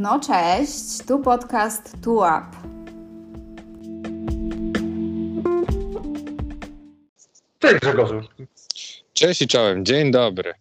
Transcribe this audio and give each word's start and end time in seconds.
No 0.00 0.20
cześć, 0.20 1.06
tu 1.08 1.18
podcast 1.18 2.02
Tu 2.02 2.16
Up. 2.16 2.46
Cześć 7.58 7.80
Grzegorzu. 7.80 8.20
Cześć 9.12 9.42
i 9.42 9.46
czołem, 9.46 9.84
dzień 9.84 10.10
dobry. 10.10 10.52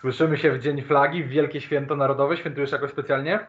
Słyszymy 0.00 0.38
się 0.38 0.52
w 0.52 0.62
Dzień 0.62 0.82
Flagi, 0.82 1.24
w 1.24 1.28
Wielkie 1.28 1.60
Święto 1.60 1.96
Narodowe. 1.96 2.36
Świętujesz 2.36 2.72
jakoś 2.72 2.90
specjalnie? 2.90 3.46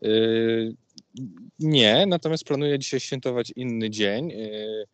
Yy, 0.00 0.74
nie, 1.58 2.06
natomiast 2.06 2.44
planuję 2.44 2.78
dzisiaj 2.78 3.00
świętować 3.00 3.52
inny 3.56 3.90
dzień. 3.90 4.28
Yy, 4.28 4.86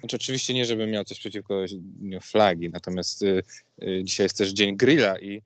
znaczy 0.00 0.16
oczywiście 0.16 0.54
nie, 0.54 0.64
żebym 0.64 0.90
miał 0.90 1.04
coś 1.04 1.18
przeciwko 1.18 1.64
dniu 1.80 2.20
flagi, 2.20 2.70
natomiast 2.70 3.22
yy, 3.22 4.04
dzisiaj 4.04 4.24
jest 4.24 4.38
też 4.38 4.50
dzień 4.50 4.76
grilla 4.76 5.18
i 5.18 5.42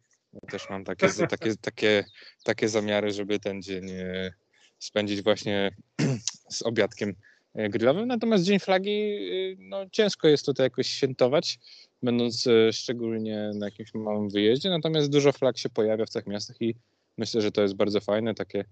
też 0.50 0.70
mam 0.70 0.84
takie, 0.84 1.08
takie, 1.30 1.56
takie, 1.56 2.04
takie 2.44 2.68
zamiary, 2.68 3.12
żeby 3.12 3.38
ten 3.38 3.62
dzień 3.62 3.88
yy, 3.88 4.32
spędzić 4.78 5.22
właśnie 5.22 5.70
z 6.56 6.62
obiadkiem 6.62 7.14
yy, 7.54 7.68
grillowym. 7.68 8.08
Natomiast 8.08 8.44
dzień 8.44 8.58
flagi, 8.58 9.10
yy, 9.10 9.56
no 9.58 9.86
ciężko 9.92 10.28
jest 10.28 10.46
tutaj 10.46 10.66
jakoś 10.66 10.86
świętować, 10.86 11.58
będąc 12.02 12.48
szczególnie 12.72 13.50
na 13.54 13.66
jakimś 13.66 13.94
małym 13.94 14.28
wyjeździe, 14.28 14.70
natomiast 14.70 15.10
dużo 15.10 15.32
flag 15.32 15.58
się 15.58 15.70
pojawia 15.70 16.06
w 16.06 16.10
tych 16.10 16.26
miastach 16.26 16.62
i 16.62 16.74
myślę, 17.18 17.40
że 17.40 17.52
to 17.52 17.62
jest 17.62 17.74
bardzo 17.74 18.00
fajne, 18.00 18.34
takie 18.34 18.64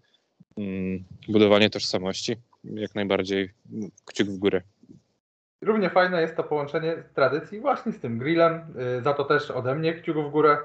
mm, 0.56 1.04
budowanie 1.28 1.70
tożsamości. 1.70 2.36
Jak 2.64 2.94
najbardziej 2.94 3.50
kciuk 4.04 4.28
w 4.28 4.38
górę. 4.38 4.62
Równie 5.62 5.90
fajne 5.90 6.20
jest 6.20 6.36
to 6.36 6.44
połączenie 6.44 6.96
tradycji 7.14 7.60
właśnie 7.60 7.92
z 7.92 8.00
tym 8.00 8.18
grillem. 8.18 8.74
Za 9.04 9.14
to 9.14 9.24
też 9.24 9.50
ode 9.50 9.74
mnie 9.74 9.94
kciuk 9.94 10.16
w 10.16 10.30
górę. 10.30 10.58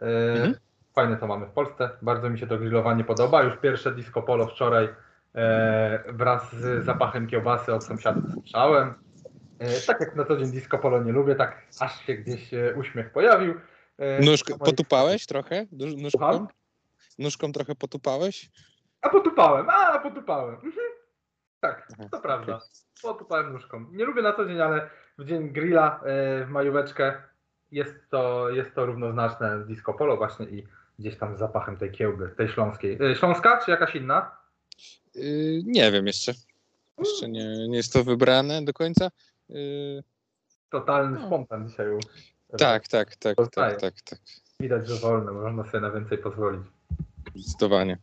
Mhm. 0.00 0.54
Fajne 0.94 1.16
to 1.16 1.26
mamy 1.26 1.46
w 1.46 1.50
Polsce. 1.50 1.90
Bardzo 2.02 2.30
mi 2.30 2.38
się 2.38 2.46
to 2.46 2.58
grillowanie 2.58 3.04
podoba. 3.04 3.42
Już 3.42 3.56
pierwsze 3.56 3.94
disco 3.94 4.22
polo 4.22 4.46
wczoraj 4.46 4.84
yy, 4.84 5.42
wraz 6.12 6.52
z 6.54 6.84
zapachem 6.84 7.26
kiełbasy 7.26 7.74
od 7.74 7.84
sąsiadów 7.84 8.24
słyszałem. 8.32 8.94
Yy, 9.60 9.66
Tak 9.86 10.00
jak 10.00 10.16
na 10.16 10.24
co 10.24 10.36
dzień 10.36 10.50
disco 10.50 10.78
polo 10.78 11.02
nie 11.02 11.12
lubię, 11.12 11.34
tak 11.34 11.62
aż 11.80 12.00
się 12.06 12.14
gdzieś 12.14 12.50
uśmiech 12.76 13.12
pojawił. 13.12 13.54
Nóżk, 14.20 14.50
moich- 14.50 14.58
potupałeś 14.58 15.26
trochę? 15.26 15.66
Nóżką? 15.72 16.08
Słucham? 16.10 16.48
Nóżką 17.18 17.52
trochę 17.52 17.74
potupałeś? 17.74 18.50
A 19.02 19.08
potupałem, 19.08 19.70
a 19.70 19.98
potupałem. 19.98 20.54
Mhm. 20.54 20.72
Tak, 21.60 21.88
Aha, 21.94 22.08
to 22.12 22.20
prawda. 22.20 22.58
Potupałem 23.02 23.52
nóżką. 23.52 23.86
Nie 23.92 24.04
lubię 24.04 24.22
na 24.22 24.32
co 24.32 24.46
dzień, 24.46 24.60
ale 24.60 24.90
w 25.18 25.24
dzień 25.24 25.48
grilla 25.48 26.00
e, 26.04 26.44
w 26.44 26.48
majóweczkę 26.48 27.14
jest 27.72 27.94
to, 28.10 28.50
jest 28.50 28.74
to 28.74 28.86
równoznaczne 28.86 29.62
z 29.64 29.66
disco 29.66 29.94
polo 29.94 30.16
właśnie 30.16 30.46
i 30.46 30.66
gdzieś 30.98 31.16
tam 31.18 31.36
z 31.36 31.38
zapachem 31.38 31.76
tej 31.76 31.90
kiełby, 31.90 32.28
tej 32.36 32.48
śląskiej. 32.48 32.98
E, 33.12 33.16
Śląska 33.16 33.60
czy 33.64 33.70
jakaś 33.70 33.94
inna? 33.94 34.30
Yy, 35.14 35.62
nie 35.64 35.92
wiem 35.92 36.06
jeszcze. 36.06 36.32
Jeszcze 36.98 37.28
nie, 37.28 37.68
nie 37.68 37.76
jest 37.76 37.92
to 37.92 38.04
wybrane 38.04 38.64
do 38.64 38.72
końca. 38.72 39.10
Yy, 39.48 40.02
Totalny 40.70 41.18
No. 41.20 41.26
spontan 41.26 41.68
dzisiaj. 41.68 41.90
u- 41.94 41.98
tak, 42.58 42.88
tak, 42.88 43.16
tak, 43.16 43.36
Poznaję. 43.36 43.76
tak, 43.76 43.80
tak, 43.80 44.02
tak. 44.02 44.18
Widać, 44.60 44.88
że 44.88 44.94
wolne, 44.94 45.32
można 45.32 45.64
sobie 45.64 45.80
na 45.80 45.90
więcej 45.90 46.18
pozwolić. 46.18 46.62
Zdecydowanie. 47.34 47.98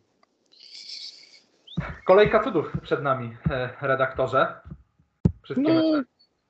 Kolejka 2.06 2.44
cudów 2.44 2.72
przed 2.82 3.02
nami, 3.04 3.38
e, 3.50 3.70
redaktorze. 3.82 4.62
Wszystkie 5.44 5.74
No, 5.74 5.74
mecze 5.74 6.04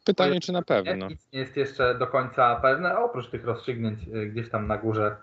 pytanie, 0.04 0.40
czy 0.40 0.52
na 0.52 0.62
pewno. 0.62 1.08
Nic 1.10 1.32
nie 1.34 1.40
jest 1.40 1.58
jeszcze 1.58 1.96
do 1.96 2.08
końca 2.08 2.56
pewne, 2.56 3.00
oprócz 3.00 3.30
tych 3.30 3.46
rozstrzygnięć 3.46 4.00
y, 4.08 4.28
gdzieś 4.28 4.50
tam 4.50 4.68
na 4.68 4.78
górze 4.78 5.18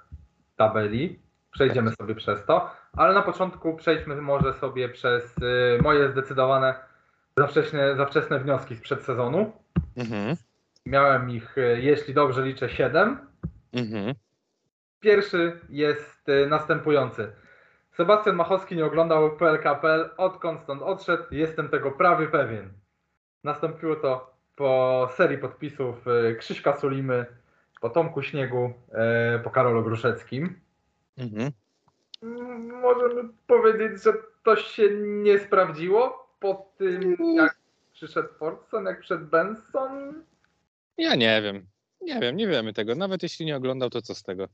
tabeli. 0.56 1.18
Przejdziemy 1.50 1.90
sobie 1.90 2.14
przez 2.14 2.44
to, 2.44 2.70
ale 2.92 3.14
na 3.14 3.22
początku 3.22 3.76
przejdźmy 3.76 4.16
może 4.16 4.54
sobie 4.54 4.88
przez 4.88 5.38
y, 5.38 5.82
moje 5.82 6.10
zdecydowane 6.10 6.74
za 7.36 7.46
wczesne, 7.46 7.96
za 7.96 8.06
wczesne 8.06 8.38
wnioski 8.38 8.76
z 8.76 8.80
przedsezonu. 8.80 9.52
Mhm, 9.96 10.36
Miałem 10.86 11.30
ich, 11.30 11.58
y, 11.58 11.80
jeśli 11.80 12.14
dobrze 12.14 12.42
liczę, 12.42 12.68
7. 12.68 13.18
mhm. 13.72 14.14
Pierwszy 15.00 15.60
jest 15.68 16.26
następujący. 16.48 17.32
Sebastian 17.92 18.36
Machowski 18.36 18.76
nie 18.76 18.84
oglądał 18.84 19.36
PLKPL, 19.36 20.10
odkąd 20.16 20.60
stąd 20.60 20.82
odszedł, 20.82 21.22
jestem 21.30 21.68
tego 21.68 21.92
prawie 21.92 22.26
pewien. 22.26 22.72
Nastąpiło 23.44 23.96
to 23.96 24.39
po 24.60 25.08
serii 25.16 25.38
podpisów 25.38 26.06
y, 26.06 26.34
Krzyśka 26.34 26.76
Sulimy, 26.76 27.26
po 27.80 27.90
Tomku 27.90 28.22
Śniegu, 28.22 28.72
e, 28.92 29.38
po 29.44 29.50
Karolu 29.50 29.84
Gruszeckim. 29.84 30.60
Mhm. 31.18 31.52
Mm, 32.22 32.80
Możemy 32.80 33.28
powiedzieć, 33.46 34.02
że 34.02 34.12
to 34.44 34.56
się 34.56 34.90
nie 35.00 35.38
sprawdziło 35.38 36.28
po 36.40 36.72
tym, 36.78 37.16
jak 37.34 37.56
przyszedł 37.92 38.28
Fordson, 38.38 38.84
jak 38.84 38.98
przyszedł 39.00 39.26
Benson. 39.26 40.24
Ja 40.98 41.14
nie 41.14 41.42
wiem. 41.42 41.66
Nie 42.00 42.20
wiem, 42.20 42.36
nie 42.36 42.48
wiemy 42.48 42.72
tego. 42.72 42.94
Nawet 42.94 43.22
jeśli 43.22 43.46
nie 43.46 43.56
oglądał, 43.56 43.90
to 43.90 44.02
co 44.02 44.14
z 44.14 44.22
tego? 44.22 44.48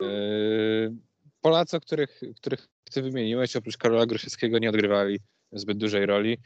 Yy, 0.00 0.94
Polacy, 1.40 1.80
których, 1.80 2.20
których 2.36 2.68
ty 2.92 3.02
wymieniłeś, 3.02 3.56
oprócz 3.56 3.76
Karola 3.76 4.06
Grosieckiego, 4.06 4.58
nie 4.58 4.68
odgrywali 4.68 5.18
zbyt 5.52 5.78
dużej 5.78 6.06
roli. 6.06 6.38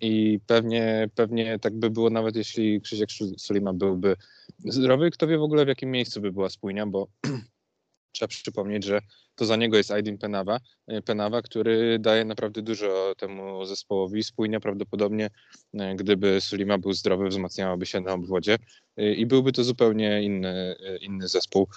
I 0.00 0.40
pewnie, 0.46 1.08
pewnie 1.14 1.58
tak 1.58 1.74
by 1.74 1.90
było, 1.90 2.10
nawet 2.10 2.36
jeśli 2.36 2.80
Krzysiek 2.80 3.08
Sulima 3.38 3.72
byłby 3.72 4.16
zdrowy. 4.64 5.10
Kto 5.10 5.26
wie 5.26 5.38
w 5.38 5.42
ogóle, 5.42 5.64
w 5.64 5.68
jakim 5.68 5.90
miejscu 5.90 6.20
by 6.20 6.32
była 6.32 6.50
spójnia, 6.50 6.86
bo 6.86 7.08
trzeba 8.12 8.28
przypomnieć, 8.28 8.84
że 8.84 9.00
to 9.34 9.44
za 9.44 9.56
niego 9.56 9.76
jest 9.76 9.90
Aydin 9.90 10.18
Penawa, 10.18 10.60
e, 10.86 11.02
Penawa, 11.02 11.42
który 11.42 11.98
daje 11.98 12.24
naprawdę 12.24 12.62
dużo 12.62 13.14
temu 13.18 13.64
zespołowi. 13.64 14.22
Spójnia 14.22 14.60
prawdopodobnie, 14.60 15.30
e, 15.74 15.94
gdyby 15.94 16.40
Sulima 16.40 16.78
był 16.78 16.92
zdrowy, 16.92 17.28
wzmacniałaby 17.28 17.86
się 17.86 18.00
na 18.00 18.12
obwodzie 18.12 18.58
e, 18.96 19.14
i 19.14 19.26
byłby 19.26 19.52
to 19.52 19.64
zupełnie 19.64 20.22
inny, 20.22 20.76
inny 21.00 21.28
zespół. 21.28 21.68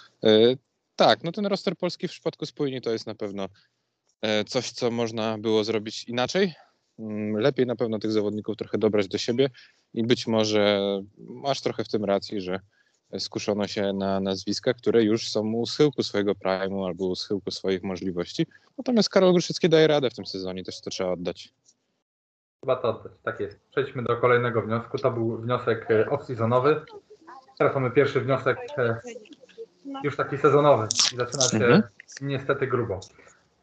Tak, 0.95 1.23
no 1.23 1.31
ten 1.31 1.45
roster 1.45 1.77
polski 1.77 2.07
w 2.07 2.11
przypadku 2.11 2.45
spójni 2.45 2.81
to 2.81 2.91
jest 2.91 3.07
na 3.07 3.15
pewno 3.15 3.49
coś, 4.47 4.71
co 4.71 4.91
można 4.91 5.37
było 5.37 5.63
zrobić 5.63 6.03
inaczej. 6.03 6.53
Mm, 6.99 7.37
Lepiej 7.41 7.65
na 7.65 7.75
pewno 7.75 7.99
tych 7.99 8.11
zawodników 8.11 8.57
trochę 8.57 8.77
dobrać 8.77 9.07
do 9.07 9.17
siebie 9.17 9.49
i 9.93 10.03
być 10.03 10.27
może 10.27 10.79
masz 11.17 11.61
trochę 11.61 11.83
w 11.83 11.89
tym 11.89 12.05
racji, 12.05 12.41
że 12.41 12.59
skuszono 13.19 13.67
się 13.67 13.93
na 13.93 14.19
nazwiska, 14.19 14.73
które 14.73 15.03
już 15.03 15.29
są 15.29 15.53
u 15.53 15.65
schyłku 15.65 16.03
swojego 16.03 16.31
prime'u 16.33 16.85
albo 16.85 17.05
u 17.07 17.15
schyłku 17.15 17.51
swoich 17.51 17.83
możliwości. 17.83 18.47
Natomiast 18.77 19.09
Karol 19.09 19.31
Gruszycki 19.31 19.69
daje 19.69 19.87
radę 19.87 20.09
w 20.09 20.13
tym 20.13 20.25
sezonie, 20.25 20.63
też 20.63 20.81
to 20.81 20.89
trzeba 20.89 21.09
oddać. 21.11 21.53
Chyba 22.61 22.75
to 22.75 22.89
oddać, 22.89 23.11
tak 23.23 23.39
jest. 23.39 23.59
Przejdźmy 23.71 24.03
do 24.03 24.17
kolejnego 24.17 24.61
wniosku. 24.61 24.97
To 24.97 25.11
był 25.11 25.37
wniosek 25.37 25.91
e, 25.91 26.05
off-seasonowy. 26.05 26.81
Teraz 27.57 27.75
mamy 27.75 27.91
pierwszy 27.91 28.21
wniosek 28.21 28.57
e, 28.77 28.99
już 30.03 30.15
taki 30.17 30.37
sezonowy 30.37 30.87
i 31.13 31.15
zaczyna 31.15 31.43
się 31.49 31.57
Mhm. 31.57 31.83
niestety 32.21 32.67
grubo. 32.67 32.99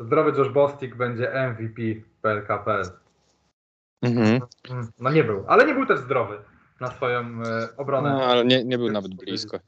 Zdrowy 0.00 0.38
Josh 0.38 0.52
Bostik 0.52 0.96
będzie 0.96 1.32
MVP 1.50 1.82
PLKPL. 2.22 3.01
Mhm. 4.02 4.40
Mm, 4.70 4.88
No 5.00 5.10
nie 5.10 5.24
był, 5.24 5.44
ale 5.48 5.66
nie 5.66 5.74
był 5.74 5.86
też 5.86 5.98
zdrowy 5.98 6.38
na 6.80 6.90
swoją 6.90 7.20
e, 7.20 7.68
obronę. 7.76 8.10
No, 8.10 8.22
ale 8.24 8.44
nie, 8.44 8.64
nie 8.64 8.78
był 8.78 8.90
nawet 8.90 9.14
blisko. 9.14 9.58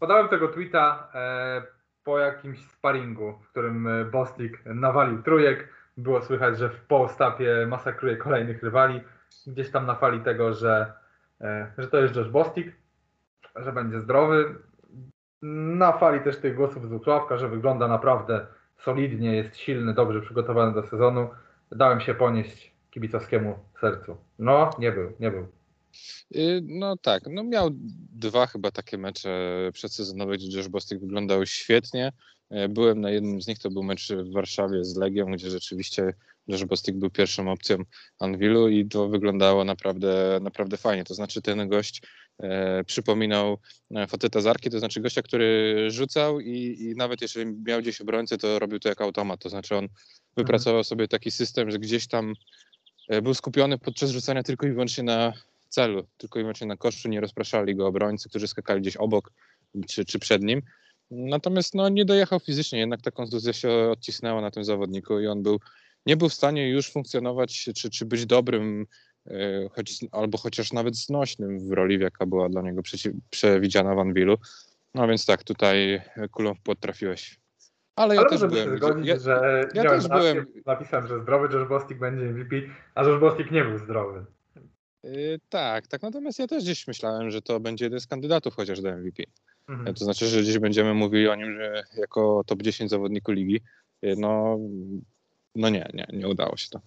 Podałem 0.00 0.28
tego 0.28 0.48
tweeta 0.48 1.08
e, 1.14 1.62
po 2.04 2.18
jakimś 2.18 2.66
sparingu, 2.66 3.32
w 3.42 3.48
którym 3.48 3.86
e, 3.86 4.04
Bostik 4.04 4.62
nawalił 4.66 5.22
trójek. 5.22 5.68
Było 5.96 6.22
słychać, 6.22 6.58
że 6.58 6.68
w 6.68 6.80
Polstapie 6.80 7.66
masakruje 7.68 8.16
kolejnych 8.16 8.62
rywali. 8.62 9.00
Gdzieś 9.46 9.70
tam 9.70 9.86
na 9.86 9.94
fali 9.94 10.20
tego, 10.20 10.52
że, 10.52 10.92
e, 11.40 11.72
że 11.78 11.88
to 11.88 11.98
jest 11.98 12.16
Josh 12.16 12.28
Bostik, 12.28 12.72
że 13.56 13.72
będzie 13.72 14.00
zdrowy. 14.00 14.54
Na 15.76 15.92
fali 15.92 16.20
też 16.20 16.36
tych 16.36 16.54
głosów 16.54 16.84
z 16.84 16.88
Wrocławka, 16.88 17.36
że 17.36 17.48
wygląda 17.48 17.88
naprawdę 17.88 18.46
solidnie, 18.78 19.36
jest 19.36 19.56
silny, 19.56 19.94
dobrze 19.94 20.20
przygotowany 20.20 20.74
do 20.74 20.82
sezonu. 20.82 21.30
Dałem 21.72 22.00
się 22.00 22.14
ponieść 22.14 22.71
kibicowskiemu 22.92 23.54
sercu. 23.80 24.16
No, 24.38 24.70
nie 24.78 24.92
był, 24.92 25.12
nie 25.20 25.30
był. 25.30 25.46
Y, 26.36 26.60
No 26.62 26.96
tak, 26.96 27.22
no 27.30 27.44
miał 27.44 27.70
dwa 28.12 28.46
chyba 28.46 28.70
takie 28.70 28.98
mecze 28.98 29.70
przedsezonowe, 29.72 30.36
gdzie 30.36 30.58
Josh 30.58 30.68
Bostic 30.68 31.00
wyglądał 31.00 31.46
świetnie. 31.46 32.12
E, 32.50 32.68
Byłem 32.68 33.00
na 33.00 33.10
jednym 33.10 33.42
z 33.42 33.46
nich, 33.46 33.58
to 33.58 33.70
był 33.70 33.82
mecz 33.82 34.12
w 34.12 34.32
Warszawie 34.32 34.84
z 34.84 34.96
Legią, 34.96 35.32
gdzie 35.32 35.50
rzeczywiście 35.50 36.14
Josh 36.48 36.64
Bostic 36.64 36.96
był 36.96 37.10
pierwszą 37.10 37.50
opcją 37.50 37.76
Anwilu 38.18 38.68
i 38.68 38.88
to 38.88 39.08
wyglądało 39.08 39.64
naprawdę, 39.64 40.38
naprawdę 40.42 40.76
fajnie. 40.76 41.04
To 41.04 41.14
znaczy 41.14 41.42
ten 41.42 41.68
gość 41.68 42.02
e, 42.38 42.84
przypominał 42.84 43.58
Fatyta 44.08 44.40
Zarki, 44.40 44.70
to 44.70 44.78
znaczy 44.78 45.00
gościa, 45.00 45.22
który 45.22 45.76
rzucał 45.90 46.40
i, 46.40 46.76
i 46.80 46.96
nawet 46.96 47.22
jeżeli 47.22 47.46
miał 47.66 47.80
gdzieś 47.80 48.00
obrońcę, 48.00 48.38
to 48.38 48.58
robił 48.58 48.78
to 48.80 48.88
jak 48.88 49.00
automat. 49.00 49.40
To 49.40 49.48
znaczy 49.48 49.76
on 49.76 49.88
wypracował 50.36 50.84
sobie 50.84 51.08
taki 51.08 51.30
system, 51.30 51.70
że 51.70 51.78
gdzieś 51.78 52.06
tam 52.08 52.34
był 53.22 53.34
skupiony 53.34 53.78
podczas 53.78 54.10
rzucania 54.10 54.42
tylko 54.42 54.66
i 54.66 54.72
wyłącznie 54.72 55.04
na 55.04 55.32
celu, 55.68 56.06
tylko 56.16 56.38
i 56.38 56.42
wyłącznie 56.42 56.66
na 56.66 56.76
koszu, 56.76 57.08
nie 57.08 57.20
rozpraszali 57.20 57.76
go 57.76 57.86
obrońcy, 57.86 58.28
którzy 58.28 58.48
skakali 58.48 58.80
gdzieś 58.80 58.96
obok 58.96 59.32
czy, 59.88 60.04
czy 60.04 60.18
przed 60.18 60.42
nim. 60.42 60.62
Natomiast 61.10 61.74
no, 61.74 61.88
nie 61.88 62.04
dojechał 62.04 62.40
fizycznie, 62.40 62.78
jednak 62.78 63.02
ta 63.02 63.10
kontuzja 63.10 63.52
się 63.52 63.70
odcisnęła 63.70 64.40
na 64.40 64.50
tym 64.50 64.64
zawodniku 64.64 65.20
i 65.20 65.26
on 65.26 65.42
był, 65.42 65.60
nie 66.06 66.16
był 66.16 66.28
w 66.28 66.34
stanie 66.34 66.68
już 66.68 66.90
funkcjonować 66.90 67.70
czy, 67.74 67.90
czy 67.90 68.04
być 68.06 68.26
dobrym, 68.26 68.86
e, 69.26 69.68
choć, 69.72 70.04
albo 70.12 70.38
chociaż 70.38 70.72
nawet 70.72 70.96
znośnym 70.96 71.68
w 71.68 71.72
roli, 71.72 72.00
jaka 72.00 72.26
była 72.26 72.48
dla 72.48 72.62
niego 72.62 72.82
przewidziana 73.30 73.94
w 73.94 73.98
Anwilu. 73.98 74.38
No 74.94 75.08
więc 75.08 75.26
tak, 75.26 75.44
tutaj 75.44 76.02
kulą 76.30 76.54
w 76.54 76.60
płot 76.60 76.80
trafiłeś. 76.80 77.41
Ale 78.02 78.14
ja 78.14 78.20
Ale 78.20 78.30
też 78.30 78.42
możemy 78.42 78.62
byłem. 78.64 78.76
zgodzić, 78.78 79.06
ja, 79.06 79.18
że 79.18 79.68
ja 79.74 79.82
też 79.82 80.08
byłem- 80.08 80.46
napisałem, 80.66 81.06
że 81.06 81.20
zdrowy 81.20 81.56
Josh 81.58 81.68
Bostic 81.68 81.98
będzie 81.98 82.24
MVP, 82.26 82.56
a 82.94 83.02
Josh 83.04 83.20
Bostic 83.20 83.50
nie 83.50 83.64
był 83.64 83.78
zdrowy. 83.78 84.24
y, 85.04 85.40
tak, 85.48 85.86
tak. 85.86 86.02
Natomiast 86.02 86.38
ja 86.38 86.46
też 86.46 86.62
gdzieś 86.64 86.86
myślałem, 86.88 87.30
że 87.30 87.42
to 87.42 87.60
będzie 87.60 87.84
jeden 87.84 88.00
z 88.00 88.06
kandydatów 88.06 88.54
chociaż 88.56 88.80
do 88.80 88.88
MVP. 88.88 89.22
Mhm. 89.68 89.94
To 89.94 90.04
znaczy, 90.04 90.26
że 90.26 90.40
gdzieś 90.40 90.58
będziemy 90.58 90.94
mówili 90.94 91.28
o 91.28 91.34
nim, 91.34 91.54
że 91.56 91.82
jako 91.96 92.42
top 92.46 92.62
10 92.62 92.90
zawodniku 92.90 93.32
ligi. 93.32 93.60
Y, 94.04 94.14
No, 94.18 94.58
no 95.54 95.68
nie, 95.68 95.88
nie, 95.94 96.06
nie 96.12 96.28
udało 96.28 96.56
się 96.56 96.68
to. 96.70 96.80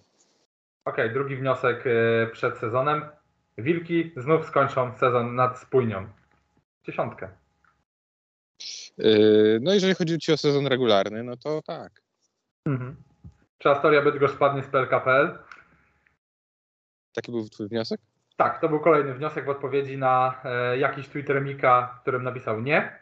Okej, 0.84 1.12
drugi 1.12 1.36
wniosek 1.36 1.84
e, 1.86 2.26
przed 2.32 2.58
sezonem. 2.58 3.02
Wilki 3.58 4.12
znów 4.16 4.46
skończą 4.46 4.94
sezon 4.98 5.34
nad 5.34 5.58
spójnią. 5.58 6.06
Dziesiątkę. 6.86 7.28
Y, 9.04 9.58
No 9.62 9.74
jeżeli 9.74 9.94
chodzi 9.94 10.18
ci 10.18 10.32
o 10.32 10.36
sezon 10.36 10.66
regularny, 10.66 11.22
no 11.22 11.36
to 11.36 11.62
tak. 11.62 11.92
Mhm. 12.66 12.96
Czy 13.58 13.70
Astoria 13.70 14.02
Bydgoszcz 14.02 14.34
spadnie 14.34 14.62
z 14.62 14.66
PLKPL? 14.66 15.38
Taki 17.14 17.32
był 17.32 17.48
twój 17.48 17.68
wniosek? 17.68 18.00
Tak, 18.36 18.60
to 18.60 18.68
był 18.68 18.80
kolejny 18.80 19.14
wniosek 19.14 19.44
w 19.44 19.48
odpowiedzi 19.48 19.98
na 19.98 20.40
e, 20.44 20.78
jakiś 20.78 21.08
tweet 21.08 21.30
Remika, 21.30 21.96
w 21.98 22.02
którym 22.02 22.22
napisał 22.22 22.60
nie. 22.60 22.98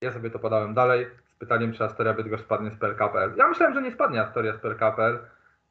Ja 0.00 0.12
sobie 0.12 0.30
to 0.30 0.38
podałem 0.38 0.74
dalej 0.74 1.06
z 1.24 1.34
pytaniem, 1.34 1.72
czy 1.72 1.84
Astoria 1.84 2.14
Bydgoszcz 2.14 2.44
spadnie 2.44 2.70
z 2.70 2.76
PLKPL. 2.76 3.36
Ja 3.36 3.48
myślałem, 3.48 3.74
że 3.74 3.82
nie 3.82 3.92
spadnie 3.92 4.22
Astoria 4.22 4.52
z 4.52 4.58
PLKPL. 4.58 5.18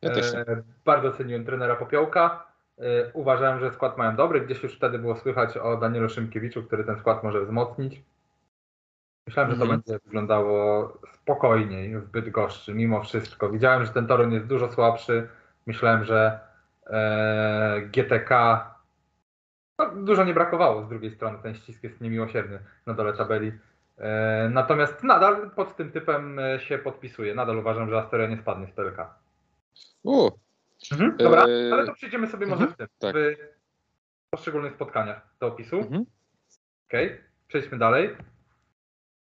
Ja. 0.02 0.12
E, 0.12 0.64
bardzo 0.86 1.12
ceniłem 1.12 1.46
trenera 1.46 1.76
Popiołka. 1.76 2.48
E, 2.78 3.12
uważałem, 3.14 3.60
że 3.60 3.72
skład 3.72 3.98
mają 3.98 4.16
dobry. 4.16 4.42
Gdzieś 4.42 4.64
już 4.64 4.76
wtedy 4.76 5.00
było 5.00 5.16
słychać 5.16 5.58
o 5.58 5.78
Danielu 5.78 6.10
Szymkiewiczu, 6.10 6.64
który 6.64 6.84
ten 6.84 7.00
skład 7.00 7.24
może 7.24 7.42
wzmocnić. 7.42 8.02
Myślałem, 9.28 9.52
że 9.52 9.58
to 9.58 9.64
Mhm. 9.64 9.82
będzie 9.82 10.00
wyglądało 10.06 10.94
spokojniej 11.14 11.98
w 12.00 12.10
Bydgoszczy, 12.10 12.74
mimo 12.74 13.04
wszystko. 13.04 13.50
Widziałem, 13.50 13.86
że 13.86 13.92
ten 13.92 14.08
Toruń 14.08 14.34
jest 14.34 14.46
dużo 14.48 14.72
słabszy. 14.72 15.28
Myślałem, 15.66 16.04
że 16.04 16.40
e, 16.88 17.82
GTK 17.82 18.30
no, 19.80 19.96
dużo 19.96 20.24
nie 20.24 20.34
brakowało 20.34 20.84
z 20.84 20.90
drugiej 20.90 21.12
strony. 21.12 21.38
Ten 21.44 21.56
ścisk 21.56 21.84
jest 21.84 22.02
niemiłosierny 22.02 22.60
na 22.86 22.94
dole 22.94 23.14
tabeli. 23.14 23.52
E, 23.98 24.50
natomiast 24.54 25.04
nadal 25.04 25.52
pod 25.52 25.76
tym 25.76 25.92
typem 25.92 26.40
e, 26.40 26.60
się 26.60 26.78
podpisuję. 26.78 27.36
Nadal 27.36 27.58
uważam, 27.58 27.90
że 27.90 27.98
Astoria 28.00 28.28
nie 28.28 28.38
spadnie 28.38 28.68
z 28.68 28.72
PLK. 28.72 28.98
U, 30.04 30.30
Mhm, 30.92 31.18
dobra, 31.18 31.46
Eee, 31.46 31.72
ale 31.74 31.86
to 31.86 31.94
przejdziemy 31.94 32.28
sobie 32.28 32.46
może 32.48 32.62
mhm, 32.62 32.74
w 32.74 32.78
tym, 32.78 32.88
tak. 33.00 33.16
w 33.16 34.30
poszczególnych 34.30 34.74
spotkaniach 34.74 35.22
do 35.40 35.48
opisu. 35.48 35.78
mhm. 35.80 36.06
Okej, 36.88 37.22
przejdźmy 37.48 37.78
dalej. 37.78 38.16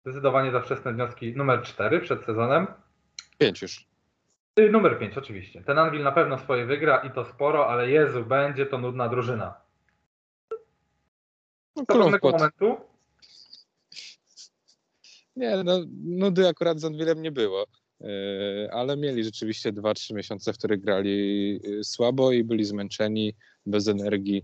Zdecydowanie 0.09 0.51
za 0.51 0.61
wczesne 0.61 0.94
wnioski 0.94 1.35
numer 1.35 1.61
4 1.63 2.01
przed 2.01 2.25
sezonem. 2.25 2.67
pięć 3.38 3.61
już. 3.61 3.88
Y, 4.59 4.69
Numer 4.71 5.00
5 5.00 5.17
oczywiście. 5.17 5.63
Ten 5.63 5.77
Anvil 5.77 6.03
na 6.03 6.11
pewno 6.11 6.38
swoje 6.38 6.65
wygra 6.65 6.97
i 6.97 7.11
to 7.11 7.25
sporo, 7.25 7.67
ale 7.67 7.89
Jezu, 7.89 8.25
będzie 8.25 8.65
to 8.65 8.77
nudna 8.77 9.09
drużyna. 9.09 9.61
No, 11.75 11.83
Do 11.88 11.95
w 11.95 11.97
pewnego 11.97 12.31
momentu 12.31 12.77
Nie, 15.35 15.63
no, 15.63 15.79
nudy 16.03 16.47
akurat 16.47 16.79
z 16.79 16.85
Anwilem 16.85 17.21
nie 17.21 17.31
było. 17.31 17.65
Yy, 18.00 18.07
ale 18.71 18.97
mieli 18.97 19.23
rzeczywiście 19.23 19.73
2-3 19.73 20.15
miesiące, 20.15 20.53
w 20.53 20.57
których 20.57 20.81
grali 20.81 21.51
yy, 21.63 21.83
słabo 21.83 22.31
i 22.31 22.44
byli 22.44 22.65
zmęczeni, 22.65 23.35
bez 23.65 23.88
energii. 23.88 24.44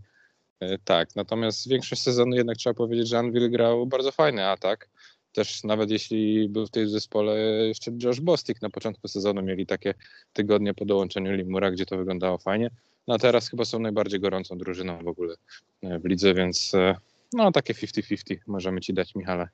Tak, 0.84 1.16
natomiast 1.16 1.70
większość 1.70 2.02
sezonu 2.02 2.36
jednak 2.36 2.58
trzeba 2.58 2.74
powiedzieć, 2.74 3.08
że 3.10 3.20
Anvil 3.20 3.52
grał 3.52 3.88
bardzo 3.88 4.12
fajny 4.12 4.48
atak. 4.48 4.90
Też 5.36 5.64
nawet 5.64 5.92
jeśli 5.92 6.50
był 6.50 6.68
w 6.68 6.72
tej 6.72 6.88
zespole 6.88 7.36
jeszcze 7.68 7.92
Josh 8.04 8.20
Bostic 8.20 8.62
na 8.62 8.70
początku 8.70 9.08
sezonu, 9.08 9.42
mieli 9.42 9.66
takie 9.66 9.94
tygodnie 10.34 10.74
po 10.74 10.86
dołączeniu 10.86 11.32
Limura, 11.32 11.72
gdzie 11.72 11.86
to 11.86 11.98
wyglądało 11.98 12.38
fajnie. 12.38 12.70
No 13.08 13.16
a 13.16 13.18
teraz 13.18 13.50
chyba 13.50 13.66
są 13.66 13.80
najbardziej 13.80 14.20
gorącą 14.20 14.58
drużyną 14.58 15.04
w 15.04 15.08
ogóle 15.08 15.36
yy, 15.82 16.00
w 16.00 16.06
lidze, 16.06 16.34
więc 16.34 16.74
yy, 16.74 16.96
no 17.34 17.52
takie 17.52 17.74
50-50 17.74 18.38
możemy 18.48 18.82
ci 18.82 18.94
dać, 18.94 19.16
Michale. 19.16 19.48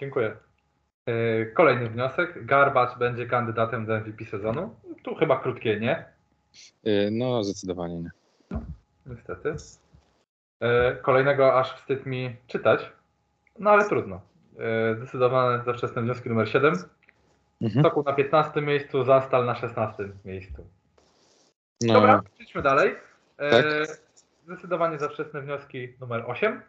Dziękuję. 0.00 0.36
Y, 1.08 1.52
Kolejny 1.56 1.90
wniosek. 1.90 2.46
Garbacz 2.46 2.98
będzie 2.98 3.26
kandydatem 3.26 3.86
do 3.86 4.00
MVP 4.00 4.24
sezonu. 4.24 4.74
Tu 5.02 5.14
chyba 5.14 5.40
krótkie 5.40 5.80
nie, 5.80 6.04
No, 7.10 7.44
zdecydowanie 7.44 7.96
nie. 7.96 8.10
niestety. 9.06 9.54
Kolejnego 11.02 11.60
aż 11.60 11.72
wstyd 11.76 12.06
mi 12.06 12.36
czytać, 12.46 12.92
no 13.58 13.70
ale 13.70 13.88
trudno. 13.88 14.20
Y, 14.58 14.96
Zdecydowane 14.96 15.64
za 15.64 15.72
wczesne 15.72 16.02
wnioski 16.02 16.28
numer 16.28 16.48
7. 16.48 16.74
Mhm. 17.62 17.82
Sokół 17.84 18.02
na 18.04 18.12
15 18.12 18.60
miejscu, 18.60 19.04
Zastal 19.04 19.44
na 19.46 19.54
16 19.54 20.08
miejscu. 20.24 20.66
No, 21.82 21.94
Dobra, 21.94 22.22
przejdźmy 22.34 22.62
dalej. 22.62 22.96
E, 23.38 23.50
Tak. 23.50 23.64
Zdecydowanie 24.46 24.98
za 24.98 25.08
wczesne 25.08 25.42
wnioski 25.42 25.88
numer 26.00 26.24
8. 26.26 26.62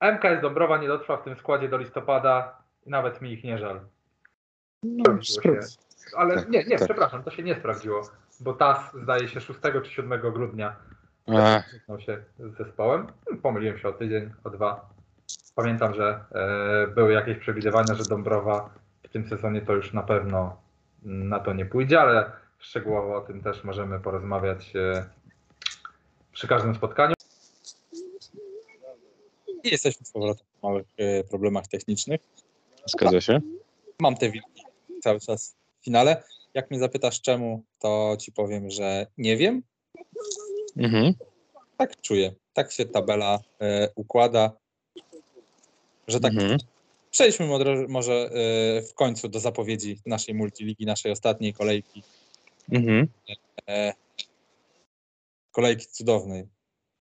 MKS 0.00 0.42
Dąbrowa 0.42 0.78
nie 0.78 0.88
dotrwa 0.88 1.16
w 1.16 1.24
tym 1.24 1.36
składzie 1.36 1.68
do 1.68 1.78
listopada 1.78 2.62
i 2.86 2.90
nawet 2.90 3.20
mi 3.20 3.32
ich 3.32 3.44
nie 3.44 3.58
żal. 3.58 3.80
no. 4.82 5.18
Ale 6.16 6.34
Tak, 6.34 6.48
nie, 6.48 6.64
nie, 6.64 6.78
tak. 6.78 6.88
przepraszam, 6.88 7.22
to 7.22 7.30
się 7.30 7.42
nie 7.42 7.54
sprawdziło, 7.54 8.10
bo 8.40 8.52
TAS 8.52 8.92
zdaje 9.02 9.28
się 9.28 9.40
6 9.40 9.60
czy 9.84 9.90
7 9.90 10.20
grudnia 10.20 10.76
zetknął 11.72 12.00
się 12.00 12.18
z 12.38 12.56
zespołem. 12.56 13.06
Pomyliłem 13.42 13.78
się 13.78 13.88
o 13.88 13.92
tydzień, 13.92 14.30
o 14.44 14.50
dwa. 14.50 14.88
Pamiętam, 15.54 15.94
że 15.94 16.24
e, 16.32 16.86
były 16.86 17.12
jakieś 17.12 17.38
przewidywania, 17.38 17.94
że 17.94 18.04
Dąbrowa 18.04 18.70
w 19.02 19.08
tym 19.08 19.28
sezonie 19.28 19.60
to 19.60 19.72
już 19.72 19.92
na 19.92 20.02
pewno 20.02 20.56
na 21.02 21.40
to 21.40 21.52
nie 21.52 21.66
pójdzie, 21.66 22.00
ale 22.00 22.32
szczegółowo 22.58 23.16
o 23.16 23.20
tym 23.20 23.42
też 23.42 23.64
możemy 23.64 24.00
porozmawiać 24.00 24.76
e, 24.76 25.04
przy 26.32 26.48
każdym 26.48 26.74
spotkaniu. 26.74 27.14
I 29.64 29.70
jesteśmy 29.70 30.06
z 30.06 30.12
powrotem 30.12 30.46
w 30.58 30.62
małych 30.62 30.86
e, 30.98 31.24
problemach 31.24 31.66
technicznych. 31.68 32.20
zgadza 32.86 33.20
się. 33.20 33.40
Mam 34.00 34.16
te 34.16 34.30
wilki 34.30 34.62
cały 35.02 35.20
czas 35.20 35.56
w 35.80 35.84
finale. 35.84 36.22
Jak 36.54 36.70
mnie 36.70 36.80
zapytasz 36.80 37.20
czemu, 37.20 37.62
to 37.78 38.16
ci 38.20 38.32
powiem, 38.32 38.70
że 38.70 39.06
nie 39.18 39.36
wiem. 39.36 39.62
Mhm. 40.76 41.14
Tak 41.76 42.00
czuję. 42.00 42.34
Tak 42.52 42.72
się 42.72 42.84
tabela 42.84 43.38
e, 43.60 43.88
układa, 43.94 44.52
że 46.08 46.20
tak. 46.20 46.32
Mhm. 46.32 46.58
Przejdźmy 47.10 47.46
może, 47.88 48.12
e, 48.12 48.82
w 48.82 48.94
końcu 48.94 49.28
do 49.28 49.40
zapowiedzi 49.40 49.98
naszej 50.06 50.34
multiligi, 50.34 50.86
naszej 50.86 51.12
ostatniej 51.12 51.54
kolejki. 51.54 52.02
Mhm. 52.72 53.08
E, 53.68 53.92
kolejki 55.50 55.86
cudownej. 55.86 56.48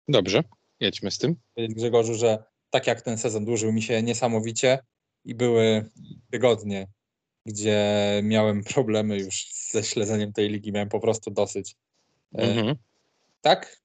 Dobrze, 0.09 0.45
jedźmy 0.81 1.11
z 1.11 1.19
tym. 1.19 1.37
Grzegorzu, 1.57 2.15
że 2.15 2.45
tak 2.71 2.87
jak 2.87 3.03
ten 3.03 3.19
sezon 3.19 3.45
dłużył 3.45 3.73
mi 3.73 3.83
się 3.83 4.03
niesamowicie 4.03 4.79
i 5.25 5.35
były 5.35 5.91
tygodnie, 6.31 6.89
gdzie 7.47 7.81
miałem 8.23 8.65
problemy 8.75 9.19
już 9.19 9.47
ze 9.71 9.85
śledzeniem 9.85 10.33
tej 10.33 10.49
ligi, 10.49 10.73
miałem 10.73 10.89
po 10.89 11.01
prostu 11.01 11.31
dosyć. 11.31 11.77
E, 12.35 12.43
Mhm. 12.43 12.77
Tak? 13.41 13.81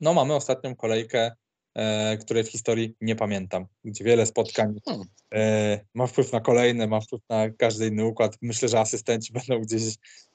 No 0.00 0.14
mamy 0.14 0.34
ostatnią 0.34 0.76
kolejkę, 0.76 1.32
e, 1.74 2.16
której 2.16 2.44
w 2.44 2.48
historii 2.48 2.94
nie 3.00 3.16
pamiętam, 3.16 3.66
gdzie 3.84 4.04
wiele 4.04 4.26
spotkań 4.26 4.74
Hmm. 4.84 5.06
e, 5.34 5.80
ma 5.94 6.06
wpływ 6.06 6.32
na 6.32 6.40
kolejne, 6.40 6.86
ma 6.86 7.00
wpływ 7.00 7.20
na 7.28 7.50
każdy 7.50 7.86
inny 7.86 8.04
układ. 8.04 8.36
Myślę, 8.42 8.68
że 8.68 8.80
asystenci 8.80 9.32
będą 9.48 9.60
gdzieś 9.60 9.82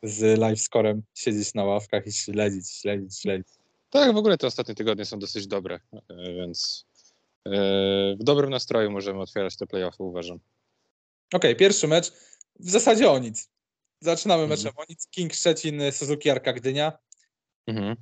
z 0.03 0.39
live 0.39 0.61
scorem 0.61 1.03
siedzieć 1.13 1.53
na 1.53 1.63
ławkach 1.63 2.07
i 2.07 2.11
śledzić, 2.11 2.71
śledzić, 2.71 3.19
śledzić. 3.19 3.47
Tak, 3.89 4.13
w 4.13 4.17
ogóle 4.17 4.37
te 4.37 4.47
ostatnie 4.47 4.75
tygodnie 4.75 5.05
są 5.05 5.19
dosyć 5.19 5.47
dobre, 5.47 5.79
e, 5.93 6.33
więc 6.33 6.85
e, 7.45 7.51
w 8.19 8.23
dobrym 8.23 8.49
nastroju 8.49 8.91
możemy 8.91 9.19
otwierać 9.21 9.57
te 9.57 9.67
playoffy, 9.67 10.03
uważam. 10.03 10.39
Okej, 11.33 11.55
pierwszy 11.55 11.87
mecz. 11.87 12.11
W 12.59 12.69
zasadzie 12.69 13.11
o 13.11 13.19
nic. 13.19 13.49
Zaczynamy 14.01 14.43
Mhm. 14.43 14.59
meczem 14.59 14.73
o 14.77 14.83
nic. 14.89 15.07
King 15.07 15.33
Szczecin, 15.33 15.81
Suzuki 15.91 16.29
Arka 16.29 16.53
Gdynia. 16.53 16.97
Mhm. 17.67 17.95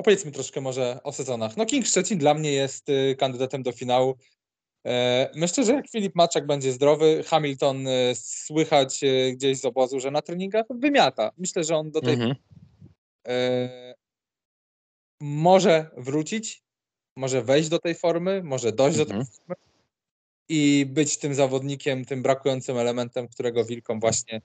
Opowiedzmy 0.00 0.32
troszkę 0.32 0.60
może 0.60 1.02
o 1.02 1.12
sezonach. 1.12 1.56
No 1.56 1.66
King 1.66 1.86
Szczecin 1.86 2.18
dla 2.18 2.34
mnie 2.34 2.52
jest 2.52 2.88
y, 2.88 3.16
kandydatem 3.18 3.62
do 3.62 3.72
finału. 3.72 4.14
E, 4.86 5.30
myślę, 5.34 5.64
że 5.64 5.72
jak 5.72 5.90
Filip 5.90 6.14
Maczak 6.14 6.46
będzie 6.46 6.72
zdrowy, 6.72 7.22
Hamilton 7.26 7.86
y, 7.86 8.12
słychać 8.14 9.04
y, 9.04 9.32
gdzieś 9.32 9.58
z 9.60 9.64
obozu, 9.64 10.00
że 10.00 10.10
na 10.10 10.22
treningach 10.22 10.66
wymiata. 10.70 11.30
Myślę, 11.38 11.64
że 11.64 11.76
on 11.76 11.90
do 11.90 12.00
tej 12.00 12.14
Mhm. 12.14 12.34
e, 13.28 13.94
może 15.20 15.90
wrócić, 15.96 16.62
może 17.16 17.42
wejść 17.42 17.68
do 17.68 17.78
tej 17.78 17.94
formy, 17.94 18.42
może 18.42 18.72
dojść 18.72 18.98
do 18.98 19.06
tej 19.06 19.16
Mhm. 19.16 19.36
formy. 19.46 19.70
i 20.48 20.86
być 20.88 21.16
tym 21.16 21.34
zawodnikiem, 21.34 22.04
tym 22.04 22.22
brakującym 22.22 22.78
elementem, 22.78 23.28
którego 23.28 23.64
Wilkom 23.64 24.00
właśnie 24.00 24.40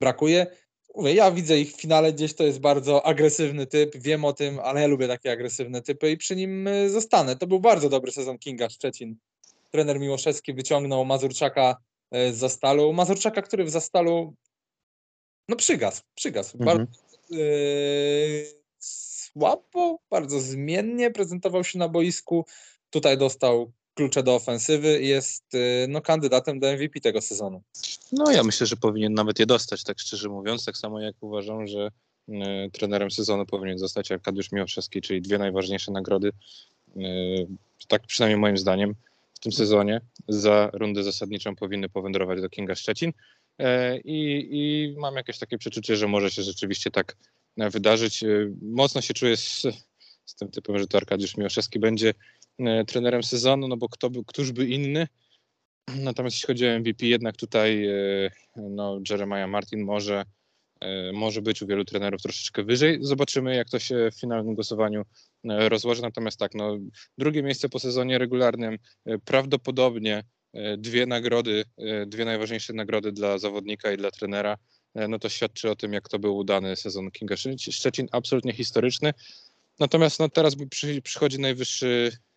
brakuje. 0.00 0.46
Mówię, 0.94 1.14
ja 1.14 1.30
widzę 1.30 1.58
ich 1.58 1.72
w 1.72 1.80
finale 1.80 2.12
gdzieś, 2.12 2.34
to 2.34 2.44
jest 2.44 2.60
bardzo 2.60 3.06
agresywny 3.06 3.66
typ, 3.66 3.96
wiem 3.96 4.24
o 4.24 4.32
tym, 4.32 4.58
ale 4.58 4.80
ja 4.80 4.86
lubię 4.86 5.08
takie 5.08 5.32
agresywne 5.32 5.82
typy 5.82 6.10
i 6.10 6.16
przy 6.16 6.36
nim 6.36 6.66
y, 6.66 6.90
zostanę. 6.90 7.36
To 7.36 7.46
był 7.46 7.60
bardzo 7.60 7.88
dobry 7.88 8.12
sezon 8.12 8.38
Kinga 8.38 8.70
Szczecin. 8.70 9.16
Trener 9.70 10.00
Miłoszewski 10.00 10.54
wyciągnął 10.54 11.04
Mazurczaka 11.04 11.76
y, 12.16 12.32
z 12.32 12.36
Zastalu. 12.36 12.92
Mazurczaka, 12.92 13.42
który 13.42 13.64
w 13.64 13.70
Zastalu 13.70 14.34
no 15.48 15.56
przygasł, 15.56 16.02
przygasł. 16.14 16.56
Mhm. 16.60 16.78
Bardzo 16.78 17.00
yy, 17.30 18.46
słabo, 18.78 19.98
bardzo 20.10 20.40
zmiennie 20.40 21.10
prezentował 21.10 21.64
się 21.64 21.78
na 21.78 21.88
boisku. 21.88 22.44
Tutaj 22.90 23.18
dostał 23.18 23.72
klucze 24.00 24.22
do 24.22 24.34
ofensywy 24.34 25.00
i 25.00 25.08
jest 25.08 25.44
yy, 25.52 25.86
no, 25.88 26.00
kandydatem 26.00 26.60
do 26.60 26.72
MVP 26.72 27.00
tego 27.00 27.20
sezonu. 27.20 27.62
No 28.12 28.32
ja 28.32 28.42
myślę, 28.42 28.66
że 28.66 28.76
powinien 28.76 29.14
nawet 29.14 29.38
je 29.38 29.46
dostać, 29.46 29.84
tak 29.84 29.98
szczerze 29.98 30.28
mówiąc. 30.28 30.64
Tak 30.64 30.76
samo 30.76 31.00
jak 31.00 31.16
uważam, 31.20 31.66
że 31.66 31.90
y, 32.28 32.32
trenerem 32.72 33.10
sezonu 33.10 33.46
powinien 33.46 33.78
zostać 33.78 34.12
Arkadiusz 34.12 34.52
Miłoszewski, 34.52 35.00
czyli 35.00 35.22
dwie 35.22 35.38
najważniejsze 35.38 35.92
nagrody, 35.92 36.32
y, 36.96 37.00
tak 37.88 38.06
przynajmniej 38.06 38.40
moim 38.40 38.58
zdaniem, 38.58 38.94
w 39.34 39.38
tym 39.40 39.52
sezonie 39.52 40.00
za 40.28 40.70
rundę 40.72 41.02
zasadniczą 41.02 41.56
powinny 41.56 41.88
powędrować 41.88 42.40
do 42.40 42.48
Kinga 42.48 42.74
Szczecin. 42.74 43.12
E, 43.58 43.98
I, 44.04 44.94
mam 44.98 45.16
jakieś 45.16 45.38
takie 45.38 45.58
przeczucie, 45.58 45.96
że 45.96 46.08
może 46.08 46.30
się 46.30 46.42
rzeczywiście 46.42 46.90
tak 46.90 47.16
e, 47.58 47.70
wydarzyć. 47.70 48.22
E, 48.22 48.26
Mocno 48.62 49.00
się 49.00 49.14
czuję 49.14 49.36
z, 49.36 49.66
z 50.24 50.34
tym 50.34 50.50
typem, 50.50 50.78
że 50.78 50.86
to 50.86 50.98
Arkadiusz 50.98 51.36
Miłoszewski 51.36 51.78
będzie 51.78 52.14
trenerem 52.86 53.22
sezonu, 53.22 53.68
no 53.68 53.76
bo 53.76 53.88
kto 53.88 54.10
by, 54.10 54.24
któż 54.26 54.52
by 54.52 54.66
inny. 54.66 55.06
Natomiast 55.96 56.36
jeśli 56.36 56.46
chodzi 56.46 56.68
o 56.68 56.78
MVP, 56.78 57.06
jednak 57.06 57.36
tutaj 57.36 57.86
e, 57.86 58.30
no, 58.56 59.00
Jeremiah 59.10 59.50
Martin 59.50 59.84
może, 59.84 60.24
e, 60.80 61.12
może 61.12 61.42
być 61.42 61.62
u 61.62 61.66
wielu 61.66 61.84
trenerów 61.84 62.22
troszeczkę 62.22 62.62
wyżej. 62.64 62.98
Zobaczymy, 63.00 63.56
jak 63.56 63.68
to 63.68 63.78
się 63.78 64.10
w 64.12 64.20
finalnym 64.20 64.54
głosowaniu 64.54 65.04
e, 65.44 65.68
rozłoży. 65.68 66.02
Natomiast 66.02 66.38
tak, 66.38 66.54
no, 66.54 66.78
drugie 67.18 67.42
miejsce 67.42 67.68
po 67.68 67.78
sezonie 67.78 68.18
regularnym, 68.18 68.78
e, 69.06 69.18
prawdopodobnie 69.18 70.24
e, 70.52 70.76
dwie 70.76 71.06
nagrody, 71.06 71.64
e, 71.78 72.06
dwie 72.06 72.24
najważniejsze 72.24 72.72
nagrody 72.72 73.12
dla 73.12 73.38
zawodnika 73.38 73.92
i 73.92 73.96
dla 73.96 74.10
trenera, 74.10 74.56
e, 74.94 75.08
no 75.08 75.18
to 75.18 75.28
świadczy 75.28 75.70
o 75.70 75.76
tym, 75.76 75.92
jak 75.92 76.08
to 76.08 76.18
był 76.18 76.36
udany 76.36 76.76
sezon 76.76 77.10
Kinga 77.10 77.36
Szczecin. 77.70 78.08
Absolutnie 78.12 78.52
historyczny. 78.52 79.12
Natomiast 79.80 80.20
no, 80.20 80.28
teraz 80.28 80.56
przychodzi 81.02 81.38
najwyższy, 81.38 82.10
e, 82.14 82.29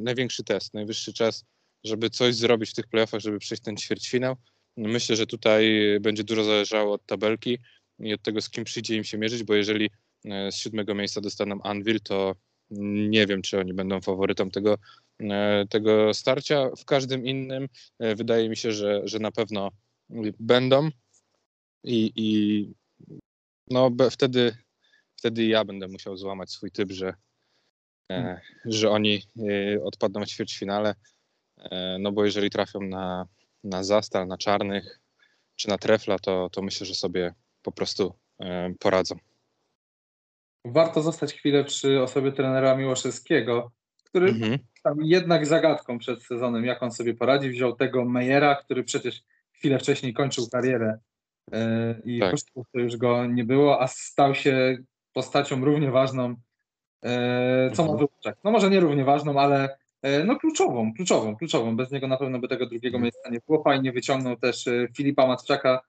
największy 0.00 0.44
test, 0.44 0.74
najwyższy 0.74 1.12
czas, 1.12 1.44
żeby 1.84 2.10
coś 2.10 2.34
zrobić 2.34 2.70
w 2.70 2.74
tych 2.74 2.86
playoffach, 2.86 3.20
żeby 3.20 3.38
przejść 3.38 3.62
ten 3.62 3.76
ćwierćfinał. 3.76 4.36
Myślę, 4.76 5.16
że 5.16 5.26
tutaj 5.26 5.82
będzie 6.00 6.24
dużo 6.24 6.44
zależało 6.44 6.94
od 6.94 7.06
tabelki 7.06 7.58
i 7.98 8.14
od 8.14 8.22
tego, 8.22 8.40
z 8.40 8.50
kim 8.50 8.64
przyjdzie 8.64 8.96
im 8.96 9.04
się 9.04 9.18
mierzyć, 9.18 9.42
bo 9.42 9.54
jeżeli 9.54 9.90
e, 10.24 10.52
z 10.52 10.56
siódmego 10.56 10.94
miejsca 10.94 11.20
dostaną 11.20 11.62
Anvil, 11.62 12.00
to 12.00 12.34
nie 12.70 13.26
wiem, 13.26 13.42
czy 13.42 13.58
oni 13.58 13.74
będą 13.74 14.00
faworytą 14.00 14.50
tego, 14.50 14.78
e, 15.20 15.64
tego 15.70 16.14
starcia. 16.14 16.70
W 16.78 16.84
każdym 16.84 17.26
innym 17.26 17.68
e, 17.98 18.14
wydaje 18.14 18.48
mi 18.48 18.56
się, 18.56 18.72
że, 18.72 19.02
że 19.04 19.18
na 19.18 19.32
pewno 19.32 19.70
będą 20.40 20.88
i, 21.84 22.12
i 22.16 22.68
no, 23.70 23.90
wtedy, 24.10 24.56
wtedy 25.16 25.46
ja 25.46 25.64
będę 25.64 25.88
musiał 25.88 26.16
złamać 26.16 26.50
swój 26.50 26.70
typ, 26.70 26.92
że, 26.92 27.14
że 28.64 28.90
oni 28.90 29.22
e, 29.38 29.82
odpadną 29.82 30.20
w 30.20 30.26
ćwierćfinale, 30.26 30.94
e, 31.58 31.96
no 32.00 32.12
bo 32.12 32.24
jeżeli 32.24 32.50
trafią 32.50 32.80
na, 32.80 33.26
na 33.64 33.84
Zastal, 33.84 34.26
na 34.26 34.38
Czarnych 34.38 35.00
czy 35.56 35.68
na 35.68 35.78
Trefla, 35.78 36.18
to, 36.18 36.50
to 36.52 36.62
myślę, 36.62 36.86
że 36.86 36.94
sobie 36.94 37.34
po 37.62 37.72
prostu 37.72 38.14
e, 38.40 38.74
poradzą. 38.78 39.14
Warto 40.64 41.02
zostać 41.02 41.34
chwilę 41.34 41.64
przy 41.64 42.02
osobie 42.02 42.32
trenera 42.32 42.76
Miłoszewskiego, 42.76 43.70
który 44.04 44.28
Mhm. 44.28 44.58
tam 44.82 44.98
jednak 45.02 45.46
zagadką 45.46 45.98
przed 45.98 46.22
sezonem, 46.22 46.64
jak 46.64 46.82
on 46.82 46.92
sobie 46.92 47.14
poradzi. 47.14 47.50
Wziął 47.50 47.76
tego 47.76 48.04
Mejera, 48.04 48.54
który 48.54 48.84
przecież 48.84 49.22
chwilę 49.52 49.78
wcześniej 49.78 50.14
kończył 50.14 50.48
karierę 50.52 50.98
i 52.04 52.20
Tak. 52.20 52.34
już 52.74 52.96
go 52.96 53.26
nie 53.26 53.44
było, 53.44 53.82
a 53.82 53.88
stał 53.88 54.34
się 54.34 54.76
postacią 55.12 55.64
równie 55.64 55.90
ważną 55.90 56.36
co 57.74 57.82
Mhm. 57.82 57.88
Mazurczak. 57.88 58.36
No 58.44 58.50
może 58.50 58.70
nie 58.70 58.80
równie 58.80 59.04
ważną, 59.04 59.40
ale 59.40 59.76
yy, 60.02 60.24
no 60.24 60.36
kluczową, 60.36 60.94
kluczową, 60.94 61.36
kluczową. 61.36 61.76
Bez 61.76 61.90
niego 61.90 62.08
na 62.08 62.16
pewno 62.16 62.38
by 62.38 62.48
tego 62.48 62.66
drugiego 62.66 62.96
Mhm. 62.96 63.02
miejsca 63.02 63.30
nie 63.30 63.38
było. 63.46 63.62
Fajnie 63.62 63.92
wyciągnął 63.92 64.36
też 64.36 64.66
yy, 64.66 64.88
Filipa 64.96 65.26
Matczaka, 65.26 65.80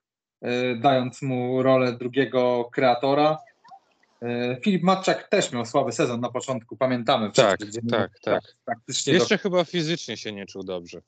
dając 0.80 1.22
mu 1.22 1.64
rolę 1.64 1.94
drugiego 1.94 2.70
kreatora. 2.72 3.38
Filip 4.62 4.84
Matczak 4.84 5.28
też 5.28 5.52
miał 5.52 5.66
słaby 5.66 5.92
sezon 5.92 6.22
na 6.22 6.30
początku, 6.30 6.78
pamiętamy. 6.78 7.32
Tak, 7.32 7.58
przecież, 7.58 7.76
gdzie 7.76 7.90
tak, 7.90 8.20
tak. 8.20 8.44
Praktycznie 8.66 9.14
do 9.14 9.20
Jeszcze 9.20 9.38
chyba 9.38 9.64
fizycznie 9.64 10.18
się 10.18 10.32
nie 10.32 10.46
czuł 10.46 10.64
dobrze. 10.64 11.02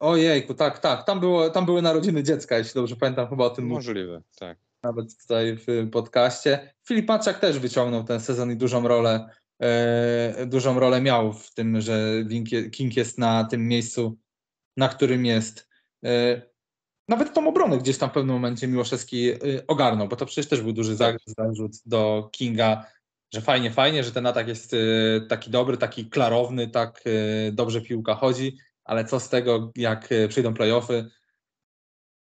Ojejku, 0.00 0.54
tak, 0.54 0.78
tak. 0.78 1.04
Tam, 1.04 1.20
było, 1.20 1.50
tam 1.50 1.66
były 1.66 1.82
narodziny 1.82 2.22
dziecka, 2.22 2.58
jeśli 2.58 2.74
dobrze 2.74 2.96
pamiętam, 2.96 3.28
chyba 3.28 3.44
o 3.44 3.50
tym 3.50 3.66
Możliwe, 3.66 4.22
tak. 4.38 4.58
Nawet 4.82 5.18
tutaj 5.22 5.56
w 5.56 5.90
podcaście. 5.90 6.74
Filip 6.88 7.08
Maczak 7.08 7.38
też 7.38 7.58
wyciągnął 7.58 8.04
ten 8.04 8.20
sezon 8.20 8.52
i 8.52 8.56
dużą 8.56 8.88
rolę, 8.88 9.28
e, 9.62 10.46
dużą 10.46 10.80
rolę 10.80 11.00
miał 11.00 11.32
w 11.32 11.54
tym, 11.54 11.80
że 11.80 12.24
King 12.72 12.96
jest 12.96 13.18
na 13.18 13.44
tym 13.44 13.68
miejscu, 13.68 14.18
na 14.76 14.88
którym 14.88 15.26
jest. 15.26 15.68
E, 16.04 16.42
nawet 17.08 17.34
tą 17.34 17.48
obronę 17.48 17.78
gdzieś 17.78 17.98
tam 17.98 18.10
w 18.10 18.12
pewnym 18.12 18.34
momencie 18.34 18.68
Miłoszewski 18.68 19.30
e, 19.30 19.36
ogarnął, 19.66 20.08
bo 20.08 20.16
to 20.16 20.26
przecież 20.26 20.48
też 20.48 20.60
był 20.60 20.72
duży 20.72 20.96
za- 20.96 21.16
zarzut 21.38 21.72
do 21.86 22.28
Kinga, 22.32 22.86
że 23.34 23.40
fajnie, 23.40 23.70
fajnie, 23.70 24.04
że 24.04 24.12
ten 24.12 24.26
atak 24.26 24.48
jest 24.48 24.74
e, 24.74 24.76
taki 25.28 25.50
dobry, 25.50 25.76
taki 25.76 26.10
klarowny, 26.10 26.68
tak 26.68 27.04
e, 27.06 27.52
dobrze 27.52 27.80
piłka 27.80 28.14
chodzi, 28.14 28.56
ale 28.84 29.04
co 29.04 29.20
z 29.20 29.28
tego, 29.28 29.72
jak 29.76 30.08
przyjdą 30.28 30.54
playoffy, 30.54 31.10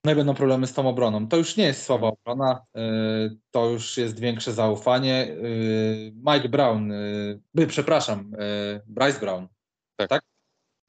no 0.04 0.12
i 0.12 0.14
będą 0.14 0.34
problemy 0.34 0.66
z 0.66 0.72
tą 0.74 0.88
obroną. 0.88 1.28
To 1.28 1.36
już 1.36 1.56
nie 1.56 1.64
jest 1.64 1.82
słaba 1.82 2.08
obrona, 2.08 2.62
y, 2.76 3.36
to 3.50 3.70
już 3.70 3.96
jest 3.96 4.20
większe 4.20 4.52
zaufanie. 4.52 5.26
Y, 5.30 6.12
Mike 6.16 6.48
Brown, 6.48 6.92
y, 6.92 7.66
przepraszam, 7.68 8.32
Bryce 8.86 9.20
Brown 9.20 9.48
Bryce 9.98 10.20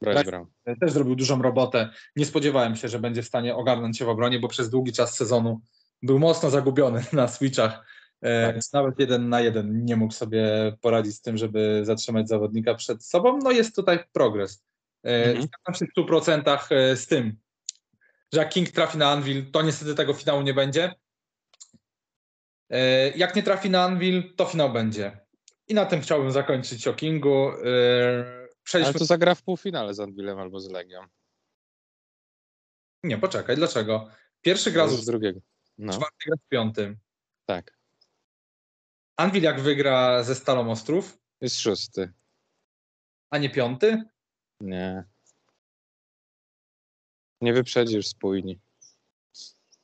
Bryce- 0.04 0.26
Brown. 0.26 0.46
też 0.82 0.92
zrobił 0.92 1.16
dużą 1.16 1.42
robotę. 1.42 1.90
Nie 2.16 2.26
spodziewałem 2.26 2.76
się, 2.76 2.88
że 2.88 3.00
będzie 3.00 3.24
w 3.24 3.28
stanie 3.28 3.56
ogarnąć 3.56 3.98
się 3.98 4.06
w 4.06 4.10
obronie, 4.10 4.40
bo 4.40 4.48
przez 4.48 4.70
długi 4.70 4.92
czas 4.94 5.16
sezonu 5.16 5.62
był 6.02 6.20
mocno 6.20 6.50
zagubiony 6.50 7.04
na 7.14 7.28
switchach. 7.28 7.86
Y, 8.26 8.60
Nawet 8.74 9.00
jeden 9.00 9.30
na 9.30 9.42
jeden 9.42 9.86
nie 9.86 9.96
mógł 9.96 10.14
sobie 10.14 10.46
poradzić 10.82 11.16
z 11.16 11.22
tym, 11.22 11.38
żeby 11.38 11.82
zatrzymać 11.86 12.28
zawodnika 12.30 12.76
przed 12.76 13.06
sobą. 13.06 13.40
No 13.44 13.52
jest 13.52 13.76
tutaj 13.76 14.00
progres. 14.14 14.64
Mhm. 15.04 15.36
Zgadzam 15.36 15.74
się 15.80 15.86
w 15.86 15.94
100% 16.00 16.72
y, 16.72 16.98
z 16.98 17.08
tym, 17.08 17.38
że 18.34 18.40
jak 18.40 18.50
King 18.50 18.70
trafi 18.72 18.98
na 18.98 19.12
Anvil, 19.12 19.52
to 19.52 19.62
niestety 19.62 19.96
tego 19.96 20.14
finału 20.14 20.42
nie 20.42 20.54
będzie. 20.54 20.96
E, 22.70 23.10
Jak 23.10 23.36
nie 23.36 23.44
trafi 23.44 23.70
na 23.70 23.84
Anvil, 23.84 24.36
to 24.36 24.46
finał 24.46 24.74
będzie. 24.74 25.20
I 25.68 25.74
na 25.74 25.86
tym 25.86 26.02
chciałbym 26.02 26.32
zakończyć 26.32 26.88
o 26.88 26.94
Kingu. 26.94 27.50
E, 27.50 27.54
Ale 28.26 28.48
Przejdźmy. 28.64 28.94
to 29.00 29.06
zagra 29.06 29.36
w 29.36 29.44
półfinale 29.44 29.94
z 29.94 30.00
Anvilem 30.00 30.40
albo 30.40 30.60
z 30.60 30.70
Legią. 30.70 31.06
Nie, 33.04 33.18
poczekaj, 33.18 33.56
dlaczego? 33.56 34.10
Pierwszy 34.42 34.72
gra 34.72 34.88
z 34.88 34.92
z 34.92 35.06
drugiego. 35.06 35.40
No, 35.78 35.94
czwarty 35.94 36.16
gra 36.26 36.36
z 36.46 36.50
piątym. 36.50 36.98
tak. 37.46 37.78
Anvil 39.18 39.44
jak 39.44 39.62
wygra 39.62 40.24
ze 40.24 40.36
Stalą 40.36 40.72
Ostrów, 40.72 41.18
Jest 41.42 41.60
szósty. 41.60 42.14
a 43.30 43.38
nie 43.38 43.50
piąty, 43.50 44.04
Nie. 44.62 45.04
Nie 47.42 47.54
wyprzedzisz 47.54 48.08
spójni. 48.08 48.60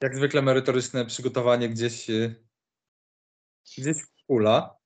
jak 0.01 0.15
zwykle 0.15 0.41
merytoryczne 0.41 1.05
przygotowanie 1.05 1.69
gdzieś, 1.69 2.09
e, 2.09 2.35
gdzieś 3.77 3.97
w 3.97 4.25
pula. 4.27 4.77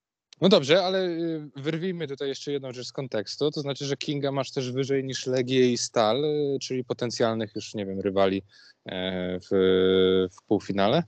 No 0.41 0.49
dobrze, 0.49 0.83
ale 0.85 0.99
y, 1.07 1.49
wyrwijmy 1.55 2.07
tutaj 2.07 2.27
jeszcze 2.27 2.51
jedną 2.51 2.71
rzecz 2.73 2.87
z 2.87 2.91
kontekstu. 2.91 3.51
To 3.51 3.61
znaczy, 3.61 3.85
że 3.85 3.97
Kinga 3.97 4.31
masz 4.31 4.51
też 4.51 4.71
wyżej 4.71 5.03
niż 5.03 5.25
Legię 5.27 5.71
i 5.71 5.77
Stal, 5.77 6.25
y, 6.25 6.57
czyli 6.61 6.83
potencjalnych 6.83 7.55
już, 7.55 7.73
nie 7.73 7.85
wiem, 7.85 7.99
rywali 7.99 8.43
e, 8.85 9.39
w, 9.39 9.47
w 10.31 10.45
półfinale. 10.47 11.03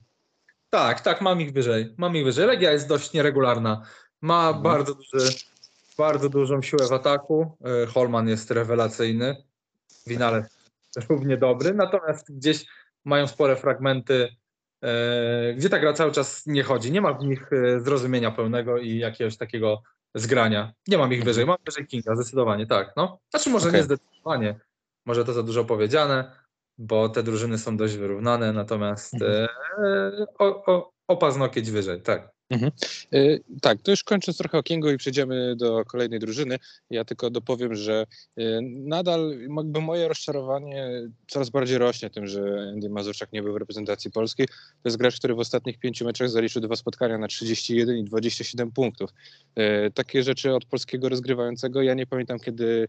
Tak, 0.70 1.00
tak, 1.00 1.20
mam 1.20 1.40
ich 1.40 1.52
wyżej. 1.52 1.94
Mam 1.96 2.16
ich 2.16 2.24
wyżej. 2.24 2.46
Legia 2.46 2.72
jest 2.72 2.88
dość 2.88 3.12
nieregularna. 3.12 3.86
Ma 4.20 4.46
Mhm. 4.46 4.62
bardzo, 4.62 4.94
duży, 4.94 5.34
bardzo 5.98 6.28
dużą 6.28 6.62
siłę 6.62 6.86
w 6.88 6.92
ataku. 6.92 7.56
E, 7.64 7.86
Holman 7.86 8.28
jest 8.28 8.50
rewelacyjny. 8.50 9.44
Winale 10.06 10.48
równie 11.08 11.36
dobry. 11.36 11.74
Natomiast 11.74 12.36
gdzieś 12.36 12.66
mają 13.04 13.26
spore 13.26 13.56
fragmenty, 13.56 14.28
e, 14.84 15.54
gdzie 15.54 15.68
ta 15.70 15.78
gra 15.78 15.92
cały 15.92 16.12
czas 16.12 16.46
nie 16.46 16.62
chodzi. 16.62 16.92
Nie 16.92 17.00
ma 17.00 17.12
w 17.12 17.24
nich 17.24 17.52
e, 17.52 17.80
zrozumienia 17.80 18.30
pełnego 18.30 18.78
i 18.78 18.98
jakiegoś 18.98 19.36
takiego 19.36 19.82
zgrania. 20.14 20.72
Nie 20.88 20.98
mam 20.98 21.12
ich 21.12 21.24
wyżej. 21.24 21.46
Mam 21.46 21.56
wyżej 21.66 21.86
Kinga, 21.86 22.14
zdecydowanie 22.16 22.66
tak. 22.66 22.92
No. 22.96 23.18
Znaczy 23.30 23.50
może 23.50 23.68
Okej. 23.68 23.80
nie 23.80 23.84
zdecydowanie. 23.84 24.60
może 25.06 25.24
to 25.24 25.32
za 25.32 25.42
dużo 25.42 25.64
powiedziane, 25.64 26.36
bo 26.78 27.08
te 27.08 27.22
drużyny 27.22 27.58
są 27.58 27.76
dość 27.76 27.96
wyrównane, 27.96 28.52
natomiast 28.52 29.14
Mhm. 29.14 29.48
e, 29.84 30.26
o, 30.38 30.64
o, 30.74 30.92
o 31.08 31.16
paznokieć 31.16 31.70
wyżej, 31.70 32.02
tak. 32.02 32.33
Y, 33.14 33.40
Tak, 33.62 33.82
to 33.82 33.90
już 33.90 34.04
kończąc 34.04 34.38
trochę 34.38 34.58
o 34.58 34.62
Kingu 34.62 34.90
i 34.90 34.96
przejdziemy 34.96 35.56
do 35.56 35.84
kolejnej 35.84 36.18
drużyny. 36.20 36.58
Ja 36.90 37.04
tylko 37.04 37.30
dopowiem, 37.30 37.74
że 37.74 38.06
y, 38.38 38.60
nadal 38.62 39.38
jakby 39.56 39.80
moje 39.80 40.08
rozczarowanie 40.08 40.90
coraz 41.28 41.50
bardziej 41.50 41.78
rośnie 41.78 42.10
tym, 42.10 42.26
że 42.26 42.70
Andy 42.72 42.88
Mazurczak 42.88 43.32
nie 43.32 43.42
był 43.42 43.52
w 43.52 43.56
reprezentacji 43.56 44.10
polskiej. 44.10 44.46
To 44.48 44.88
jest 44.88 44.96
gracz, 44.96 45.18
który 45.18 45.34
w 45.34 45.38
ostatnich 45.38 45.78
pięciu 45.78 46.04
meczach 46.04 46.30
zaliczył 46.30 46.62
dwa 46.62 46.76
spotkania 46.76 47.18
na 47.18 47.28
31 47.28 47.96
i 47.96 48.04
27 48.04 48.72
punktów. 48.72 49.10
Y, 49.58 49.90
Takie 49.94 50.22
rzeczy 50.22 50.54
od 50.54 50.64
polskiego 50.64 51.08
rozgrywającego 51.08 51.82
ja 51.82 51.94
nie 51.94 52.06
pamiętam, 52.06 52.38
kiedy, 52.38 52.88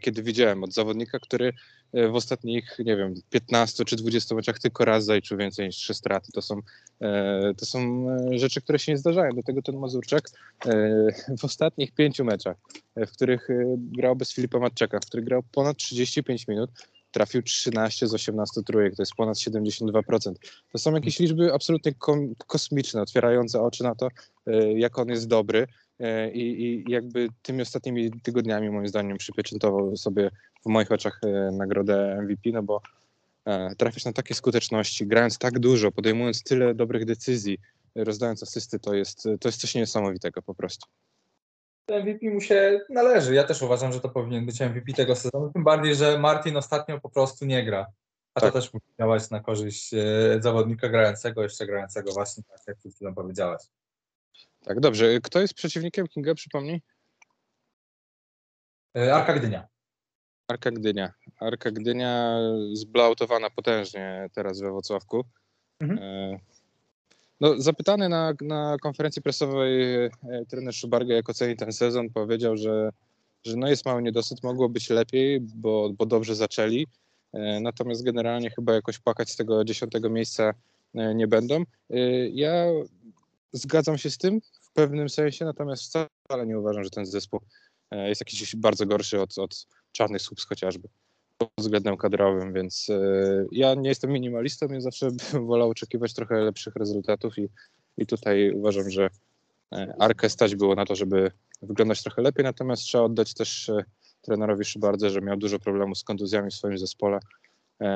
kiedy 0.00 0.22
widziałem 0.22 0.64
od 0.64 0.72
zawodnika, 0.72 1.18
który 1.18 1.52
w 1.92 2.14
ostatnich, 2.14 2.76
nie 2.78 2.96
wiem, 2.96 3.14
15 3.30 3.84
czy 3.84 3.96
20 3.96 4.34
meczach 4.34 4.58
tylko 4.58 4.84
raz 4.84 5.04
zaliczył 5.04 5.38
więcej 5.38 5.66
niż 5.66 5.76
trzy 5.76 5.94
straty. 5.94 6.32
To 6.32 6.42
są 6.42 6.60
E, 7.02 7.54
To 7.56 7.66
są 7.66 8.06
e, 8.10 8.38
rzeczy, 8.38 8.60
które 8.60 8.78
się 8.78 8.92
nie 8.92 8.98
zdarzają. 8.98 9.30
Do 9.32 9.42
tego 9.42 9.62
ten 9.62 9.76
Mazurczak 9.76 10.28
e, 10.66 11.06
w 11.40 11.44
ostatnich 11.44 11.92
pięciu 11.92 12.24
meczach, 12.24 12.56
e, 12.94 13.06
w 13.06 13.12
których 13.12 13.50
e, 13.50 13.74
grał 13.78 14.16
bez 14.16 14.32
Filipa 14.32 14.58
Matczaka, 14.58 15.00
w 15.00 15.06
których 15.06 15.26
grał 15.26 15.42
ponad 15.52 15.76
35 15.76 16.48
minut, 16.48 16.70
trafił 17.10 17.42
13 17.42 18.08
z 18.08 18.14
18 18.14 18.62
trójek, 18.62 18.96
to 18.96 19.02
jest 19.02 19.14
ponad 19.14 19.36
72%. 19.36 20.32
To 20.72 20.78
są 20.78 20.94
jakieś 20.94 21.18
liczby 21.18 21.54
absolutnie 21.54 21.92
kosmiczne, 22.46 23.02
otwierające 23.02 23.62
oczy 23.62 23.82
na 23.82 23.94
to, 23.94 24.08
e, 24.46 24.72
jak 24.72 24.98
on 24.98 25.08
jest 25.08 25.28
dobry. 25.28 25.66
E, 26.02 26.30
I, 26.30 26.64
I 26.64 26.84
jakby 26.88 27.28
tymi 27.42 27.62
ostatnimi 27.62 28.10
tygodniami, 28.22 28.70
moim 28.70 28.88
zdaniem, 28.88 29.18
przypieczętował 29.18 29.96
sobie 29.96 30.30
w 30.66 30.68
moich 30.68 30.92
oczach 30.92 31.20
e, 31.24 31.50
nagrodę 31.52 32.18
MVP, 32.22 32.50
no 32.52 32.62
bo 32.62 32.80
e, 33.44 33.74
trafiać 33.74 34.04
na 34.04 34.12
takie 34.12 34.34
skuteczności, 34.34 35.06
grając 35.06 35.38
tak 35.38 35.58
dużo, 35.58 35.92
podejmując 35.92 36.42
tyle 36.42 36.74
dobrych 36.74 37.04
decyzji, 37.04 37.58
rozdając 37.94 38.42
asysty, 38.42 38.78
to 38.78 38.94
jest, 38.94 39.22
to 39.40 39.48
jest 39.48 39.60
coś 39.60 39.74
niesamowitego 39.74 40.42
po 40.42 40.54
prostu. 40.54 40.86
MVP 41.90 42.30
mu 42.30 42.40
się 42.40 42.80
należy. 42.90 43.34
Ja 43.34 43.44
też 43.44 43.62
uważam, 43.62 43.92
że 43.92 44.00
to 44.00 44.08
powinien 44.08 44.46
być 44.46 44.60
MVP 44.60 44.92
tego 44.92 45.16
sezonu, 45.16 45.50
tym 45.52 45.64
bardziej, 45.64 45.94
że 45.94 46.18
Martin 46.18 46.56
ostatnio 46.56 47.00
po 47.00 47.10
prostu 47.10 47.44
nie 47.44 47.64
gra. 47.64 47.86
A 48.34 48.40
Tak. 48.40 48.52
to 48.52 48.60
też 48.60 48.74
musi 48.74 48.86
działać 48.98 49.30
na 49.30 49.40
korzyść 49.40 49.90
zawodnika 50.40 50.88
grającego, 50.88 51.42
jeszcze 51.42 51.66
grającego 51.66 52.12
właśnie, 52.12 52.42
tak 52.42 52.60
jak 52.66 52.76
przed 52.76 52.94
chwilą 52.94 53.14
powiedziałeś. 53.14 53.62
Tak, 54.64 54.80
dobrze. 54.80 55.20
Kto 55.20 55.40
jest 55.40 55.54
przeciwnikiem 55.54 56.08
Kinga, 56.08 56.34
przypomnij? 56.34 56.82
E, 58.96 59.14
Arka 59.14 59.32
Gdynia. 59.32 59.68
Arka 60.48 60.70
Gdynia. 60.70 61.12
Arka 61.40 61.70
Gdynia 61.70 62.38
zblautowana 62.72 63.50
potężnie 63.50 64.28
teraz 64.34 64.60
we 64.60 64.70
Wrocławku. 64.70 65.24
Mhm. 65.80 65.98
E, 66.02 66.38
No, 67.40 67.54
zapytany 67.60 68.08
na, 68.08 68.32
na 68.40 68.76
konferencji 68.82 69.22
prasowej 69.22 69.94
e, 70.04 70.10
trener 70.48 70.74
Szubarga, 70.74 71.14
jak 71.14 71.30
oceni 71.30 71.56
ten 71.56 71.72
sezon, 71.72 72.10
powiedział, 72.10 72.56
że, 72.56 72.90
że 73.44 73.56
no 73.56 73.68
jest 73.68 73.86
mały 73.86 74.02
niedosyt, 74.02 74.42
mogło 74.42 74.68
być 74.68 74.90
lepiej, 74.90 75.40
bo, 75.40 75.90
bo 75.98 76.06
dobrze 76.06 76.34
zaczęli. 76.34 76.86
Natomiast 77.60 78.04
generalnie 78.04 78.50
chyba 78.50 78.74
jakoś 78.74 78.98
płakać 78.98 79.30
z 79.30 79.36
tego 79.36 79.64
dziesiątego 79.64 80.10
miejsca 80.10 80.52
nie 80.94 81.26
będą. 81.26 81.64
Ja 82.32 82.66
zgadzam 83.52 83.98
się 83.98 84.10
z 84.10 84.18
tym 84.18 84.40
w 84.60 84.72
pewnym 84.72 85.08
sensie, 85.08 85.44
natomiast 85.44 85.82
wcale 85.82 86.46
nie 86.46 86.58
uważam, 86.58 86.84
że 86.84 86.90
ten 86.90 87.06
zespół 87.06 87.40
e, 87.90 88.08
jest 88.08 88.20
jakiś 88.20 88.56
bardzo 88.56 88.86
gorszy 88.86 89.20
od, 89.20 89.38
od 89.38 89.66
czarnych 89.92 90.22
słupsk 90.22 90.48
chociażby 90.48 90.88
pod 91.38 91.50
względem 91.58 91.96
kadrowym, 91.96 92.52
więc 92.52 92.90
e, 92.90 93.00
ja 93.52 93.74
nie 93.74 93.88
jestem 93.88 94.10
minimalistą, 94.10 94.66
ja 94.68 94.80
zawsze 94.80 95.08
bym 95.32 95.46
wolał 95.46 95.70
oczekiwać 95.70 96.14
trochę 96.14 96.34
lepszych 96.40 96.76
rezultatów 96.76 97.38
i, 97.38 97.48
i 97.98 98.06
tutaj 98.06 98.50
uważam, 98.50 98.90
że 98.90 99.10
e, 99.72 99.94
Arkę 99.98 100.30
stać 100.30 100.56
było 100.56 100.74
na 100.74 100.84
to, 100.84 100.94
żeby 100.94 101.30
wyglądać 101.62 102.02
trochę 102.02 102.22
lepiej, 102.22 102.44
natomiast 102.44 102.82
trzeba 102.82 103.04
oddać 103.04 103.34
też 103.34 103.70
trenerowi 104.22 104.64
Szybardze, 104.64 105.10
że 105.10 105.20
miał 105.20 105.36
dużo 105.36 105.58
problemów 105.58 105.98
z 105.98 106.04
kontuzjami 106.04 106.50
w 106.50 106.54
swoim 106.54 106.78
zespole, 106.78 107.20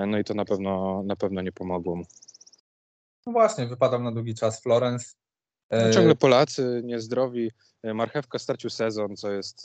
no 0.07 0.19
i 0.19 0.25
to 0.25 0.35
na 0.35 0.45
pewno, 0.45 1.03
na 1.03 1.17
pewno 1.17 1.43
nie 1.43 1.53
pomogło 1.53 1.97
mu. 1.97 2.05
No 3.27 3.33
właśnie, 3.33 3.67
wypadał 3.67 4.03
na 4.03 4.13
długi 4.13 4.35
czas 4.35 4.63
Florence. 4.63 5.15
E, 5.71 5.87
No, 5.87 5.93
ciągle 5.95 6.15
Polacy 6.15 6.81
niezdrowi. 6.85 7.51
E, 7.83 7.95
Marchewka 7.95 8.39
stracił 8.39 8.71
sezon, 8.71 9.17
co 9.17 9.31
jest. 9.33 9.65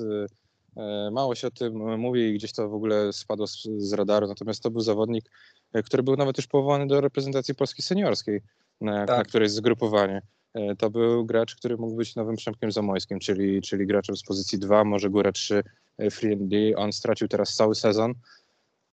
e, 0.78 0.82
e, 0.82 1.12
Mało 1.12 1.36
się 1.36 1.48
o 1.48 1.52
tym 1.52 1.98
mówi 2.00 2.22
i 2.22 2.34
gdzieś 2.34 2.54
to 2.54 2.70
w 2.70 2.74
ogóle 2.74 3.14
spadło 3.14 3.48
z, 3.48 3.68
z 3.78 3.94
radaru. 3.94 4.28
Natomiast 4.28 4.64
to 4.64 4.72
był 4.72 4.82
zawodnik, 4.82 5.26
e, 5.74 5.84
który 5.84 6.04
był 6.04 6.16
nawet 6.16 6.38
już 6.38 6.48
powołany 6.48 6.88
do 6.88 7.02
reprezentacji 7.02 7.56
polskiej 7.56 7.86
seniorskiej, 7.86 8.42
na, 8.82 9.06
Tak. 9.06 9.18
na 9.18 9.24
którejś 9.24 9.52
zgrupowanie. 9.52 10.22
E, 10.54 10.76
To 10.76 10.90
był 10.90 11.26
gracz, 11.26 11.56
który 11.56 11.78
mógł 11.78 11.96
być 11.96 12.16
nowym 12.16 12.36
Przemkiem 12.36 12.72
Zamojskim, 12.72 13.20
czyli, 13.20 13.62
czyli 13.62 13.88
graczem 13.88 14.16
z 14.18 14.24
pozycji 14.24 14.60
2, 14.60 14.84
może 14.84 15.10
górę 15.10 15.32
3 15.32 15.64
e, 15.98 16.12
free 16.12 16.34
and 16.34 16.48
D. 16.48 16.58
On 16.76 16.94
stracił 16.94 17.28
teraz 17.28 17.56
cały 17.56 17.76
sezon. 17.76 18.14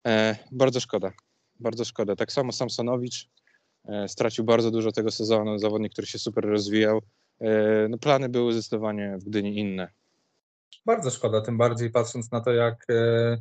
E, 0.06 0.36
Bardzo 0.52 0.80
szkoda. 0.80 1.12
Bardzo 1.60 1.84
szkoda. 1.84 2.16
Tak 2.16 2.32
samo 2.32 2.52
Samsonowicz 2.52 3.24
e, 3.24 3.28
stracił 4.07 4.44
bardzo 4.44 4.70
dużo 4.70 4.92
tego 4.92 5.11
sezonu. 5.11 5.59
Zawodnik, 5.59 5.92
który 5.92 6.07
się 6.07 6.18
super 6.18 6.44
rozwijał. 6.44 7.03
E, 7.40 7.88
No, 7.88 7.99
plany 7.99 8.29
były 8.29 8.53
zdecydowanie 8.53 9.16
w 9.18 9.25
Gdyni 9.25 9.59
inne. 9.59 9.88
Bardzo 10.87 11.11
szkoda, 11.11 11.40
tym 11.40 11.59
bardziej 11.59 11.90
patrząc 11.90 12.33
na 12.33 12.40
to, 12.40 12.53
jak, 12.53 12.85
e, 12.90 13.38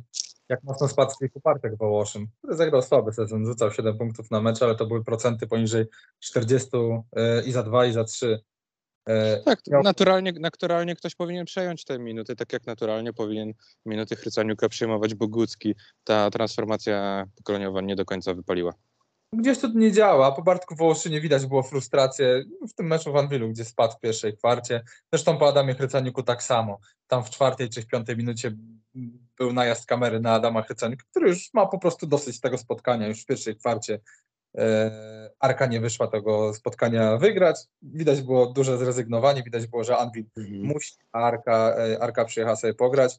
jak 0.48 0.62
mocno 0.64 0.88
spadł 0.88 1.12
Filip 1.18 1.36
Upartek 1.36 1.76
Wołoszyn, 1.76 2.26
który 2.38 2.56
zagrał 2.56 2.82
słaby 2.82 3.12
sezon, 3.12 3.46
rzucał 3.46 3.72
7 3.72 3.98
punktów 3.98 4.30
na 4.30 4.40
mecz, 4.40 4.62
ale 4.62 4.74
to 4.74 4.86
były 4.86 5.04
procenty 5.04 5.46
poniżej 5.46 5.84
40 6.20 6.68
e, 7.16 7.44
i 7.44 7.52
za 7.52 7.62
2 7.62 7.86
i 7.86 7.92
za 7.92 8.04
3. 8.04 8.40
E, 9.08 9.40
Tak, 9.42 9.60
naturalnie, 9.84 10.32
naturalnie 10.32 10.96
ktoś 10.96 11.14
powinien 11.14 11.46
przejąć 11.46 11.84
te 11.84 11.98
minuty, 11.98 12.36
tak 12.36 12.52
jak 12.52 12.66
naturalnie 12.66 13.12
powinien 13.12 13.52
minuty 13.86 14.16
Chrycaniuka 14.16 14.68
przejmować 14.68 15.14
Bogucki. 15.14 15.74
Ta 16.04 16.30
transformacja 16.30 17.24
pokoleniowa 17.36 17.80
nie 17.80 17.96
do 17.96 18.04
końca 18.04 18.34
wypaliła. 18.34 18.72
Gdzieś 19.32 19.58
to 19.58 19.68
nie 19.74 19.92
działa. 19.92 20.32
Po 20.32 20.42
Bartku 20.42 20.74
Wołoszynie 20.74 21.20
widać 21.20 21.46
było 21.46 21.62
frustrację 21.62 22.44
w 22.68 22.74
tym 22.74 22.86
meczu 22.86 23.12
w 23.12 23.16
Anwilu, 23.16 23.48
gdzie 23.48 23.64
spadł 23.64 23.94
w 23.94 24.00
pierwszej 24.00 24.36
kwarcie. 24.36 24.82
Zresztą 25.12 25.38
po 25.38 25.48
Adamie 25.48 25.74
Chrycaniuku 25.74 26.22
tak 26.22 26.42
samo. 26.42 26.78
Tam 27.06 27.24
w 27.24 27.30
czwartej 27.30 27.68
czy 27.68 27.82
w 27.82 27.86
piątej 27.86 28.16
minucie 28.16 28.56
był 29.38 29.52
najazd 29.52 29.86
kamery 29.86 30.20
na 30.20 30.32
Adama 30.32 30.62
Chrycaniuka, 30.62 31.04
który 31.10 31.28
już 31.28 31.54
ma 31.54 31.66
po 31.66 31.78
prostu 31.78 32.06
dosyć 32.06 32.40
tego 32.40 32.58
spotkania. 32.58 33.08
Już 33.08 33.22
w 33.22 33.26
pierwszej 33.26 33.56
kwarcie 33.56 34.00
e, 34.58 35.30
Arka 35.38 35.66
nie 35.66 35.80
wyszła 35.80 36.06
tego 36.06 36.54
spotkania 36.54 37.16
wygrać. 37.16 37.56
Widać 37.82 38.22
było 38.22 38.46
duże 38.46 38.78
zrezygnowanie, 38.78 39.42
widać 39.42 39.66
było, 39.66 39.84
że 39.84 39.98
Anwil 39.98 40.24
musi, 40.62 40.94
a 41.12 41.18
Arka, 41.18 41.74
e, 41.78 42.02
Arka 42.02 42.24
przyjechała 42.24 42.56
sobie 42.56 42.74
pograć. 42.74 43.18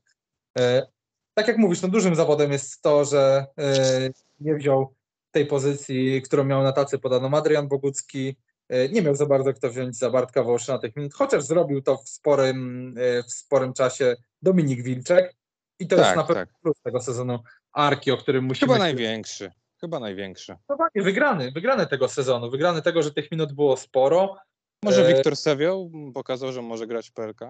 E, 0.60 0.88
Tak 1.34 1.48
jak 1.48 1.58
mówisz, 1.58 1.82
no 1.82 1.88
dużym 1.88 2.16
zawodem 2.16 2.52
jest 2.52 2.82
to, 2.82 3.06
że 3.06 3.46
e, 3.58 4.10
nie 4.40 4.56
wziął 4.56 4.97
tej 5.38 5.46
pozycji, 5.46 6.22
którą 6.22 6.44
miał 6.44 6.64
na 6.64 6.72
tacy 6.72 7.00
podaną 7.00 7.38
Adrian 7.38 7.68
Bogucki. 7.68 8.36
E, 8.70 8.90
Nie 8.90 9.02
miał 9.02 9.16
za 9.16 9.26
bardzo 9.26 9.54
kto 9.54 9.70
wziąć 9.70 9.98
za 9.98 10.10
Bartka 10.10 10.44
Wołoszyna 10.44 10.78
tych 10.80 10.96
minut, 10.96 11.14
chociaż 11.14 11.44
zrobił 11.44 11.82
to 11.82 11.98
w 11.98 12.10
sporym, 12.10 12.96
e, 12.98 13.24
w 13.24 13.32
sporym 13.32 13.74
czasie 13.74 14.16
Dominik 14.42 14.84
Wilczek. 14.84 15.36
I 15.80 15.88
to 15.88 15.96
Tak, 15.96 16.06
jest 16.06 16.16
na 16.18 16.24
pewno 16.24 16.46
tak. 16.46 16.60
plus 16.62 16.82
tego 16.84 17.02
sezonu 17.02 17.40
Arki, 17.74 18.12
o 18.12 18.18
którym 18.18 18.44
musimy... 18.46 18.74
Chyba 18.74 18.86
największy. 18.86 19.52
Chyba 19.82 20.00
największy. 20.00 20.54
Zdecydowanie 20.54 21.02
Wygrany, 21.04 21.52
wygrany 21.52 21.88
tego 21.88 22.10
sezonu, 22.10 22.50
wygrany 22.52 22.82
tego, 22.82 23.04
że 23.04 23.12
tych 23.12 23.32
minut 23.32 23.54
było 23.54 23.78
sporo. 23.78 24.36
Może 24.84 25.08
E, 25.08 25.14
Wiktor 25.14 25.36
Sewioł 25.36 25.92
pokazał, 26.14 26.52
że 26.52 26.62
może 26.62 26.88
grać 26.88 27.10
w 27.10 27.14
PLK? 27.14 27.42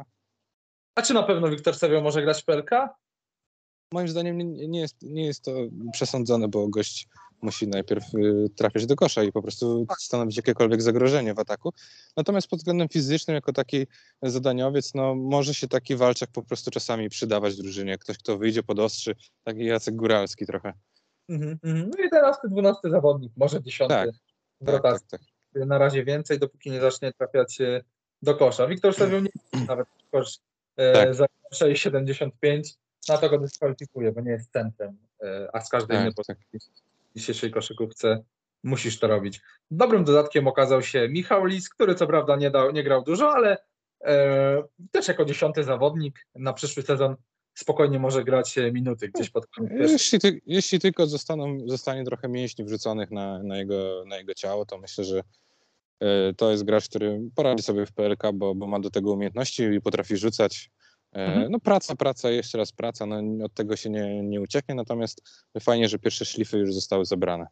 A 0.95 1.01
czy 1.01 1.13
na 1.13 1.23
pewno 1.23 1.49
Wiktor 1.49 1.75
Sewio 1.75 2.01
może 2.01 2.21
grać 2.21 2.41
w 2.41 2.45
PLK? 2.45 2.69
Moim 3.93 4.07
zdaniem 4.07 4.37
nie, 4.37 4.67
nie, 4.67 4.79
jest, 4.79 4.95
nie 5.01 5.25
jest 5.25 5.43
to 5.43 5.51
przesądzone, 5.93 6.47
bo 6.47 6.67
gość 6.67 7.07
musi 7.41 7.67
najpierw 7.67 8.03
y, 8.15 8.49
trafiać 8.55 8.85
do 8.85 8.95
kosza 8.95 9.23
i 9.23 9.31
po 9.31 9.41
prostu 9.41 9.85
stanowić 9.99 10.37
jakiekolwiek 10.37 10.81
zagrożenie 10.81 11.33
w 11.33 11.39
ataku. 11.39 11.73
Natomiast 12.17 12.47
pod 12.47 12.59
względem 12.59 12.89
fizycznym, 12.89 13.35
jako 13.35 13.53
taki 13.53 13.87
zadaniowiec, 14.23 14.93
no 14.93 15.15
może 15.15 15.53
się 15.53 15.67
taki 15.67 15.95
walczak 15.95 16.29
po 16.31 16.43
prostu 16.43 16.71
czasami 16.71 17.09
przydawać 17.09 17.55
drużynie. 17.57 17.97
Ktoś, 17.97 18.17
kto 18.17 18.37
wyjdzie 18.37 18.63
pod 18.63 18.79
ostrzy, 18.79 19.15
taki 19.43 19.65
Jacek 19.65 19.95
Góralski 19.95 20.45
trochę. 20.45 20.73
Mhm, 21.29 21.59
mhm. 21.63 21.89
No 21.97 22.05
i 22.05 22.09
teraz 22.09 22.41
ten 22.41 22.51
12 22.51 22.89
zawodnik, 22.89 23.31
może 23.37 23.61
10 23.61 23.89
Tak, 23.89 24.09
w 24.61 24.65
Tak, 24.65 24.75
rotacji. 24.75 25.07
tak, 25.09 25.19
tak. 25.53 25.67
Na 25.67 25.77
razie 25.77 26.03
więcej, 26.03 26.39
dopóki 26.39 26.71
nie 26.71 26.81
zacznie 26.81 27.13
trafiać 27.13 27.61
e, 27.61 27.83
do 28.21 28.35
kosza. 28.35 28.67
Wiktor 28.67 28.93
Sewio 28.93 29.19
nie 29.19 29.29
nawet 29.67 29.87
kosz 30.11 30.39
e, 30.77 30.93
Tak. 30.93 31.15
za 31.15 31.25
6,75. 31.53 32.77
Na 33.09 33.17
to 33.17 33.29
go 33.29 33.37
dyskwalifikuje, 33.39 34.11
bo 34.11 34.21
nie 34.21 34.31
jest 34.31 34.51
centrem, 34.51 34.97
a 35.53 35.61
z 35.61 35.69
każdej 35.69 35.97
innej 35.97 36.13
tak, 36.13 36.25
tak. 36.25 36.37
pozycji 36.37 36.83
dzisiejszej 37.17 37.51
koszykówce 37.51 38.23
musisz 38.63 38.99
to 38.99 39.07
robić. 39.07 39.41
Dobrym 39.71 40.03
dodatkiem 40.03 40.47
okazał 40.47 40.81
się 40.81 41.09
Michał 41.09 41.45
Lis, 41.45 41.69
który 41.69 41.95
co 41.95 42.07
prawda 42.07 42.35
nie, 42.35 42.51
dał, 42.51 42.71
nie 42.71 42.83
grał 42.83 43.03
dużo, 43.03 43.31
ale 43.31 43.57
e, 44.03 44.63
też 44.91 45.07
jako 45.07 45.25
dziesiąty 45.25 45.63
zawodnik 45.63 46.25
na 46.35 46.53
przyszły 46.53 46.83
sezon 46.83 47.15
spokojnie 47.53 47.99
może 47.99 48.23
grać 48.23 48.57
e, 48.57 48.71
minuty 48.71 49.09
gdzieś 49.09 49.29
pod 49.29 49.47
koniec. 49.47 49.91
Jeśli, 49.91 50.19
ty, 50.19 50.41
jeśli 50.45 50.79
tylko 50.79 51.07
zostaną, 51.07 51.57
zostanie 51.65 52.05
trochę 52.05 52.29
mięśni 52.29 52.65
wrzuconych 52.65 53.11
na, 53.11 53.43
na, 53.43 53.57
jego, 53.57 54.03
na 54.07 54.17
jego 54.17 54.33
ciało, 54.33 54.65
to 54.65 54.77
myślę, 54.77 55.03
że 55.03 55.23
e, 55.99 56.33
to 56.33 56.51
jest 56.51 56.63
gracz, 56.63 56.89
który 56.89 57.21
poradzi 57.35 57.63
sobie 57.63 57.85
w 57.85 57.91
PLK, 57.91 58.23
bo, 58.33 58.55
bo 58.55 58.67
ma 58.67 58.79
do 58.79 58.89
tego 58.89 59.11
umiejętności 59.11 59.63
i 59.63 59.81
potrafi 59.81 60.17
rzucać. 60.17 60.69
E, 61.17 61.25
Mhm. 61.25 61.51
No 61.51 61.59
praca, 61.59 61.95
praca, 61.95 62.29
jeszcze 62.29 62.57
raz 62.57 62.71
praca, 62.71 63.05
no, 63.05 63.45
od 63.45 63.53
tego 63.53 63.75
się 63.75 63.89
nie, 63.89 64.23
nie 64.23 64.41
ucieknie, 64.41 64.75
natomiast 64.75 65.21
fajnie, 65.59 65.89
że 65.89 65.99
pierwsze 65.99 66.25
szlify 66.25 66.57
już 66.57 66.73
zostały 66.73 67.05
zebrane. 67.05 67.47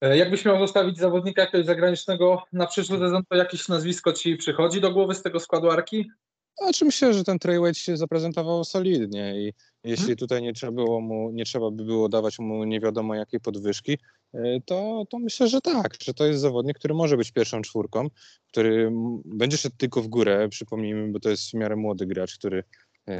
E, 0.00 0.16
Jakbyś 0.16 0.44
miał 0.44 0.58
zostawić 0.58 0.98
zawodnika 0.98 1.42
jakiegoś 1.42 1.66
zagranicznego 1.66 2.42
na 2.52 2.66
przyszły 2.66 2.98
sezon, 2.98 3.22
to 3.28 3.36
jakieś 3.36 3.68
nazwisko 3.68 4.12
ci 4.12 4.36
przychodzi 4.36 4.80
do 4.80 4.92
głowy 4.92 5.14
z 5.14 5.22
tego 5.22 5.40
składu 5.40 5.70
Arki? 5.70 6.10
Znaczy 6.58 6.84
myślę, 6.84 7.14
że 7.14 7.24
ten 7.24 7.38
Wade 7.44 7.74
się 7.74 7.96
zaprezentował 7.96 8.64
solidnie 8.64 9.34
i 9.40 9.52
jeśli 9.84 10.02
Mhm. 10.02 10.16
tutaj 10.16 10.42
nie 10.42 10.52
trzeba, 10.52 10.72
było 10.72 11.00
mu, 11.00 11.30
nie 11.30 11.44
trzeba 11.44 11.70
by 11.70 11.84
było 11.84 12.08
dawać 12.08 12.38
mu 12.38 12.64
nie 12.64 12.80
wiadomo 12.80 13.14
jakiej 13.14 13.40
podwyżki, 13.40 13.98
y, 14.34 14.62
to, 14.66 15.04
to 15.10 15.18
myślę, 15.18 15.48
że 15.48 15.60
tak, 15.60 15.94
że 16.02 16.14
to 16.14 16.26
jest 16.26 16.40
zawodnik, 16.40 16.78
który 16.78 16.94
może 16.94 17.16
być 17.16 17.32
pierwszą 17.32 17.62
czwórką, 17.62 18.08
który 18.48 18.90
będzie 19.24 19.56
szedł 19.56 19.76
tylko 19.76 20.02
w 20.02 20.08
górę, 20.08 20.48
przypomnijmy, 20.48 21.12
bo 21.12 21.20
to 21.20 21.30
jest 21.30 21.50
w 21.50 21.54
miarę 21.54 21.76
młody 21.76 22.06
gracz, 22.06 22.38
który, 22.38 22.64
y, 23.08 23.14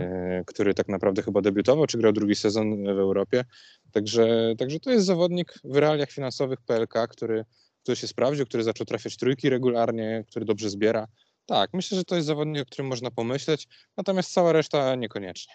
który 0.47 0.75
tak 0.75 0.89
naprawdę 0.89 1.23
chyba 1.23 1.41
debiutował, 1.43 1.87
czy 1.87 1.99
grał 1.99 2.13
drugi 2.13 2.35
sezon 2.35 2.85
w 2.85 2.99
Europie, 2.99 3.45
także, 3.93 4.55
także 4.59 4.81
to 4.81 4.91
jest 4.91 5.07
zawodnik 5.07 5.55
w 5.65 5.77
realiach 5.77 6.11
finansowych 6.11 6.61
PLK, 6.61 7.09
który, 7.09 7.45
który 7.83 7.97
się 7.97 8.07
sprawdził, 8.09 8.47
który 8.47 8.63
zaczął 8.63 8.87
trafiać 8.87 9.17
trójki 9.17 9.51
regularnie, 9.51 10.25
który 10.29 10.45
dobrze 10.45 10.71
zbiera. 10.71 11.07
Tak, 11.49 11.71
myślę, 11.73 11.99
że 11.99 12.05
to 12.05 12.15
jest 12.15 12.27
zawodnik, 12.27 12.63
o 12.63 12.67
którym 12.67 12.87
można 12.87 13.11
pomyśleć, 13.11 13.69
natomiast 13.97 14.33
cała 14.33 14.53
reszta 14.53 14.95
niekoniecznie. 14.95 15.55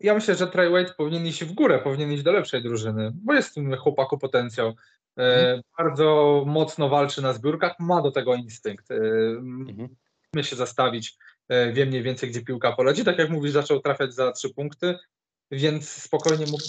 Ja 0.00 0.14
myślę, 0.14 0.34
że 0.34 0.46
Trey 0.46 0.70
Wade 0.70 0.94
powinien 0.94 1.26
iść 1.26 1.44
w 1.44 1.52
górę, 1.52 1.78
powinien 1.78 2.12
iść 2.12 2.22
do 2.22 2.32
lepszej 2.32 2.62
drużyny, 2.62 3.12
bo 3.14 3.34
jest 3.34 3.50
w 3.50 3.54
tym 3.54 3.76
chłopaku 3.76 4.18
potencjał. 4.18 4.74
E, 5.18 5.60
bardzo 5.78 6.42
mocno 6.46 6.88
walczy 6.88 7.22
na 7.22 7.32
zbiórkach, 7.32 7.72
ma 7.80 8.02
do 8.02 8.10
tego 8.10 8.34
instynkt. 8.34 8.90
E, 8.90 8.94
Mhm. 8.96 9.88
Umie 10.34 10.44
się 10.44 10.56
zastawić, 10.56 11.16
e, 11.48 11.72
wie 11.72 11.86
mniej 11.86 12.02
więcej, 12.02 12.30
gdzie 12.30 12.44
piłka 12.44 12.72
poleci. 12.72 13.04
Tak 13.04 13.18
jak 13.18 13.30
mówisz, 13.30 13.52
zaczął 13.52 13.80
trafiać 13.80 14.14
za 14.14 14.32
trzy 14.32 14.54
punkty, 14.54 14.98
więc 15.50 15.88
spokojnie 15.88 16.46
mógł 16.46 16.64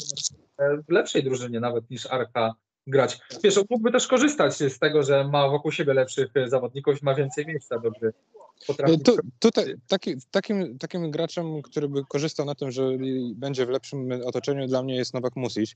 w 0.88 0.92
lepszej 0.92 1.24
drużynie 1.24 1.60
nawet 1.60 1.90
niż 1.90 2.06
Arka 2.06 2.54
grać. 2.88 3.20
Wiesz, 3.44 3.58
on 3.58 3.64
mógłby 3.70 3.92
też 3.92 4.08
korzystać 4.08 4.54
z 4.56 4.80
tego, 4.80 5.04
że 5.04 5.28
ma 5.28 5.50
wokół 5.50 5.72
siebie 5.72 5.94
lepszych 5.94 6.28
e, 6.36 6.50
zawodników 6.50 7.02
i 7.02 7.06
ma 7.06 7.16
więcej 7.16 7.46
miejsca 7.46 7.80
do 7.80 7.92
gry. 7.92 8.14
Potrafi 8.68 9.00
Tu, 9.00 9.16
tutaj 9.40 9.76
taki, 9.88 10.16
takim, 10.32 10.78
takim 10.78 11.12
graczem, 11.12 11.62
który 11.62 11.90
by 11.90 12.06
korzystał 12.06 12.46
na 12.46 12.56
tym, 12.56 12.72
że 12.72 12.90
będzie 13.36 13.66
w 13.66 13.70
lepszym 13.70 14.10
otoczeniu, 14.26 14.68
dla 14.68 14.84
mnie 14.84 14.96
jest 14.96 15.14
Nowak 15.14 15.36
Music, 15.36 15.76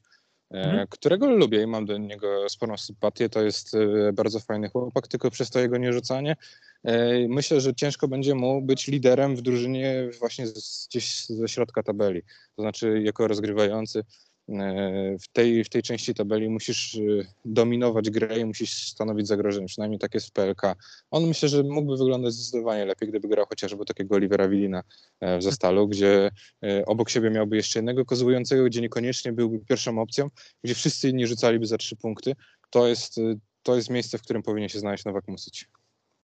e, 0.52 0.58
Mhm. 0.58 0.88
którego 0.88 1.30
lubię 1.32 1.62
i 1.62 1.68
mam 1.68 1.86
do 1.86 1.98
niego 1.98 2.50
sporą 2.50 2.78
sympatię. 2.78 3.30
To 3.30 3.42
jest 3.42 3.76
e, 3.76 4.14
bardzo 4.14 4.40
fajny 4.40 4.70
chłopak, 4.70 5.08
tylko 5.08 5.32
przez 5.32 5.50
to 5.50 5.60
jego 5.60 5.78
nierzucanie. 5.78 6.36
Myślę, 7.30 7.62
że 7.62 7.76
ciężko 7.76 8.08
będzie 8.08 8.36
mu 8.36 8.62
być 8.62 8.88
liderem 8.88 9.36
w 9.36 9.42
drużynie 9.42 10.10
właśnie 10.20 10.48
z, 10.48 10.88
gdzieś 10.88 11.26
ze 11.26 11.48
środka 11.48 11.84
tabeli. 11.84 12.22
To 12.56 12.62
znaczy, 12.62 13.02
jako 13.04 13.28
rozgrywający 13.28 14.04
w 15.22 15.28
tej, 15.34 15.64
w 15.64 15.70
tej 15.70 15.84
części 15.84 16.14
tabeli 16.14 16.50
musisz 16.50 16.96
e, 16.96 17.00
dominować 17.46 18.10
grę 18.10 18.40
i 18.40 18.46
musisz 18.46 18.88
stanowić 18.88 19.28
zagrożenie. 19.28 19.68
Przynajmniej 19.68 20.00
tak 20.00 20.14
jest 20.14 20.28
w 20.28 20.32
PLK. 20.32 20.62
On 21.12 21.28
myślę, 21.28 21.50
że 21.50 21.64
mógłby 21.64 21.98
wyglądać 21.98 22.34
zdecydowanie 22.34 22.86
lepiej, 22.86 23.10
gdyby 23.10 23.28
grał 23.28 23.46
chociażby 23.46 23.86
takiego 23.86 24.16
Olivera 24.16 24.50
Willina 24.50 24.84
e, 25.20 25.38
w 25.38 25.44
Zastalu, 25.44 25.88
gdzie 25.88 26.32
e, 26.64 26.86
obok 26.86 27.10
siebie 27.10 27.30
miałby 27.30 27.56
jeszcze 27.56 27.80
jednego 27.80 28.06
kozłującego, 28.06 28.64
gdzie 28.64 28.82
niekoniecznie 28.82 29.34
byłby 29.34 29.60
pierwszą 29.60 30.02
opcją, 30.02 30.30
gdzie 30.64 30.76
wszyscy 30.76 31.10
inni 31.10 31.28
rzucaliby 31.28 31.66
za 31.66 31.78
trzy 31.78 31.96
punkty. 31.96 32.36
To 32.70 32.88
jest, 32.88 33.18
e, 33.18 33.22
to 33.64 33.76
jest 33.76 33.90
miejsce, 33.90 34.18
w 34.18 34.22
którym 34.22 34.44
powinien 34.44 34.70
się 34.70 34.80
znaleźć 34.80 35.06
Nowak 35.06 35.28
Music. 35.28 35.66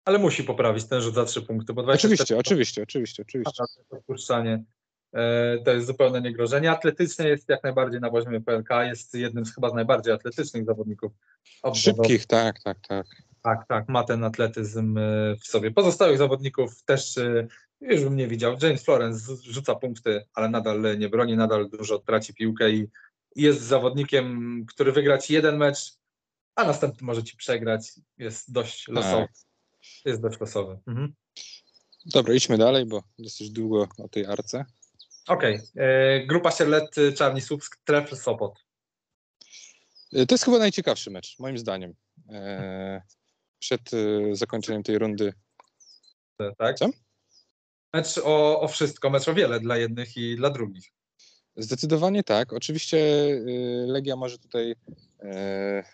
Ale 0.06 0.19
musi 0.19 0.43
poprawić 0.43 0.86
ten 0.86 1.02
rzut 1.02 1.15
za 1.15 1.26
trzy 1.26 1.41
punkty, 1.41 1.74
bo 1.74 1.84
24 1.84 2.15
Oczywiście, 2.15 2.38
oczywiście, 2.38 2.84
oczywiście, 2.84 3.24
oczywiście. 3.24 3.63
e, 4.45 4.62
to 5.65 5.71
jest 5.71 5.88
zupełne 5.88 6.21
niegrożenie. 6.21 6.71
Atletyczny 6.71 7.30
jest 7.30 7.50
jak 7.50 7.63
najbardziej 7.63 8.02
na 8.02 8.10
poziomie 8.10 8.41
PLK, 8.41 8.69
jest 8.69 9.13
jednym 9.13 9.45
z 9.45 9.56
chyba 9.56 9.69
z 9.69 9.74
najbardziej 9.74 10.13
atletycznych 10.13 10.65
zawodników. 10.65 11.12
obwodowych. 11.62 12.06
Szybkich, 12.06 12.26
tak, 12.26 12.60
tak, 12.63 12.78
tak. 12.88 13.08
Tak, 13.41 13.67
tak, 13.67 13.89
ma 13.89 14.04
ten 14.04 14.24
atletyzm 14.24 14.97
e, 14.97 15.36
w 15.36 15.45
sobie. 15.45 15.71
Pozostałych 15.71 16.17
zawodników 16.17 16.84
też 16.84 17.17
e, 17.17 17.47
już 17.82 18.04
bym 18.04 18.15
nie 18.15 18.28
widział. 18.28 18.58
James 18.62 18.84
Florence 18.84 19.36
rzuca 19.43 19.76
punkty, 19.76 20.26
ale 20.34 20.50
nadal 20.50 20.97
nie 21.00 21.10
broni, 21.10 21.36
nadal 21.36 21.69
dużo 21.69 22.00
traci 22.00 22.34
piłkę 22.34 22.71
i 22.71 22.88
jest 23.36 23.62
zawodnikiem, 23.62 24.65
który 24.67 24.91
wygra 24.91 25.17
ci 25.17 25.34
jeden 25.34 25.58
mecz, 25.58 25.93
a 26.56 26.63
następny 26.63 27.06
może 27.06 27.24
ci 27.24 27.38
przegrać. 27.38 27.91
Jest 28.17 28.52
dość 28.52 28.88
losowy. 28.88 29.28
Jest 30.06 30.21
dość 30.21 30.39
losowy. 30.39 30.80
Mhm. 30.88 31.13
Dobra, 32.06 32.34
idźmy 32.34 32.58
dalej, 32.58 32.86
bo 32.86 33.04
dosyć 33.19 33.52
długo 33.52 33.88
o 33.97 34.08
tej 34.08 34.26
arce. 34.26 34.65
Okej. 35.32 35.60
e, 35.76 36.26
Grupa 36.26 36.52
Sierlety, 36.52 37.13
Czarni 37.13 37.41
Słupsk, 37.41 37.78
Trefl, 37.84 38.15
Sopot. 38.15 38.60
E, 40.13 40.26
To 40.26 40.34
jest 40.36 40.46
chyba 40.46 40.58
najciekawszy 40.60 41.12
mecz, 41.12 41.39
moim 41.39 41.58
zdaniem. 41.58 41.94
E, 42.30 43.02
Przed 43.60 43.82
e, 43.94 44.36
zakończeniem 44.36 44.84
tej 44.84 44.98
rundy. 45.00 45.34
Tak? 46.58 46.78
Co? 46.78 46.89
Mecz 47.94 48.17
o, 48.17 48.62
o 48.62 48.67
wszystko, 48.67 49.10
mecz 49.10 49.28
o 49.28 49.34
wiele 49.34 49.60
dla 49.60 49.78
jednych 49.78 50.17
i 50.17 50.36
dla 50.36 50.50
drugich. 50.50 50.94
Zdecydowanie 51.56 52.24
tak. 52.24 52.54
Oczywiście 52.54 52.98
Legia 53.88 54.15
może 54.15 54.38
tutaj 54.38 54.72
e, 54.72 54.76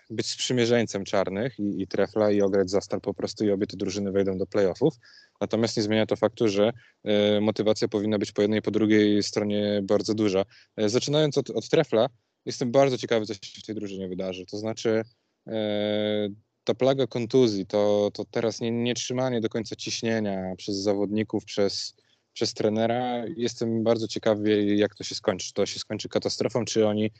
być 0.09 0.27
sprzymierzeńcem 0.27 1.03
czarnych 1.03 1.59
i, 1.59 1.81
i 1.81 1.87
Trefla 1.87 2.31
i 2.31 2.41
ograć 2.41 2.69
Zastal 2.69 3.01
po 3.01 3.13
prostu 3.13 3.45
i 3.45 3.51
obie 3.51 3.67
te 3.67 3.77
drużyny 3.77 4.11
wejdą 4.11 4.37
do 4.37 4.45
playoffów. 4.45 4.93
Natomiast 5.41 5.77
nie 5.77 5.83
zmienia 5.83 6.05
to 6.05 6.15
faktu, 6.15 6.47
że 6.47 6.73
e, 7.03 7.41
motywacja 7.41 7.87
powinna 7.87 8.19
być 8.19 8.31
po 8.31 8.41
jednej 8.41 8.59
i 8.59 8.61
po 8.61 8.71
drugiej 8.71 9.23
stronie 9.23 9.79
bardzo 9.83 10.13
duża. 10.13 10.45
E, 10.77 10.89
Zaczynając 10.89 11.37
od, 11.37 11.49
od 11.49 11.69
Trefla, 11.69 12.09
jestem 12.45 12.71
bardzo 12.71 12.97
ciekawy, 12.97 13.25
co 13.25 13.33
się 13.33 13.61
w 13.63 13.65
tej 13.65 13.75
drużynie 13.75 14.07
wydarzy. 14.07 14.45
To 14.45 14.57
znaczy 14.57 15.01
e, 15.47 16.29
ta 16.63 16.73
plaga 16.73 17.07
kontuzji, 17.07 17.65
to, 17.65 18.11
to 18.13 18.25
teraz 18.25 18.61
nie, 18.61 18.71
nie 18.71 18.93
trzymanie 18.93 19.41
do 19.41 19.49
końca 19.49 19.75
ciśnienia 19.75 20.55
przez 20.57 20.75
zawodników, 20.75 21.45
przez, 21.45 21.95
przez 22.33 22.53
trenera. 22.53 23.25
Jestem 23.37 23.83
bardzo 23.83 24.07
ciekawy, 24.07 24.65
jak 24.65 24.95
to 24.95 25.03
się 25.03 25.15
skończy. 25.15 25.47
Czy 25.47 25.53
to 25.53 25.65
się 25.65 25.79
skończy 25.79 26.09
katastrofą, 26.09 26.65
czy 26.65 26.87
oni 26.87 27.05
e, 27.05 27.11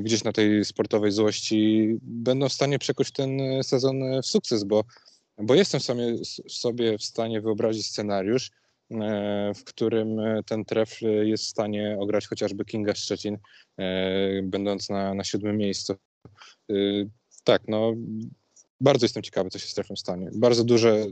gdzieś 0.00 0.24
na 0.24 0.32
tej 0.32 0.64
sportowej 0.64 1.12
złości 1.12 1.88
będą 2.02 2.48
w 2.48 2.52
stanie 2.52 2.78
przekuć 2.78 3.12
ten 3.12 3.40
e, 3.40 3.62
sezon 3.62 4.02
e, 4.02 4.22
w 4.22 4.26
sukces, 4.26 4.64
bo, 4.64 4.84
bo 5.38 5.54
jestem 5.54 5.80
sobie, 5.80 6.16
sobie 6.48 6.98
w 6.98 7.02
stanie 7.02 7.40
wyobrazić 7.40 7.86
scenariusz, 7.86 8.50
e, 8.90 9.52
w 9.54 9.64
którym 9.64 10.20
e, 10.20 10.42
ten 10.46 10.64
trefl 10.64 11.06
jest 11.06 11.44
w 11.44 11.48
stanie 11.48 11.96
ograć 12.00 12.26
chociażby 12.26 12.64
Kinga 12.64 12.94
Szczecin, 12.94 13.38
e, 13.78 14.42
będąc 14.42 14.90
na, 14.90 15.14
na 15.14 15.24
siódmym 15.24 15.56
miejscu. 15.56 15.94
E, 16.70 16.74
Tak, 17.44 17.62
no 17.68 17.94
bardzo 18.80 19.04
jestem 19.04 19.22
ciekawy, 19.22 19.50
co 19.50 19.58
się 19.58 19.68
z 19.68 19.74
treflem 19.74 19.96
stanie. 19.96 20.30
Bardzo 20.34 20.64
duże 20.64 21.06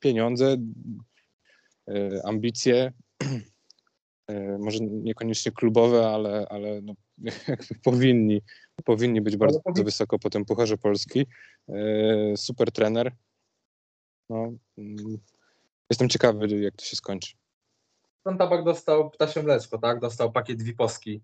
pieniądze, 0.00 0.56
e, 1.88 2.20
ambicje, 2.24 2.92
e, 4.30 4.58
może 4.58 4.78
niekoniecznie 4.80 5.52
klubowe, 5.52 6.08
ale, 6.08 6.46
ale 6.50 6.82
no, 6.82 6.94
jakby 7.22 7.74
powinni, 7.84 8.42
powinni 8.84 9.20
być 9.20 9.36
bardzo 9.36 9.60
powinni. 9.60 9.84
wysoko 9.84 10.18
po 10.18 10.30
tym 10.30 10.44
Pucharze 10.44 10.78
Polski. 10.78 11.26
E, 11.68 12.36
Super 12.36 12.72
trener. 12.72 13.12
No, 14.30 14.52
mm, 14.78 15.18
jestem 15.90 16.08
ciekawy, 16.08 16.48
jak 16.48 16.76
to 16.76 16.84
się 16.84 16.96
skończy. 16.96 17.34
Pan 18.22 18.38
Tabak 18.38 18.64
dostał 18.64 19.10
ptasie 19.10 19.42
mleczko, 19.42 19.78
tak? 19.78 20.00
Dostał 20.00 20.32
pakiet 20.32 20.62
Wiposki. 20.62 21.22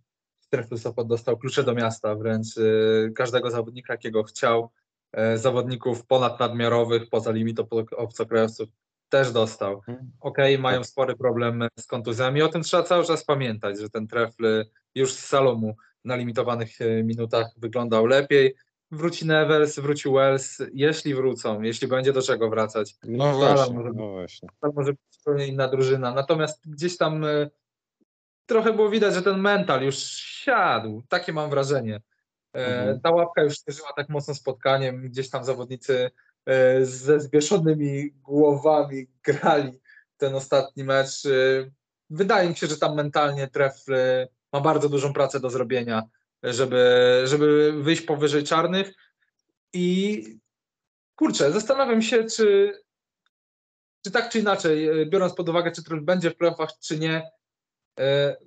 Trefl 0.50 0.78
Sopot 0.78 1.08
dostał 1.08 1.36
klucze 1.38 1.64
do 1.64 1.74
miasta, 1.74 2.14
wręcz 2.14 2.56
y, 2.56 3.12
każdego 3.16 3.50
zawodnika, 3.50 3.92
jakiego 3.92 4.22
chciał. 4.22 4.70
E, 5.12 5.38
zawodników 5.38 6.06
ponadnadmiarowych, 6.06 7.08
poza 7.10 7.30
limitą 7.30 7.66
obcokrajowców 7.96 8.68
też 9.14 9.32
dostał. 9.32 9.72
Mhm. 9.88 10.10
Okej, 10.20 10.58
mają 10.58 10.84
spory 10.84 11.16
problem 11.16 11.68
z 11.78 11.86
kontuzjami. 11.86 12.42
O 12.42 12.48
tym 12.48 12.62
trzeba 12.62 12.82
cały 12.82 13.04
czas 13.04 13.24
pamiętać, 13.24 13.78
że 13.78 13.90
ten 13.90 14.06
trefl 14.06 14.64
już 14.94 15.12
z 15.12 15.26
Salomu 15.26 15.76
na 16.04 16.16
limitowanych 16.16 16.80
e, 16.80 17.02
minutach 17.02 17.46
wyglądał 17.56 18.06
lepiej. 18.06 18.54
Wróci 18.90 19.26
Nevels, 19.26 19.78
wróci 19.78 20.10
Wells, 20.10 20.62
jeśli 20.72 21.14
wrócą, 21.14 21.62
jeśli 21.62 21.88
będzie 21.88 22.12
do 22.12 22.22
czego 22.22 22.50
wracać. 22.50 22.94
No 23.04 23.34
właśnie, 23.34 23.74
może 23.74 23.90
no 23.94 24.10
właśnie. 24.10 24.48
to 24.60 24.72
może 24.72 24.92
być 24.92 25.00
zupełnie 25.10 25.46
inna 25.46 25.68
drużyna. 25.68 26.14
Natomiast 26.14 26.70
gdzieś 26.70 26.96
tam 26.96 27.24
e, 27.24 27.50
trochę 28.46 28.72
było 28.72 28.90
widać, 28.90 29.14
że 29.14 29.22
ten 29.22 29.40
mental 29.40 29.82
już 29.82 29.96
siadł. 30.44 31.02
Takie 31.08 31.32
mam 31.32 31.50
wrażenie. 31.50 32.00
E, 32.56 32.66
Mhm. 32.66 33.00
Ta 33.00 33.10
łapka 33.10 33.42
już 33.42 33.66
nie 33.68 33.74
żyła 33.74 33.92
tak 33.96 34.08
mocno 34.08 34.34
spotkaniem. 34.34 35.02
Gdzieś 35.02 35.30
tam 35.30 35.44
zawodnicy 35.44 36.10
ze 36.82 37.20
zwieszonymi 37.20 38.10
głowami 38.10 39.06
grali 39.22 39.80
ten 40.16 40.34
ostatni 40.34 40.84
mecz. 40.84 41.26
E, 41.26 41.30
wydaje 42.10 42.48
mi 42.48 42.56
się, 42.56 42.66
że 42.66 42.78
tam 42.78 42.96
mentalnie 42.96 43.48
tref 43.48 43.88
y, 43.88 44.28
ma 44.52 44.60
bardzo 44.60 44.88
dużą 44.88 45.12
pracę 45.12 45.40
do 45.40 45.50
zrobienia, 45.50 46.02
żeby, 46.42 47.22
żeby 47.24 47.72
wyjść 47.82 48.02
powyżej 48.02 48.44
czarnych. 48.44 48.94
I 49.72 50.24
kurczę, 51.16 51.52
zastanawiam 51.52 52.02
się, 52.02 52.24
czy, 52.24 52.78
czy 54.04 54.10
tak 54.10 54.30
czy 54.30 54.38
inaczej, 54.38 54.88
biorąc 55.10 55.34
pod 55.34 55.48
uwagę, 55.48 55.72
czy 55.72 55.84
Tref 55.84 56.02
będzie 56.02 56.30
w 56.30 56.36
playoffach, 56.36 56.70
czy 56.78 56.98
nie, 56.98 57.30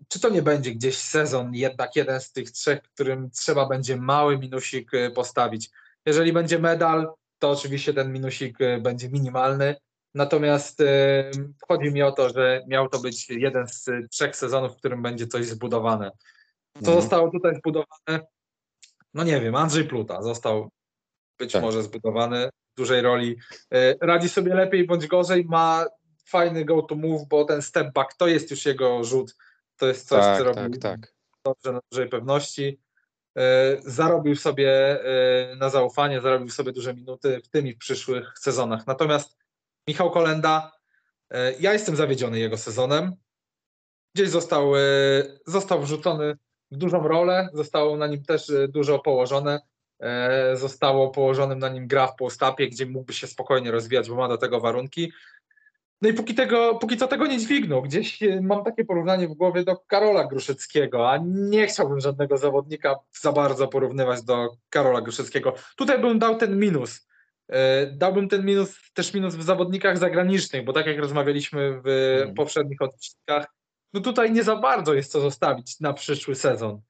czy 0.08 0.20
to 0.20 0.30
nie 0.30 0.42
będzie 0.42 0.72
gdzieś 0.72 0.98
sezon, 0.98 1.56
jednak 1.56 1.96
jeden 1.96 2.22
z 2.22 2.32
tych 2.32 2.52
trzech, 2.52 2.82
którym 2.82 3.32
trzeba 3.32 3.66
będzie 3.66 3.98
mały 3.98 4.38
minusik 4.38 4.92
postawić. 5.16 5.70
Jeżeli 6.06 6.34
będzie 6.34 6.60
medal, 6.60 7.14
to 7.40 7.50
oczywiście 7.50 7.94
ten 7.94 8.14
minusik 8.14 8.58
będzie 8.82 9.10
minimalny. 9.10 9.76
Natomiast 10.14 10.84
chodzi 11.68 11.92
mi 11.92 12.04
o 12.04 12.12
to, 12.12 12.30
że 12.30 12.64
miał 12.68 12.90
to 12.90 13.00
być 13.00 13.30
jeden 13.30 13.68
z 13.68 13.90
trzech 14.12 14.36
sezonów, 14.36 14.74
w 14.74 14.78
którym 14.78 15.02
będzie 15.02 15.28
coś 15.28 15.46
zbudowane. 15.46 16.12
Co 16.74 16.80
mhm. 16.80 17.02
zostało 17.02 17.32
tutaj 17.32 17.56
zbudowane? 17.56 18.28
No 19.14 19.24
nie 19.24 19.42
wiem, 19.42 19.56
Andrzej 19.56 19.88
Pluta 19.88 20.22
został 20.22 20.70
być 21.40 21.52
tak. 21.52 21.62
może 21.62 21.84
zbudowany 21.84 22.50
w 22.74 22.78
dużej 22.78 23.02
roli. 23.02 23.36
E, 23.74 23.96
radzi 24.02 24.30
sobie 24.30 24.56
lepiej 24.56 24.86
bądź 24.86 25.08
gorzej, 25.08 25.46
ma 25.46 25.86
fajny 26.26 26.66
go 26.66 26.82
to 26.82 26.96
move, 26.96 27.28
bo 27.28 27.46
ten 27.46 27.62
step 27.62 27.94
back 27.94 28.14
to 28.14 28.28
jest 28.28 28.52
już 28.52 28.66
jego 28.66 29.04
rzut. 29.04 29.36
To 29.78 29.88
jest 29.88 30.08
coś, 30.08 30.22
tak, 30.22 30.38
co 30.38 30.44
robi 30.44 30.80
tak, 30.80 31.02
tak. 31.02 31.14
dobrze 31.46 31.74
na 31.74 31.80
dużej 31.92 32.10
pewności. 32.10 32.80
E, 33.38 33.78
zarobił 33.86 34.36
sobie 34.36 34.72
e, 34.72 35.56
na 35.56 35.70
zaufanie, 35.70 36.22
zarobił 36.22 36.50
sobie 36.50 36.72
duże 36.72 36.94
minuty 36.94 37.42
w 37.44 37.50
tym 37.50 37.68
i 37.68 37.74
w 37.74 37.78
przyszłych 37.78 38.34
sezonach. 38.40 38.88
Natomiast 38.88 39.38
Michał 39.88 40.12
Kolenda, 40.12 40.72
e, 41.32 41.54
ja 41.60 41.74
jestem 41.74 41.96
zawiedziony 41.96 42.40
jego 42.40 42.58
sezonem. 42.58 43.16
Gdzieś 44.16 44.30
został, 44.30 44.72
został 45.46 45.82
wrzucony 45.82 46.38
w 46.72 46.78
dużą 46.78 47.08
rolę, 47.08 47.50
zostało 47.54 47.98
na 47.98 48.08
nim 48.08 48.24
też 48.24 48.52
dużo 48.70 49.00
położone. 49.00 49.60
Zostało 50.54 51.10
położonym 51.10 51.60
na 51.60 51.70
nim 51.70 51.88
gra 51.88 52.08
w 52.08 52.16
postapie, 52.16 52.68
gdzie 52.70 52.86
mógłby 52.86 53.14
się 53.14 53.28
spokojnie 53.28 53.72
rozwijać, 53.72 54.10
bo 54.10 54.16
ma 54.16 54.28
do 54.28 54.38
tego 54.38 54.60
warunki. 54.60 55.12
No 56.02 56.10
i 56.10 56.14
póki, 56.14 56.36
tego, 56.36 56.76
póki 56.76 56.98
co 56.98 57.08
tego 57.08 57.28
nie 57.28 57.38
dźwignął. 57.38 57.82
Gdzieś 57.82 58.24
e, 58.24 58.42
mam 58.42 58.64
takie 58.64 58.86
porównanie 58.86 59.28
w 59.28 59.34
głowie 59.34 59.64
do 59.64 59.78
Karola 59.78 60.28
Gruszyckiego, 60.28 61.10
a 61.12 61.18
nie 61.26 61.68
chciałbym 61.68 62.00
żadnego 62.00 62.38
zawodnika 62.38 62.96
za 63.22 63.32
bardzo 63.32 63.68
porównywać 63.68 64.24
do 64.24 64.50
Karola 64.70 65.02
Gruszyckiego. 65.02 65.54
Tutaj 65.78 66.00
bym 66.00 66.20
dał 66.20 66.36
ten 66.36 66.60
minus. 66.60 67.08
E, 67.48 67.88
dałbym 67.88 68.30
ten 68.30 68.46
minus, 68.46 68.78
też 68.94 69.14
minus 69.14 69.36
w 69.36 69.44
zawodnikach 69.44 69.98
zagranicznych, 69.98 70.66
bo 70.66 70.74
tak 70.74 70.88
jak 70.88 71.00
rozmawialiśmy 71.00 71.82
w 71.82 71.84
hmm. 71.84 72.36
poprzednich 72.36 72.82
odcinkach, 72.82 73.46
no 73.94 74.02
tutaj 74.02 74.32
nie 74.32 74.44
za 74.44 74.56
bardzo 74.56 74.94
jest 74.94 75.12
co 75.12 75.22
zostawić 75.22 75.80
na 75.80 75.94
przyszły 75.94 76.36
sezon. 76.36 76.82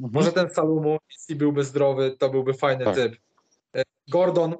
Mhm. 0.00 0.12
Może 0.12 0.32
ten 0.32 0.50
Salumu, 0.50 0.98
jeśli 1.10 1.34
byłby 1.34 1.64
zdrowy, 1.64 2.16
to 2.18 2.30
byłby 2.30 2.54
fajny 2.54 2.84
tak. 2.84 2.94
typ. 2.94 3.16
E, 3.76 3.82
Gordon 4.08 4.54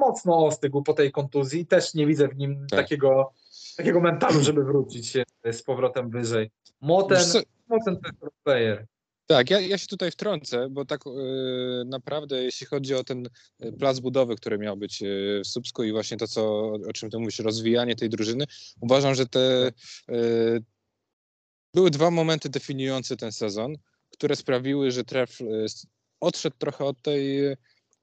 mocno 0.00 0.46
ostygł 0.46 0.82
po 0.82 0.94
tej 0.94 1.12
kontuzji, 1.12 1.66
też 1.66 1.94
nie 1.94 2.06
widzę 2.06 2.28
w 2.28 2.36
nim 2.36 2.66
tak. 2.70 2.80
takiego 2.80 3.32
takiego 3.76 4.00
mentalu, 4.00 4.42
żeby 4.42 4.64
wrócić 4.64 5.06
się 5.06 5.22
z 5.52 5.62
powrotem 5.62 6.10
wyżej. 6.10 6.50
Moten, 6.80 7.24
Moten 7.68 7.96
to 7.96 8.08
jest 8.08 8.36
player. 8.44 8.86
Tak, 9.26 9.50
ja, 9.50 9.60
ja 9.60 9.78
się 9.78 9.86
tutaj 9.86 10.10
wtrącę, 10.10 10.68
bo 10.70 10.84
tak 10.84 11.00
yy, 11.06 11.84
naprawdę 11.84 12.42
jeśli 12.42 12.66
chodzi 12.66 12.94
o 12.94 13.04
ten 13.04 13.28
e, 13.60 13.72
plac 13.72 14.00
budowy, 14.00 14.36
który 14.36 14.58
miał 14.58 14.76
być 14.76 15.00
yy, 15.00 15.40
w 15.44 15.48
Subsku 15.48 15.84
i 15.84 15.92
właśnie 15.92 16.16
to, 16.16 16.28
co, 16.28 16.72
o 16.72 16.92
czym 16.94 17.10
ty 17.10 17.18
mówisz, 17.18 17.38
rozwijanie 17.38 17.96
tej 17.96 18.08
drużyny, 18.08 18.44
uważam, 18.80 19.14
że 19.14 19.26
te 19.26 19.70
yy, 20.08 20.64
były 21.74 21.90
dwa 21.90 22.10
momenty 22.10 22.48
definiujące 22.48 23.16
ten 23.16 23.32
sezon, 23.32 23.74
które 24.10 24.36
sprawiły, 24.36 24.90
że 24.90 25.04
Tref 25.04 25.38
odszedł 26.20 26.56
trochę 26.58 26.84
od 26.84 27.02
tej 27.02 27.40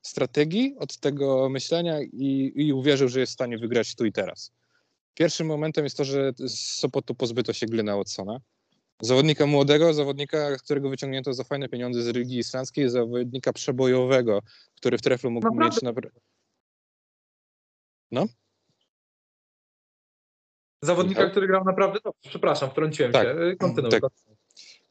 strategii, 0.02 0.76
od 0.80 0.98
tego 0.98 1.50
myślenia 1.50 2.02
i, 2.02 2.52
i 2.56 2.74
uwierzył, 2.74 3.10
że 3.10 3.20
jest 3.20 3.32
w 3.32 3.34
stanie 3.34 3.58
wygrać 3.58 3.96
tu 3.96 4.06
i 4.06 4.12
teraz. 4.12 4.52
Pierwszym 5.14 5.48
momentem 5.48 5.84
jest 5.84 5.98
to, 5.98 6.04
że 6.04 6.32
z 6.38 6.80
Sopotu 6.80 7.16
pozbyto 7.16 7.54
się 7.54 7.66
Glena 7.66 7.98
Watsona. 7.98 8.40
Zawodnika 9.02 9.46
młodego, 9.46 9.94
zawodnika, 9.94 10.58
którego 10.58 10.90
wyciągnięto 10.90 11.34
za 11.34 11.44
fajne 11.44 11.70
pieniądze 11.70 12.04
z 12.04 12.08
Ligi 12.08 12.38
Islandzkiej, 12.38 12.90
zawodnika 12.90 13.54
przebojowego, 13.54 14.40
który 14.76 14.98
w 14.98 15.02
treflu 15.02 15.32
mógł 15.32 15.48
Naprawdę? 15.48 15.76
mieć... 15.76 15.96
Na... 15.96 16.02
No? 18.12 18.26
Zawodnika, 20.82 21.30
który 21.30 21.48
grał 21.48 21.64
naprawdę 21.66 22.00
dobrze. 22.04 22.30
Przepraszam, 22.30 22.70
wtrąciłem 22.70 23.12
tak. 23.12 23.28
się. 23.28 23.56
Kontynuuj. 23.60 23.92
Tak. 23.92 24.04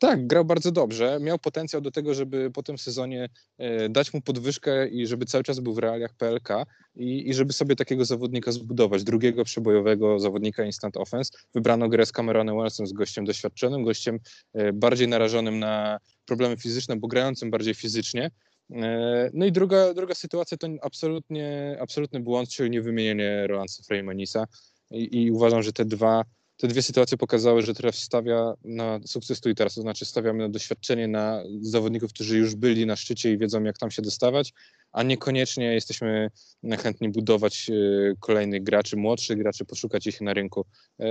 Tak, 0.02 0.26
grał 0.26 0.44
bardzo 0.44 0.72
dobrze. 0.72 1.18
Miał 1.20 1.38
potencjał 1.38 1.82
do 1.82 1.90
tego, 1.90 2.14
żeby 2.14 2.50
po 2.50 2.62
tym 2.62 2.78
sezonie 2.78 3.28
e, 3.58 3.88
dać 3.88 4.14
mu 4.14 4.20
podwyżkę 4.20 4.88
i 4.88 5.06
żeby 5.06 5.26
cały 5.26 5.44
czas 5.44 5.60
był 5.60 5.74
w 5.74 5.78
realiach 5.78 6.14
PLK 6.14 6.48
i, 6.94 7.28
i 7.28 7.34
żeby 7.34 7.52
sobie 7.52 7.76
takiego 7.76 8.04
zawodnika 8.04 8.52
zbudować. 8.52 9.04
Drugiego 9.04 9.44
przebojowego 9.44 10.18
zawodnika 10.18 10.64
instant 10.64 10.96
offense. 10.96 11.32
Wybrano 11.54 11.88
grę 11.88 12.06
z 12.06 12.12
Cameronem 12.12 12.56
Wellsem, 12.56 12.86
z 12.86 12.92
gościem 12.92 13.24
doświadczonym, 13.24 13.84
gościem 13.84 14.18
e, 14.54 14.72
bardziej 14.72 15.08
narażonym 15.08 15.58
na 15.58 15.98
problemy 16.26 16.56
fizyczne, 16.56 16.96
bo 16.96 17.08
grającym 17.08 17.50
bardziej 17.50 17.74
fizycznie. 17.74 18.30
E, 18.70 19.30
no 19.34 19.46
i 19.46 19.52
druga, 19.52 19.94
druga 19.94 20.14
sytuacja 20.14 20.56
to 20.56 20.68
absolutnie, 20.82 21.76
absolutny 21.80 22.20
błąd, 22.20 22.48
czyli 22.48 22.70
niewymienienie 22.70 23.46
Rolansa 23.46 23.82
Freymanisa. 23.82 24.46
I, 24.90 25.22
I 25.22 25.30
uważam, 25.30 25.62
że 25.62 25.72
te 25.72 25.84
dwa 25.84 26.24
te 26.56 26.68
dwie 26.68 26.82
sytuacje 26.82 27.18
pokazały, 27.18 27.62
że 27.62 27.74
teraz 27.74 27.94
stawia 27.94 28.54
na 28.64 29.00
sukces 29.06 29.40
tu 29.40 29.50
i 29.50 29.54
teraz, 29.54 29.74
to 29.74 29.80
znaczy 29.80 30.04
stawiamy 30.04 30.38
na 30.38 30.48
doświadczenie 30.48 31.08
na 31.08 31.42
zawodników, 31.60 32.12
którzy 32.12 32.38
już 32.38 32.54
byli 32.54 32.86
na 32.86 32.96
szczycie 32.96 33.32
i 33.32 33.38
wiedzą, 33.38 33.64
jak 33.64 33.78
tam 33.78 33.90
się 33.90 34.02
dostawać, 34.02 34.52
a 34.92 35.02
niekoniecznie 35.02 35.74
jesteśmy 35.74 36.30
chętni 36.78 37.08
budować 37.08 37.70
e, 37.70 37.74
kolejnych 38.20 38.62
graczy, 38.62 38.96
młodszych 38.96 39.38
graczy, 39.38 39.64
poszukać 39.64 40.06
ich 40.06 40.20
na 40.20 40.34
rynku. 40.34 40.64
E, 41.00 41.06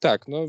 tak, 0.00 0.28
no 0.28 0.46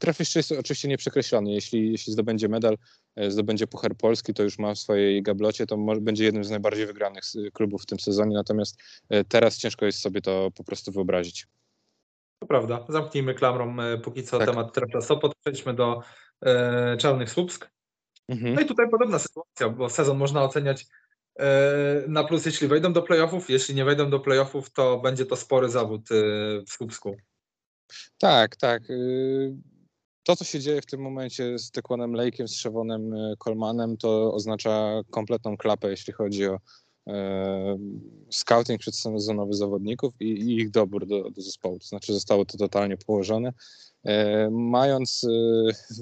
Traf 0.00 0.18
jeszcze 0.18 0.38
jest 0.38 0.52
oczywiście 0.52 0.88
nieprzekreślony. 0.88 1.52
Jeśli, 1.52 1.92
jeśli 1.92 2.12
zdobędzie 2.12 2.48
medal, 2.48 2.78
e, 3.16 3.30
zdobędzie 3.30 3.66
Puchar 3.66 3.96
Polski, 3.96 4.34
to 4.34 4.42
już 4.42 4.58
ma 4.58 4.74
w 4.74 4.78
swojej 4.78 5.22
gablocie, 5.22 5.66
to 5.66 5.76
może, 5.76 6.00
będzie 6.00 6.24
jednym 6.24 6.44
z 6.44 6.50
najbardziej 6.50 6.86
wygranych 6.86 7.24
klubów 7.52 7.82
w 7.82 7.86
tym 7.86 8.00
sezonie, 8.00 8.34
natomiast 8.34 8.76
teraz 9.28 9.58
ciężko 9.58 9.86
jest 9.86 9.98
sobie 9.98 10.20
to 10.20 10.50
po 10.50 10.64
prostu 10.64 10.92
wyobrazić. 10.92 11.46
To 12.44 12.48
prawda. 12.48 12.86
Zamknijmy 12.88 13.34
klamrą 13.34 13.80
e, 13.80 13.98
póki 13.98 14.22
co 14.22 14.38
tak. 14.38 14.48
temat 14.48 14.72
Trefla 14.72 15.00
Sopot. 15.00 15.34
Przejdźmy 15.40 15.74
do 15.74 16.00
e, 16.42 16.96
Czarnych 16.96 17.30
Słupsk. 17.30 17.70
Mhm. 18.28 18.54
No 18.54 18.60
i 18.60 18.66
tutaj 18.66 18.90
podobna 18.90 19.18
sytuacja, 19.18 19.68
bo 19.68 19.90
sezon 19.90 20.18
można 20.18 20.42
oceniać 20.42 20.86
e, 21.38 22.04
na 22.08 22.24
plus, 22.24 22.46
jeśli 22.46 22.68
wejdą 22.68 22.92
do 22.92 23.02
playoffów. 23.02 23.50
Jeśli 23.50 23.74
nie 23.74 23.84
wejdą 23.84 24.10
do 24.10 24.20
playoffów, 24.20 24.72
to 24.72 24.98
będzie 24.98 25.26
to 25.26 25.36
spory 25.36 25.68
zawód 25.68 26.10
e, 26.10 26.14
w 26.60 26.70
Słupsku. 26.70 27.16
Tak, 28.18 28.56
tak. 28.56 28.90
Y, 28.90 29.56
to, 30.22 30.36
co 30.36 30.44
się 30.44 30.60
dzieje 30.60 30.82
w 30.82 30.86
tym 30.86 31.00
momencie 31.00 31.58
z 31.58 31.70
Tekłanem 31.70 32.12
Lejkiem, 32.12 32.48
z 32.48 32.54
Szewonem 32.54 33.10
Kolmanem, 33.38 33.96
to 33.96 34.32
oznacza 34.34 35.00
kompletną 35.10 35.56
klapę, 35.56 35.90
jeśli 35.90 36.12
chodzi 36.12 36.46
o 36.46 36.58
scouting 38.30 38.80
przedsezonowy 38.80 39.54
zawodników 39.54 40.14
i, 40.20 40.24
i 40.24 40.56
ich 40.56 40.70
dobór 40.70 41.06
do, 41.06 41.30
do, 41.30 41.42
zespołu. 41.42 41.78
To 41.78 41.86
znaczy 41.86 42.12
zostało 42.12 42.44
to 42.44 42.58
totalnie 42.58 42.96
położone. 42.96 43.52
E, 44.04 44.50
mając 44.50 45.24
e, 45.24 45.28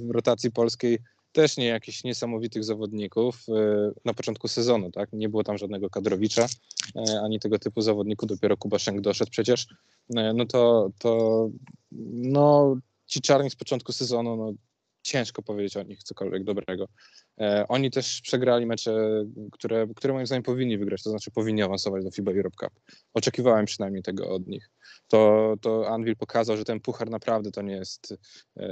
w 0.06 0.10
rotacji 0.10 0.50
polskiej 0.52 0.98
też 1.32 1.56
nie 1.56 1.66
jakichś 1.66 2.04
niesamowitych 2.04 2.64
zawodników 2.64 3.46
na 4.04 4.14
początku 4.14 4.48
sezonu, 4.48 4.90
tak? 4.90 5.12
Nie 5.12 5.28
było 5.28 5.44
tam 5.44 5.58
żadnego 5.58 5.90
kadrowicza, 5.90 6.46
ani 7.24 7.40
tego 7.40 7.58
typu 7.58 7.80
zawodników, 7.80 8.28
dopiero 8.28 8.56
Kuba 8.56 8.78
Szenk 8.78 9.00
doszedł 9.00 9.30
przecież, 9.30 9.66
no 10.34 10.46
to, 10.46 10.90
to 10.98 11.50
no, 12.12 12.76
ci 13.06 13.20
czarni 13.20 13.50
z 13.50 13.56
początku 13.56 13.92
sezonu 13.92 14.36
no, 14.36 14.52
ciężko 15.02 15.42
powiedzieć 15.42 15.76
o 15.76 15.82
nich 15.82 16.02
cokolwiek 16.02 16.44
dobrego. 16.44 16.88
E, 17.40 17.64
oni 17.68 17.90
też 17.90 18.20
przegrali 18.20 18.66
mecze, 18.66 19.24
które, 19.52 19.86
które 19.96 20.14
moim 20.14 20.26
zdaniem 20.26 20.42
powinni 20.42 20.78
wygrać, 20.78 21.02
to 21.02 21.10
znaczy 21.10 21.30
powinni 21.30 21.62
awansować 21.62 22.04
do 22.04 22.10
FIBA 22.10 22.32
Europe 22.32 22.56
Cup. 22.60 22.80
Oczekiwałem 23.14 23.66
przynajmniej 23.66 24.02
tego 24.02 24.30
od 24.30 24.46
nich. 24.46 24.70
To, 25.08 25.54
to 25.60 25.88
Anvil 25.88 26.16
pokazał, 26.16 26.56
że 26.56 26.64
ten 26.64 26.80
puchar 26.80 27.10
naprawdę 27.10 27.50
to 27.50 27.62
nie 27.62 27.74
jest 27.74 28.14
e, 28.56 28.66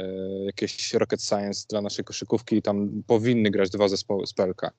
jakieś 0.45 0.95
rocket 0.95 1.23
science 1.23 1.67
dla 1.71 1.81
naszej 1.81 2.05
koszykówki 2.05 2.57
i 2.57 2.63
tam 2.63 3.03
powinny 3.07 3.51
grać 3.51 3.71
dwa 3.71 3.89
zespoły 3.89 4.27
z 4.27 4.33
PLK. 4.33 4.71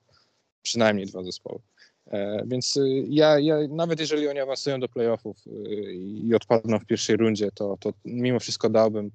Przynajmniej 0.62 1.06
dwa 1.06 1.22
zespoły. 1.22 1.60
E, 2.06 2.42
więc 2.46 2.76
y, 2.76 3.04
ja, 3.08 3.38
ja, 3.38 3.56
nawet 3.68 4.00
jeżeli 4.00 4.28
oni 4.28 4.38
awansują 4.38 4.80
do 4.80 4.88
playoffów 4.88 5.46
y, 5.46 5.50
i 5.94 6.34
odpadną 6.34 6.78
w 6.78 6.86
pierwszej 6.86 7.16
rundzie, 7.16 7.50
to, 7.54 7.76
to 7.80 7.92
mimo 8.04 8.40
wszystko 8.40 8.70
dałbym 8.70 9.10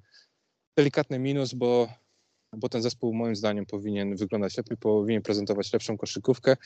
delikatny 0.76 1.18
minus, 1.18 1.54
bo 1.54 1.88
bo 2.56 2.68
ten 2.68 2.82
zespół 2.82 3.14
moim 3.14 3.36
zdaniem 3.36 3.66
powinien 3.66 4.16
wyglądać 4.16 4.56
lepiej, 4.56 4.76
powinien 4.76 5.22
prezentować 5.22 5.72
lepszą 5.72 5.98
koszykówkę 5.98 6.56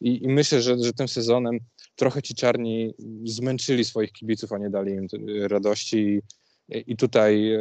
i, 0.00 0.24
i 0.24 0.28
myślę, 0.28 0.62
że, 0.62 0.78
że 0.78 0.92
tym 0.92 1.08
sezonem 1.08 1.58
trochę 1.96 2.22
ci 2.22 2.34
czarni 2.34 2.94
zmęczyli 3.24 3.84
swoich 3.84 4.12
kibiców, 4.12 4.52
a 4.52 4.58
nie 4.58 4.70
dali 4.70 4.92
im 4.92 5.06
radości 5.48 5.98
i, 5.98 6.22
i 6.86 6.96
tutaj 6.96 7.54
e, 7.54 7.60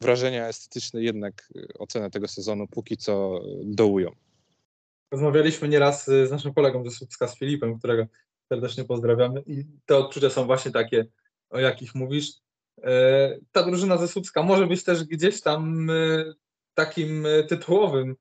wrażenia 0.00 0.48
estetyczne 0.48 1.02
jednak 1.02 1.48
y, 1.56 1.68
ocenę 1.78 2.10
tego 2.10 2.28
sezonu 2.28 2.66
póki 2.66 2.96
co 2.96 3.40
dołują. 3.64 4.10
Rozmawialiśmy 5.10 5.68
nieraz 5.68 6.06
z 6.06 6.30
naszym 6.30 6.54
kolegą 6.54 6.84
ze 6.84 6.90
Słupska, 6.90 7.28
z 7.28 7.38
Filipem, 7.38 7.78
którego 7.78 8.06
serdecznie 8.48 8.84
pozdrawiamy 8.84 9.42
i 9.46 9.64
te 9.86 9.96
odczucia 9.96 10.30
są 10.30 10.46
właśnie 10.46 10.70
takie, 10.70 11.06
o 11.50 11.58
jakich 11.58 11.94
mówisz. 11.94 12.32
E, 12.82 13.38
ta 13.52 13.62
drużyna 13.62 13.96
ze 13.96 14.08
Słupska 14.08 14.42
może 14.42 14.66
być 14.66 14.84
też 14.84 15.04
gdzieś 15.04 15.40
tam 15.40 15.90
takim 16.84 17.26
tytułowym, 17.48 18.16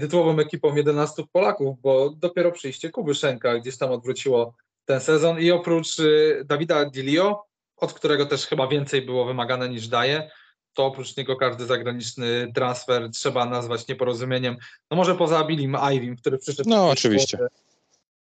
tytułową 0.00 0.38
ekipą 0.38 0.76
11 0.76 1.22
Polaków, 1.32 1.80
bo 1.80 2.10
dopiero 2.10 2.52
przyjście 2.52 2.90
Kuby 2.90 3.14
Szenka 3.14 3.58
gdzieś 3.58 3.78
tam 3.78 3.90
odwróciło 3.90 4.54
ten 4.84 5.00
sezon 5.00 5.40
i 5.40 5.50
oprócz 5.50 5.96
Dawida 6.44 6.84
Dilio, 6.84 7.44
od 7.76 7.92
którego 7.92 8.26
też 8.26 8.46
chyba 8.46 8.68
więcej 8.68 9.02
było 9.02 9.24
wymagane 9.24 9.68
niż 9.68 9.88
daje, 9.88 10.30
to 10.74 10.86
oprócz 10.86 11.16
niego 11.16 11.36
każdy 11.36 11.66
zagraniczny 11.66 12.52
transfer 12.54 13.10
trzeba 13.10 13.46
nazwać 13.46 13.88
nieporozumieniem. 13.88 14.56
No 14.90 14.96
może 14.96 15.14
poza 15.14 15.44
Billim 15.44 15.76
Ivym, 15.94 16.16
który 16.16 16.38
przyszedł 16.38 16.70
no, 16.70 16.90
oczywiście. 16.90 17.38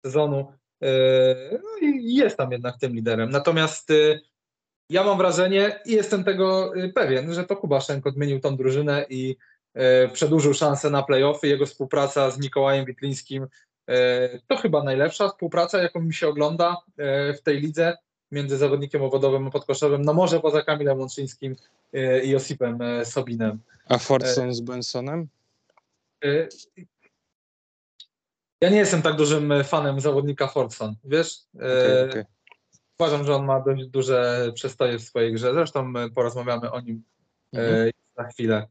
sezonu. 0.07 0.52
E, 0.83 0.88
no 1.52 1.88
i 1.88 2.14
jest 2.14 2.37
tam 2.37 2.52
jednak 2.52 2.79
tym 2.79 2.94
liderem. 2.94 3.31
Natomiast 3.31 3.90
e, 3.90 4.20
ja 4.90 5.05
mam 5.05 5.18
wrażenie 5.18 5.81
i 5.87 5.92
jestem 5.92 6.24
tego 6.24 6.76
e, 6.76 6.88
pewien, 6.88 7.35
że 7.35 7.44
to 7.44 7.57
Kubaszenko 7.57 8.09
odmienił 8.09 8.40
tą 8.40 8.57
drużynę 8.57 9.07
i 9.09 9.37
przedłużył 10.12 10.55
szansę 10.55 10.91
na 10.91 11.03
playoffy. 11.03 11.49
Jego 11.49 11.67
współpraca 11.67 12.31
z 12.31 12.39
Mikołajem 12.39 12.85
Witlińskim 12.85 13.47
to 14.49 14.57
chyba 14.57 14.83
najlepsza 14.83 15.29
współpraca, 15.29 15.83
jaką 15.83 16.01
mi 16.01 16.15
się 16.15 16.29
ogląda 16.29 16.77
w 17.37 17.41
tej 17.45 17.61
lidze 17.61 17.97
między 18.33 18.57
zawodnikiem 18.57 19.03
obwodowym 19.03 19.47
a 19.47 19.51
podkoszowym, 19.51 20.03
no 20.03 20.15
może 20.15 20.41
poza 20.41 20.62
Kamilem 20.62 20.99
Łączyńskim 20.99 21.57
e, 21.93 22.25
i 22.25 22.37
Osipem 22.37 22.83
e, 22.83 23.05
Sobinem. 23.05 23.59
A 23.89 23.99
Fordson 23.99 24.55
z 24.55 24.61
Bensonem? 24.61 25.29
E, 26.25 26.49
ja 28.61 28.71
nie 28.71 28.77
jestem 28.77 29.03
tak 29.03 29.17
dużym 29.17 29.53
fanem 29.65 30.01
zawodnika 30.01 30.47
Fordson, 30.47 30.95
wiesz? 31.05 31.39
Okay, 31.55 32.09
okay. 32.11 32.27
Uważam, 32.99 33.25
że 33.25 33.35
on 33.35 33.45
ma 33.45 33.61
dość 33.61 33.87
duże 33.87 34.51
przestoje 34.55 34.99
w 34.99 35.03
swojej 35.03 35.33
grze, 35.33 35.55
zresztą 35.55 35.93
porozmawiamy 36.15 36.71
o 36.71 36.81
nim 36.81 37.03
mhm. 37.53 37.91
za 38.17 38.25
chwilę. 38.25 38.67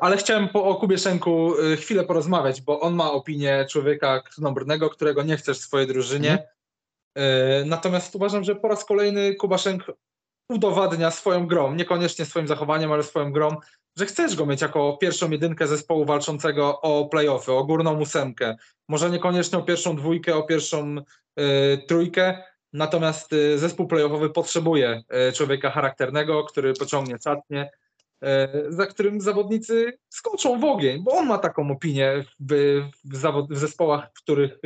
Ale 0.00 0.16
chciałem 0.16 0.48
po, 0.48 0.64
o 0.64 0.74
Kubieszenku 0.74 1.54
chwilę 1.76 2.04
porozmawiać, 2.04 2.60
bo 2.60 2.80
on 2.80 2.94
ma 2.94 3.12
opinię 3.12 3.66
człowieka 3.70 4.20
krnąbrnego, 4.20 4.90
którego 4.90 5.22
nie 5.22 5.36
chcesz 5.36 5.58
w 5.58 5.62
swojej 5.62 5.86
drużynie. 5.86 6.30
Mhm. 6.30 6.48
E, 7.14 7.64
natomiast 7.64 8.14
uważam, 8.14 8.44
że 8.44 8.56
po 8.56 8.68
raz 8.68 8.84
kolejny 8.84 9.34
Kubaszenk 9.34 9.84
udowadnia 10.48 11.10
swoją 11.10 11.46
grą, 11.46 11.74
niekoniecznie 11.74 12.24
swoim 12.24 12.48
zachowaniem, 12.48 12.92
ale 12.92 13.02
swoją 13.02 13.32
grą, 13.32 13.56
że 13.98 14.06
chcesz 14.06 14.36
go 14.36 14.46
mieć 14.46 14.62
jako 14.62 14.96
pierwszą 15.00 15.30
jedynkę 15.30 15.66
zespołu 15.66 16.04
walczącego 16.04 16.80
o 16.80 17.06
playoffy, 17.06 17.52
o 17.52 17.64
górną 17.64 18.00
ósemkę. 18.00 18.56
Może 18.88 19.10
niekoniecznie 19.10 19.58
o 19.58 19.62
pierwszą 19.62 19.96
dwójkę, 19.96 20.36
o 20.36 20.42
pierwszą 20.42 20.96
y, 21.40 21.82
trójkę, 21.88 22.42
natomiast 22.72 23.32
y, 23.32 23.58
zespół 23.58 23.86
playoffowy 23.86 24.30
potrzebuje 24.30 25.02
y, 25.28 25.32
człowieka 25.32 25.70
charakternego, 25.70 26.44
który 26.44 26.74
pociągnie 26.74 27.18
czatnie, 27.18 27.70
za 28.68 28.86
którym 28.86 29.20
zawodnicy 29.20 29.98
skoczą 30.08 30.60
w 30.60 30.64
ogień, 30.64 31.02
bo 31.02 31.12
on 31.12 31.26
ma 31.26 31.38
taką 31.38 31.70
opinię 31.70 32.24
w, 32.40 32.90
w, 33.04 33.16
zawod, 33.16 33.52
w 33.52 33.58
zespołach, 33.58 34.10
w 34.14 34.22
których, 34.22 34.58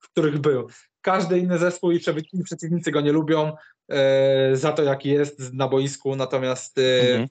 w 0.00 0.10
których 0.10 0.38
był 0.38 0.68
każdy 1.04 1.38
inny 1.38 1.58
zespół 1.58 1.90
i 1.90 2.00
przeciwnicy 2.44 2.90
go 2.90 3.00
nie 3.00 3.12
lubią 3.12 3.56
e, 3.88 4.56
za 4.56 4.72
to, 4.72 4.82
jaki 4.82 5.08
jest 5.08 5.52
na 5.52 5.68
boisku, 5.68 6.16
natomiast 6.16 6.78
e, 6.78 7.10
mhm. 7.10 7.28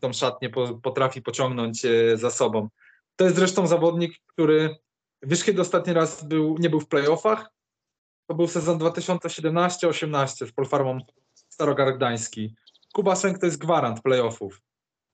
tą 0.00 0.12
szatnię 0.12 0.50
po, 0.50 0.74
potrafi 0.74 1.22
pociągnąć 1.22 1.84
e, 1.84 2.16
za 2.16 2.30
sobą. 2.30 2.68
To 3.16 3.24
jest 3.24 3.36
zresztą 3.36 3.66
zawodnik, 3.66 4.12
który 4.26 4.76
wiesz 5.22 5.44
kiedy 5.44 5.60
ostatni 5.60 5.92
raz 5.92 6.24
był, 6.24 6.56
nie 6.58 6.70
był 6.70 6.80
w 6.80 6.88
playoffach? 6.88 7.50
To 8.26 8.34
był 8.34 8.48
sezon 8.48 8.78
2017-18 8.78 10.46
z 10.46 10.52
Polfarmą 10.52 10.98
Starogard 11.34 11.96
Gdański. 11.96 12.54
Kuba 12.92 13.16
Sęk 13.16 13.38
to 13.38 13.46
jest 13.46 13.58
gwarant 13.58 14.02
playoffów. 14.02 14.60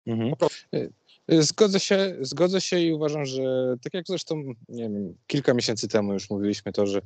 Mhm. 0.06 0.32
Zgodzę 1.28 1.80
się, 1.80 2.16
zgodzę 2.20 2.60
się 2.60 2.78
i 2.78 2.92
uważam, 2.92 3.26
że 3.26 3.74
tak 3.82 3.94
jak 3.94 4.06
zresztą 4.06 4.42
nie 4.68 4.82
wiem, 4.82 5.14
kilka 5.26 5.54
miesięcy 5.54 5.88
temu 5.88 6.12
już 6.12 6.30
mówiliśmy 6.30 6.72
to, 6.72 6.86
że 6.86 7.00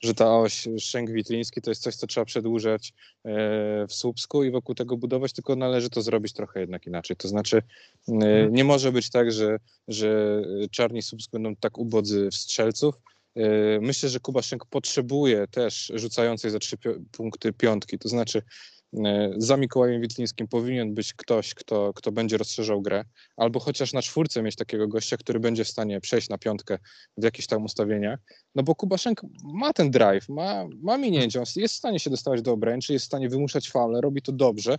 że 0.00 0.14
ta 0.14 0.36
oś 0.38 0.68
Szczęk-Witliński 0.78 1.60
to 1.60 1.70
jest 1.70 1.82
coś, 1.82 1.96
co 1.96 2.06
trzeba 2.06 2.24
przedłużać 2.24 2.92
e, 3.24 3.86
w 3.86 3.92
Słupsku 3.92 4.44
i 4.44 4.50
wokół 4.50 4.74
tego 4.74 4.96
budować, 4.96 5.32
tylko 5.32 5.56
należy 5.56 5.90
to 5.90 6.02
zrobić 6.02 6.32
trochę 6.32 6.60
jednak 6.60 6.86
inaczej. 6.86 7.16
To 7.16 7.28
znaczy 7.28 7.56
e, 7.56 8.12
mhm. 8.12 8.52
nie 8.52 8.64
może 8.64 8.92
być 8.92 9.10
tak, 9.10 9.32
że, 9.32 9.58
że 9.88 10.42
czarni 10.70 11.02
Słupsk 11.02 11.30
będą 11.30 11.56
tak 11.56 11.78
ubodzy 11.78 12.28
w 12.30 12.34
strzelców. 12.34 12.94
E, 13.36 13.80
myślę, 13.80 14.08
że 14.08 14.20
Kuba 14.20 14.42
Szczęk 14.42 14.66
potrzebuje 14.66 15.46
też 15.46 15.92
rzucającej 15.94 16.50
za 16.50 16.58
trzy 16.58 16.76
punkty 17.12 17.52
piątki, 17.52 17.98
to 17.98 18.08
znaczy 18.08 18.42
za 19.36 19.56
Mikołajem 19.56 20.00
Witlińskim 20.00 20.48
powinien 20.48 20.94
być 20.94 21.14
ktoś, 21.14 21.54
kto, 21.54 21.92
kto 21.94 22.12
będzie 22.12 22.36
rozszerzał 22.36 22.82
grę, 22.82 23.04
albo 23.36 23.60
chociaż 23.60 23.92
na 23.92 24.02
czwórce 24.02 24.42
mieć 24.42 24.56
takiego 24.56 24.88
gościa, 24.88 25.16
który 25.16 25.40
będzie 25.40 25.64
w 25.64 25.68
stanie 25.68 26.00
przejść 26.00 26.28
na 26.28 26.38
piątkę 26.38 26.78
w 27.16 27.24
jakichś 27.24 27.46
tam 27.46 27.64
ustawieniach, 27.64 28.20
no 28.54 28.62
bo 28.62 28.74
Kubaszenko 28.74 29.26
ma 29.44 29.72
ten 29.72 29.90
drive, 29.90 30.28
ma, 30.28 30.64
ma 30.82 30.98
minięcie, 30.98 31.38
on 31.38 31.44
jest 31.56 31.74
w 31.74 31.78
stanie 31.78 31.98
się 31.98 32.10
dostawać 32.10 32.42
do 32.42 32.52
obręczy, 32.52 32.92
jest 32.92 33.04
w 33.04 33.06
stanie 33.06 33.28
wymuszać 33.28 33.70
faule, 33.70 34.00
robi 34.00 34.22
to 34.22 34.32
dobrze, 34.32 34.78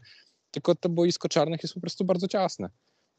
tylko 0.52 0.76
to 0.76 0.90
boisko 0.90 1.30
czarnych 1.30 1.64
jest 1.64 1.74
po 1.74 1.82
prostu 1.82 2.06
bardzo 2.06 2.28
ciasne. 2.28 2.70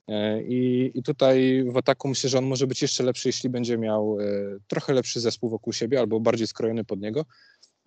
E, 0.09 0.42
I, 0.42 0.90
I 0.94 1.02
tutaj 1.02 1.64
w 1.72 1.76
ataku 1.76 2.09
myślę, 2.09 2.31
że 2.31 2.38
on 2.38 2.44
może 2.44 2.66
być 2.66 2.83
jeszcze 2.83 3.05
lepszy, 3.05 3.28
jeśli 3.28 3.50
będzie 3.50 3.78
miał 3.78 4.20
e, 4.20 4.24
trochę 4.68 4.92
lepszy 4.92 5.20
zespół 5.20 5.50
wokół 5.50 5.72
siebie 5.72 6.00
albo 6.00 6.20
bardziej 6.20 6.46
skrojony 6.46 6.85
pod 6.85 7.00
niego, 7.00 7.24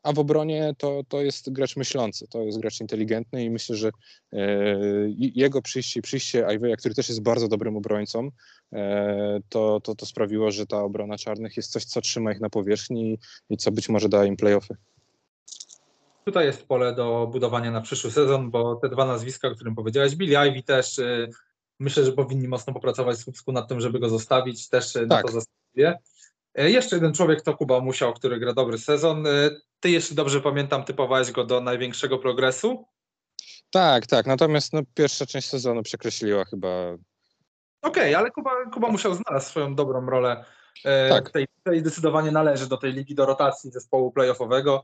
a 0.06 0.14
w 0.14 0.20
obronie 0.20 0.76
to, 0.78 1.02
to 1.08 1.22
jest 1.22 1.52
gracz 1.52 1.76
myślący, 1.76 2.28
to 2.28 2.42
jest 2.42 2.60
gracz 2.60 2.82
inteligentny 2.82 3.44
i 3.44 3.50
myślę, 3.50 3.76
że 3.76 3.90
e, 4.34 4.40
jego 5.18 5.62
przyjście, 5.62 6.02
przyjście 6.02 6.48
Iweja, 6.56 6.76
który 6.76 6.96
też 6.96 7.10
jest 7.10 7.22
bardzo 7.22 7.48
dobrym 7.48 7.78
obrońcą, 7.78 8.30
e, 8.74 9.40
to, 9.50 9.80
to, 9.84 9.96
to 9.96 10.06
sprawiło, 10.06 10.52
że 10.52 10.66
ta 10.66 10.84
obrona 10.84 11.18
czarnych 11.18 11.58
jest 11.58 11.72
coś, 11.72 11.86
co 11.86 12.02
trzyma 12.02 12.32
ich 12.32 12.40
na 12.40 12.50
powierzchni 12.50 13.14
i, 13.14 13.20
i 13.54 13.58
co 13.58 13.72
być 13.72 13.90
może 13.90 14.10
da 14.10 14.26
im 14.26 14.38
playoffy. 14.38 14.76
Tutaj 16.26 16.46
jest 16.46 16.68
pole 16.68 16.96
do 16.96 17.30
budowania 17.32 17.72
na 17.72 17.82
przyszły 17.82 18.12
sezon, 18.12 18.52
bo 18.52 18.76
te 18.76 18.90
dwa 18.90 19.06
nazwiska, 19.06 19.48
o 19.48 19.56
którym 19.56 19.76
powiedziałeś, 19.76 20.16
Billy 20.16 20.48
Ivy 20.50 20.64
też 20.64 21.00
y, 21.00 21.30
myślę, 21.80 22.06
że 22.06 22.12
powinni 22.12 22.48
mocno 22.48 22.74
popracować 22.74 23.18
w 23.18 23.22
Słupsku 23.22 23.52
nad 23.52 23.68
tym, 23.68 23.82
żeby 23.82 24.00
go 24.00 24.10
zostawić, 24.10 24.70
też 24.70 24.94
tak. 24.94 25.08
na 25.08 25.22
to 25.22 25.32
zastawię. 25.32 25.98
E, 26.56 26.72
jeszcze 26.72 26.96
jeden 26.96 27.14
człowiek 27.14 27.42
to 27.42 27.58
Kuba 27.58 27.80
Musiał, 27.80 28.14
który 28.14 28.40
gra 28.40 28.54
dobry 28.54 28.78
sezon. 28.78 29.28
E, 29.28 29.32
ty, 29.80 29.90
jeśli 29.90 30.16
dobrze 30.16 30.42
pamiętam, 30.42 30.84
typowałeś 30.84 31.32
go 31.32 31.44
do 31.44 31.62
największego 31.62 32.18
progresu? 32.18 32.88
Tak, 33.72 34.08
tak. 34.08 34.26
Natomiast 34.26 34.74
no, 34.74 34.82
pierwsza 34.94 35.26
część 35.26 35.50
sezonu 35.50 35.84
przekreśliła 35.84 36.46
chyba. 36.46 36.68
Okej, 37.82 38.04
okay, 38.04 38.18
ale 38.18 38.32
Kuba, 38.32 38.52
Kuba 38.74 38.90
Musiał 38.90 39.14
znalazł 39.14 39.50
swoją 39.50 39.76
dobrą 39.76 40.06
rolę. 40.06 40.46
E, 40.86 41.10
tak. 41.10 41.30
Tej, 41.30 41.48
tej 41.64 41.80
zdecydowanie 41.80 42.32
należy 42.32 42.68
do 42.68 42.78
tej 42.78 42.94
ligi, 42.94 43.16
do 43.16 43.26
rotacji 43.26 43.72
zespołu 43.72 44.12
playoffowego. 44.12 44.84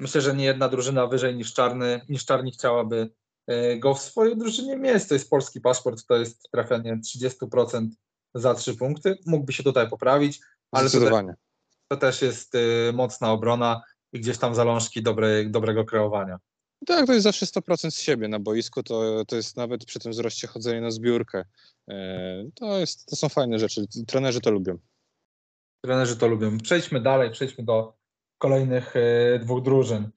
Myślę, 0.00 0.20
że 0.20 0.34
nie 0.34 0.44
jedna 0.44 0.68
drużyna 0.68 1.06
wyżej 1.06 1.36
niż 1.36 1.54
Czarny, 1.54 2.00
niż 2.08 2.24
Czarni 2.24 2.52
chciałaby 2.52 3.10
go 3.78 3.94
w 3.94 4.00
swojej 4.00 4.36
drużynie 4.36 4.76
mieć. 4.76 5.08
To 5.08 5.14
jest 5.14 5.30
polski 5.30 5.60
paszport, 5.60 6.06
to 6.06 6.16
jest 6.16 6.50
trafianie 6.50 6.96
30% 6.96 7.88
za 8.34 8.54
trzy 8.54 8.76
punkty. 8.76 9.18
Mógłby 9.26 9.52
się 9.52 9.62
tutaj 9.62 9.90
poprawić. 9.90 10.40
Ale 10.72 10.90
to 10.90 11.00
też, 11.00 11.24
to 11.88 11.96
też 11.96 12.22
jest 12.22 12.54
y, 12.54 12.92
mocna 12.94 13.32
obrona 13.32 13.82
i 14.12 14.20
gdzieś 14.20 14.38
tam 14.38 14.54
zalążki 14.54 15.02
dobre, 15.02 15.44
dobrego 15.44 15.84
kreowania. 15.84 16.38
Tak, 16.86 17.06
to 17.06 17.12
jest 17.12 17.24
zawsze 17.24 17.46
100% 17.46 17.90
z 17.90 18.00
siebie 18.00 18.28
na 18.28 18.38
boisku, 18.38 18.82
to, 18.82 19.24
to 19.24 19.36
jest 19.36 19.56
nawet 19.56 19.84
przy 19.84 19.98
tym 19.98 20.12
wzroście 20.12 20.46
chodzenie 20.46 20.80
na 20.80 20.90
zbiórkę. 20.90 21.44
E, 21.88 22.44
to, 22.54 22.78
jest, 22.78 23.06
to 23.06 23.16
są 23.16 23.28
fajne 23.28 23.58
rzeczy, 23.58 23.84
trenerzy 24.06 24.40
to 24.40 24.50
lubią. 24.50 24.78
Trenerzy 25.84 26.16
to 26.16 26.28
lubią. 26.28 26.58
Przejdźmy 26.58 27.00
dalej, 27.00 27.30
przejdźmy 27.30 27.64
do 27.64 27.94
kolejnych 28.38 28.96
y, 28.96 29.40
dwóch 29.42 29.62
drużyn. 29.62 30.10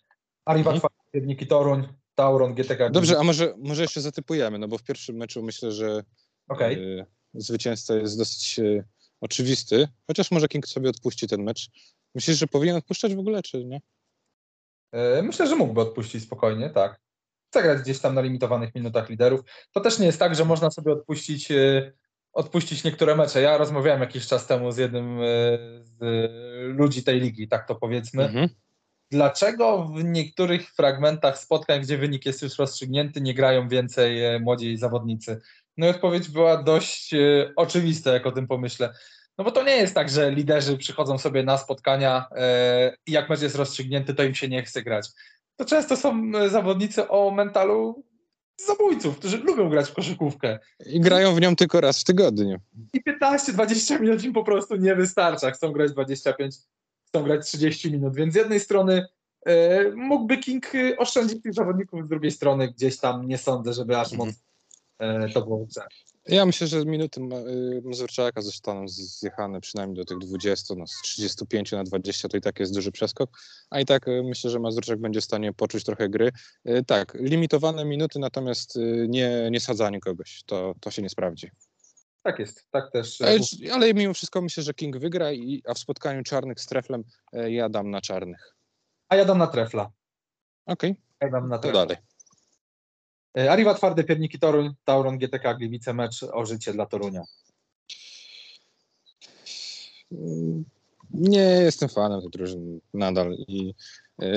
Arriva 0.46 0.72
mhm. 0.72 0.90
Pierniki 1.12 1.48
Toruń, 1.48 1.88
Tauron, 2.16 2.54
GTK. 2.54 2.90
Dobrze, 2.90 3.20
a 3.20 3.24
może, 3.24 3.54
może 3.58 3.82
jeszcze 3.82 4.02
zatypujemy, 4.02 4.60
no 4.60 4.68
bo 4.68 4.78
w 4.78 4.84
pierwszym 4.84 5.16
meczu 5.16 5.44
myślę, 5.44 5.72
że 5.72 6.04
okay. 6.48 7.06
zwycięzca 7.34 7.96
jest 7.96 8.18
dosyć 8.18 8.60
y, 8.60 8.84
oczywisty, 9.24 9.88
chociaż 10.08 10.32
może 10.32 10.48
King 10.48 10.68
sobie 10.68 10.90
odpuści 10.90 11.28
ten 11.28 11.44
mecz. 11.44 11.70
Myślisz, 12.16 12.38
że 12.38 12.48
powinien 12.48 12.76
odpuszczać 12.76 13.16
w 13.16 13.20
ogóle, 13.20 13.42
czy 13.42 13.66
nie? 13.66 13.82
E, 14.92 15.22
myślę, 15.22 15.48
że 15.48 15.56
mógłby 15.56 15.82
odpuścić 15.82 16.24
spokojnie, 16.24 16.70
tak. 16.70 17.02
Zagrać 17.54 17.82
gdzieś 17.82 18.00
tam 18.00 18.16
na 18.16 18.22
limitowanych 18.22 18.76
minutach 18.76 19.10
liderów. 19.10 19.42
To 19.72 19.82
też 19.82 20.00
nie 20.00 20.06
jest 20.06 20.20
tak, 20.20 20.36
że 20.36 20.46
można 20.46 20.72
sobie 20.72 20.92
odpuścić, 20.92 21.52
e, 21.52 21.92
odpuścić 22.34 22.84
niektóre 22.84 23.16
mecze. 23.16 23.42
Ja 23.42 23.58
rozmawiałem 23.58 24.02
jakiś 24.02 24.28
czas 24.28 24.48
temu 24.48 24.72
z 24.72 24.78
jednym 24.78 25.22
e, 25.22 25.24
z 25.84 26.00
ludzi 26.78 27.04
tej 27.04 27.20
ligi, 27.20 27.48
tak 27.48 27.68
to 27.68 27.76
powiedzmy. 27.76 28.24
Mhm. 28.24 28.50
Dlaczego 29.12 29.84
w 29.84 30.04
niektórych 30.04 30.70
fragmentach 30.70 31.40
spotkań, 31.40 31.82
gdzie 31.82 31.98
wynik 31.98 32.26
jest 32.26 32.42
już 32.42 32.58
rozstrzygnięty, 32.58 33.22
nie 33.22 33.34
grają 33.34 33.68
więcej 33.68 34.40
młodzi 34.40 34.78
zawodnicy? 34.78 35.42
No 35.78 35.88
i 35.88 35.90
odpowiedź 35.90 36.30
była 36.30 36.64
dość 36.64 37.14
e, 37.14 37.52
oczywista, 37.56 38.14
jak 38.14 38.26
o 38.26 38.32
tym 38.32 38.48
pomyślę. 38.48 38.94
No 39.38 39.44
bo 39.44 39.52
to 39.52 39.64
nie 39.64 39.76
jest 39.76 39.96
tak, 39.96 40.10
że 40.10 40.32
liderzy 40.32 40.78
przychodzą 40.78 41.18
sobie 41.18 41.44
na 41.44 41.58
spotkania 41.58 42.26
e, 42.36 42.96
i 43.08 43.12
jak 43.12 43.30
mecz 43.30 43.42
jest 43.42 43.56
rozstrzygnięty, 43.56 44.14
to 44.14 44.24
im 44.24 44.36
się 44.36 44.48
nie 44.50 44.64
chce 44.64 44.84
grać. 44.84 45.10
To 45.56 45.66
często 45.66 45.98
są 45.98 46.32
e, 46.36 46.50
zawodnicy 46.50 47.08
o 47.08 47.32
mentalu 47.32 48.04
zabójców, 48.66 49.18
którzy 49.18 49.38
lubią 49.38 49.70
grać 49.70 49.90
w 49.90 49.94
koszykówkę. 49.94 50.60
I 50.86 51.00
grają 51.00 51.36
w 51.36 51.42
nią 51.42 51.56
tylko 51.56 51.82
raz 51.82 52.00
w 52.00 52.04
tygodniu. 52.04 52.58
I 52.94 53.02
15-20 53.04 54.02
minut 54.02 54.24
im 54.24 54.34
po 54.34 54.44
prostu 54.44 54.76
nie 54.76 54.96
wystarcza. 54.96 55.52
Chcą 55.52 55.72
grać 55.72 55.92
25, 55.92 56.56
chcą 57.08 57.24
grać 57.24 57.46
30 57.46 57.92
minut. 57.92 58.16
Więc 58.16 58.34
z 58.34 58.38
jednej 58.38 58.60
strony 58.60 59.08
mógłby 59.96 60.38
King 60.38 60.72
oszczędzić 60.98 61.44
tych 61.44 61.54
zawodników, 61.54 62.06
z 62.06 62.08
drugiej 62.10 62.32
strony 62.32 62.68
gdzieś 62.68 62.98
tam 62.98 63.28
nie 63.28 63.38
sądzę, 63.38 63.74
żeby 63.74 63.98
aż 63.98 64.12
Mhm. 64.12 64.28
mocno 64.28 64.53
to 65.34 65.42
było. 65.42 65.68
Ja 66.28 66.46
myślę, 66.46 66.68
że 66.68 66.86
minuty 66.86 67.22
y, 67.22 67.82
Mazurczaka 67.86 68.42
zostaną 68.42 68.88
zjechane 68.88 69.62
przynajmniej 69.62 69.96
do 69.98 70.06
tych 70.06 70.18
20, 70.18 70.76
no 70.78 70.88
z 70.88 71.02
35 71.04 71.72
na 71.72 71.84
20 71.84 72.30
to 72.30 72.38
i 72.38 72.42
tak 72.42 72.60
jest 72.60 72.74
duży 72.74 72.92
przeskok, 72.92 73.30
a 73.70 73.80
i 73.80 73.86
tak 73.86 74.08
y, 74.08 74.24
myślę, 74.24 74.50
że 74.50 74.60
Mazurczak 74.60 75.00
będzie 75.00 75.22
w 75.22 75.24
stanie 75.24 75.54
poczuć 75.54 75.84
trochę 75.84 76.10
gry. 76.10 76.32
Y, 76.70 76.84
Tak, 76.88 77.14
limitowane 77.14 77.86
minuty, 77.86 78.20
natomiast 78.20 78.80
nie, 79.08 79.48
nie 79.52 79.60
sadzanie 79.60 80.00
kogoś, 80.00 80.44
to, 80.46 80.74
to 80.80 80.92
się 80.92 81.02
nie 81.02 81.10
sprawdzi. 81.10 81.50
Tak 82.24 82.40
jest, 82.40 82.66
tak 82.72 82.92
też. 82.92 83.22
e, 83.22 83.26
Ale, 83.28 83.40
ale 83.74 83.94
mimo 83.94 84.14
wszystko 84.14 84.42
myślę, 84.42 84.64
że 84.64 84.74
King 84.74 84.98
wygra, 84.98 85.32
i, 85.32 85.62
a 85.68 85.74
w 85.74 85.80
spotkaniu 85.80 86.24
czarnych 86.24 86.60
z 86.60 86.66
Treflem 86.66 87.04
y, 87.36 87.52
ja 87.52 87.70
dam 87.70 87.90
na 87.92 88.02
czarnych. 88.02 88.56
A 89.10 89.16
ja 89.16 89.26
dam 89.26 89.38
na 89.38 89.48
trefla. 89.48 89.92
Okej, 90.66 90.96
Ja 91.22 91.30
dam 91.30 91.50
na 91.50 91.58
to 91.58 91.62
trefla. 91.62 91.86
dalej. 91.86 91.98
E, 93.38 93.52
Arriva 93.52 93.74
Twarde, 93.74 94.04
Pierniki 94.04 94.40
Toruń, 94.40 94.74
Tauron, 94.86 95.18
GTK, 95.18 95.54
Gliwice, 95.54 95.94
mecz 95.94 96.24
o 96.24 96.46
życie 96.46 96.74
dla 96.74 96.86
Torunia. 96.86 97.24
Mm, 100.12 100.64
Nie 101.14 101.40
jestem 101.40 101.90
fanem 101.90 102.22
tej 102.22 102.30
drużyny 102.30 102.80
nadal 102.94 103.34
i 103.48 103.74
e, 104.22 104.28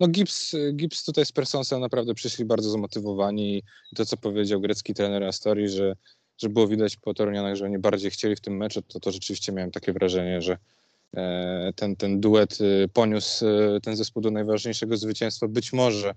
no 0.00 0.08
Gibbs, 0.08 0.56
Gibbs 0.72 1.04
tutaj 1.04 1.26
z 1.26 1.32
Personsem 1.32 1.80
naprawdę 1.80 2.14
przyszli 2.14 2.44
bardzo 2.44 2.70
zmotywowani 2.70 3.56
i 3.92 3.96
to, 3.96 4.06
co 4.06 4.16
powiedział 4.16 4.60
grecki 4.60 4.94
trener 4.94 5.24
Astori, 5.24 5.68
że, 5.68 5.96
że 6.38 6.48
było 6.48 6.68
widać 6.68 6.96
po 6.96 7.14
Torunianach, 7.14 7.56
że 7.56 7.64
oni 7.64 7.78
bardziej 7.78 8.10
chcieli 8.10 8.36
w 8.36 8.40
tym 8.40 8.56
meczu, 8.56 8.82
to, 8.82 9.00
to 9.00 9.12
rzeczywiście 9.12 9.52
miałem 9.52 9.70
takie 9.70 9.92
wrażenie, 9.92 10.42
że 10.42 10.58
e, 11.16 11.72
ten, 11.76 11.96
ten 11.96 12.20
duet 12.20 12.58
e, 12.60 12.88
poniósł 12.88 13.46
e, 13.46 13.80
ten 13.80 13.96
zespół 13.96 14.22
do 14.22 14.30
najważniejszego 14.30 14.96
zwycięstwa, 14.96 15.48
być 15.48 15.72
może 15.72 16.14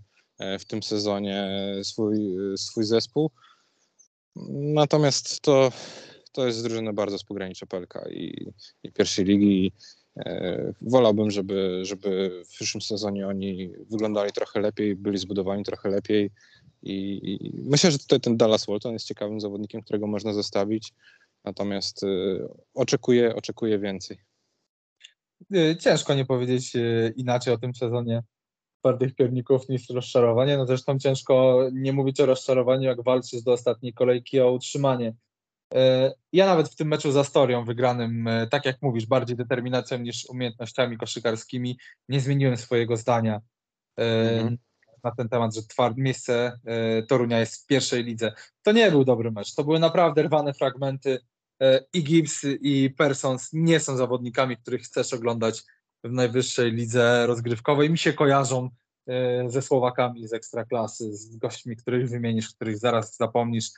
w 0.59 0.65
tym 0.65 0.83
sezonie 0.83 1.49
swój, 1.83 2.17
swój 2.57 2.83
zespół. 2.83 3.31
Natomiast 4.51 5.41
to, 5.41 5.71
to 6.31 6.47
jest 6.47 6.63
drużyna 6.63 6.93
bardzo 6.93 7.17
z 7.17 7.23
pogranicza 7.23 7.65
i, 8.09 8.51
i 8.83 8.91
pierwszej 8.91 9.25
ligi. 9.25 9.65
I, 9.65 9.71
e, 10.17 10.73
wolałbym, 10.81 11.31
żeby, 11.31 11.79
żeby 11.83 12.41
w 12.45 12.49
przyszłym 12.49 12.81
sezonie 12.81 13.27
oni 13.27 13.69
wyglądali 13.91 14.31
trochę 14.31 14.59
lepiej, 14.59 14.95
byli 14.95 15.17
zbudowani 15.17 15.63
trochę 15.63 15.89
lepiej. 15.89 16.31
I, 16.83 17.19
i 17.23 17.53
myślę, 17.69 17.91
że 17.91 17.99
tutaj 17.99 18.19
ten 18.19 18.37
Dallas 18.37 18.65
Walton 18.65 18.93
jest 18.93 19.07
ciekawym 19.07 19.41
zawodnikiem, 19.41 19.81
którego 19.81 20.07
można 20.07 20.33
zostawić. 20.33 20.93
Natomiast 21.43 22.03
e, 22.03 22.07
oczekuję, 22.73 23.35
oczekuję 23.35 23.79
więcej. 23.79 24.17
Y, 25.55 25.77
Ciężko 25.79 26.13
nie 26.13 26.25
powiedzieć 26.25 26.75
y, 26.75 27.13
inaczej 27.17 27.53
o 27.53 27.57
tym 27.57 27.75
sezonie 27.75 28.23
twardych 28.83 29.15
pierników 29.15 29.69
niż 29.69 29.89
rozczarowanie. 29.89 30.57
No 30.57 30.65
zresztą 30.65 30.99
ciężko 30.99 31.59
nie 31.73 31.93
mówić 31.93 32.19
o 32.19 32.25
rozczarowaniu, 32.25 32.83
jak 32.83 33.03
walczysz 33.03 33.41
do 33.41 33.51
ostatniej 33.51 33.93
kolejki 33.93 34.39
o 34.39 34.51
utrzymanie. 34.51 35.13
Y, 35.73 35.77
Ja 36.33 36.45
nawet 36.45 36.69
w 36.69 36.75
tym 36.75 36.87
meczu 36.87 37.11
z 37.11 37.17
Astorią 37.17 37.65
wygranym, 37.65 38.27
y, 38.27 38.47
tak 38.51 38.65
jak 38.65 38.81
mówisz, 38.81 39.05
bardziej 39.05 39.37
determinacją 39.37 39.97
niż 39.97 40.25
umiejętnościami 40.29 40.97
koszykarskimi, 40.97 41.77
nie 42.09 42.19
zmieniłem 42.19 42.57
swojego 42.57 42.97
zdania 42.97 43.41
y, 43.99 44.03
Mhm. 44.03 44.57
na 45.03 45.11
ten 45.11 45.29
temat, 45.29 45.55
że 45.55 45.61
twarde 45.63 46.01
miejsce 46.01 46.59
Torunia 47.07 47.39
jest 47.39 47.63
w 47.63 47.65
pierwszej 47.65 48.03
lidze. 48.03 48.33
To 48.63 48.71
nie 48.71 48.91
był 48.91 49.03
dobry 49.05 49.31
mecz, 49.31 49.55
to 49.55 49.63
były 49.63 49.79
naprawdę 49.79 50.23
rwane 50.23 50.53
fragmenty 50.53 51.19
i 51.93 52.03
Gibbs 52.03 52.41
i 52.61 52.89
Persons 52.97 53.49
nie 53.53 53.79
są 53.79 53.97
zawodnikami, 53.97 54.57
których 54.57 54.81
chcesz 54.81 55.13
oglądać 55.13 55.63
w 56.03 56.11
najwyższej 56.11 56.71
lidze 56.71 57.27
rozgrywkowej. 57.27 57.89
Mi 57.89 57.97
się 57.97 58.13
kojarzą 58.13 58.69
y, 59.09 59.13
ze 59.47 59.61
Słowakami 59.61 60.27
z 60.27 60.33
Ekstraklasy, 60.33 61.15
z 61.17 61.37
gośćmi, 61.37 61.75
których 61.75 62.09
wymienisz, 62.09 62.49
których 62.55 62.77
zaraz 62.77 63.17
zapomnisz, 63.17 63.71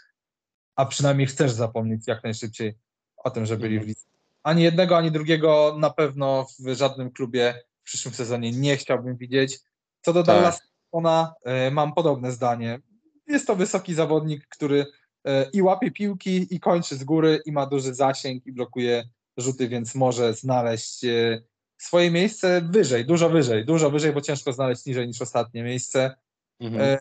a 0.75 0.85
przynajmniej 0.85 1.27
chcesz 1.27 1.51
zapomnieć 1.51 2.07
jak 2.07 2.23
najszybciej 2.23 2.73
o 3.17 3.31
tym, 3.31 3.45
że 3.45 3.57
byli 3.57 3.79
w 3.79 3.87
lidze. 3.87 4.05
Ani 4.43 4.63
jednego, 4.63 4.97
ani 4.97 5.11
drugiego 5.11 5.75
na 5.79 5.89
pewno 5.89 6.47
w 6.59 6.75
żadnym 6.75 7.11
klubie 7.11 7.63
w 7.81 7.83
przyszłym 7.83 8.13
sezonie 8.13 8.51
nie 8.51 8.77
chciałbym 8.77 9.17
widzieć. 9.17 9.59
Co 10.01 10.13
do 10.13 10.23
Tak. 10.23 10.35
Dallas 10.35 10.61
ona 10.91 11.33
mam 11.71 11.93
podobne 11.93 12.31
zdanie. 12.31 12.79
Jest 13.27 13.47
to 13.47 13.55
wysoki 13.55 13.93
zawodnik, 13.93 14.47
który 14.47 14.85
e, 15.25 15.49
i 15.53 15.61
łapie 15.61 15.91
piłki, 15.91 16.55
i 16.55 16.59
kończy 16.59 16.97
z 16.97 17.03
góry, 17.03 17.41
i 17.45 17.51
ma 17.51 17.65
duży 17.65 17.93
zasięg, 17.93 18.45
i 18.45 18.51
blokuje 18.51 19.03
rzuty, 19.37 19.67
więc 19.67 19.95
może 19.95 20.33
znaleźć 20.33 21.05
e, 21.05 21.41
swoje 21.77 22.11
miejsce 22.11 22.61
wyżej, 22.69 23.05
dużo 23.05 23.29
wyżej, 23.29 23.65
dużo 23.65 23.89
wyżej, 23.91 24.13
bo 24.13 24.21
ciężko 24.21 24.53
znaleźć 24.53 24.85
niżej 24.85 25.07
niż 25.07 25.21
ostatnie 25.21 25.63
miejsce. 25.63 26.15
Mhm. 26.59 26.81
E, 26.83 26.97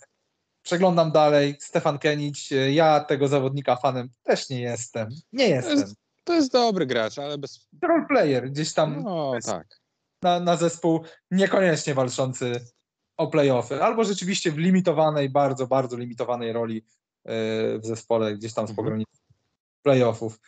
Przeglądam 0.63 1.13
dalej. 1.13 1.57
Stefan 1.61 1.99
Kenić, 1.99 2.53
e, 2.53 2.73
ja 2.73 3.01
tego 3.01 3.29
zawodnika 3.29 3.77
fanem 3.77 4.09
też 4.23 4.49
nie 4.51 4.61
jestem. 4.61 5.09
Nie 5.33 5.49
jestem. 5.49 5.95
To 6.25 6.35
jest 6.35 6.53
dobry 6.53 6.87
gracz, 6.87 7.19
ale 7.19 7.39
bez. 7.39 7.69
Role 7.83 8.07
player, 8.09 8.51
gdzieś 8.51 8.73
tam 8.73 9.03
No 9.03 9.33
tak. 9.45 9.67
na, 10.23 10.41
na 10.41 10.57
zespół 10.57 11.05
niekoniecznie 11.31 11.95
walczący 11.95 12.65
o 13.17 13.27
playoffy, 13.27 13.83
albo 13.83 14.05
rzeczywiście 14.05 14.53
w 14.53 14.59
limitowanej, 14.59 15.31
bardzo, 15.31 15.67
bardzo 15.67 15.97
limitowanej 15.97 16.53
roli 16.53 16.79
e, 17.25 17.33
w 17.79 17.87
zespole, 17.87 18.35
gdzieś 18.37 18.55
tam 18.55 18.67
z 18.67 18.71
Mhm. 18.71 18.77
pogranicy 18.85 19.13
playoffów. 19.83 20.41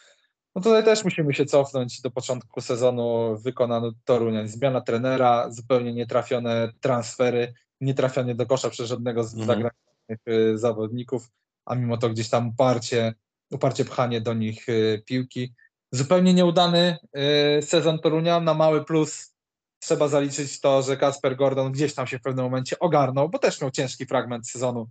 No 0.57 0.63
tutaj 0.63 0.85
też 0.85 1.05
musimy 1.05 1.35
się 1.35 1.47
cofnąć 1.47 2.01
do 2.01 2.11
początku 2.11 2.61
sezonu 2.61 3.37
wykonano 3.39 3.93
Torunia. 4.05 4.47
Zmiana 4.49 4.81
trenera, 4.81 5.51
zupełnie 5.51 5.93
nietrafione 5.93 6.73
transfery, 6.81 7.55
nietrafianie 7.81 8.35
do 8.35 8.47
kosza 8.47 8.71
przez 8.71 8.89
żadnego 8.89 9.25
z 9.25 9.35
Mhm. 9.35 9.47
zagranicznych 9.47 10.53
e, 10.55 10.59
zawodników, 10.59 11.29
a 11.65 11.75
mimo 11.75 11.97
to 11.97 12.11
gdzieś 12.11 12.29
tam 12.29 12.49
uparcie, 12.49 13.15
uparcie 13.51 13.85
pchanie 13.85 14.21
do 14.21 14.35
nich 14.35 14.69
e, 14.69 14.99
piłki. 14.99 15.55
Zupełnie 15.93 16.35
nieudany 16.35 16.99
e, 17.13 17.63
sezon 17.63 17.99
Torunia, 17.99 18.41
na 18.41 18.55
mały 18.55 18.85
plus 18.85 19.33
trzeba 19.79 20.09
zaliczyć 20.09 20.61
to, 20.61 20.83
że 20.83 20.97
Kasper 20.97 21.37
Gordon 21.37 21.73
gdzieś 21.73 21.95
tam 21.95 22.07
się 22.07 22.19
w 22.19 22.23
pewnym 22.23 22.45
momencie 22.45 22.79
ogarnął, 22.79 23.29
bo 23.29 23.39
też 23.39 23.61
miał 23.61 23.71
ciężki 23.71 24.07
fragment 24.07 24.49
sezonu, 24.49 24.89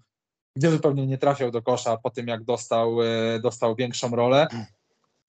gdzie 0.56 0.72
zupełnie 0.72 1.08
nie 1.08 1.18
trafiał 1.18 1.52
do 1.52 1.62
kosza 1.62 1.98
po 1.98 2.10
tym, 2.10 2.28
jak 2.28 2.44
dostał, 2.44 2.98
dostał 3.42 3.76
większą 3.76 4.16
rolę. 4.16 4.48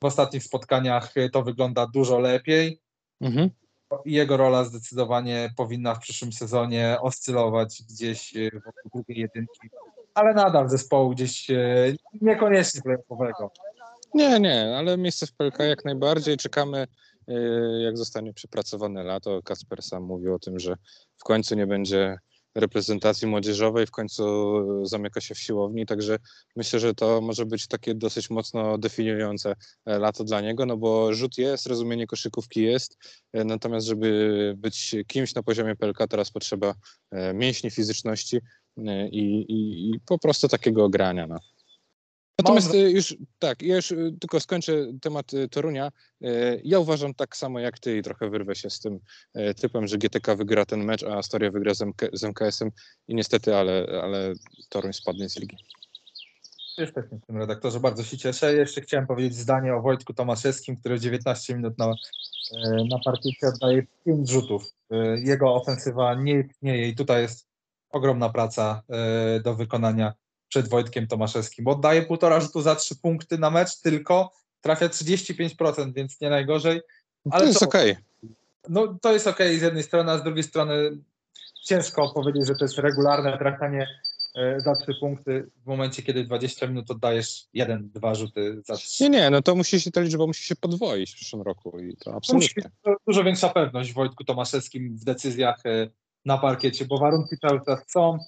W 0.03 0.05
ostatnich 0.05 0.45
spotkaniach 0.45 1.17
e, 1.17 1.31
to 1.31 1.43
wygląda 1.43 1.87
dużo 1.87 2.19
lepiej 2.19 2.81
Mhm. 3.21 3.51
jego 4.05 4.37
rola 4.37 4.65
zdecydowanie 4.65 5.51
powinna 5.57 5.95
w 5.95 5.99
przyszłym 5.99 6.33
sezonie 6.33 6.97
oscylować 7.01 7.83
gdzieś 7.89 8.37
e, 8.37 8.51
wokół 8.55 8.91
drugiej 8.95 9.19
jedynki, 9.23 9.69
ale 10.15 10.35
nadal 10.35 10.69
zespołu 10.69 11.11
gdzieś 11.11 11.51
e, 11.51 11.57
niekoniecznie 12.21 12.83
playoffowego. 12.83 13.51
Nie, 14.15 14.41
nie, 14.41 14.77
ale 14.79 14.99
miejsce 14.99 15.27
w 15.27 15.33
PLK 15.33 15.59
jak 15.59 15.85
najbardziej. 15.85 16.37
Czekamy, 16.37 16.87
jak 17.85 17.99
zostanie 17.99 18.33
przepracowane 18.33 19.03
lato. 19.03 19.43
Kasper 19.43 19.83
sam 19.83 20.03
mówił 20.03 20.35
o 20.35 20.39
tym, 20.39 20.59
że 20.59 20.77
w 21.17 21.25
końcu 21.25 21.55
nie 21.55 21.67
będzie 21.67 22.19
reprezentacji 22.57 23.27
młodzieżowej, 23.27 23.87
w 23.87 23.91
końcu 23.91 24.25
zamyka 24.87 25.21
się 25.21 25.35
w 25.35 25.39
siłowni, 25.39 25.87
także 25.87 26.19
myślę, 26.57 26.81
że 26.81 26.95
to 26.95 27.21
może 27.21 27.47
być 27.47 27.67
takie 27.67 27.95
dosyć 27.95 28.31
mocno 28.31 28.79
definiujące 28.79 29.55
e, 29.87 29.99
lato 29.99 30.25
dla 30.25 30.41
niego, 30.41 30.67
no 30.67 30.77
bo 30.77 31.15
rzut 31.15 31.39
jest, 31.39 31.67
rozumienie 31.67 32.07
koszykówki 32.07 32.63
jest, 32.63 32.99
e, 33.33 33.45
natomiast 33.45 33.87
żeby 33.87 34.55
być 34.57 34.97
kimś 35.07 35.35
na 35.35 35.43
poziomie 35.43 35.77
PLK 35.77 35.99
teraz 36.09 36.31
potrzeba 36.31 36.75
e, 37.11 37.35
mięśni, 37.35 37.71
fizyczności 37.71 38.41
i, 39.13 39.21
i, 39.49 39.91
i 39.91 40.01
po 40.07 40.19
prostu 40.19 40.49
takiego 40.49 40.89
grania. 40.89 41.27
No. 41.27 41.39
Natomiast 42.39 42.75
y, 42.75 42.91
już 42.91 43.17
tak, 43.39 43.63
ja 43.63 43.77
już 43.77 43.91
y, 43.91 44.17
tylko 44.21 44.41
skończę 44.41 44.73
temat 45.03 45.35
y, 45.35 45.49
Torunia. 45.49 45.93
Ja 46.65 46.79
uważam 46.79 47.15
tak 47.15 47.37
samo 47.37 47.61
jak 47.61 47.79
ty 47.79 47.99
i 47.99 48.03
trochę 48.03 48.31
wyrwę 48.31 48.55
się 48.55 48.71
z 48.71 48.81
tym 48.81 48.99
typem, 49.61 49.87
że 49.87 49.99
GTK 49.99 50.37
wygra 50.37 50.67
ten 50.67 50.85
mecz, 50.85 51.03
a 51.03 51.17
Astoria 51.17 51.51
wygra 51.51 51.75
z, 51.75 51.83
MK, 51.83 52.03
z 52.13 52.25
MKS-em 52.25 52.71
i 53.09 53.15
niestety, 53.15 53.57
ale, 53.57 53.87
ale 54.03 54.33
Toruń 54.69 54.93
spadnie 54.93 55.29
z 55.29 55.37
ligi. 55.37 55.57
Jesteśmy 56.79 57.19
w 57.19 57.27
tym 57.27 57.37
redaktorze, 57.37 57.81
bardzo 57.81 58.03
się 58.03 58.19
cieszę. 58.19 58.55
Jeszcze 58.55 58.81
chciałem 58.81 59.07
powiedzieć 59.07 59.35
zdanie 59.35 59.75
o 59.75 59.83
Wojtku 59.83 60.15
Tomaszewskim, 60.15 60.77
który 60.77 61.01
19 61.01 61.57
minut 61.57 61.79
na, 61.79 61.87
na 62.91 62.99
parkiecie 63.05 63.47
oddaje 63.47 63.83
5 64.05 64.31
rzutów. 64.31 64.65
Jego 65.17 65.55
ofensywa 65.55 66.15
nie 66.15 66.41
istnieje 66.41 66.89
i 66.89 66.95
tutaj 66.95 67.23
jest 67.23 67.47
ogromna 67.91 68.29
praca 68.29 68.83
do 69.45 69.55
wykonania 69.55 70.15
przed 70.49 70.69
Wojtkiem 70.69 71.07
Tomaszewskim, 71.07 71.65
bo 71.65 71.71
oddaje 71.71 72.03
półtora 72.03 72.41
rzutu 72.41 72.63
za 72.63 72.75
trzy 72.77 72.97
punkty 72.97 73.39
na 73.39 73.51
mecz, 73.51 73.81
tylko 73.81 74.33
trafia 74.61 74.89
35%, 74.89 75.93
więc 75.93 76.21
nie 76.21 76.31
najgorzej. 76.31 76.81
Ale 77.31 77.41
to 77.43 77.49
jest 77.49 77.63
okej. 77.63 77.97
No 78.69 78.99
to 79.03 79.13
jest 79.13 79.27
okej 79.27 79.59
z 79.59 79.63
jednej 79.63 79.83
strony, 79.83 80.13
a 80.13 80.19
z 80.19 80.23
drugiej 80.23 80.45
strony 80.45 80.99
ciężko 81.65 82.13
powiedzieć, 82.15 82.47
że 82.47 82.55
to 82.55 82.65
jest 82.65 82.79
regularne 82.79 83.39
trafianie 83.39 83.87
e, 84.37 84.61
za 84.61 84.75
trzy 84.75 84.93
punkty 85.01 85.51
w 85.65 85.67
momencie, 85.67 86.03
kiedy 86.03 86.25
20 86.25 86.67
minut 86.67 86.91
oddajesz 86.91 87.45
jeden, 87.55 87.91
dwa 87.95 88.15
rzuty 88.15 88.63
za 88.65 88.77
trzy. 88.77 89.03
Nie, 89.03 89.11
nie, 89.11 89.31
no 89.31 89.43
to 89.43 89.55
musi 89.55 89.81
się, 89.81 89.91
ta 89.91 90.01
liczba 90.01 90.27
musi 90.27 90.43
się 90.45 90.57
podwoić 90.57 91.11
w 91.13 91.15
przyszłym 91.15 91.43
roku 91.43 91.79
i 91.81 91.97
to 91.97 92.05
To 92.05 92.11
musi 92.11 92.17
absolutnie. 92.17 92.63
być 92.85 92.95
dużo- 93.07 93.25
większa 93.25 93.49
pewność 93.49 93.91
w 93.91 93.95
Wojtku 93.95 94.25
Tomaszewskim 94.25 94.97
w 94.97 95.05
decyzjach 95.05 95.67
e, 95.67 95.89
na 96.25 96.39
parkiecie, 96.39 96.85
bo 96.85 96.99
warunki 96.99 97.37
cały 97.39 97.61
czas 97.67 97.81
są. 97.89 98.19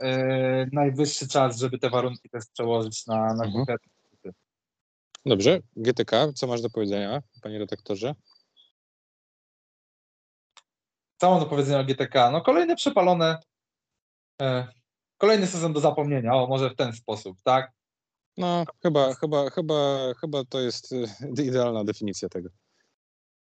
E, 0.00 0.66
najwyższy 0.72 1.28
czas, 1.28 1.58
żeby 1.58 1.78
te 1.78 1.90
warunki 1.90 2.30
też 2.30 2.44
przełożyć 2.52 3.06
na, 3.06 3.16
na 3.16 3.44
Mhm. 3.44 3.52
konkretne. 3.52 3.90
Dobrze, 5.26 5.60
GTK, 5.76 6.32
co 6.32 6.46
masz 6.46 6.62
do 6.62 6.70
powiedzenia, 6.70 7.22
panie 7.42 7.58
redaktorze? 7.58 8.14
Co 11.20 11.30
mam 11.30 11.40
do 11.40 11.46
powiedzenia 11.46 11.80
o 11.80 11.84
GTK? 11.84 12.30
No 12.30 12.40
kolejne 12.40 12.76
przepalone, 12.76 13.38
e, 14.42 14.68
kolejny 15.18 15.46
sezon 15.46 15.72
do 15.72 15.80
zapomnienia, 15.80 16.34
o 16.34 16.46
może 16.46 16.70
w 16.70 16.76
ten 16.76 16.92
sposób, 16.92 17.38
tak? 17.44 17.72
No, 18.36 18.64
chyba, 18.82 19.14
chyba, 19.14 19.50
chyba, 19.50 19.98
chyba 20.20 20.44
to 20.44 20.60
jest 20.60 20.92
y, 20.92 21.06
idealna 21.42 21.84
definicja 21.84 22.28
tego. 22.28 22.48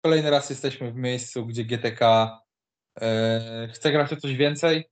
Kolejny 0.02 0.30
raz 0.30 0.50
jesteśmy 0.50 0.92
w 0.92 0.96
miejscu, 0.96 1.46
gdzie 1.46 1.66
GTK 1.66 2.02
e, 3.02 3.68
chce 3.74 3.92
grać 3.92 4.14
o 4.14 4.16
coś 4.18 4.36
więcej. 4.36 4.90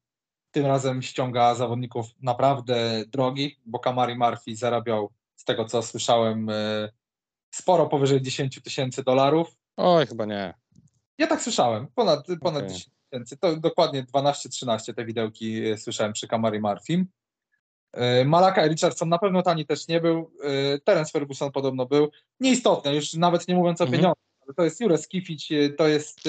Tym 0.51 0.65
razem 0.65 1.01
ściąga 1.01 1.55
zawodników 1.55 2.05
naprawdę 2.21 3.03
drogich, 3.07 3.55
bo 3.65 3.79
Kamari 3.79 4.15
Murphy 4.15 4.55
zarabiał, 4.55 5.09
z 5.35 5.43
tego 5.43 5.65
co 5.65 5.81
słyszałem, 5.83 6.49
e, 6.49 6.89
sporo 7.51 7.87
powyżej 7.87 8.21
10 8.21 8.61
tysięcy 8.61 9.03
dolarów. 9.03 9.55
Oj, 9.77 10.07
chyba 10.07 10.25
nie. 10.25 10.53
Ja 11.17 11.27
tak 11.27 11.41
słyszałem, 11.41 11.87
ponad, 11.95 12.25
ponad 12.41 12.63
Okej. 12.63 12.75
10 12.75 12.91
tysięcy. 13.09 13.37
To 13.37 13.55
dokładnie 13.55 14.03
12-13 14.03 14.93
te 14.93 15.05
widełki 15.05 15.65
e, 15.65 15.77
słyszałem 15.77 16.13
przy 16.13 16.27
Kamari 16.27 16.59
Murphy. 16.59 17.05
E, 17.93 18.25
Malaka 18.25 18.67
Richardson 18.67 19.09
na 19.09 19.17
pewno 19.19 19.41
tani 19.41 19.65
też 19.65 19.87
nie 19.87 20.01
był. 20.01 20.31
Terence 20.83 21.11
Ferguson 21.11 21.51
podobno 21.51 21.85
był. 21.85 22.11
Nieistotne, 22.39 22.95
już 22.95 23.13
nawet 23.13 23.47
nie 23.47 23.55
mówiąc 23.55 23.81
o 23.81 23.83
Mhm. 23.83 23.99
pieniądzach. 23.99 24.55
To 24.55 24.63
jest 24.63 24.81
Jure 24.81 24.97
Skifić, 24.97 25.49
to 25.77 25.87
jest 25.87 26.21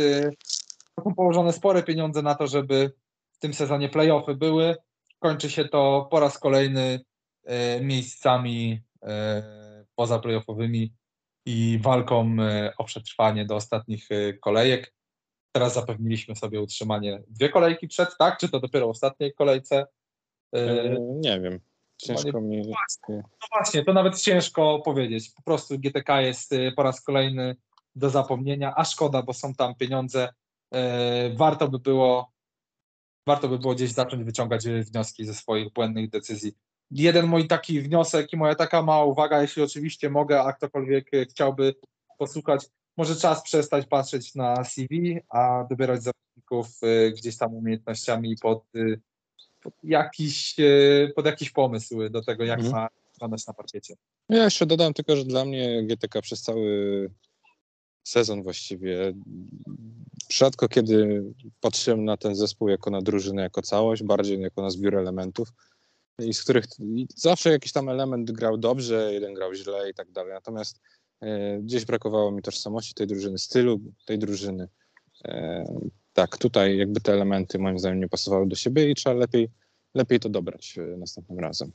to 0.96 1.02
są 1.04 1.14
położone 1.14 1.52
spore 1.52 1.82
pieniądze 1.82 2.22
na 2.22 2.34
to, 2.34 2.46
żeby 2.46 2.92
w 3.38 3.40
tym 3.40 3.54
sezonie 3.54 3.88
playoffy 3.88 4.34
były. 4.34 4.76
Kończy 5.18 5.50
się 5.50 5.64
to 5.64 6.08
po 6.10 6.20
raz 6.20 6.38
kolejny 6.38 7.00
e, 7.44 7.80
miejscami 7.80 8.80
e, 9.02 9.84
poza 9.94 10.18
playoffowymi 10.18 10.92
i 11.46 11.78
walką 11.82 12.36
e, 12.40 12.72
o 12.78 12.84
przetrwanie 12.84 13.44
do 13.44 13.56
ostatnich 13.56 14.08
kolejek. 14.40 14.94
Teraz 15.52 15.74
zapewniliśmy 15.74 16.36
sobie 16.36 16.60
utrzymanie 16.60 17.22
dwie 17.28 17.48
kolejki 17.48 17.88
przed, 17.88 18.16
tak? 18.18 18.38
Czy 18.38 18.48
to 18.48 18.60
dopiero 18.60 18.86
w 18.86 18.90
ostatniej 18.90 19.34
kolejce? 19.34 19.86
Nie 21.20 21.40
wiem. 21.40 21.60
Ciężko 21.96 22.40
mi. 22.40 22.62
No 23.08 23.22
właśnie, 23.52 23.84
to 23.84 23.92
nawet 23.92 24.20
ciężko 24.20 24.80
powiedzieć. 24.84 25.30
Po 25.30 25.42
prostu 25.42 25.78
GTK 25.78 26.20
jest 26.20 26.54
po 26.76 26.82
raz 26.82 27.00
kolejny 27.00 27.56
do 27.94 28.10
zapomnienia, 28.10 28.72
a 28.76 28.84
szkoda, 28.84 29.22
bo 29.22 29.32
są 29.32 29.54
tam 29.54 29.74
pieniądze. 29.74 30.28
Warto 31.36 31.68
by 31.68 31.78
było 31.78 32.37
warto 33.28 33.48
by 33.48 33.58
było 33.58 33.74
gdzieś 33.74 33.92
zacząć 33.92 34.24
wyciągać 34.24 34.68
wnioski 34.68 35.24
ze 35.24 35.34
swoich 35.34 35.72
błędnych 35.72 36.10
decyzji. 36.10 36.52
Jeden 36.90 37.26
mój 37.26 37.46
taki 37.46 37.80
wniosek 37.80 38.32
i 38.32 38.36
moja 38.36 38.54
taka 38.54 38.82
mała 38.82 39.04
uwaga, 39.04 39.42
jeśli 39.42 39.62
oczywiście 39.62 40.10
mogę, 40.10 40.42
a 40.42 40.52
ktokolwiek 40.52 41.10
chciałby 41.30 41.74
posłuchać, 42.18 42.66
może 42.96 43.16
czas 43.16 43.42
przestać 43.42 43.86
patrzeć 43.86 44.34
na 44.34 44.64
CV, 44.64 45.18
a 45.28 45.64
dobierać 45.70 46.00
zawodników 46.02 46.66
y, 46.82 47.12
gdzieś 47.12 47.36
tam 47.36 47.54
umiejętnościami 47.54 48.36
pod, 48.36 48.64
y, 48.76 49.00
pod, 49.62 49.74
jakiś, 49.84 50.54
y, 50.58 51.12
pod 51.16 51.26
jakiś 51.26 51.50
pomysł 51.50 52.08
do 52.08 52.24
tego, 52.24 52.44
jak 52.44 52.58
Mhm. 52.58 52.76
ma 52.76 52.88
wyglądać 53.14 53.46
na 53.46 53.54
parkiecie. 53.54 53.94
Ja 54.28 54.44
jeszcze 54.44 54.66
dodam 54.66 54.94
tylko, 54.94 55.16
że 55.16 55.24
dla 55.24 55.44
mnie 55.44 55.82
GTK 55.82 56.22
przez 56.22 56.42
cały 56.42 57.10
sezon 58.04 58.42
właściwie 58.42 59.12
rzadko 60.30 60.68
kiedy 60.68 61.24
patrzyłem 61.60 62.04
na 62.04 62.16
ten 62.16 62.34
zespół 62.34 62.68
jako 62.68 62.90
na 62.90 63.02
drużynę, 63.02 63.42
jako 63.42 63.62
całość, 63.62 64.02
bardziej 64.02 64.40
jako 64.40 64.62
na 64.62 64.70
zbiór 64.70 64.96
elementów 64.96 65.48
i 66.18 66.34
z 66.34 66.42
których 66.42 66.64
zawsze 67.16 67.50
jakiś 67.50 67.72
tam 67.72 67.88
element 67.88 68.30
grał 68.30 68.58
dobrze, 68.58 69.10
jeden 69.12 69.34
grał 69.34 69.54
źle 69.54 69.90
i 69.90 69.94
tak 69.94 70.10
dalej. 70.10 70.32
Natomiast 70.32 70.80
e, 71.20 71.58
gdzieś 71.58 71.84
brakowało 71.84 72.30
mi 72.30 72.42
tożsamości 72.42 72.94
tej 72.94 73.06
drużyny, 73.06 73.38
stylu 73.38 73.80
tej 74.06 74.18
drużyny. 74.18 74.68
E, 75.24 75.64
tak, 76.12 76.38
tutaj 76.38 76.78
jakby 76.78 77.00
te 77.00 77.12
elementy 77.12 77.58
moim 77.58 77.78
zdaniem 77.78 78.00
nie 78.00 78.08
pasowały 78.08 78.46
do 78.48 78.56
siebie 78.56 78.90
i 78.90 78.94
trzeba 78.94 79.16
lepiej, 79.16 79.48
lepiej 79.94 80.20
to 80.20 80.28
dobrać 80.28 80.78
e, 80.78 80.96
następnym 80.96 81.38
razem. 81.38 81.72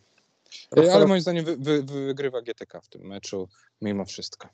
E, 0.77 0.93
Ale 0.93 1.07
moim 1.07 1.21
zdaniem 1.21 1.45
wy, 1.45 1.57
wy, 1.57 1.83
wygrywa 1.83 2.41
GTK 2.41 2.81
w 2.81 2.89
tym 2.89 3.01
meczu 3.01 3.49
mimo 3.81 4.05
wszystko. 4.05 4.47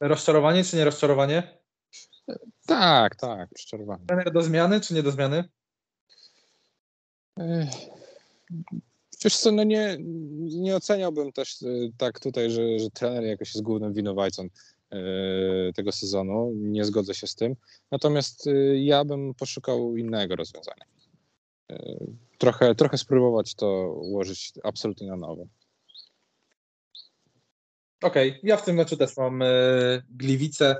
Rozczarowanie 0.00 0.64
czy 0.64 0.76
nie 0.76 0.84
rozczarowanie? 0.84 1.58
Tak, 2.66 3.16
tak, 3.16 3.54
przyczerowany. 3.54 4.06
Trener 4.06 4.32
do 4.32 4.42
zmiany 4.42 4.80
czy 4.80 4.94
nie 4.94 5.02
do 5.02 5.10
zmiany? 5.10 5.44
Wiesz 9.24 9.36
co, 9.36 9.52
no 9.52 9.64
nie, 9.64 9.96
nie 10.38 10.76
oceniałbym 10.76 11.32
też 11.32 11.62
y, 11.62 11.92
tak 11.96 12.20
tutaj, 12.20 12.50
że, 12.50 12.78
że 12.78 12.90
trener 12.90 13.24
jakoś 13.24 13.54
jest 13.54 13.62
głównym 13.62 13.92
winowajcą 13.92 14.44
y, 14.44 14.48
tego 15.74 15.92
sezonu. 15.92 16.52
Nie 16.54 16.84
zgodzę 16.84 17.14
się 17.14 17.26
z 17.26 17.34
tym. 17.34 17.56
Natomiast 17.90 18.46
y, 18.46 18.78
ja 18.78 19.04
bym 19.04 19.34
poszukał 19.34 19.96
innego 19.96 20.36
rozwiązania. 20.36 20.84
Trochę, 22.38 22.74
trochę 22.74 22.98
spróbować 22.98 23.54
to 23.54 23.92
ułożyć 23.92 24.52
absolutnie 24.64 25.06
na 25.06 25.16
nowo. 25.16 25.46
Okej, 28.02 28.40
ja 28.42 28.56
w 28.56 28.64
tym 28.64 28.76
meczu 28.76 28.96
też 28.96 29.16
mam 29.16 29.42
gliwice, 30.10 30.76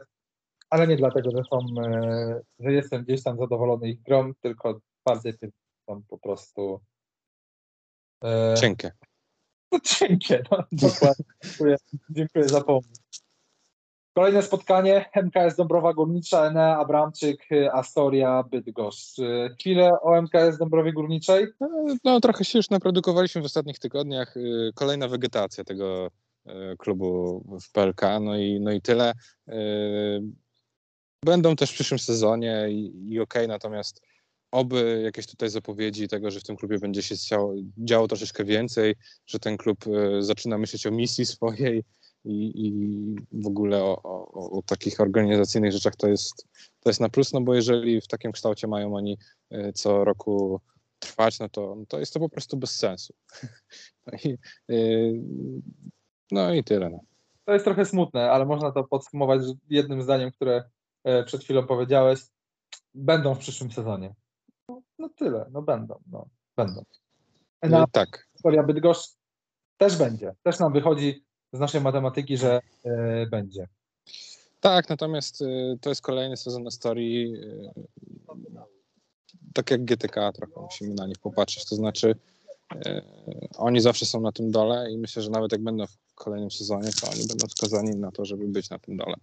ale 0.71 0.87
nie 0.87 0.97
dlatego, 0.97 1.31
że 1.31 1.43
są, 1.51 1.83
e, 1.83 2.41
że 2.59 2.73
jestem 2.73 3.05
gdzieś 3.05 3.23
tam 3.23 3.39
zadowolony 3.39 3.89
ich 3.89 4.03
grą, 4.03 4.33
tylko 4.41 4.81
bardziej 5.07 5.39
tym 5.39 5.51
są 5.89 6.03
po 6.09 6.19
prostu 6.19 6.81
e, 8.25 8.55
Cienkie. 8.61 8.93
no, 9.73 9.81
cienkie. 9.81 10.43
No, 10.51 10.65
dokładnie. 10.73 11.25
Dziękuję, 11.45 11.77
dziękuję 12.11 12.49
za 12.49 12.61
pomoc. 12.61 13.01
Kolejne 14.15 14.43
spotkanie 14.43 15.11
MKS 15.15 15.57
Dąbrowa 15.57 15.95
Górnicza, 15.95 16.47
Enea 16.47 16.79
Abramczyk, 16.79 17.49
Astoria, 17.73 18.43
Bydgoszcz. 18.43 19.17
Chwilę 19.61 20.01
o 20.01 20.23
MKS 20.23 20.59
Dąbrowie 20.59 20.93
Górniczej. 20.93 21.47
No, 22.05 22.21
trochę 22.21 22.45
się 22.45 22.59
już 22.59 22.71
naprodukowaliśmy 22.71 23.43
w 23.43 23.45
ostatnich 23.45 23.79
tygodniach. 23.79 24.37
Y, 24.37 24.71
Kolejna 24.75 25.09
wegetacja 25.09 25.65
tego 25.65 26.11
y, 26.47 26.51
klubu 26.79 27.43
w 27.61 27.73
PLK, 27.73 28.03
no 28.21 28.37
i, 28.37 28.61
no 28.61 28.73
i 28.73 28.81
tyle. 28.81 29.13
Y, 31.25 31.27
Będą 31.27 31.57
też 31.57 31.71
w 31.71 31.75
przyszłym 31.75 31.99
sezonie 31.99 32.67
i, 32.71 33.13
i 33.13 33.21
okej, 33.21 33.49
natomiast 33.49 34.03
oby 34.51 35.01
jakieś 35.05 35.27
tutaj 35.27 35.51
zapowiedzi 35.51 36.09
tego, 36.09 36.31
że 36.31 36.41
w 36.41 36.45
tym 36.45 36.57
klubie 36.57 36.79
będzie 36.79 37.03
się 37.03 37.17
działo, 37.17 37.55
działo 37.79 38.09
troszeczkę 38.09 38.45
więcej, 38.45 38.95
że 39.27 39.39
ten 39.39 39.57
klub 39.57 39.87
y, 39.87 40.23
zaczyna 40.23 40.59
myśleć 40.59 40.87
o 40.87 40.91
misji 40.91 41.27
swojej 41.27 41.85
i, 42.25 42.67
i 42.67 42.71
w 43.33 43.47
ogóle 43.47 43.85
o, 43.85 44.03
o, 44.03 44.51
o 44.59 44.63
takich 44.63 45.01
organizacyjnych 45.01 45.73
rzeczach 45.73 45.97
to 45.97 46.09
jest, 46.09 46.47
to 46.81 46.91
jest 46.91 47.01
na 47.01 47.09
plus, 47.09 47.33
no 47.33 47.41
bo 47.41 47.55
jeżeli 47.55 48.01
w 48.01 48.07
takim 48.07 48.33
kształcie 48.33 48.67
mają 48.67 48.95
oni 48.95 49.19
y, 49.53 49.73
co 49.75 50.05
roku 50.05 50.61
trwać, 50.99 51.39
no 51.39 51.49
to, 51.49 51.75
no 51.79 51.87
to 51.87 51.99
jest 51.99 52.15
to 52.15 52.21
po 52.21 52.29
prostu 52.29 52.57
bez 52.57 52.77
sensu. 52.77 53.15
No 54.07 54.19
i, 54.25 54.39
yy, 54.69 55.23
no 56.31 56.55
i 56.55 56.65
tyle. 56.65 56.91
No. 56.91 57.01
To 57.45 57.53
jest 57.53 57.65
trochę 57.65 57.85
smutne, 57.85 58.31
ale 58.31 58.47
można 58.47 58.73
to 58.73 58.85
podsumować 58.85 59.43
jednym 59.71 60.03
zdaniem, 60.03 60.31
które 60.31 60.65
przed 61.27 61.45
chwilą 61.45 61.67
powiedziałeś. 61.67 62.21
Będą 62.95 63.35
w 63.35 63.39
przyszłym 63.39 63.73
sezonie. 63.73 64.15
No, 64.69 64.83
no 64.99 65.09
tyle, 65.09 65.47
no 65.51 65.63
będą, 65.63 66.01
no 66.07 66.29
będą. 66.57 66.85
Na 67.63 67.79
Yy, 67.79 67.85
tak, 67.93 68.29
historia 68.33 68.63
Bydgoszcz 68.63 69.11
też 69.77 69.97
będzie. 69.97 70.35
Też 70.43 70.59
nam 70.59 70.73
wychodzi 70.73 71.25
z 71.53 71.61
naszej 71.61 71.81
matematyki, 71.81 72.37
że 72.37 72.61
e, 72.85 73.27
będzie. 73.27 73.69
tak, 74.61 74.89
natomiast 74.89 75.41
y, 75.41 75.79
to 75.81 75.89
jest 75.89 76.03
kolejny 76.03 76.37
sezon 76.37 76.63
na 76.63 76.71
story. 76.71 77.03
y, 77.03 77.73
tak 79.55 79.71
jak 79.71 79.85
GTK 79.85 80.33
trochę 80.33 80.61
musimy 80.61 80.95
na 80.95 81.07
nich 81.07 81.19
popatrzeć, 81.19 81.65
to 81.65 81.77
znaczy 81.77 82.15
oni 83.57 83.81
zawsze 83.81 84.07
są 84.07 84.21
na 84.21 84.33
tym 84.33 84.51
dole 84.51 84.93
i 84.93 84.99
myślę, 84.99 85.23
że 85.23 85.31
nawet 85.31 85.53
jak 85.53 85.63
będą 85.63 85.87
w 85.87 86.15
kolejnym 86.15 86.51
sezonie, 86.51 86.91
to 87.01 87.11
oni 87.11 87.27
będą 87.27 87.47
skazani 87.49 87.97
na 87.97 88.11
to, 88.11 88.25
żeby 88.25 88.49
być 88.49 88.71
na 88.71 88.79
tym 88.79 88.97
dole. 88.97 89.15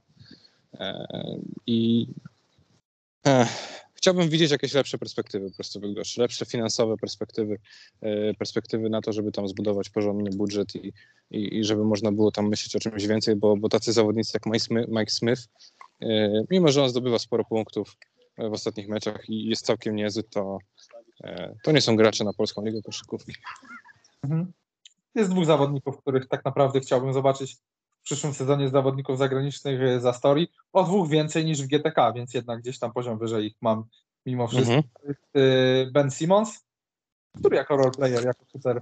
E, 0.79 1.07
I 1.67 2.07
e, 3.27 3.47
chciałbym 3.93 4.29
widzieć 4.29 4.51
jakieś 4.51 4.73
lepsze 4.73 4.97
perspektywy 4.97 5.49
po 5.49 5.55
prostu 5.55 5.79
Bydgoszczy, 5.79 6.21
lepsze 6.21 6.45
finansowe 6.45 6.97
perspektywy, 6.97 7.59
e, 8.01 8.33
perspektywy 8.33 8.89
na 8.89 9.01
to, 9.01 9.13
żeby 9.13 9.31
tam 9.31 9.47
zbudować 9.47 9.89
porządny 9.89 10.29
budżet 10.29 10.75
i, 10.75 10.93
i, 11.31 11.57
i 11.57 11.63
żeby 11.63 11.83
można 11.83 12.11
było 12.11 12.31
tam 12.31 12.49
myśleć 12.49 12.75
o 12.75 12.79
czymś 12.79 13.07
więcej, 13.07 13.35
bo, 13.35 13.57
bo 13.57 13.69
tacy 13.69 13.93
zawodnicy 13.93 14.31
jak 14.33 14.45
Mike 14.45 14.59
Smith, 14.59 14.87
Mike 14.89 15.11
Smith 15.11 15.41
mimo 16.51 16.71
że 16.71 16.83
on 16.83 16.89
zdobywa 16.89 17.19
sporo 17.19 17.45
punktów 17.45 17.97
w 18.37 18.53
ostatnich 18.53 18.87
meczach 18.87 19.29
i 19.29 19.45
jest 19.45 19.65
całkiem 19.65 19.95
niezły, 19.95 20.23
to, 20.23 20.57
to 21.63 21.71
nie 21.71 21.81
są 21.81 21.95
gracze 21.95 22.23
na 22.23 22.33
Polską 22.33 22.65
Ligę 22.65 22.81
Koszykówki. 22.81 23.33
Mhm. 24.23 24.51
Jest 25.15 25.29
dwóch 25.29 25.45
zawodników, 25.45 25.97
których 25.97 26.27
tak 26.27 26.45
naprawdę 26.45 26.79
chciałbym 26.79 27.13
zobaczyć 27.13 27.57
przyszłym 28.05 28.33
sezonie 28.33 28.69
zawodników 28.69 29.17
zagranicznych 29.17 30.01
za 30.01 30.13
story. 30.13 30.47
O 30.73 30.83
dwóch 30.83 31.09
więcej 31.09 31.45
niż 31.45 31.61
w 31.63 31.67
GTK, 31.67 32.13
więc 32.13 32.33
jednak 32.33 32.59
gdzieś 32.61 32.79
tam 32.79 32.93
poziom 32.93 33.17
wyżej 33.17 33.45
ich 33.45 33.55
mam 33.61 33.83
mimo 34.25 34.47
wszystko. 34.47 34.73
Mhm. 34.73 35.15
Y, 35.37 35.89
Ben 35.91 36.11
Simmons, 36.11 36.65
który 37.39 37.57
jako 37.57 37.77
roleplayer, 37.77 38.25
jako 38.25 38.45
shooter 38.51 38.77
y, 38.77 38.81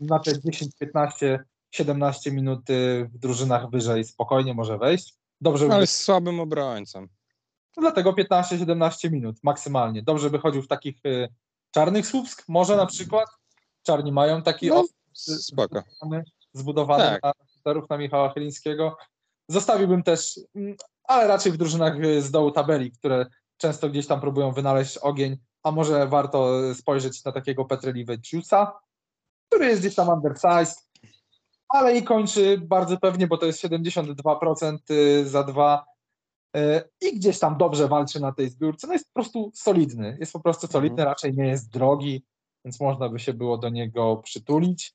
na 0.00 0.18
te 0.18 0.40
10, 0.40 0.76
15, 0.78 1.44
17 1.70 2.32
minut 2.32 2.60
w 3.12 3.18
drużynach 3.18 3.70
wyżej 3.70 4.04
spokojnie 4.04 4.54
może 4.54 4.78
wejść. 4.78 5.14
Dobrze 5.40 5.66
Ale 5.70 5.80
jest 5.80 5.96
słabym 5.96 6.40
obrońcą. 6.40 7.00
no 7.76 7.80
dlatego 7.80 8.12
15-17 8.12 9.10
minut 9.10 9.36
maksymalnie. 9.42 10.02
Dobrze 10.02 10.30
by 10.30 10.38
chodził 10.38 10.62
w 10.62 10.68
takich 10.68 10.96
czarnych 11.70 12.06
słupsk, 12.06 12.44
może 12.48 12.76
na 12.76 12.86
przykład. 12.86 13.28
Czarni 13.82 14.12
mają 14.12 14.42
taki 14.42 14.68
No, 14.68 14.80
os- 14.80 14.90
zbudowany, 15.14 16.24
zbudowany 16.52 17.04
Tak. 17.04 17.22
na 17.22 17.32
shooterów 17.70 17.90
na 17.90 17.98
Michała 17.98 18.32
Chylińskiego. 18.32 18.96
Zostawiłbym 19.48 20.02
też, 20.02 20.40
mm, 20.54 20.76
ale 21.04 21.26
raczej 21.26 21.52
w 21.52 21.56
drużynach 21.56 22.04
y, 22.04 22.22
z 22.22 22.30
dołu 22.30 22.50
tabeli, 22.50 22.92
które 22.92 23.26
często 23.56 23.88
gdzieś 23.88 24.06
tam 24.06 24.20
próbują 24.20 24.52
wynaleźć 24.52 24.98
ogień, 24.98 25.36
a 25.62 25.70
może 25.70 26.06
warto 26.06 26.50
spojrzeć 26.74 27.24
na 27.24 27.32
takiego 27.32 27.64
Petreliweciusa, 27.64 28.72
który 29.48 29.66
jest 29.66 29.80
gdzieś 29.80 29.94
tam 29.94 30.08
undersized, 30.08 30.88
ale 31.68 31.96
i 31.96 32.02
kończy 32.02 32.58
bardzo 32.58 32.96
pewnie, 32.98 33.26
bo 33.26 33.38
to 33.38 33.46
jest 33.46 33.64
72% 33.64 34.78
y, 34.90 35.28
za 35.28 35.42
dwa 35.42 35.84
y, 36.56 36.60
i 37.00 37.16
gdzieś 37.16 37.38
tam 37.38 37.56
dobrze 37.58 37.88
walczy 37.88 38.20
na 38.20 38.32
tej 38.32 38.48
zbiórce. 38.48 38.86
No 38.86 38.92
jest 38.92 39.06
po 39.06 39.14
prostu 39.14 39.50
solidny. 39.54 40.16
Jest 40.20 40.32
po 40.32 40.40
prostu 40.40 40.66
solidny, 40.66 41.04
raczej 41.04 41.34
nie 41.34 41.46
jest 41.46 41.70
drogi, 41.70 42.24
więc 42.64 42.80
można 42.80 43.08
by 43.08 43.18
się 43.18 43.34
było 43.34 43.58
do 43.58 43.68
niego 43.68 44.16
przytulić. 44.16 44.94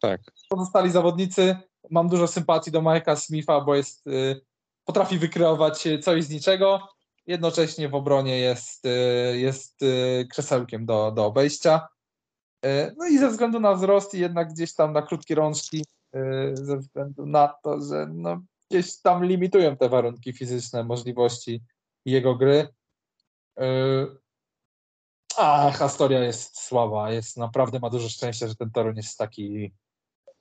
Tak. 0.00 0.20
Pozostali 0.48 0.90
zawodnicy, 0.90 1.56
mam 1.90 2.08
dużo 2.08 2.26
sympatii 2.26 2.70
do 2.70 2.82
Mike'a 2.82 3.16
Smitha, 3.16 3.60
bo 3.60 3.74
jest, 3.74 4.06
y, 4.06 4.40
potrafi 4.84 5.18
wykreować 5.18 5.86
y, 5.86 5.98
coś 5.98 6.24
z 6.24 6.30
niczego. 6.30 6.88
Jednocześnie 7.26 7.88
w 7.88 7.94
obronie 7.94 8.38
jest, 8.38 8.84
y, 8.84 9.38
jest 9.38 9.80
krzesełkiem 10.30 10.86
do, 10.86 11.12
do 11.12 11.26
obejścia. 11.26 11.88
No 12.96 13.06
i 13.06 13.18
ze 13.18 13.28
względu 13.28 13.60
na 13.60 13.74
wzrost 13.74 14.14
i 14.14 14.18
jednak 14.18 14.52
gdzieś 14.52 14.74
tam 14.74 14.92
na 14.92 15.02
krótkie 15.02 15.34
rączki, 15.34 15.84
ze 16.54 16.76
względu 16.78 17.26
na 17.26 17.54
to, 17.62 17.80
że 17.80 18.06
no 18.12 18.40
gdzieś 18.70 19.00
tam 19.00 19.24
limitują 19.24 19.76
te 19.76 19.88
warunki 19.88 20.32
fizyczne, 20.32 20.84
możliwości 20.84 21.62
jego 22.04 22.34
gry. 22.34 22.68
A 25.36 25.72
historia 25.78 26.24
jest 26.24 26.60
słaba, 26.60 27.12
jest 27.12 27.36
naprawdę 27.36 27.78
ma 27.78 27.90
dużo 27.90 28.08
szczęścia, 28.08 28.48
że 28.48 28.54
ten 28.54 28.70
Toruń 28.70 28.96
jest 28.96 29.18
taki, 29.18 29.72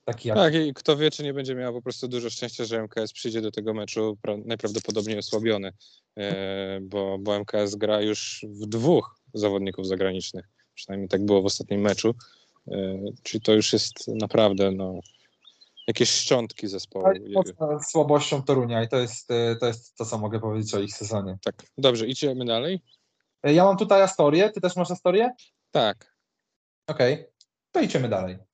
taki 0.07 0.27
jak 0.27 0.37
Tak, 0.37 0.55
i 0.55 0.73
kto 0.73 0.97
wie, 0.97 1.11
czy 1.11 1.23
nie 1.23 1.33
będzie 1.33 1.55
miał 1.55 1.73
po 1.73 1.81
prostu 1.81 2.07
dużo 2.07 2.29
szczęścia, 2.29 2.65
że 2.65 2.83
MKS 2.83 3.13
przyjdzie 3.13 3.41
do 3.41 3.51
tego 3.51 3.73
meczu 3.73 4.17
pra- 4.27 4.45
najprawdopodobniej 4.45 5.17
osłabiony, 5.17 5.71
e, 6.17 6.79
bo, 6.81 7.17
bo 7.19 7.35
MKS 7.39 7.75
gra 7.75 8.01
już 8.01 8.45
w 8.49 8.65
dwóch 8.65 9.15
zawodników 9.33 9.87
zagranicznych. 9.87 10.45
Przynajmniej 10.73 11.09
tak 11.09 11.25
było 11.25 11.41
w 11.41 11.45
ostatnim 11.45 11.81
meczu. 11.81 12.15
E, 12.71 12.99
czyli 13.23 13.41
to 13.41 13.53
już 13.53 13.73
jest 13.73 14.07
naprawdę 14.07 14.71
no, 14.71 14.99
jakieś 15.87 16.09
szczątki 16.09 16.67
zespołu. 16.67 17.05
Mocno 17.33 17.79
słabością 17.83 18.43
Torunia 18.43 18.83
i 18.83 18.87
to 18.87 18.97
jest, 18.97 19.31
y, 19.31 19.55
to 19.59 19.67
jest 19.67 19.97
to, 19.97 20.05
co 20.05 20.17
mogę 20.17 20.39
powiedzieć 20.39 20.73
o 20.73 20.79
ich 20.79 20.93
sezonie. 20.93 21.37
Tak, 21.43 21.55
dobrze, 21.77 22.07
idziemy 22.07 22.45
dalej? 22.45 22.81
Ja 23.43 23.63
mam 23.63 23.77
tutaj 23.77 24.01
Astorię, 24.01 24.49
ty 24.49 24.61
też 24.61 24.75
masz 24.75 24.91
Astorię? 24.91 25.29
Tak. 25.71 26.17
Okej, 26.87 27.25
to 27.71 27.81
idziemy 27.81 28.09
dalej. 28.09 28.46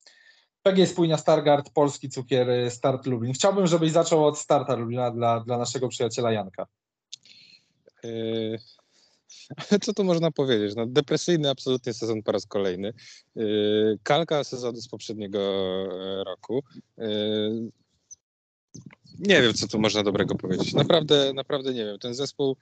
PG 0.63 0.87
Spójnia 0.87 1.17
Stargard, 1.17 1.69
Polski 1.69 2.09
Cukier, 2.09 2.49
y, 2.49 2.71
Start 2.71 3.05
Lublin. 3.05 3.33
Chciałbym, 3.33 3.67
żebyś 3.67 3.91
zaczął 3.91 4.25
od 4.25 4.39
Starta 4.39 4.75
Lublina 4.75 5.11
dla, 5.11 5.39
dla 5.39 5.57
naszego 5.57 5.89
przyjaciela 5.89 6.31
Janka. 6.31 6.67
Ale 9.57 9.79
co 9.83 9.93
tu 9.93 10.03
można 10.03 10.31
powiedzieć? 10.31 10.75
No, 10.75 10.85
depresyjny 10.85 11.49
absolutnie 11.49 11.93
sezon 11.93 12.23
po 12.23 12.31
raz 12.31 12.45
kolejny. 12.45 12.93
E, 13.37 13.41
Kalka 14.03 14.43
sezonu 14.43 14.81
z 14.81 14.87
poprzedniego 14.87 15.39
e, 15.39 16.23
roku. 16.23 16.63
E, 16.97 17.09
Nie 19.19 19.41
wiem, 19.41 19.53
co 19.53 19.67
tu 19.67 19.79
można 19.79 20.03
dobrego 20.03 20.35
powiedzieć. 20.35 20.73
Naprawdę, 20.73 21.33
naprawdę 21.33 21.73
nie 21.73 21.85
wiem. 21.85 21.99
Ten 21.99 22.13
zespół 22.13 22.57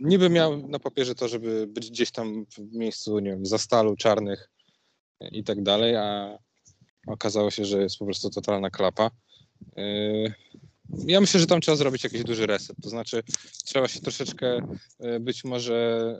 niby 0.00 0.30
miał 0.30 0.68
na 0.68 0.78
papierze 0.78 1.14
to, 1.14 1.28
żeby 1.28 1.66
być 1.66 1.90
gdzieś 1.90 2.10
tam 2.10 2.46
w 2.46 2.72
miejscu, 2.72 3.18
nie 3.18 3.30
wiem, 3.30 3.46
za 3.46 3.58
stalu 3.58 3.96
czarnych 3.96 4.50
i 5.32 5.44
tak 5.44 5.62
dalej, 5.62 5.96
a 5.96 6.38
okazało 7.06 7.50
się, 7.50 7.64
że 7.64 7.82
jest 7.82 7.98
po 7.98 8.04
prostu 8.04 8.30
totalna 8.30 8.70
klapa. 8.70 9.10
E, 9.76 9.82
Ja 11.06 11.20
myślę, 11.20 11.40
że 11.40 11.46
tam 11.46 11.60
trzeba 11.60 11.76
zrobić 11.76 12.04
jakiś 12.04 12.24
duży 12.24 12.46
reset. 12.46 12.76
To 12.82 12.88
znaczy, 12.88 13.22
trzeba 13.64 13.88
się 13.88 14.00
troszeczkę 14.00 14.60
e, 14.98 15.20
być 15.20 15.44
może 15.44 15.74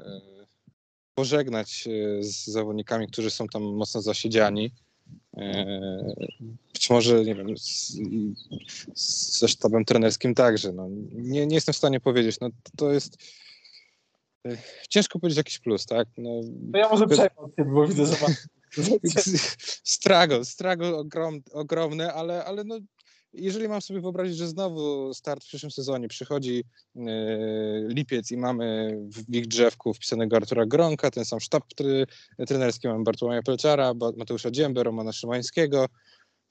e, 0.07 0.47
pożegnać 1.15 1.85
z 2.21 2.47
zawodnikami, 2.47 3.07
którzy 3.09 3.31
są 3.31 3.47
tam 3.47 3.63
mocno 3.63 4.03
zasiedziani. 4.03 4.73
Być 6.73 6.91
może, 6.91 7.25
nie 7.25 7.35
wiem, 7.35 7.59
z, 7.59 7.93
z- 8.95 9.39
ze 9.39 9.49
sztabem 9.49 9.85
trenerskim 9.85 10.35
także. 10.35 10.73
No, 10.73 10.89
nie, 11.13 11.47
nie 11.47 11.55
jestem 11.55 11.73
w 11.73 11.77
stanie 11.77 12.01
powiedzieć. 12.01 12.37
No, 12.41 12.49
to 12.77 12.93
jest 12.93 13.17
ciężko 14.89 15.19
powiedzieć 15.19 15.37
jakiś 15.37 15.59
plus, 15.59 15.87
tak? 15.87 16.09
No, 16.19 16.31
To 16.73 16.79
ja 16.79 16.89
może 16.89 17.07
przejmę 17.07 17.37
od 17.37 17.57
ciebie, 17.57 17.71
bo 17.71 17.87
widzę, 17.87 18.07
że 18.07 18.17
struggle, 19.97 20.45
struggle 20.45 20.97
ogrom, 20.97 21.41
ogromny, 21.53 22.13
ale, 22.13 22.45
ale 22.45 22.65
no, 22.65 22.79
jeżeli 23.33 23.69
mam 23.69 23.83
sobie 23.83 24.01
wyobrazić, 24.01 24.37
że 24.37 24.49
znowu 24.49 25.15
start 25.15 25.45
w 25.45 25.47
przyszłym 25.47 25.71
sezonie 25.71 26.09
przychodzi 26.09 26.65
e, 26.97 27.01
lipiec 27.89 28.31
i 28.31 28.37
mamy 28.37 28.99
w 29.13 29.35
ich 29.35 29.47
drzewku 29.47 29.95
wpisanego 29.95 30.37
Artura 30.37 30.67
Gronka, 30.67 31.11
ten 31.11 31.25
sam 31.25 31.41
sztab 31.41 31.75
try, 31.75 32.07
trenerski, 32.47 32.89
mamy 32.89 33.05
Bartłomieja 33.05 33.43
Pelczara, 33.43 33.95
Mateusza 34.17 34.51
Dziębę, 34.51 34.83
Romana 34.83 35.13
Szymańskiego, 35.13 35.87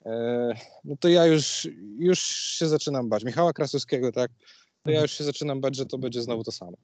e, 0.05 0.53
no 0.83 0.95
to 0.99 1.09
ja 1.09 1.25
już, 1.25 1.67
już 1.99 2.19
się 2.19 2.67
zaczynam 2.67 3.09
bać. 3.09 3.23
Michała 3.23 3.53
Krasowskiego, 3.53 4.11
tak? 4.11 4.31
To 4.83 4.91
ja 4.91 5.01
już 5.01 5.11
się 5.11 5.23
zaczynam 5.23 5.61
bać, 5.61 5.75
że 5.75 5.85
to 5.85 5.97
będzie 5.97 6.21
znowu 6.21 6.43
to 6.43 6.51
samo. 6.51 6.77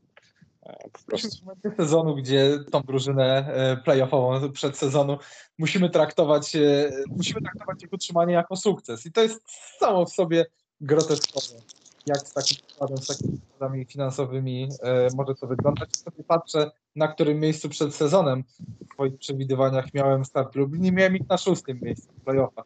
Po 0.62 1.00
prostu. 1.06 1.46
w 1.74 1.76
sezonu, 1.78 2.16
gdzie 2.16 2.60
tą 2.72 2.82
drużynę 2.82 3.54
e, 3.54 3.78
playoffową 3.78 4.52
przed 4.52 4.78
sezonu 4.78 5.18
musimy 5.58 5.90
traktować, 5.90 6.56
e, 6.56 6.92
musimy 7.10 7.42
traktować 7.42 7.84
ich 7.84 7.94
utrzymanie 7.94 8.34
jako 8.34 8.56
sukces. 8.56 9.06
I 9.06 9.12
to 9.12 9.22
jest 9.22 9.42
samo 9.80 10.06
w 10.06 10.10
sobie 10.10 10.46
groteskowe. 10.82 11.62
Jak 12.06 12.18
z 12.18 12.34
takim 12.34 12.58
składem, 12.68 12.98
z 12.98 13.08
takimi 13.08 13.38
składami 13.38 13.86
finansowymi 13.86 14.70
e, 14.84 15.08
może 15.16 15.36
to 15.36 15.48
wyglądać. 15.48 15.98
Sobie 15.98 16.24
patrzę, 16.24 16.72
na 16.96 17.08
którym 17.08 17.40
miejscu 17.40 17.70
przed 17.70 17.96
sezonem 17.96 18.44
w 18.90 18.94
swoich 18.94 19.18
przewidywaniach 19.18 19.94
miałem 19.94 20.26
start 20.26 20.56
Lublin 20.56 20.86
i 20.86 20.92
miałem 20.92 21.16
ich 21.16 21.30
na 21.30 21.38
szóstym 21.38 21.80
miejscu 21.82 22.08
w 22.14 22.24
playoffach. 22.24 22.66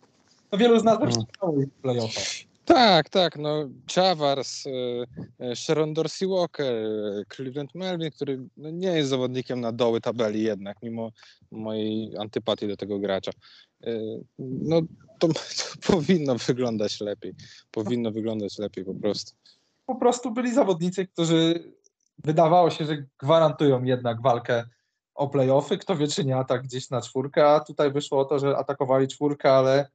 No 0.51 0.57
wielu 0.57 0.79
z 0.79 0.83
nas 0.83 0.99
też 0.99 1.07
Mhm. 1.07 1.25
miało 1.41 1.61
ich 1.61 1.67
w 1.67 1.81
playoffach. 1.81 2.23
Tak, 2.65 3.09
tak, 3.09 3.37
no 3.37 3.69
Chavars, 3.95 4.63
e, 4.67 4.71
e, 5.39 5.55
Sharon 5.55 5.93
Dorsey 5.93 6.27
Walker, 6.27 6.65
e, 6.65 7.25
Cleveland 7.35 7.75
Melvin, 7.75 8.11
który 8.11 8.47
no, 8.57 8.69
nie 8.69 8.87
jest 8.87 9.09
zawodnikiem 9.09 9.61
na 9.61 9.71
doły 9.71 10.01
tabeli 10.01 10.43
jednak, 10.43 10.77
mimo 10.83 11.11
mojej 11.51 12.17
antypatii 12.17 12.67
do 12.67 12.77
tego 12.77 12.99
gracza. 12.99 13.31
No 14.39 14.81
to, 15.19 15.27
to 15.59 15.93
powinno 15.93 16.35
wyglądać 16.35 17.01
lepiej, 17.01 17.33
powinno 17.71 18.11
wyglądać 18.11 18.57
lepiej 18.57 18.85
po 18.85 18.93
prostu. 18.93 19.31
po 19.85 19.95
prostu 19.95 20.31
byli 20.31 20.53
zawodnicy, 20.53 21.07
którzy 21.07 21.73
wydawało 22.17 22.69
się, 22.69 22.85
że 22.85 23.05
gwarantują 23.19 23.83
jednak 23.83 24.21
walkę 24.21 24.65
o 25.15 25.29
playoffy. 25.29 25.77
Kto 25.77 25.95
wie, 25.95 26.07
czy 26.07 26.25
nie 26.25 26.37
atak 26.37 26.63
gdzieś 26.63 26.89
na 26.89 27.01
czwórkę, 27.01 27.47
a 27.47 27.59
tutaj 27.59 27.91
wyszło 27.91 28.19
o 28.19 28.25
to, 28.25 28.39
że 28.39 28.57
atakowali 28.57 29.07
czwórkę, 29.07 29.51
ale 29.51 29.87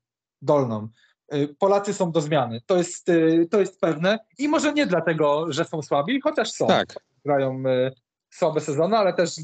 dolną. 0.42 0.88
Y, 1.34 1.54
Polacy 1.58 1.94
są 1.94 2.12
do 2.12 2.20
zmiany. 2.20 2.60
To 2.66 2.76
jest, 2.76 3.08
y, 3.08 3.48
to 3.50 3.60
jest 3.60 3.80
pewne. 3.80 4.18
I 4.38 4.48
może 4.48 4.72
nie 4.72 4.86
dlatego, 4.86 5.52
że 5.52 5.64
są 5.64 5.82
słabi, 5.82 6.20
chociaż 6.20 6.52
są. 6.52 6.66
Tak, 6.66 6.94
Grają 7.24 7.62
y, 7.66 7.92
słabe 8.30 8.60
sezony, 8.60 8.96
ale 8.96 9.14
też 9.14 9.34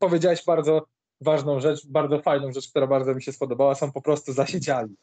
powiedziałeś 0.00 0.44
bardzo 0.44 0.86
ważną 1.20 1.60
rzecz, 1.60 1.86
bardzo 1.86 2.22
fajną 2.22 2.52
rzecz, 2.52 2.68
która 2.68 2.86
bardzo 2.86 3.14
mi 3.14 3.22
się 3.22 3.32
spodobała, 3.32 3.74
są 3.74 3.92
po 3.92 4.02
prostu 4.02 4.32
zasiedziali. 4.32 4.96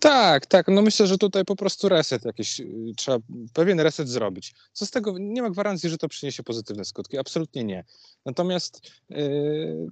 Tak, 0.00 0.46
Tak. 0.46 0.68
No 0.68 0.82
myślę, 0.82 1.06
że 1.06 1.18
tutaj 1.18 1.44
po 1.44 1.56
prostu 1.56 1.88
reset 1.88 2.24
jakiś, 2.24 2.60
trzeba 2.96 3.18
pewien 3.52 3.80
reset 3.80 4.08
zrobić. 4.08 4.54
Co 4.72 4.86
z 4.86 4.90
tego, 4.90 5.14
nie 5.18 5.42
ma 5.42 5.50
gwarancji, 5.50 5.90
że 5.90 5.98
to 5.98 6.08
przyniesie 6.08 6.42
pozytywne 6.42 6.84
skutki. 6.84 7.18
Absolutnie 7.18 7.64
nie. 7.64 7.84
Natomiast 8.26 8.90
yy, 9.08 9.86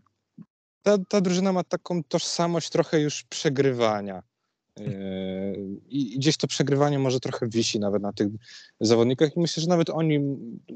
ta, 0.82 0.98
ta 1.08 1.20
drużyna 1.20 1.52
ma 1.52 1.64
taką 1.64 2.04
tożsamość 2.04 2.70
trochę 2.70 3.00
już 3.00 3.22
przegrywania. 3.22 4.22
Yy, 4.76 5.80
I 5.88 6.18
gdzieś 6.18 6.36
to 6.36 6.46
przegrywanie 6.46 6.98
może 6.98 7.20
trochę 7.20 7.48
wisi 7.48 7.80
nawet 7.80 8.02
na 8.02 8.12
tych 8.12 8.28
zawodnikach 8.80 9.36
i 9.36 9.40
myślę, 9.40 9.60
że 9.60 9.68
nawet 9.68 9.90
oni 9.90 10.20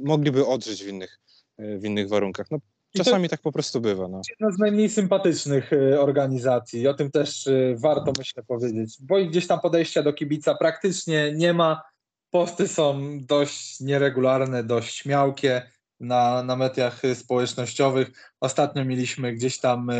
mogliby 0.04 0.46
odżyć 0.46 0.84
w 0.84 0.88
innych, 0.88 1.20
yy, 1.58 1.78
w 1.78 1.84
innych 1.84 2.08
warunkach. 2.08 2.46
No, 2.50 2.58
czasami 2.96 3.28
tak 3.28 3.40
po 3.40 3.52
prostu 3.52 3.80
bywa. 3.80 4.08
No. 4.08 4.20
jedna 4.30 4.56
z 4.56 4.58
najmniej 4.58 4.90
sympatycznych 4.90 5.72
y, 5.72 6.00
organizacji. 6.00 6.88
O 6.88 6.94
tym 6.94 7.10
też 7.10 7.46
y, 7.46 7.76
warto, 7.78 8.12
myślę, 8.18 8.42
powiedzieć. 8.42 8.96
Bo 9.00 9.24
gdzieś 9.24 9.46
tam 9.46 9.60
podejścia 9.60 10.02
do 10.02 10.12
kibica 10.12 10.54
praktycznie 10.54 11.32
nie 11.32 11.52
ma. 11.52 11.82
Posty 12.30 12.68
są 12.68 13.18
dość 13.20 13.80
nieregularne, 13.80 14.64
dość 14.64 15.04
miałkie 15.04 15.70
na, 16.00 16.42
na 16.42 16.56
mediach 16.56 17.04
y, 17.04 17.14
społecznościowych. 17.14 18.32
Ostatnio 18.40 18.84
mieliśmy 18.84 19.32
gdzieś 19.32 19.60
tam 19.60 19.90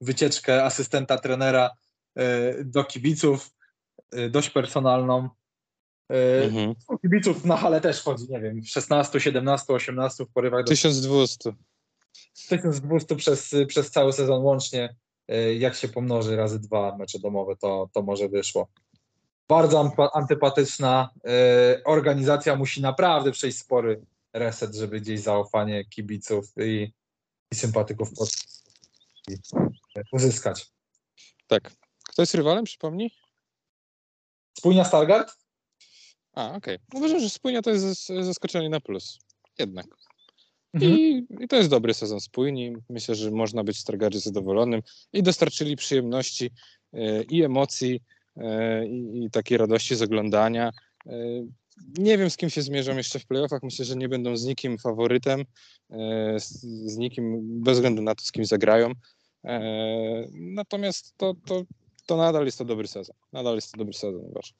wycieczkę 0.00 0.64
asystenta 0.64 1.18
trenera 1.18 1.70
do 2.64 2.84
kibiców, 2.84 3.50
y, 4.14 4.30
dość 4.30 4.50
personalną. 4.50 5.28
Y, 6.12 6.44
Mhm. 6.44 6.74
Kibiców 7.02 7.44
na 7.44 7.56
hale 7.56 7.80
też 7.80 8.02
chodzi, 8.02 8.26
nie 8.28 8.40
wiem, 8.40 8.64
16, 8.64 9.20
17, 9.20 9.72
18 9.72 10.24
w 10.24 10.28
porywach 10.28 10.64
do 10.64 10.68
1200. 10.68 11.52
1200 12.48 13.16
przez, 13.16 13.54
przez 13.68 13.90
cały 13.90 14.12
sezon 14.12 14.42
łącznie, 14.42 14.96
jak 15.58 15.74
się 15.74 15.88
pomnoży 15.88 16.36
razy 16.36 16.60
dwa 16.60 16.96
mecze 16.96 17.18
domowe, 17.18 17.56
to, 17.56 17.88
to 17.92 18.02
może 18.02 18.28
wyszło. 18.28 18.68
Bardzo 19.48 19.92
antypatyczna 20.14 21.10
organizacja 21.84 22.56
musi 22.56 22.82
naprawdę 22.82 23.32
przejść 23.32 23.58
spory 23.58 24.00
reset, 24.32 24.74
żeby 24.74 25.00
gdzieś 25.00 25.20
zaufanie 25.20 25.84
kibiców 25.84 26.52
i, 26.56 26.92
i 27.52 27.54
sympatyków 27.54 28.08
uzyskać. 30.12 30.66
Tak. 31.46 31.72
Kto 32.16 32.22
jest 32.22 32.34
rywalem, 32.34 32.64
przypomnij? 32.64 33.10
Spójnia 34.58 34.84
Stargard? 34.84 35.32
A, 36.32 36.54
okej. 36.54 36.78
Uważam, 36.94 37.20
że 37.20 37.30
spójnia 37.30 37.62
to 37.62 37.70
jest 37.70 37.84
zas- 37.84 38.24
zaskoczenie 38.24 38.68
na 38.68 38.80
plus. 38.80 39.18
Jednak. 39.58 39.86
Mhm. 40.74 40.92
I, 40.98 41.26
I 41.40 41.48
to 41.48 41.56
jest 41.56 41.70
dobry 41.70 41.94
sezon 41.94 42.20
spójni. 42.20 42.76
Myślę, 42.88 43.14
że 43.14 43.30
można 43.30 43.64
być 43.64 43.78
Stargardzie 43.78 44.20
zadowolonym 44.20 44.82
i 45.12 45.22
dostarczyli 45.22 45.76
przyjemności 45.76 46.50
e, 46.92 47.22
i 47.22 47.42
emocji 47.42 48.00
e, 48.36 48.86
i, 48.86 49.28
takiej 49.32 49.58
radości 49.58 49.96
z 49.96 50.02
oglądania. 50.02 50.72
E, 51.06 51.12
nie 51.98 52.18
wiem, 52.18 52.30
z 52.30 52.36
kim 52.36 52.50
się 52.50 52.62
zmierzą 52.62 52.96
jeszcze 52.96 53.18
w 53.18 53.26
playoffach. 53.26 53.62
Myślę, 53.62 53.84
że 53.84 53.96
nie 53.96 54.08
będą 54.08 54.36
z 54.36 54.44
nikim 54.44 54.78
faworytem, 54.78 55.44
z, 56.36 56.96
nikim 56.96 57.40
bez 57.62 57.74
względu 57.74 58.02
na 58.02 58.14
to, 58.14 58.24
z 58.24 58.32
kim 58.32 58.44
zagrają. 58.44 58.92
Natomiast 60.32 61.14
to, 61.16 61.34
to, 61.46 61.62
to 62.06 62.16
nadal 62.16 62.44
jest 62.44 62.58
to 62.58 62.64
dobry 62.64 62.88
sezon. 62.88 63.16
Nadal 63.32 63.54
jest 63.54 63.72
to 63.72 63.78
dobry 63.78 63.94
sezon, 63.94 64.20
uważam. 64.24 64.56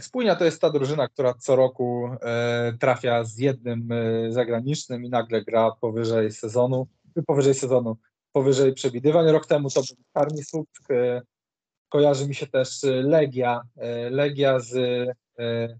Spójnia 0.00 0.36
to 0.36 0.44
jest 0.44 0.60
ta 0.60 0.70
drużyna, 0.70 1.08
która 1.08 1.34
co 1.34 1.56
roku 1.56 2.10
e, 2.22 2.72
trafia 2.80 3.24
z 3.24 3.38
jednym 3.38 3.92
e, 3.92 4.32
zagranicznym 4.32 5.04
i 5.04 5.08
nagle 5.08 5.44
gra 5.44 5.70
powyżej 5.80 6.32
sezonu, 6.32 6.86
powyżej 7.26 7.54
sezonu, 7.54 7.96
powyżej 8.32 8.74
przewidywań. 8.74 9.26
Rok 9.26 9.46
temu 9.46 9.70
to 9.70 9.80
był 9.80 10.04
Czarni 10.14 10.44
Słupsk, 10.44 10.90
e, 10.90 11.22
kojarzy 11.88 12.28
mi 12.28 12.34
się 12.34 12.46
też 12.46 12.84
e, 12.84 13.02
Legia, 13.02 13.62
e, 13.76 14.10
Legia 14.10 14.60
z, 14.60 14.74
e, 15.38 15.78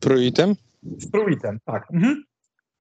Pruitem? 0.00 0.54
z 0.82 1.10
Pruitem, 1.10 1.58
tak. 1.64 1.90
Mhm. 1.92 2.24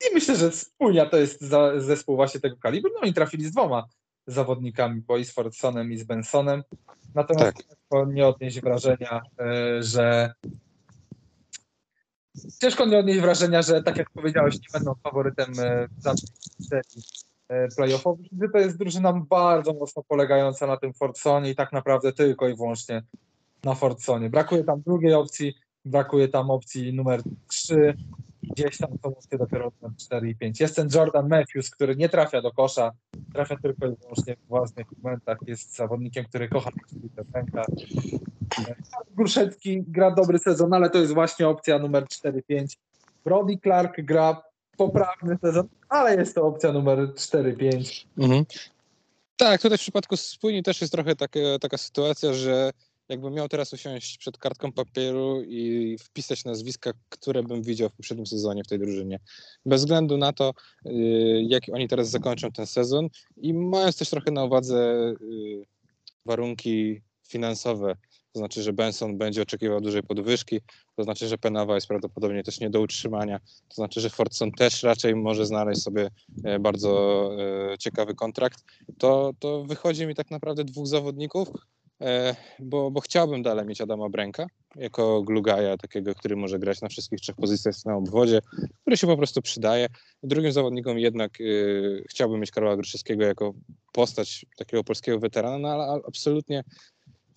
I 0.01 0.13
myślę, 0.13 0.35
że 0.35 0.51
Spójnia 0.51 1.05
to 1.05 1.17
jest 1.17 1.41
za, 1.41 1.79
zespół 1.79 2.15
właśnie 2.15 2.39
tego 2.39 2.57
kalibru. 2.57 2.91
No 3.01 3.07
i 3.07 3.13
trafili 3.13 3.45
z 3.45 3.51
dwoma 3.51 3.87
zawodnikami, 4.27 5.01
bo 5.01 5.17
i 5.17 5.25
z 5.25 5.31
Fordsonem 5.31 5.91
i 5.91 5.97
z 5.97 6.03
Bensonem. 6.03 6.63
Natomiast 7.15 7.45
Tak. 7.45 7.65
ciężko 7.65 8.05
nie 8.05 8.27
odnieść 8.27 8.61
wrażenia, 8.61 9.21
e, 9.39 9.83
że 9.83 10.33
ciężko 12.61 12.85
nie 12.85 12.99
odnieść 12.99 13.19
wrażenia, 13.19 13.61
że 13.61 13.83
tak 13.83 13.97
jak 13.97 14.09
powiedziałeś, 14.09 14.55
nie 14.55 14.67
będą 14.73 14.95
faworytem 15.03 15.53
e, 15.59 15.87
w 15.87 16.65
serii 16.65 17.03
e, 17.49 17.67
playoffowych, 17.67 18.27
to 18.53 18.59
jest 18.59 18.77
drużyna 18.77 19.13
bardzo 19.13 19.73
mocno 19.73 20.03
polegająca 20.03 20.67
na 20.67 20.77
tym 20.77 20.93
Fordsonie 20.93 21.49
i 21.49 21.55
tak 21.55 21.71
naprawdę 21.71 22.13
tylko 22.13 22.49
i 22.49 22.55
wyłącznie 22.55 23.03
na 23.63 23.75
Fordsonie. 23.75 24.29
Brakuje 24.29 24.63
tam 24.63 24.81
drugiej 24.81 25.13
opcji, 25.13 25.55
brakuje 25.85 26.27
tam 26.27 26.49
opcji 26.49 26.93
numer 26.93 27.21
3, 27.47 27.93
gdzieś 28.51 28.77
tam 28.77 28.89
opcje 29.03 29.37
dopiero 29.37 29.71
numer 29.81 29.97
4 29.97 30.29
i 30.29 30.35
5. 30.35 30.59
Jest 30.59 30.75
ten 30.75 30.89
Jordan 30.95 31.27
Matthews, 31.27 31.69
który 31.69 31.95
nie 31.95 32.09
trafia 32.09 32.41
do 32.41 32.51
kosza, 32.51 32.91
trafia 33.33 33.55
tylko 33.63 33.87
i 33.87 33.95
wyłącznie 33.95 34.35
w 34.35 34.47
własnych 34.47 34.87
momentach, 35.03 35.37
jest 35.47 35.75
zawodnikiem, 35.75 36.25
który 36.25 36.49
kocha 36.49 36.71
pęka. 37.33 37.65
Gruszecki 39.15 39.83
gra 39.87 40.11
dobry 40.11 40.39
sezon, 40.39 40.73
ale 40.73 40.89
to 40.89 40.97
jest 40.97 41.13
właśnie 41.13 41.47
opcja 41.47 41.79
numer 41.79 42.03
4-5. 42.03 42.77
Brody 43.25 43.57
Clark 43.63 44.01
gra 44.01 44.43
poprawny 44.77 45.37
sezon, 45.41 45.67
ale 45.89 46.15
jest 46.15 46.35
to 46.35 46.47
opcja 46.47 46.71
numer 46.71 46.99
4-5. 46.99 48.05
Mhm. 48.17 48.45
Tak, 49.37 49.61
tutaj 49.61 49.77
w 49.77 49.81
przypadku 49.81 50.17
spójni 50.17 50.63
też 50.63 50.81
jest 50.81 50.93
trochę 50.93 51.15
taka, 51.15 51.39
taka 51.61 51.77
sytuacja, 51.77 52.33
że 52.33 52.71
jakbym 53.09 53.33
miał 53.33 53.49
teraz 53.49 53.73
usiąść 53.73 54.17
przed 54.17 54.37
kartką 54.37 54.71
papieru 54.71 55.43
i 55.43 55.95
wpisać 55.99 56.45
nazwiska, 56.45 56.91
które 57.09 57.43
bym 57.43 57.61
widział 57.63 57.89
w 57.89 57.93
poprzednim 57.93 58.25
sezonie 58.25 58.63
w 58.63 58.67
tej 58.67 58.79
drużynie. 58.79 59.19
Bez 59.65 59.81
względu 59.81 60.17
na 60.17 60.33
to, 60.33 60.53
y, 60.85 60.91
jak 61.47 61.63
oni 61.73 61.87
teraz 61.87 62.09
zakończą 62.09 62.51
ten 62.51 62.67
sezon 62.67 63.09
i 63.37 63.53
mając 63.53 63.97
też 63.97 64.09
trochę 64.09 64.31
na 64.31 64.43
uwadze 64.43 65.13
y, 65.21 65.65
warunki 66.25 67.01
finansowe, 67.27 67.95
to 68.35 68.39
znaczy, 68.39 68.63
że 68.63 68.73
Benson 68.73 69.17
będzie 69.17 69.41
oczekiwał 69.41 69.81
dużej 69.81 70.03
podwyżki, 70.03 70.61
to 70.95 71.03
znaczy, 71.03 71.27
że 71.27 71.37
Penawa 71.37 71.75
jest 71.75 71.87
prawdopodobnie 71.87 72.43
też 72.43 72.59
nie 72.59 72.69
do 72.69 72.81
utrzymania, 72.81 73.39
to 73.39 73.75
znaczy, 73.75 74.01
że 74.01 74.09
Fordson 74.09 74.51
też 74.51 74.83
raczej 74.83 75.15
może 75.15 75.45
znaleźć 75.45 75.81
sobie 75.81 76.09
e, 76.43 76.59
bardzo 76.59 77.31
e, 77.73 77.77
ciekawy 77.77 78.15
kontrakt, 78.15 78.63
to, 78.97 79.31
to 79.39 79.63
wychodzi 79.63 80.07
mi 80.07 80.15
tak 80.15 80.31
naprawdę 80.31 80.63
dwóch 80.63 80.87
zawodników, 80.87 81.47
bo, 82.59 82.91
bo 82.91 83.01
chciałbym 83.01 83.43
dalej 83.43 83.65
mieć 83.65 83.81
Adama 83.81 84.09
Bręka 84.09 84.47
jako 84.75 85.21
glugaja, 85.21 85.77
takiego, 85.77 86.15
który 86.15 86.35
może 86.35 86.59
grać 86.59 86.81
na 86.81 86.89
wszystkich 86.89 87.19
trzech 87.19 87.35
pozycjach 87.35 87.75
na 87.85 87.95
obwodzie, 87.95 88.39
który 88.81 88.97
się 88.97 89.07
po 89.07 89.17
prostu 89.17 89.41
przydaje. 89.41 89.87
Drugim 90.23 90.51
zawodnikom 90.51 90.99
jednak 90.99 91.41
e, 91.41 91.43
chciałbym 92.09 92.39
mieć 92.39 92.51
Karola 92.51 92.75
Gruszewskiego 92.75 93.23
jako 93.23 93.53
postać 93.93 94.45
takiego 94.57 94.83
polskiego 94.83 95.19
weterana, 95.19 95.57
no 95.57 95.69
ale 95.69 96.01
absolutnie 96.07 96.63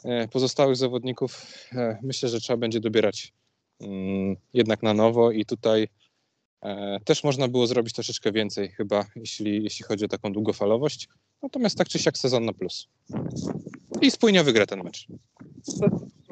e, 0.04 0.28
pozostałych 0.28 0.76
zawodników 0.76 1.46
e, 1.72 1.98
myślę, 2.02 2.28
że 2.28 2.40
trzeba 2.40 2.56
będzie 2.56 2.80
dobierać 2.80 3.32
mm, 3.80 4.36
jednak 4.54 4.82
na 4.82 4.94
nowo 4.94 5.30
i 5.30 5.44
tutaj 5.44 5.82
E, 5.82 5.88
Też 7.04 7.24
można 7.24 7.48
było 7.48 7.66
zrobić 7.66 7.94
troszeczkę 7.94 8.32
więcej 8.32 8.68
chyba, 8.68 9.04
jeśli, 9.16 9.64
jeśli 9.64 9.84
chodzi 9.84 10.04
o 10.04 10.08
taką 10.08 10.32
długofalowość. 10.32 11.08
Natomiast 11.42 11.78
tak 11.78 11.88
czy 11.88 11.98
siak 11.98 12.18
sezon 12.18 12.44
na 12.44 12.52
plus. 12.52 12.88
I 14.00 14.10
spójnie 14.10 14.44
wygra 14.44 14.66
ten 14.66 14.82
mecz. 14.82 15.06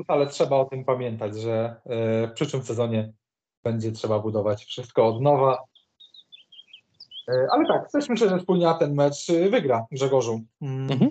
Ale 0.09 0.27
trzeba 0.27 0.57
o 0.57 0.65
tym 0.65 0.85
pamiętać, 0.85 1.37
że 1.41 1.81
e, 1.87 2.29
w 2.29 2.33
przyszłym 2.33 2.63
sezonie 2.63 3.13
będzie 3.65 3.93
trzeba 3.93 4.19
budować 4.19 4.65
wszystko 4.65 5.07
od 5.07 5.23
nowa. 5.23 5.65
E, 7.29 7.47
Ale 7.53 7.67
tak, 7.67 7.93
też 7.93 8.09
myślę, 8.09 8.29
że 8.29 8.41
Spójnia 8.41 8.75
ten 8.75 8.95
mecz 8.95 9.31
e, 9.31 9.49
wygra 9.49 9.87
Grzegorzu. 9.93 10.41
Mm. 10.63 10.93
Mhm. 10.93 11.11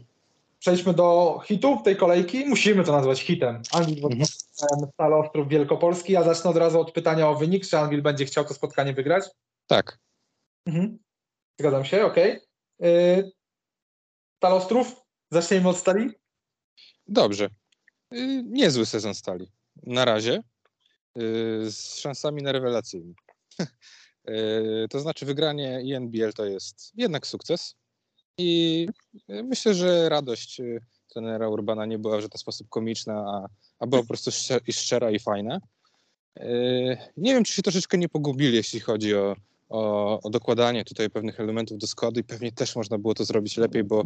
Przejdźmy 0.59 0.93
do 0.93 1.39
hitów 1.45 1.84
tej 1.84 1.95
kolejki. 1.95 2.45
Musimy 2.45 2.84
to 2.84 2.91
nazwać 2.91 3.22
hitem. 3.22 3.61
Anwil 3.72 4.05
Mhm. 4.05 4.26
Stal 4.56 5.14
Ostrów 5.14 5.49
Wielkopolski. 5.49 6.14
Ja 6.14 6.24
zacznę 6.24 6.49
od 6.49 6.58
razu 6.58 6.80
od 6.80 6.91
pytania 6.91 7.30
o 7.30 7.36
wynik. 7.36 7.68
Czy 7.68 7.78
Anwil 7.78 8.01
będzie 8.01 8.26
chciał 8.26 8.45
to 8.45 8.53
spotkanie 8.53 8.93
wygrać? 8.93 9.26
Tak. 9.68 9.99
Mhm. 10.66 10.99
Zgadzam 11.60 11.86
się, 11.86 12.06
okej. 12.06 12.41
Okay. 12.80 13.32
Stal 14.38 14.53
Ostrów? 14.53 14.95
Zacznijmy 15.32 15.70
od 15.70 15.78
Stali? 15.78 16.10
Dobrze. 17.08 17.49
Y, 18.14 18.43
Niezły 18.45 18.86
sezon 18.86 19.16
stali. 19.16 19.51
Na 19.84 20.06
razie. 20.06 20.43
Y, 21.18 21.72
Z 21.72 21.95
szansami 21.95 22.43
na 22.43 22.51
rewelacyjny. 22.51 23.14
Y, 24.30 24.88
To 24.89 24.99
znaczy 24.99 25.26
wygranie 25.26 25.82
INBL 25.82 26.34
to 26.36 26.45
jest 26.45 26.91
jednak 26.95 27.28
sukces. 27.28 27.76
I 28.38 28.88
myślę, 29.28 29.74
że 29.74 30.10
radość 30.10 30.62
trenera 31.16 31.49
Urbana 31.49 31.86
nie 31.86 31.99
była 31.99 32.18
w 32.18 32.22
żaden 32.22 32.38
sposób 32.38 32.70
komiczna, 32.70 33.13
a, 33.13 33.47
a 33.80 33.88
była 33.88 34.01
po 34.01 34.07
prostu 34.07 34.32
szcze- 34.32 34.59
i 34.68 34.74
szczera 34.74 35.11
i 35.11 35.20
fajna. 35.20 35.59
Y, 36.39 36.97
Nie 37.18 37.34
wiem, 37.34 37.43
czy 37.43 37.53
się 37.53 37.61
troszeczkę 37.61 37.97
nie 37.97 38.09
pogubili, 38.09 38.55
jeśli 38.55 38.80
chodzi 38.80 39.16
o, 39.16 39.36
o, 39.70 40.22
o 40.22 40.30
dokładanie 40.30 40.86
tutaj 40.86 41.09
pewnych 41.09 41.39
elementów 41.39 41.78
do 41.78 41.88
składu 41.88 42.20
i 42.20 42.24
pewnie 42.24 42.51
też 42.51 42.76
można 42.76 42.97
było 42.97 43.13
to 43.13 43.26
zrobić 43.26 43.57
lepiej, 43.57 43.84
bo 43.84 44.05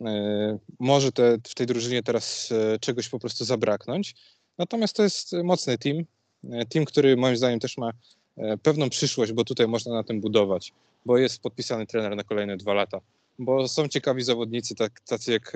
e, 0.00 0.58
może 0.78 1.12
te, 1.12 1.38
w 1.48 1.54
tej 1.54 1.66
drużynie 1.66 2.02
teraz 2.02 2.52
e, 2.52 2.78
czegoś 2.78 3.08
po 3.08 3.18
prostu 3.18 3.44
zabraknąć. 3.44 4.14
Natomiast 4.58 4.96
to 4.96 5.02
jest 5.02 5.32
mocny 5.44 5.78
team. 5.78 6.04
Team, 6.68 6.84
który 6.84 7.16
moim 7.16 7.36
zdaniem 7.36 7.60
też 7.60 7.78
ma 7.78 7.90
pewną 8.62 8.90
przyszłość, 8.90 9.32
bo 9.32 9.44
tutaj 9.44 9.68
można 9.68 9.94
na 9.94 10.04
tym 10.04 10.20
budować, 10.20 10.72
bo 11.06 11.18
jest 11.18 11.40
podpisany 11.42 11.86
trener 11.86 12.16
na 12.16 12.24
kolejne 12.24 12.56
dwa 12.56 12.74
lata. 12.74 13.00
Bo 13.38 13.68
są 13.68 13.88
ciekawi 13.88 14.22
zawodnicy, 14.22 14.74
tak, 14.74 15.00
tacy 15.00 15.32
jak 15.32 15.52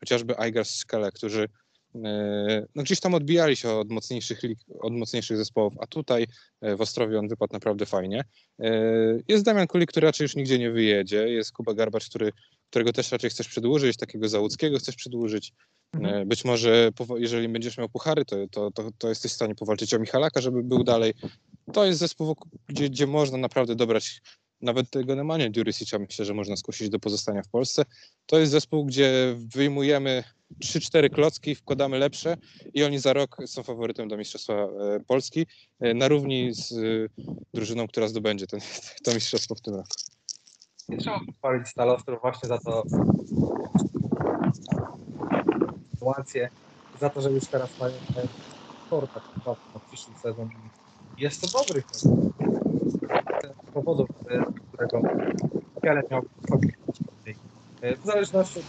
chociażby 0.00 0.38
Aigar 0.38 0.64
Skale, 0.64 1.12
którzy 1.12 1.48
e, 1.94 2.66
no 2.74 2.82
gdzieś 2.82 3.00
tam 3.00 3.14
odbijali 3.14 3.56
się 3.56 3.70
od 3.70 3.90
mocniejszych, 3.90 4.42
lig, 4.42 4.58
od 4.80 4.92
mocniejszych 4.92 5.36
zespołów, 5.36 5.74
a 5.80 5.86
tutaj 5.86 6.26
e, 6.60 6.76
w 6.76 6.80
Ostrowie 6.80 7.18
on 7.18 7.28
wypadł 7.28 7.52
naprawdę 7.52 7.86
fajnie. 7.86 8.24
E, 8.60 8.72
Jest 9.28 9.44
Damian 9.44 9.66
Kulik, 9.66 9.90
który 9.90 10.06
raczej 10.06 10.24
już 10.24 10.36
nigdzie 10.36 10.58
nie 10.58 10.70
wyjedzie, 10.70 11.28
jest 11.28 11.52
Kuba 11.52 11.74
Garbacz, 11.74 12.08
który, 12.08 12.32
którego 12.70 12.92
też 12.92 13.12
raczej 13.12 13.30
chcesz 13.30 13.48
przedłużyć, 13.48 13.96
takiego 13.96 14.28
Załuckiego 14.28 14.78
chcesz 14.78 14.96
przedłużyć. 14.96 15.52
Mhm. 15.94 16.28
Być 16.28 16.44
może 16.44 16.90
jeżeli 17.16 17.48
będziesz 17.48 17.78
miał 17.78 17.88
puchary, 17.88 18.24
to, 18.24 18.36
to, 18.50 18.70
to, 18.70 18.90
to 18.98 19.08
jesteś 19.08 19.32
w 19.32 19.34
stanie 19.34 19.54
powalczyć 19.54 19.94
o 19.94 19.98
Michalaka, 19.98 20.40
żeby 20.40 20.62
był 20.62 20.84
dalej. 20.84 21.14
To 21.72 21.84
jest 21.84 21.98
zespół, 21.98 22.36
gdzie, 22.66 22.90
gdzie 22.90 23.06
można 23.06 23.38
naprawdę 23.38 23.74
dobrać 23.74 24.20
nawet 24.64 24.90
tego 24.90 25.16
Nemanja 25.16 25.50
Durysicza 25.50 25.98
myślę, 25.98 26.24
że 26.24 26.34
można 26.34 26.56
skusić 26.56 26.88
do 26.88 26.98
pozostania 26.98 27.42
w 27.42 27.48
Polsce. 27.48 27.84
To 28.26 28.38
jest 28.38 28.52
zespół, 28.52 28.84
gdzie 28.84 29.36
wyjmujemy 29.38 30.24
3-4 30.64 31.10
klocki, 31.10 31.54
wkładamy 31.54 31.98
lepsze 31.98 32.36
i 32.74 32.84
oni 32.84 32.98
za 32.98 33.12
rok 33.12 33.36
są 33.46 33.62
faworytem 33.62 34.08
do 34.08 34.16
Mistrzostwa 34.16 34.52
e, 34.52 34.68
Polski 35.06 35.46
e, 35.80 35.94
na 35.94 36.08
równi 36.08 36.54
z 36.54 36.72
e, 36.72 37.22
drużyną, 37.54 37.88
która 37.88 38.08
zdobędzie 38.08 38.46
ten, 38.46 38.60
to 39.04 39.14
mistrzostwo 39.14 39.54
w 39.54 39.60
tym 39.60 39.74
roku. 39.74 39.88
Nie 40.88 40.98
trzeba 40.98 41.20
pochwalić 41.26 41.68
Stal 41.68 41.90
Ostrów 41.90 42.20
właśnie 42.20 42.48
za 42.48 42.58
to 42.58 42.82
sytuację, 45.94 46.48
za 47.00 47.10
to, 47.10 47.20
że 47.20 47.30
już 47.30 47.46
teraz 47.46 47.78
mają 47.80 47.94
ten 48.14 48.28
sport 48.86 49.14
tak 49.14 49.22
na 49.46 49.80
przyszły 49.80 50.14
sezon. 50.22 50.48
Jest 51.18 51.40
to 51.40 51.58
dobry. 51.58 51.82
Z 53.42 53.72
powodów, 53.74 54.08
e, 54.30 54.44
którego 54.72 55.02
wiele 55.82 56.02
miał 56.10 56.22
E, 57.84 57.96
W 57.96 58.04
zależności 58.04 58.60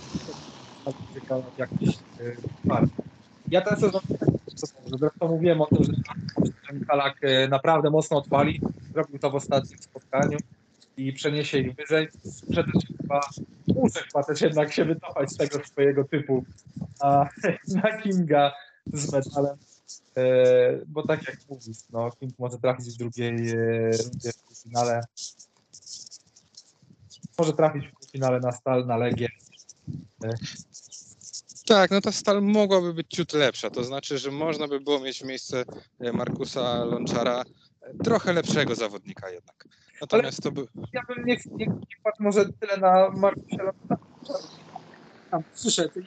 od 0.85 0.95
ryzyka 1.07 1.35
jakiś 1.57 1.89
e, 1.89 2.67
par. 2.67 2.83
Ja 3.47 3.61
ten 3.61 3.79
sezon 3.79 4.01
zresztą 4.85 5.27
mówiłem 5.27 5.61
o 5.61 5.65
tym, 5.65 5.83
że 5.83 5.93
e, 7.21 7.47
naprawdę 7.47 7.89
mocno 7.89 8.17
odpali. 8.17 8.61
Zrobił 8.93 9.19
to 9.19 9.31
w 9.31 9.35
ostatnim 9.35 9.79
spotkaniu 9.79 10.37
i 10.97 11.13
przeniesie 11.13 11.57
ich 11.57 11.75
wyżej. 11.75 12.07
Przede 12.51 12.71
wszystkim 12.71 12.97
chyba 13.01 13.21
muszę 13.67 13.99
chyba 13.99 14.23
też 14.23 14.41
jednak 14.41 14.73
się 14.73 14.85
wycofać 14.85 15.31
z 15.31 15.37
tego 15.37 15.59
swojego 15.65 16.03
typu 16.03 16.45
na, 17.03 17.29
na 17.83 17.97
Kinga 18.01 18.51
z 18.93 19.13
medalem. 19.13 19.57
E, 20.17 20.85
bo 20.87 21.07
tak 21.07 21.27
jak 21.27 21.37
mówisz, 21.49 21.77
no, 21.89 22.11
King 22.11 22.39
może 22.39 22.57
trafić 22.57 22.93
w 22.93 22.97
drugiej 22.97 23.49
e, 23.49 23.55
rundzie 23.91 24.31
w 24.31 24.63
finale. 24.63 25.01
Może 27.39 27.53
trafić 27.53 27.85
w 28.01 28.11
finale 28.11 28.39
na 28.39 28.51
Stal, 28.51 28.85
na 28.85 28.97
Legię. 28.97 29.27
Tak, 31.65 31.91
no 31.91 32.01
ta 32.01 32.11
stal 32.11 32.41
mogłaby 32.41 32.93
być 32.93 33.07
ciut 33.09 33.33
lepsza. 33.33 33.69
To 33.69 33.83
znaczy, 33.83 34.17
że 34.17 34.31
można 34.31 34.67
by 34.67 34.79
było 34.79 34.99
mieć 34.99 35.23
miejsce 35.23 35.63
e, 35.99 36.11
Markusa 36.11 36.83
Lonczara 36.83 37.43
e, 37.81 38.03
trochę 38.03 38.33
lepszego 38.33 38.75
zawodnika 38.75 39.29
jednak. 39.29 39.67
Natomiast 40.01 40.43
to 40.43 40.51
by. 40.51 40.67
Ja 40.93 41.01
bym 41.07 41.25
nie, 41.25 41.37
nie, 41.51 41.65
nie 41.65 41.97
patrzył 42.03 42.23
może 42.23 42.45
tyle 42.59 42.77
na 42.77 43.09
Markusia 43.09 43.63
Lotara. 43.63 43.97
Tam 45.31 45.43
przyszedł 45.55 45.99
i, 45.99 46.03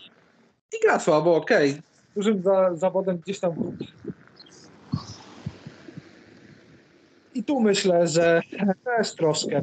i 0.77 0.81
gra 0.83 1.01
słabo, 1.01 1.37
okej. 1.37 1.83
Dużym 2.19 2.43
za, 2.43 2.77
zawodem 2.77 3.19
gdzieś 3.19 3.41
tam 3.41 3.55
wrócił. 3.55 3.87
I 7.35 7.45
tu 7.45 7.61
myślę, 7.61 8.07
że 8.07 8.41
też 8.85 9.15
troszkę 9.15 9.63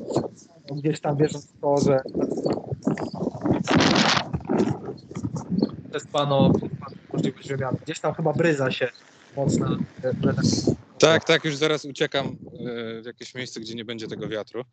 gdzieś 0.72 1.00
tam 1.00 1.18
wierząc 1.18 1.52
w 1.52 1.60
to, 1.62 1.78
że 1.78 2.00
przespano 5.90 6.52
możliwość 7.14 7.48
wymiany. 7.48 7.78
Gdzieś 7.84 8.00
tam 8.00 8.14
chyba 8.14 8.34
bryza 8.34 8.72
się 8.72 8.88
mocna. 9.36 9.78
e. 10.04 10.14
Tak, 11.00 11.24
tak, 11.24 11.46
już 11.46 11.56
zaraz 11.56 11.86
uciekam 11.86 12.26
e, 12.28 13.02
w 13.02 13.06
jakieś 13.06 13.36
miejsce, 13.36 13.60
gdzie 13.60 13.76
nie 13.76 13.86
będzie 13.86 14.08
tego 14.08 14.28
wiatru. 14.28 14.64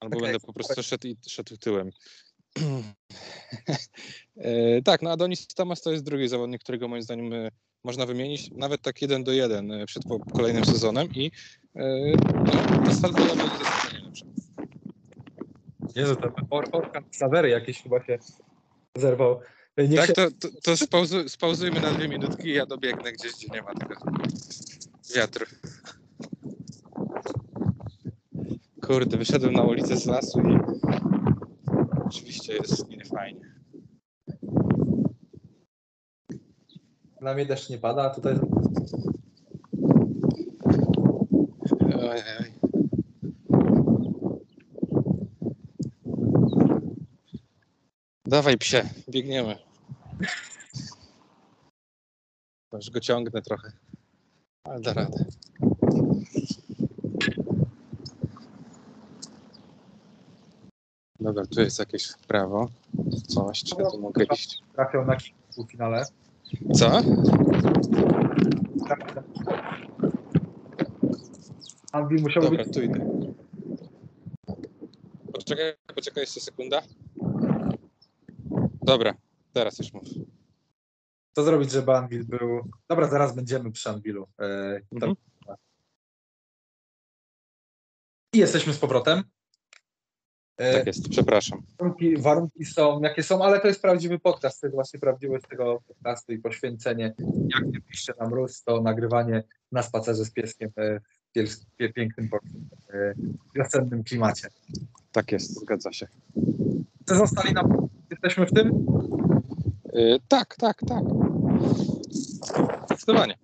Albo 0.00 0.16
Okej, 0.16 0.32
będę 0.32 0.46
po 0.46 0.52
prostu 0.52 0.82
szedł, 0.82 1.06
i, 1.06 1.16
szedł 1.28 1.56
tyłem. 1.56 1.90
E, 4.36 4.82
tak, 4.82 5.02
no 5.02 5.10
Adonis 5.10 5.46
Tamas 5.46 5.82
to 5.82 5.92
jest 5.92 6.04
drugi 6.04 6.28
zawodnik, 6.28 6.62
którego 6.62 6.88
moim 6.88 7.02
zdaniem 7.02 7.32
e, 7.32 7.50
można 7.84 8.06
wymienić, 8.06 8.50
nawet 8.50 8.82
tak 8.82 9.02
jeden 9.02 9.24
do 9.24 9.32
jeden 9.32 9.72
e, 9.72 9.86
przed 9.86 10.02
kolejnym 10.32 10.64
sezonem 10.64 11.08
i 11.14 11.30
no, 11.74 12.84
ta 12.84 12.94
stal 12.94 13.12
była 13.12 13.28
będzie 13.28 13.44
zdecydowanie 13.44 14.06
lepsza. 14.06 14.26
Jezu, 15.96 16.16
to 16.16 16.32
or, 16.50 16.68
orkan 16.72 17.04
Sawery 17.10 17.48
jakieś 17.48 17.82
chyba 17.82 18.04
się 18.04 18.18
zerwał. 18.96 19.40
Tak, 19.96 20.06
się, 20.06 20.12
to, 20.12 20.30
to, 20.30 20.48
to 20.62 20.76
spauzu, 20.76 21.28
spauzujmy 21.28 21.80
na 21.80 21.90
dwie 21.90 22.08
minutki 22.08 22.48
i 22.48 22.54
ja 22.54 22.66
dobiegnę 22.66 23.12
gdzieś, 23.12 23.32
gdzie 23.32 23.48
nie 23.48 23.62
ma 23.62 23.74
tego 23.74 23.94
wiatru. 25.16 25.46
Kurde, 28.86 29.16
wyszedłem 29.16 29.52
na 29.52 29.62
ulicę 29.62 29.96
z 29.96 30.06
lasu 30.06 30.40
i 30.40 30.58
oczywiście 32.12 32.54
jest 32.54 32.88
niefajnie. 32.88 33.54
Na 37.20 37.34
mnie 37.34 37.46
deszcz 37.46 37.70
nie 37.70 37.78
pada, 37.78 38.02
a 38.02 38.10
tutaj 38.14 38.34
Ojej. 41.96 42.52
Dawaj 48.26 48.58
psie, 48.58 48.88
biegniemy. 49.08 49.58
Już 52.72 52.90
go 52.90 53.00
ciągnę 53.00 53.42
trochę, 53.42 53.72
ale 54.64 54.80
da 54.80 54.92
radę. 54.92 55.24
Dobra, 61.22 61.46
tu 61.46 61.60
jest 61.60 61.78
jakieś 61.78 62.08
w 62.08 62.16
prawo. 62.26 62.68
Coś, 63.28 63.62
czy 63.64 63.74
ja 63.78 63.90
tu 63.90 64.00
mogę 64.00 64.24
iść? 64.24 64.62
trafiał 64.74 65.04
na 65.06 65.16
półfinale. 65.56 66.06
Co? 66.74 67.00
Anvil 71.92 72.22
musiał 72.22 72.42
Dobra, 72.42 72.64
być 72.64 72.74
tu 72.74 72.82
idę. 72.82 73.26
Poczekaj, 75.32 75.74
poczekaj 75.94 76.22
jeszcze 76.22 76.40
sekunda. 76.40 76.82
Dobra, 78.82 79.14
teraz 79.52 79.78
już 79.78 79.92
mów. 79.92 80.04
Co 81.32 81.42
zrobić, 81.44 81.70
żeby 81.70 81.92
Anvil 81.92 82.24
był... 82.24 82.70
Dobra, 82.88 83.08
zaraz 83.08 83.34
będziemy 83.34 83.70
przy 83.72 83.90
Anvilu. 83.90 84.26
Tam- 84.36 84.48
Mhm. 84.92 85.14
I 88.34 88.38
jesteśmy 88.38 88.72
z 88.72 88.78
powrotem. 88.78 89.22
E, 90.56 90.72
Tak 90.72 90.86
jest, 90.86 91.08
przepraszam. 91.08 91.62
warunki, 91.78 92.16
warunki 92.16 92.64
są 92.64 93.00
jakie 93.02 93.22
są, 93.22 93.44
ale 93.44 93.60
to 93.60 93.68
jest 93.68 93.82
prawdziwy 93.82 94.18
podcast. 94.18 94.60
To 94.60 94.66
jest 94.66 94.74
właśnie 94.74 95.00
prawdziwość 95.00 95.44
tego 95.50 95.82
podcastu 95.88 96.32
i 96.32 96.38
poświęcenie. 96.38 97.14
Jak 97.54 97.66
nie 97.66 97.80
piszcie 97.80 98.12
na 98.20 98.28
mróz, 98.28 98.62
to 98.62 98.80
nagrywanie 98.82 99.42
na 99.72 99.82
spacerze 99.82 100.24
z 100.24 100.30
pieskiem 100.30 100.70
e, 100.78 101.00
w 101.36 101.92
pięknym, 101.94 102.28
e, 102.94 103.14
wiosennym 103.54 104.04
klimacie. 104.04 104.48
Tak 105.12 105.32
jest, 105.32 105.60
zgadza 105.60 105.92
się. 105.92 106.06
Czy 107.08 107.14
zostali 107.14 107.52
na... 107.52 107.64
Jesteśmy 108.10 108.46
w 108.46 108.52
tym? 108.52 108.86
Yy, 109.92 110.18
tak, 110.28 110.56
tak, 110.56 110.80
tak. 110.88 111.04
Zdecydowanie. 112.86 113.38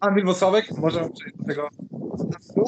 Anvil 0.00 0.24
Włocławek, 0.24 0.78
możemy 0.78 1.10
przejść 1.10 1.36
do 1.36 1.44
tego 1.44 1.68
podcastu? 2.18 2.64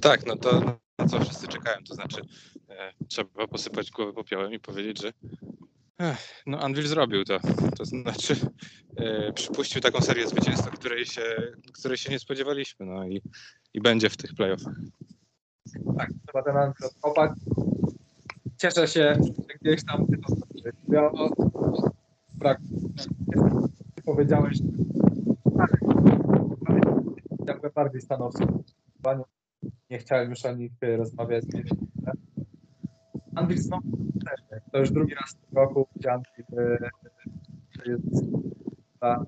Tak, 0.00 0.26
no 0.26 0.36
to 0.36 0.78
na 0.98 1.06
co 1.06 1.20
wszyscy 1.20 1.48
czekają, 1.48 1.78
to 1.88 1.94
znaczy 1.94 2.20
e, 2.68 2.92
trzeba 3.08 3.46
posypać 3.46 3.90
głowę 3.90 4.12
popiołem 4.12 4.52
i 4.52 4.58
powiedzieć, 4.58 5.02
że 5.02 5.12
ech, 5.98 6.42
no 6.46 6.58
Anvil 6.58 6.86
zrobił 6.86 7.24
to. 7.24 7.38
To 7.76 7.84
znaczy 7.84 8.36
e, 8.96 9.32
przypuścił 9.32 9.80
taką 9.80 10.00
serię 10.00 10.28
zwycięstw, 10.28 10.70
której 10.70 11.06
się, 11.06 11.22
której 11.72 11.98
się 11.98 12.10
nie 12.10 12.18
spodziewaliśmy, 12.18 12.86
no 12.86 13.06
i, 13.06 13.22
i 13.74 13.80
będzie 13.80 14.10
w 14.10 14.16
tych 14.16 14.34
playoffach. 14.34 14.74
Tak, 15.98 16.08
trzeba 16.26 16.42
ten 16.44 16.56
Anvil 16.56 16.86
odkopać. 16.86 17.30
Cieszę 18.56 18.88
się, 18.88 19.14
że 19.48 19.54
gdzieś 19.60 19.84
tam 19.84 20.06
ja, 20.88 21.10
brak. 22.34 22.58
Ty 23.94 24.02
powiedziałeś, 24.02 24.58
tak, 25.58 25.80
jakby 27.46 27.70
bardziej 27.70 28.00
stanowczy. 28.00 28.44
Nie 29.92 29.98
chciałem 29.98 30.30
już 30.30 30.44
o 30.44 30.52
nich 30.54 30.72
e, 30.80 30.96
rozmawiać. 30.96 31.44
Anvil 33.34 33.58
znowu 33.58 33.88
to 34.72 34.78
już 34.78 34.90
drugi 34.90 35.14
raz 35.14 35.30
w 35.30 35.34
tym 35.34 35.58
roku, 35.58 35.88
gdzie 35.96 36.10
e, 36.10 36.20
to 37.76 37.90
jest 37.90 38.24
ta, 39.00 39.24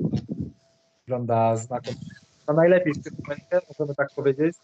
wygląda 1.00 1.56
znakomicie. 1.56 2.14
No 2.48 2.54
najlepiej 2.54 2.92
w 2.92 3.02
tym 3.02 3.14
momencie, 3.22 3.60
możemy 3.68 3.94
tak 3.94 4.08
powiedzieć. 4.16 4.56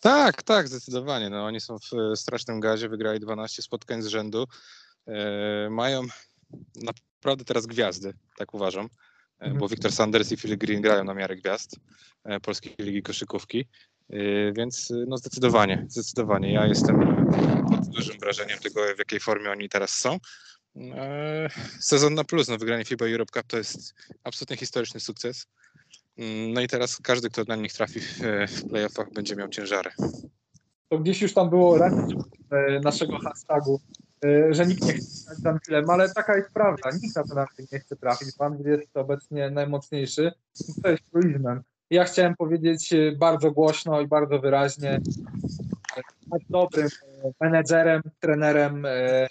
Tak, 0.00 0.42
tak, 0.42 0.68
zdecydowanie. 0.68 1.30
No, 1.30 1.44
oni 1.44 1.60
są 1.60 1.76
w 1.78 1.94
e, 1.94 2.16
strasznym 2.16 2.60
gazie, 2.60 2.88
wygrali 2.88 3.20
12 3.20 3.62
spotkań 3.62 4.02
z 4.02 4.06
rzędu. 4.06 4.44
E, 5.06 5.70
mają 5.70 6.02
naprawdę 6.82 7.44
teraz 7.44 7.66
gwiazdy, 7.66 8.14
tak 8.38 8.54
uważam, 8.54 8.84
e, 8.84 8.88
Mhm. 9.44 9.58
bo 9.58 9.68
Victor 9.68 9.92
Sanders 9.92 10.32
i 10.32 10.36
Phil 10.36 10.58
Green 10.58 10.82
grają 10.82 11.04
na 11.04 11.14
miarę 11.14 11.36
gwiazd 11.36 11.76
e, 12.24 12.40
Polskiej 12.40 12.74
Ligi 12.78 13.02
Koszykówki, 13.02 13.68
więc 14.52 14.90
e, 14.90 14.94
no 15.08 15.16
zdecydowanie, 15.16 15.86
zdecydowanie. 15.88 16.52
Ja 16.52 16.66
jestem 16.66 17.26
pod 17.70 17.88
dużym 17.88 18.18
wrażeniem 18.18 18.58
tego, 18.58 18.80
w 18.96 18.98
jakiej 18.98 19.20
formie 19.20 19.50
oni 19.50 19.68
teraz 19.68 19.90
są. 19.90 20.18
E, 20.76 21.48
Sezon 21.80 22.14
na 22.14 22.24
plus, 22.24 22.48
no 22.48 22.58
wygranie 22.58 22.84
FIBA 22.84 23.06
Europe 23.06 23.32
Cup 23.32 23.46
to 23.46 23.56
jest 23.58 23.94
absolutnie 24.24 24.56
historyczny 24.56 25.00
sukces. 25.00 25.46
Mm, 26.18 26.52
No 26.52 26.60
i 26.60 26.68
teraz 26.68 26.96
każdy, 27.02 27.30
kto 27.30 27.44
na 27.48 27.56
nich 27.56 27.72
trafi 27.72 28.00
w, 28.00 28.18
playoffach, 28.70 29.12
będzie 29.12 29.36
miał 29.36 29.48
ciężary. 29.48 29.90
to 30.88 30.98
gdzieś 30.98 31.22
już 31.22 31.34
tam 31.34 31.50
było 31.50 31.78
raczej 31.78 32.16
e, 32.50 32.80
naszego 32.80 33.18
hashtagu, 33.18 33.80
e, 34.24 34.54
że 34.54 34.66
nikt 34.66 34.82
nie 34.84 34.92
chce 34.92 35.24
grać 35.26 35.38
z 35.38 35.46
Anfilem, 35.46 35.90
ale 35.90 36.14
taka 36.14 36.36
jest 36.36 36.50
prawda. 36.50 36.90
Nikt 37.02 37.16
na 37.16 37.24
ten 37.24 37.38
Anfil 37.38 37.66
nie 37.72 37.78
chce 37.80 37.96
trafić, 37.96 38.28
Anfil 38.38 38.66
jest 38.66 38.96
obecnie 38.96 39.50
najmocniejszy. 39.50 40.32
To 40.82 40.90
jest 40.90 41.02
truizmem. 41.10 41.62
Ja 41.90 42.04
chciałem 42.04 42.36
powiedzieć 42.36 42.92
e, 42.92 43.12
bardzo 43.12 43.50
głośno 43.50 44.00
i 44.00 44.06
bardzo 44.06 44.38
wyraźnie, 44.38 45.00
być 46.30 46.44
dobrym 46.50 46.86
e, 46.86 47.32
menedżerem, 47.40 48.02
trenerem, 48.20 48.86
e, 48.86 49.26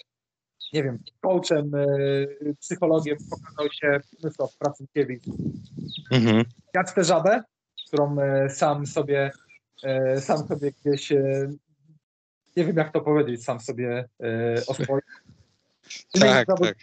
nie 0.72 0.82
wiem, 0.82 0.98
coachem, 1.20 1.74
e, 1.74 2.54
psychologiem 2.60 3.16
pokazał 3.30 3.72
się 3.72 4.00
Przemysław 4.18 4.56
Pracinkiewicz. 4.56 5.24
Mhm. 6.10 6.44
Jackę 6.74 7.04
Żabę, 7.04 7.42
którą 7.86 8.16
sam 8.48 8.86
sobie, 8.86 9.30
sam 10.18 10.48
sobie 10.48 10.72
gdzieś, 10.72 11.10
nie 12.56 12.64
wiem 12.64 12.76
jak 12.76 12.92
to 12.92 13.00
powiedzieć, 13.00 13.44
sam 13.44 13.60
sobie 13.60 14.08
oswoił. 14.66 15.02
Tak, 16.20 16.46
tak. 16.46 16.76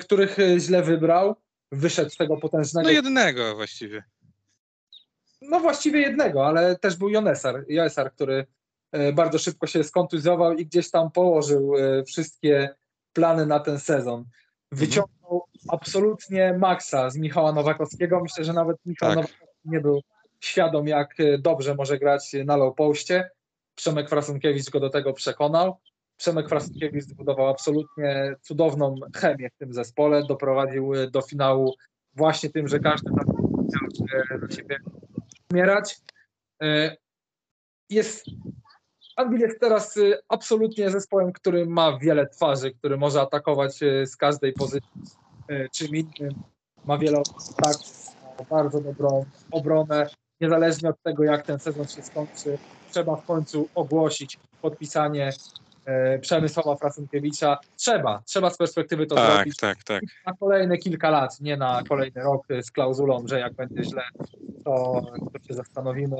których 0.00 0.36
źle 0.58 0.82
wybrał, 0.82 1.36
wyszedł 1.72 2.10
z 2.10 2.16
tego 2.16 2.36
potężnego. 2.36 2.88
No 2.88 2.92
jednego 2.92 3.54
właściwie. 3.56 4.02
No 5.48 5.60
właściwie 5.60 6.00
jednego, 6.00 6.46
ale 6.46 6.76
też 6.76 6.96
był 6.96 7.08
Jonesar, 7.08 7.64
Jonesar, 7.68 8.12
który 8.12 8.46
e, 8.92 9.12
bardzo 9.12 9.38
szybko 9.38 9.66
się 9.66 9.84
skontuzjował 9.84 10.52
i 10.52 10.66
gdzieś 10.66 10.90
tam 10.90 11.10
położył 11.10 11.76
e, 11.76 12.04
wszystkie 12.04 12.68
plany 13.12 13.46
na 13.46 13.60
ten 13.60 13.80
sezon. 13.80 14.24
Wyciągnął 14.72 15.44
absolutnie 15.68 16.54
maksa 16.58 17.10
z 17.10 17.16
Michała 17.16 17.52
Nowakowskiego. 17.52 18.20
Myślę, 18.20 18.44
że 18.44 18.52
nawet 18.52 18.76
Michał 18.86 19.08
Tak. 19.08 19.16
Nowakowski 19.16 19.46
nie 19.64 19.80
był 19.80 20.00
świadom, 20.40 20.86
jak 20.86 21.20
e, 21.20 21.38
dobrze 21.38 21.74
może 21.74 21.98
grać 21.98 22.36
na 22.44 22.56
low 22.56 22.74
postie. 22.74 23.30
Przemek 23.74 24.08
Frasunkiewicz 24.08 24.70
go 24.70 24.80
do 24.80 24.90
tego 24.90 25.12
przekonał. 25.12 25.76
Przemek 26.16 26.48
Frasunkiewicz 26.48 27.04
zbudował 27.04 27.48
absolutnie 27.48 28.34
cudowną 28.40 28.94
chemię 29.14 29.50
w 29.50 29.58
tym 29.58 29.72
zespole. 29.72 30.22
Doprowadził 30.28 30.92
do 31.10 31.22
finału 31.22 31.74
właśnie 32.14 32.50
tym, 32.50 32.68
że 32.68 32.78
każdy 32.78 33.10
e, 34.30 34.38
do 34.38 34.48
siebie 34.48 34.78
umierać. 35.52 36.00
E, 36.62 36.96
Jest, 37.90 38.26
Anvil 39.16 39.40
jest 39.40 39.60
teraz 39.60 39.96
e, 39.96 40.18
absolutnie 40.28 40.90
zespołem, 40.90 41.32
który 41.32 41.66
ma 41.66 41.98
wiele 41.98 42.26
twarzy, 42.26 42.70
który 42.70 42.96
może 42.96 43.20
atakować 43.20 43.82
e, 43.82 44.06
z 44.06 44.16
każdej 44.16 44.52
pozycji 44.52 45.02
czym 45.72 45.96
innym. 45.96 46.42
Ma 46.84 46.98
wiele 46.98 47.22
tak, 47.62 47.76
bardzo 48.50 48.80
dobrą 48.80 49.24
obronę. 49.50 50.10
Niezależnie 50.40 50.88
od 50.88 51.02
tego, 51.02 51.24
jak 51.24 51.46
ten 51.46 51.58
sezon 51.58 51.86
się 51.86 52.02
skończy, 52.02 52.58
trzeba 52.90 53.16
w 53.16 53.24
końcu 53.24 53.68
ogłosić 53.74 54.38
podpisanie 54.62 55.32
Przemysława 56.20 56.76
Frasunkiewicza. 56.76 57.58
Trzeba, 57.76 58.22
trzeba 58.24 58.50
z 58.50 58.56
perspektywy 58.56 59.06
to 59.06 59.14
Tak, 59.14 59.34
zrobić 59.34 59.56
tak, 59.56 59.84
tak. 59.84 60.02
na 60.26 60.32
kolejne 60.32 60.78
kilka 60.78 61.10
lat, 61.10 61.40
nie 61.40 61.56
na 61.56 61.82
kolejny 61.88 62.22
rok 62.22 62.46
z 62.62 62.70
klauzulą, 62.70 63.24
że 63.28 63.40
jak 63.40 63.52
będzie 63.54 63.84
źle, 63.84 64.02
to, 64.64 65.02
to 65.32 65.48
się 65.48 65.54
zastanowimy. 65.54 66.16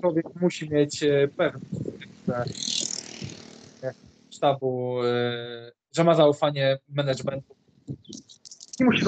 Człowiek 0.00 0.26
musi 0.40 0.70
mieć 0.70 1.02
e, 1.02 1.28
pewność, 1.28 1.86
że 2.28 2.44
e, 3.82 3.94
sztabu, 4.30 5.02
e, 5.04 5.72
że 5.96 6.04
ma 6.04 6.14
zaufanie 6.14 6.78
managementu 6.88 7.54
i 8.80 8.84
musi 8.84 9.04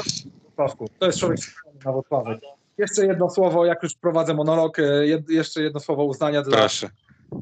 Wrocławku. 0.56 0.88
To 0.98 1.06
jest 1.06 1.18
człowiek 1.18 1.40
na 1.84 1.92
Wrocławiu. 1.92 2.38
Jeszcze 2.78 3.06
jedno 3.06 3.30
słowo, 3.30 3.66
jak 3.66 3.82
już 3.82 3.94
prowadzę 3.94 4.34
monolog, 4.34 4.78
e, 4.78 5.06
jeszcze 5.28 5.62
jedno 5.62 5.80
słowo 5.80 6.04
uznania 6.04 6.42
dla 6.42 6.58
Proszę. 6.58 6.88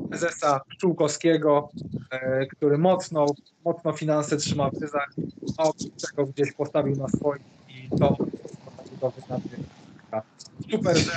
Prezesa 0.08 0.60
Pszczółkowskiego, 0.68 1.68
e, 2.10 2.46
który 2.46 2.78
mocno, 2.78 3.26
mocno 3.64 3.92
finanse 3.92 4.36
trzyma 4.36 4.70
w 4.70 4.82
ryzach, 4.82 5.08
a 5.58 5.62
oprócz 5.62 6.10
tego 6.10 6.26
gdzieś 6.26 6.52
postawił 6.52 6.96
na 6.96 7.08
swoim 7.08 7.42
i 7.68 7.98
to 7.98 8.16
tym. 9.28 9.64
Super, 10.70 10.96
że 10.96 11.12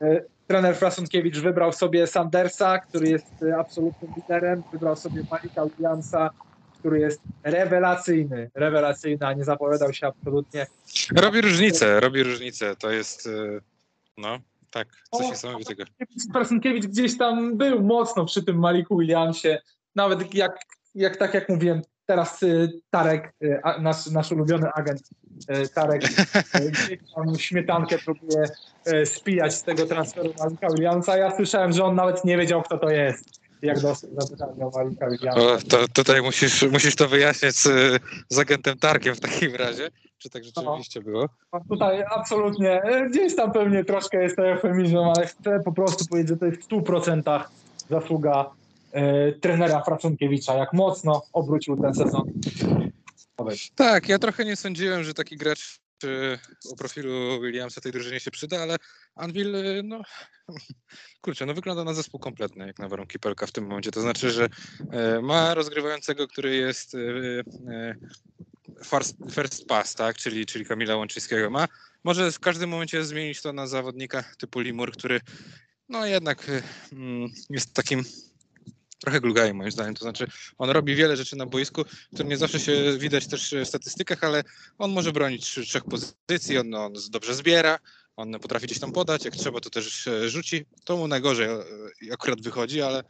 e, 0.00 0.22
trener 0.46 0.76
Frasunkiewicz 0.76 1.38
wybrał 1.38 1.72
sobie 1.72 2.06
Sandersa, 2.06 2.78
który 2.78 3.08
jest 3.08 3.42
e, 3.42 3.56
absolutnym 3.56 4.10
liderem, 4.16 4.62
wybrał 4.72 4.96
sobie 4.96 5.22
Malika 5.30 5.66
Williamsa, 5.66 6.30
który 6.78 7.00
jest 7.00 7.20
rewelacyjny, 7.42 8.50
rewelacyjny, 8.54 9.26
a 9.26 9.32
nie 9.32 9.44
zapowiadał 9.44 9.92
się 9.92 10.06
absolutnie. 10.06 10.66
Robi 11.16 11.40
różnicę, 11.40 12.00
robi 12.00 12.22
różnicę. 12.22 12.76
To 12.76 12.90
jest, 12.90 13.28
no, 14.16 14.38
tak, 14.70 14.88
coś 15.14 15.26
O, 15.26 15.30
niesamowitego. 15.30 15.84
Frasunkiewicz 16.32 16.86
gdzieś 16.86 17.18
tam 17.18 17.56
był 17.56 17.82
mocno 17.82 18.24
przy 18.24 18.42
tym 18.44 18.58
Maliku 18.58 18.98
Williamsie. 18.98 19.58
Nawet 19.94 20.34
jak, 20.34 20.58
jak 20.94 21.16
tak 21.16 21.34
jak 21.34 21.48
mówiłem, 21.48 21.82
teraz 22.06 22.42
y, 22.42 22.80
Tarek, 22.90 23.34
y, 23.42 23.60
nasz, 23.80 24.06
nasz 24.06 24.32
ulubiony 24.32 24.72
agent 24.72 25.00
y, 25.50 25.68
Tarek, 25.68 26.02
gdzieś 26.70 26.98
tam 27.14 27.38
śmietankę 27.38 27.98
próbuje 27.98 28.44
spijać 29.04 29.54
z 29.54 29.62
tego 29.62 29.86
transferu 29.86 30.34
Malika 30.38 30.68
Williamsa. 30.68 31.16
Ja 31.16 31.36
słyszałem, 31.36 31.72
że 31.72 31.84
on 31.84 31.94
nawet 31.94 32.24
nie 32.24 32.36
wiedział, 32.36 32.62
kto 32.62 32.78
to 32.78 32.90
jest. 32.90 33.40
Malika 34.76 35.10
Williamsa. 35.10 35.68
To, 35.68 35.88
tutaj 35.88 36.22
musisz, 36.22 36.62
musisz 36.62 36.96
to 36.96 37.08
wyjaśniać 37.08 37.54
z, 37.54 37.68
z 38.28 38.38
agentem 38.38 38.78
Tarkiem 38.78 39.14
w 39.14 39.20
takim 39.20 39.54
razie. 39.54 39.90
Czy 40.18 40.30
tak 40.30 40.44
rzeczywiście 40.44 41.00
było? 41.00 41.28
A 41.52 41.60
Tutaj 41.60 42.04
absolutnie, 42.10 42.82
e, 42.82 43.08
gdzieś 43.10 43.36
tam 43.36 43.52
pewnie 43.52 43.84
troszkę 43.84 44.22
jest 44.22 44.36
to 44.36 44.48
eufemizmem, 44.48 45.04
ale 45.04 45.26
chcę 45.26 45.60
po 45.64 45.72
prostu 45.72 46.04
powiedzieć, 46.06 46.28
że 46.28 46.36
to 46.36 46.46
jest 46.46 46.62
w 46.62 46.68
100% 46.68 47.44
zasługa 47.90 48.50
e, 48.92 49.32
trenera 49.32 49.82
Fracunkiewicza, 49.84 50.54
jak 50.54 50.72
mocno 50.72 51.22
obrócił 51.32 51.76
ten 51.76 51.94
sezon. 51.94 52.32
Tak, 53.74 54.08
ja 54.08 54.18
trochę 54.18 54.44
nie 54.44 54.56
sądziłem, 54.56 55.04
że 55.04 55.14
taki 55.14 55.36
gracz 55.36 55.80
e, 56.04 56.38
o 56.72 56.76
profilu 56.76 57.40
Williamsa 57.42 57.80
tej 57.80 57.92
drużynie 57.92 58.20
się 58.20 58.30
przyda, 58.30 58.62
ale 58.62 58.76
Anvil, 59.14 59.56
e, 59.56 59.82
no 59.82 60.02
kurczę, 61.22 61.46
no 61.46 61.54
wygląda 61.54 61.84
na 61.84 61.94
zespół 61.94 62.20
kompletny, 62.20 62.66
jak 62.66 62.78
na 62.78 62.88
warunki 62.88 63.18
Pelka 63.18 63.46
w 63.46 63.52
tym 63.52 63.66
momencie. 63.66 63.90
To 63.90 64.00
znaczy, 64.00 64.30
że 64.30 64.48
e, 64.92 65.20
ma 65.20 65.54
rozgrywającego, 65.54 66.28
który 66.28 66.56
jest 66.56 66.94
e, 66.94 66.98
first, 68.84 69.16
first 69.30 69.66
pass, 69.66 69.94
tak, 69.94 70.16
czyli, 70.16 70.46
czyli 70.46 70.64
Kamila 70.64 70.96
Łączyńskiego 70.96 71.50
ma. 71.50 71.68
Może 72.04 72.32
w 72.32 72.40
każdym 72.40 72.70
momencie 72.70 73.04
zmienić 73.04 73.42
to 73.42 73.52
na 73.52 73.66
zawodnika 73.66 74.24
typu 74.38 74.60
Limur, 74.60 74.92
który 74.92 75.20
no 75.88 76.06
jednak 76.06 76.50
mm, 76.92 77.30
jest 77.50 77.74
takim 77.74 78.04
trochę 78.98 79.20
glugajem 79.20 79.56
moim 79.56 79.70
zdaniem. 79.70 79.94
To 79.94 80.04
znaczy 80.04 80.26
on 80.58 80.70
robi 80.70 80.94
wiele 80.94 81.16
rzeczy 81.16 81.36
na 81.36 81.46
boisku, 81.46 81.84
które 82.14 82.28
nie 82.28 82.36
zawsze 82.36 82.60
się 82.60 82.98
widać 82.98 83.26
też 83.26 83.54
w 83.64 83.68
statystykach, 83.68 84.24
ale 84.24 84.44
on 84.78 84.92
może 84.92 85.12
bronić 85.12 85.46
trzech 85.46 85.84
pozycji, 85.84 86.58
on, 86.58 86.74
on 86.74 86.92
dobrze 87.10 87.34
zbiera, 87.34 87.78
on 88.16 88.32
potrafi 88.32 88.66
gdzieś 88.66 88.78
tam 88.78 88.92
podać, 88.92 89.24
jak 89.24 89.36
trzeba 89.36 89.60
to 89.60 89.70
też 89.70 90.08
rzuci. 90.26 90.66
To 90.84 90.96
mu 90.96 91.08
najgorzej 91.08 91.48
e, 91.48 91.64
akurat 92.12 92.40
wychodzi, 92.40 92.82
ale, 92.82 93.04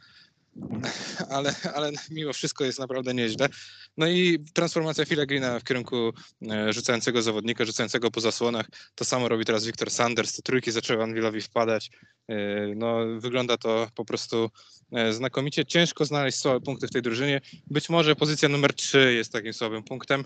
ale, 1.35 1.55
ale 1.75 1.91
mimo 2.11 2.33
wszystko 2.33 2.65
jest 2.65 2.79
naprawdę 2.79 3.13
nieźle. 3.13 3.49
No 3.97 4.07
i 4.07 4.45
transformacja 4.53 5.05
Phila 5.05 5.25
Greena 5.25 5.59
w 5.59 5.63
kierunku 5.63 6.13
e, 6.51 6.73
rzucającego 6.73 7.21
zawodnika, 7.21 7.65
rzucającego 7.65 8.11
po 8.11 8.21
zasłonach. 8.21 8.65
To 8.95 9.05
samo 9.05 9.29
robi 9.29 9.45
teraz 9.45 9.65
Victor 9.65 9.91
Sanders. 9.91 10.35
Te 10.35 10.41
trójki 10.41 10.71
zaczęły 10.71 11.03
Anvilowi 11.03 11.41
wpadać. 11.41 11.91
E, 12.27 12.35
No, 12.75 12.97
wygląda 13.19 13.57
to 13.57 13.87
po 13.95 14.05
prostu 14.05 14.49
e, 14.91 15.13
znakomicie. 15.13 15.65
Ciężko 15.65 16.05
znaleźć 16.05 16.37
słabe 16.37 16.61
punkty 16.61 16.87
w 16.87 16.91
tej 16.91 17.01
drużynie. 17.01 17.41
Być 17.67 17.89
może 17.89 18.15
pozycja 18.15 18.49
numer 18.49 18.73
3 18.73 19.13
jest 19.13 19.31
takim 19.31 19.53
słabym 19.53 19.83
punktem. 19.83 20.23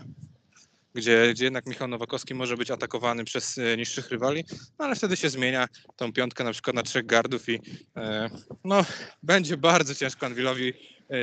Gdzie, 0.96 1.30
gdzie 1.32 1.44
jednak 1.44 1.66
Michał 1.66 1.88
Nowakowski 1.88 2.34
może 2.34 2.58
być 2.58 2.72
atakowany 2.72 3.24
przez 3.24 3.58
e, 3.58 3.78
niższych 3.78 4.10
rywali, 4.12 4.44
no 4.80 4.86
ale 4.86 4.96
wtedy 4.96 5.18
się 5.18 5.30
zmienia 5.30 5.68
tą 5.96 6.14
piątkę 6.14 6.44
na 6.44 6.52
przykład 6.52 6.76
na 6.76 6.84
trzech 6.84 7.06
gardów 7.06 7.50
i 7.50 7.60
e, 7.98 8.30
no, 8.64 8.86
będzie 9.24 9.58
bardzo 9.58 9.96
ciężko 9.96 10.26
Anwilowi 10.26 10.74
e, 11.10 11.16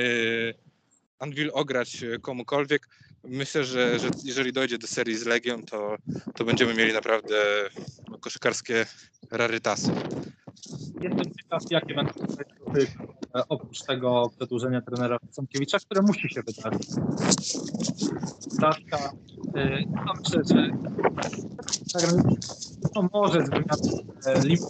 Anvil 1.19 1.51
ograć 1.53 2.05
komukolwiek. 2.21 2.87
Myślę, 3.23 3.65
że, 3.65 3.99
że 3.99 4.09
jeżeli 4.23 4.53
dojdzie 4.53 4.77
do 4.77 4.87
serii 4.87 5.17
z 5.17 5.25
Legią, 5.25 5.63
to, 5.65 5.97
to 6.35 6.45
będziemy 6.45 6.73
mieli 6.73 6.93
naprawdę 6.93 7.35
koszykarskie 8.19 8.85
rarytasy. 9.31 9.91
Jestem 11.01 11.33
ciekaw, 11.35 11.63
jakie 11.69 11.93
będą 11.93 12.13
oprócz 13.49 13.81
tego 13.81 14.31
przedłużenia 14.37 14.81
trenera 14.81 15.17
Sąkiewicza, 15.31 15.79
które 15.79 16.01
musi 16.01 16.29
się 16.29 16.41
wydarzyć. 16.41 16.87
Stawka, 18.39 19.11
no 20.05 20.13
myślę, 20.23 20.41
że 20.51 20.71
to 22.93 23.09
może 23.13 23.45
zmieniać 23.45 23.79
e, 24.25 24.41
limit. 24.41 24.61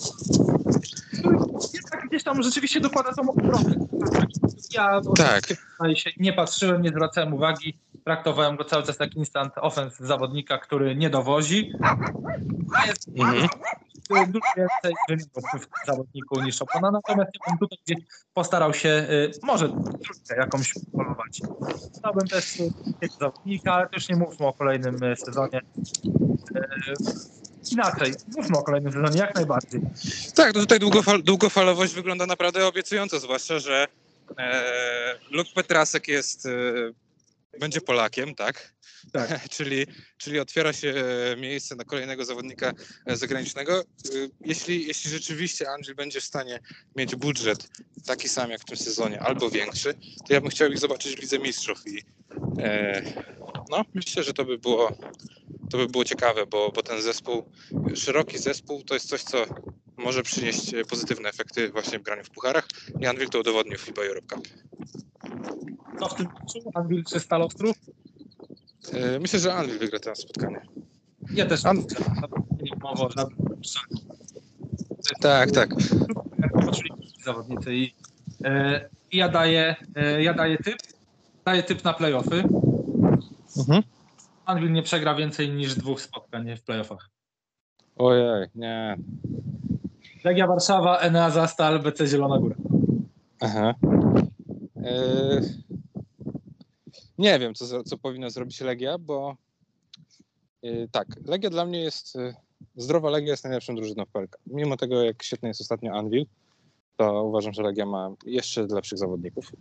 Jednak 1.73 2.07
gdzieś 2.09 2.23
tam 2.23 2.43
rzeczywiście 2.43 2.79
dokłada 2.79 3.13
tą 3.13 3.29
obronę. 3.29 3.75
Ja 4.73 5.01
Tak. 5.17 5.41
tutaj 5.47 5.95
się 5.95 6.09
nie 6.17 6.33
patrzyłem, 6.33 6.81
nie 6.81 6.89
zwracałem 6.89 7.33
uwagi. 7.33 7.79
Traktowałem 8.05 8.55
go 8.55 8.63
cały 8.63 8.83
czas 8.83 8.99
jak 8.99 9.15
instant 9.15 9.53
offense 9.57 10.05
zawodnika, 10.05 10.57
który 10.57 10.95
nie 10.95 11.09
dowozi. 11.09 11.73
A 12.75 12.85
jest 12.85 13.07
Mhm. 13.17 13.47
Dużo 14.27 14.45
więcej 14.57 14.93
wyników 15.09 15.43
w 15.83 15.87
zawodniku 15.87 16.41
niż 16.41 16.61
Opona, 16.61 16.91
natomiast 16.91 17.31
ja 17.33 17.49
bym 17.49 17.57
tutaj 17.57 17.77
gdzieś 17.85 17.97
postarał 18.33 18.73
się 18.73 18.89
y, 18.89 19.31
może 19.43 19.69
trójkę 19.69 20.35
jakąś 20.37 20.73
polować. 20.91 21.41
Dałbym 22.03 22.27
też 22.27 22.59
y, 22.59 22.71
takiego 22.93 23.13
zawodnika, 23.19 23.73
ale 23.73 23.89
też 23.89 24.09
nie 24.09 24.15
mówmy 24.15 24.47
o 24.47 24.53
kolejnym 24.53 25.03
y, 25.03 25.15
sezonie. 25.15 25.61
Inaczej, 27.71 28.13
mówmy 28.37 28.57
o 28.57 28.63
kolejnym 28.63 28.93
sezonie 28.93 29.19
jak 29.19 29.35
najbardziej. 29.35 29.81
Tak, 30.35 30.55
no 30.55 30.61
tutaj 30.61 30.79
długofal, 30.79 31.23
długofalowość 31.23 31.93
wygląda 31.93 32.25
naprawdę 32.25 32.67
obiecująco, 32.67 33.19
zwłaszcza, 33.19 33.59
że 33.59 33.87
e, 34.37 35.15
Petrasek 35.55 36.07
jest, 36.07 36.45
e, 36.45 36.49
będzie 37.59 37.81
Polakiem, 37.81 38.35
tak? 38.35 38.73
Tak. 39.11 39.49
czyli, 39.55 39.85
czyli 40.17 40.39
otwiera 40.39 40.73
się 40.73 40.93
e, 41.33 41.37
miejsce 41.37 41.75
na 41.75 41.83
kolejnego 41.83 42.25
zawodnika 42.25 42.73
e, 43.05 43.17
zagranicznego. 43.17 43.79
E, 43.79 43.83
Jeśli, 44.45 44.87
jeśli 44.87 45.11
rzeczywiście 45.11 45.69
Andrzej 45.69 45.95
będzie 45.95 46.21
w 46.21 46.23
stanie 46.23 46.59
mieć 46.95 47.15
budżet 47.15 47.69
taki 48.05 48.29
sam 48.29 48.51
jak 48.51 48.61
w 48.61 48.65
tym 48.65 48.77
sezonie, 48.77 49.19
albo 49.19 49.49
większy, 49.49 49.93
to 50.27 50.33
ja 50.33 50.41
bym 50.41 50.49
chciał 50.49 50.71
ich 50.71 50.79
zobaczyć 50.79 51.15
w 51.15 51.19
Lidze 51.19 51.39
Mistrzów 51.39 51.87
i 51.87 52.03
e, 52.59 53.01
no, 53.69 53.85
myślę, 53.93 54.23
że 54.23 54.33
to 54.33 54.45
by 54.45 54.57
było 54.57 54.97
to 55.71 55.77
by 55.77 55.87
było 55.87 56.05
ciekawe, 56.05 56.45
bo, 56.45 56.71
bo 56.71 56.83
ten 56.83 57.01
zespół, 57.01 57.43
szeroki 57.95 58.37
zespół, 58.37 58.83
to 58.83 58.93
jest 58.93 59.09
coś, 59.09 59.23
co 59.23 59.45
może 60.03 60.23
przynieść 60.23 60.73
e, 60.73 60.85
pozytywne 60.85 61.29
efekty 61.29 61.69
właśnie 61.71 61.99
w 61.99 62.03
graniu 62.03 62.23
w 62.23 62.29
pucharach 62.29 62.67
i 62.99 63.05
Anvil 63.07 63.29
to 63.29 63.39
udowodnił 63.39 63.77
w 63.77 63.81
FIBA 63.81 64.01
Europe 64.01 64.27
Cup. 64.35 64.47
Co 65.99 66.07
w 66.07 66.15
tym 66.15 66.27
meczu? 66.41 66.71
Anvil 66.73 67.03
czy 67.03 67.19
Stal 67.19 67.41
Ostrów? 67.41 67.75
E, 68.93 69.19
Myślę, 69.19 69.39
że 69.39 69.53
Anvil 69.53 69.79
wygra 69.79 69.99
to 69.99 70.15
spotkanie. 70.15 70.61
Ja 71.33 71.45
też 71.45 71.65
An- 71.65 71.85
mowa. 72.81 73.09
Tak, 75.21 75.51
tak. 75.51 75.69
zawodnicy 77.23 77.75
i 77.75 77.93
e, 78.43 78.89
ja 79.11 79.29
daję, 79.29 79.75
ja 80.19 80.33
daję 80.33 80.57
typ, 80.57 80.77
daję 81.45 81.63
typ 81.63 81.83
na 81.83 81.93
playoffy. 81.93 82.43
Mhm. 83.57 83.83
Anvil 84.45 84.71
nie 84.71 84.83
przegra 84.83 85.15
więcej 85.15 85.49
niż 85.49 85.75
dwóch 85.75 86.01
spotkań 86.01 86.57
w 86.57 86.63
playoffach. 86.63 87.09
Ojej, 87.97 88.47
nie. 88.55 88.97
Legia 90.23 90.47
Warszawa, 90.47 90.99
Enea 90.99 91.29
Zastal, 91.29 91.79
BC 91.79 92.07
Zielona 92.07 92.39
Góra. 92.39 92.55
Aha. 93.39 93.75
E, 94.83 95.41
Nie 97.17 97.39
wiem, 97.39 97.53
co, 97.53 97.83
co 97.83 97.97
powinna 97.97 98.29
zrobić 98.29 98.61
Legia, 98.61 98.97
bo 98.97 99.35
e, 100.63 100.87
tak, 100.87 101.07
Legia 101.25 101.49
dla 101.49 101.65
mnie 101.65 101.81
jest, 101.81 102.15
e, 102.15 102.35
zdrowa 102.75 103.09
Legia 103.09 103.31
jest 103.31 103.43
najlepszą 103.43 103.75
drużyną 103.75 104.05
w 104.05 104.09
PLK. 104.09 104.37
Mimo 104.47 104.77
tego, 104.77 105.03
jak 105.03 105.23
świetny 105.23 105.47
jest 105.47 105.61
ostatnio 105.61 105.93
Anvil, 105.93 106.25
to 106.97 107.23
uważam, 107.23 107.53
że 107.53 107.63
Legia 107.63 107.85
ma 107.85 108.09
jeszcze 108.25 108.61
lepszych 108.67 108.97
zawodników 108.97 109.51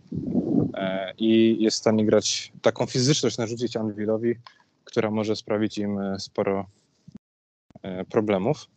i 1.17 1.57
jest 1.63 1.77
w 1.77 1.79
stanie 1.79 2.05
grać 2.05 2.53
taką 2.61 2.85
fizyczność, 2.85 3.37
narzucić 3.37 3.77
Anvilowi, 3.77 4.35
która 4.83 5.11
może 5.11 5.35
sprawić 5.35 5.77
im 5.77 5.99
sporo 6.19 6.65
problemów. 8.09 8.67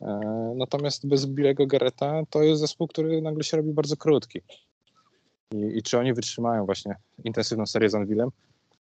E, 0.00 0.40
Natomiast 0.56 1.08
bez 1.08 1.26
Bilego 1.26 1.66
Gareta 1.66 2.22
to 2.30 2.42
jest 2.42 2.60
zespół, 2.60 2.88
który 2.88 3.22
nagle 3.22 3.44
się 3.44 3.56
robi 3.56 3.72
bardzo 3.72 3.96
krótki. 3.96 4.40
I, 5.54 5.78
I 5.78 5.82
czy 5.82 5.98
oni 5.98 6.14
wytrzymają 6.14 6.66
właśnie 6.66 6.96
intensywną 7.24 7.66
serię 7.66 7.90
z 7.90 7.94
Anvilem? 7.94 8.30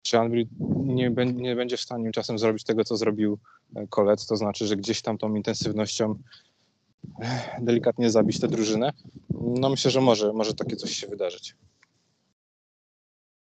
Czy 0.02 0.20
Anvil 0.20 0.48
nie, 0.86 1.10
nie 1.34 1.56
będzie 1.56 1.78
w 1.78 1.82
stanie 1.82 2.12
czasem 2.12 2.40
zrobić 2.40 2.64
tego, 2.64 2.84
co 2.84 2.98
zrobił 2.98 3.40
e, 3.76 3.88
Kolet, 3.88 4.26
to 4.26 4.38
znaczy, 4.38 4.68
że 4.68 4.76
gdzieś 4.76 5.02
tam 5.02 5.18
tą 5.18 5.36
intensywnością 5.36 6.16
eh, 7.22 7.58
delikatnie 7.62 8.12
zabić 8.12 8.40
tę 8.40 8.48
drużynę? 8.48 8.92
No 9.30 9.70
myślę, 9.70 9.92
że 9.92 10.02
może, 10.02 10.34
może 10.34 10.54
takie 10.54 10.76
coś 10.76 10.92
się 10.92 11.08
wydarzyć. 11.08 11.56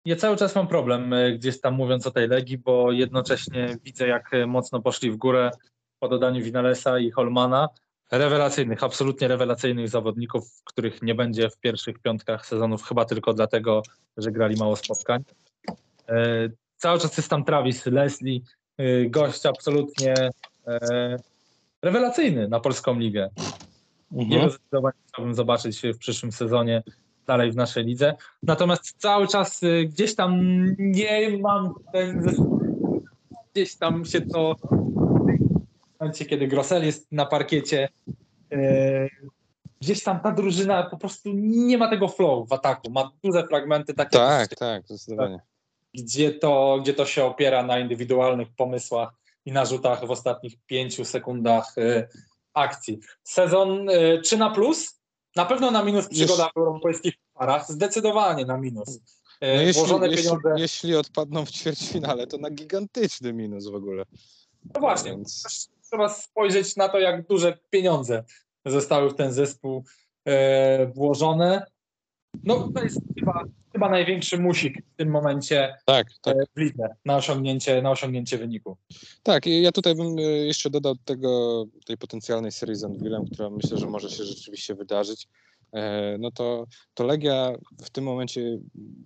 Ja 0.05 0.15
cały 0.15 0.37
czas 0.37 0.55
mam 0.55 0.67
problem 0.67 1.13
e, 1.13 1.31
gdzieś 1.31 1.61
tam 1.61 1.73
mówiąc 1.73 2.07
o 2.07 2.11
tej 2.11 2.27
Legii, 2.27 2.57
bo 2.57 2.91
jednocześnie 2.91 3.77
widzę 3.83 4.07
jak 4.07 4.33
e, 4.33 4.47
mocno 4.47 4.81
poszli 4.81 5.11
w 5.11 5.17
górę 5.17 5.51
po 5.99 6.07
dodaniu 6.07 6.43
Winalesa 6.43 6.99
i 6.99 7.11
Holmana. 7.11 7.69
Rewelacyjnych, 8.11 8.83
absolutnie 8.83 9.27
rewelacyjnych 9.27 9.89
zawodników, 9.89 10.43
których 10.63 11.01
nie 11.01 11.15
będzie 11.15 11.49
w 11.49 11.57
pierwszych 11.57 11.99
piątkach 11.99 12.45
sezonów, 12.45 12.83
chyba 12.83 13.05
tylko 13.05 13.33
dlatego, 13.33 13.81
że 14.17 14.31
grali 14.31 14.55
mało 14.55 14.75
spotkań. 14.75 15.23
E, 16.09 16.49
Cały 16.77 16.99
czas 16.99 17.17
jest 17.17 17.29
tam 17.29 17.43
Travis 17.43 17.85
Leslie, 17.85 18.39
e, 18.77 19.05
gość 19.05 19.45
absolutnie 19.45 20.13
e, 20.67 21.17
rewelacyjny 21.81 22.47
na 22.47 22.59
polską 22.59 22.99
ligę. 22.99 23.29
Jego 24.11 24.49
zdecydowanie 24.49 24.97
chciałbym 25.07 25.33
zobaczyć 25.33 25.81
w 25.81 25.97
przyszłym 25.97 26.31
sezonie 26.31 26.83
dalej 27.27 27.51
w 27.51 27.55
naszej 27.55 27.85
lidze. 27.85 28.15
Natomiast 28.43 28.95
cały 28.97 29.27
czas 29.27 29.61
gdzieś 29.85 30.15
tam 30.15 30.41
nie 30.77 31.37
mam. 31.37 31.73
Gdzieś 33.53 33.75
tam 33.75 34.05
się 34.05 34.21
to 34.21 34.55
w 35.97 35.99
momencie, 35.99 36.25
kiedy 36.25 36.47
Grossel 36.47 36.85
jest 36.85 37.11
na 37.11 37.25
parkiecie, 37.25 37.89
y, 38.53 39.09
gdzieś 39.81 40.03
tam 40.03 40.19
ta 40.19 40.31
drużyna 40.31 40.83
po 40.83 40.97
prostu 40.97 41.29
nie 41.33 41.77
ma 41.77 41.89
tego 41.89 42.07
flow 42.07 42.49
w 42.49 42.53
ataku. 42.53 42.91
Ma 42.91 43.11
duże 43.23 43.47
fragmenty 43.47 43.93
takie, 43.93 44.17
Tak, 44.17 44.55
tak, 44.55 44.85
zdecydowanie. 44.85 45.39
gdzie, 45.93 46.31
to, 46.33 46.77
gdzie 46.81 46.93
to 46.93 47.05
się 47.05 47.25
opiera 47.25 47.63
na 47.63 47.79
indywidualnych 47.79 48.47
pomysłach 48.55 49.09
i 49.45 49.51
narzutach 49.51 50.05
w 50.05 50.11
ostatnich 50.11 50.53
pięciu 50.65 51.05
sekundach 51.05 51.77
y, 51.77 52.07
akcji. 52.53 52.99
Sezon 53.23 53.89
y, 53.89 54.21
3 54.23 54.37
na 54.37 54.49
plus? 54.49 54.97
Na 55.35 55.45
pewno 55.45 55.71
na 55.71 55.83
minus 55.83 56.07
przygoda 56.07 56.49
w 56.55 56.57
europejskich 56.57 57.13
parach. 57.33 57.71
Zdecydowanie 57.71 58.45
na 58.45 58.57
minus. 58.57 58.99
No 59.41 59.47
jeśli, 59.47 59.83
jeśli, 60.01 60.31
jeśli 60.57 60.95
odpadną 60.95 61.45
w 61.45 61.51
ćwierćfinale, 61.51 62.27
to 62.27 62.37
na 62.37 62.49
gigantyczny 62.49 63.33
minus 63.33 63.67
w 63.67 63.75
ogóle. 63.75 64.03
No 64.73 64.79
właśnie, 64.79 65.11
Więc- 65.11 65.69
trzeba 65.87 66.09
spojrzeć 66.09 66.75
na 66.75 66.89
to, 66.89 66.99
jak 66.99 67.27
duże 67.27 67.57
pieniądze 67.69 68.23
zostały 68.65 69.09
w 69.09 69.15
ten 69.15 69.31
zespół 69.31 69.83
e, 70.25 70.87
włożone. 70.87 71.65
No 72.43 72.71
to 72.75 72.83
jest 72.83 72.99
chyba, 73.19 73.43
chyba 73.73 73.89
największy 73.89 74.37
musik 74.37 74.85
w 74.93 74.95
tym 74.95 75.09
momencie 75.09 75.75
Tak, 75.85 76.07
tak. 76.21 76.37
e, 76.37 76.39
w 76.55 76.59
lidze 76.59 76.95
na 77.05 77.15
osiągnięcie, 77.15 77.81
na 77.81 77.91
osiągnięcie 77.91 78.37
wyniku. 78.37 78.77
Tak, 79.23 79.47
i 79.47 79.61
ja 79.61 79.71
tutaj 79.71 79.95
bym 79.95 80.17
e, 80.17 80.21
jeszcze 80.21 80.69
dodał 80.69 80.95
tego, 80.95 81.65
tej 81.85 81.97
potencjalnej 81.97 82.51
serii 82.51 82.75
z 82.75 82.83
Anvilem, 82.83 83.25
która 83.25 83.49
myślę, 83.49 83.77
że 83.77 83.87
może 83.87 84.09
się 84.09 84.23
rzeczywiście 84.23 84.75
wydarzyć. 84.75 85.27
E, 85.77 86.17
No 86.19 86.31
to, 86.31 86.67
to 86.93 87.03
Legia 87.03 87.53
w 87.83 87.89
tym 87.89 88.03
momencie 88.03 88.59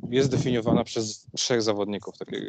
jest 0.10 0.31
definiowana 0.31 0.84
przez 0.84 1.27
trzech 1.35 1.61
zawodników, 1.61 2.18
tak 2.18 2.31
jak 2.31 2.43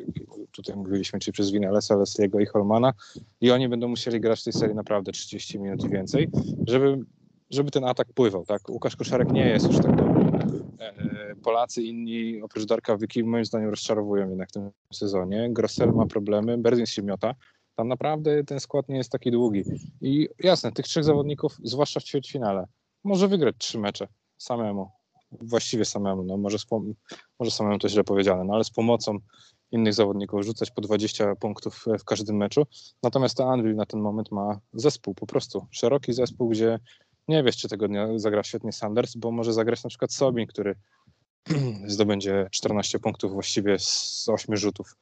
tutaj 0.52 0.76
mówiliśmy, 0.76 1.18
czyli 1.18 1.32
przez 1.32 1.50
Winalesa, 1.50 1.96
Lesliego 1.96 2.40
i 2.40 2.46
Holmana 2.46 2.92
i 3.40 3.50
oni 3.50 3.68
będą 3.68 3.88
musieli 3.88 4.20
grać 4.20 4.40
w 4.40 4.44
tej 4.44 4.52
serii 4.52 4.74
naprawdę 4.74 5.12
30 5.12 5.58
minut 5.58 5.84
i 5.84 5.88
więcej, 5.88 6.28
żeby, 6.66 6.98
żeby 7.50 7.70
ten 7.70 7.84
atak 7.84 8.12
pływał. 8.14 8.44
Tak? 8.44 8.68
Łukasz 8.68 8.96
Koszarek 8.96 9.32
nie 9.32 9.48
jest 9.48 9.66
już 9.66 9.76
tak 9.76 9.96
dobry. 9.96 10.24
E, 10.80 11.34
Polacy 11.42 11.82
inni 11.82 12.42
oprócz 12.42 12.64
Darka 12.64 12.96
Wyki 12.96 13.24
moim 13.24 13.44
zdaniem 13.44 13.70
rozczarowują 13.70 14.28
jednak 14.28 14.48
w 14.48 14.52
tym 14.52 14.70
sezonie. 14.92 15.48
Grossel 15.50 15.92
ma 15.92 16.06
problemy, 16.06 16.58
Berzin 16.58 16.86
się 16.86 17.02
miota. 17.02 17.34
Tam 17.76 17.88
naprawdę 17.88 18.44
ten 18.44 18.60
skład 18.60 18.88
nie 18.88 18.96
jest 18.96 19.12
taki 19.12 19.30
długi. 19.30 19.62
I 20.00 20.28
jasne, 20.38 20.72
tych 20.72 20.86
trzech 20.86 21.04
zawodników, 21.04 21.56
zwłaszcza 21.62 22.00
w 22.00 22.04
ćwierćfinale, 22.04 22.66
może 23.04 23.28
wygrać 23.28 23.54
trzy 23.58 23.78
mecze 23.78 24.08
samemu. 24.38 24.90
Właściwie 25.32 25.84
samemu, 25.84 26.22
no 26.22 26.36
może, 26.36 26.58
może 27.38 27.50
samemu 27.50 27.78
to 27.78 27.88
źle 27.88 28.04
powiedziane, 28.04 28.44
no 28.44 28.54
ale 28.54 28.64
z 28.64 28.70
pomocą 28.70 29.18
innych 29.70 29.94
zawodników, 29.94 30.44
rzucać 30.44 30.70
po 30.70 30.80
20 30.80 31.36
punktów 31.36 31.84
w 31.98 32.04
każdym 32.04 32.36
meczu. 32.36 32.66
Natomiast 33.02 33.36
to 33.36 33.52
Anvil 33.52 33.74
na 33.74 33.86
ten 33.86 34.00
moment 34.00 34.30
ma 34.30 34.60
zespół 34.72 35.14
po 35.14 35.26
prostu, 35.26 35.66
szeroki 35.70 36.12
zespół, 36.12 36.48
gdzie 36.48 36.78
nie 37.28 37.42
wiesz, 37.42 37.56
czy 37.56 37.68
tego 37.68 37.88
dnia 37.88 38.18
zagra 38.18 38.42
świetnie 38.42 38.72
Sanders, 38.72 39.16
bo 39.16 39.30
może 39.30 39.52
zagrać 39.52 39.84
na 39.84 39.88
przykład 39.88 40.12
Sobin, 40.12 40.46
który 40.46 40.74
zdobędzie 41.86 42.48
14 42.50 42.98
punktów 42.98 43.32
właściwie 43.32 43.78
z 43.78 44.28
8 44.28 44.56
rzutów. 44.56 44.96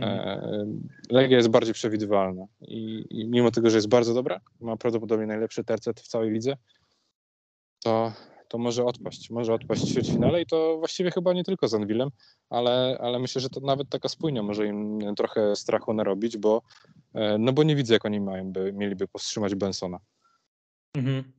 E, 0.00 0.66
Legia 1.10 1.36
jest 1.36 1.48
bardziej 1.48 1.74
przewidywalna 1.74 2.46
i, 2.60 3.06
i, 3.10 3.28
mimo 3.28 3.50
tego, 3.50 3.70
że 3.70 3.76
jest 3.76 3.88
bardzo 3.88 4.14
dobra, 4.14 4.40
ma 4.60 4.76
prawdopodobnie 4.76 5.26
najlepszy 5.26 5.64
tercet 5.64 6.00
w 6.00 6.08
całej 6.08 6.30
lidze, 6.30 6.56
to, 7.84 8.12
to 8.48 8.58
może 8.58 8.84
odpaść, 8.84 9.30
może 9.30 9.54
odpaść 9.54 9.82
w 9.82 9.88
ćwierćfinale 9.92 10.42
i 10.42 10.46
to 10.46 10.76
właściwie 10.78 11.10
chyba 11.10 11.32
nie 11.32 11.44
tylko 11.44 11.68
z 11.68 11.74
Anwilem, 11.74 12.08
ale, 12.50 12.98
ale 13.00 13.18
myślę, 13.18 13.40
że 13.40 13.48
to 13.48 13.60
nawet 13.60 13.88
taka 13.88 14.08
spójnia 14.08 14.42
może 14.42 14.66
im 14.66 15.00
trochę 15.16 15.56
strachu 15.56 15.94
narobić, 15.94 16.36
bo, 16.36 16.62
e, 17.14 17.38
no 17.38 17.52
bo 17.52 17.62
nie 17.62 17.76
widzę, 17.76 17.94
jak 17.94 18.04
oni 18.04 18.20
mają, 18.20 18.52
by, 18.52 18.72
mieliby 18.72 19.08
powstrzymać 19.08 19.54
Bensona. 19.54 19.98
Mhm. 20.96 21.32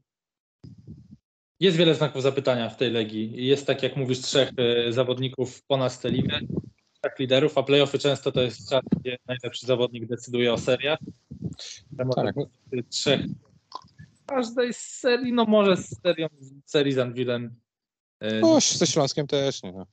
Jest 1.60 1.78
wiele 1.78 1.96
znaków 1.96 2.22
zapytania 2.22 2.70
w 2.70 2.78
tej 2.78 2.92
Legii. 2.92 3.46
Jest 3.46 3.68
tak, 3.68 3.84
jak 3.84 3.96
mówisz, 3.96 4.22
trzech 4.22 4.52
e, 4.58 4.94
zawodników 4.94 5.64
ponad 5.64 6.02
tę 6.02 6.10
ligę, 6.10 6.40
trzech 7.02 7.20
liderów, 7.20 7.58
a 7.58 7.64
playoffy 7.64 8.00
często 8.00 8.32
to 8.32 8.42
jest 8.42 8.70
czas, 8.70 8.82
gdzie 9.00 9.18
najlepszy 9.28 9.66
zawodnik 9.66 10.08
decyduje 10.08 10.54
o 10.54 10.58
seriach. 10.58 11.00
Tak. 12.16 12.36
Trzech 12.90 13.22
każdej 14.26 14.74
serii, 14.74 15.34
no 15.34 15.46
może 15.46 15.78
z 15.78 16.02
serią, 16.02 16.28
serii 16.66 16.94
z 16.94 16.98
Anvilem. 16.98 17.56
E, 18.20 18.40
no, 18.40 18.60
ze 18.62 18.88
Śląskiem 18.88 19.28
też 19.28 19.64
nie. 19.64 19.72
No. 19.72 19.86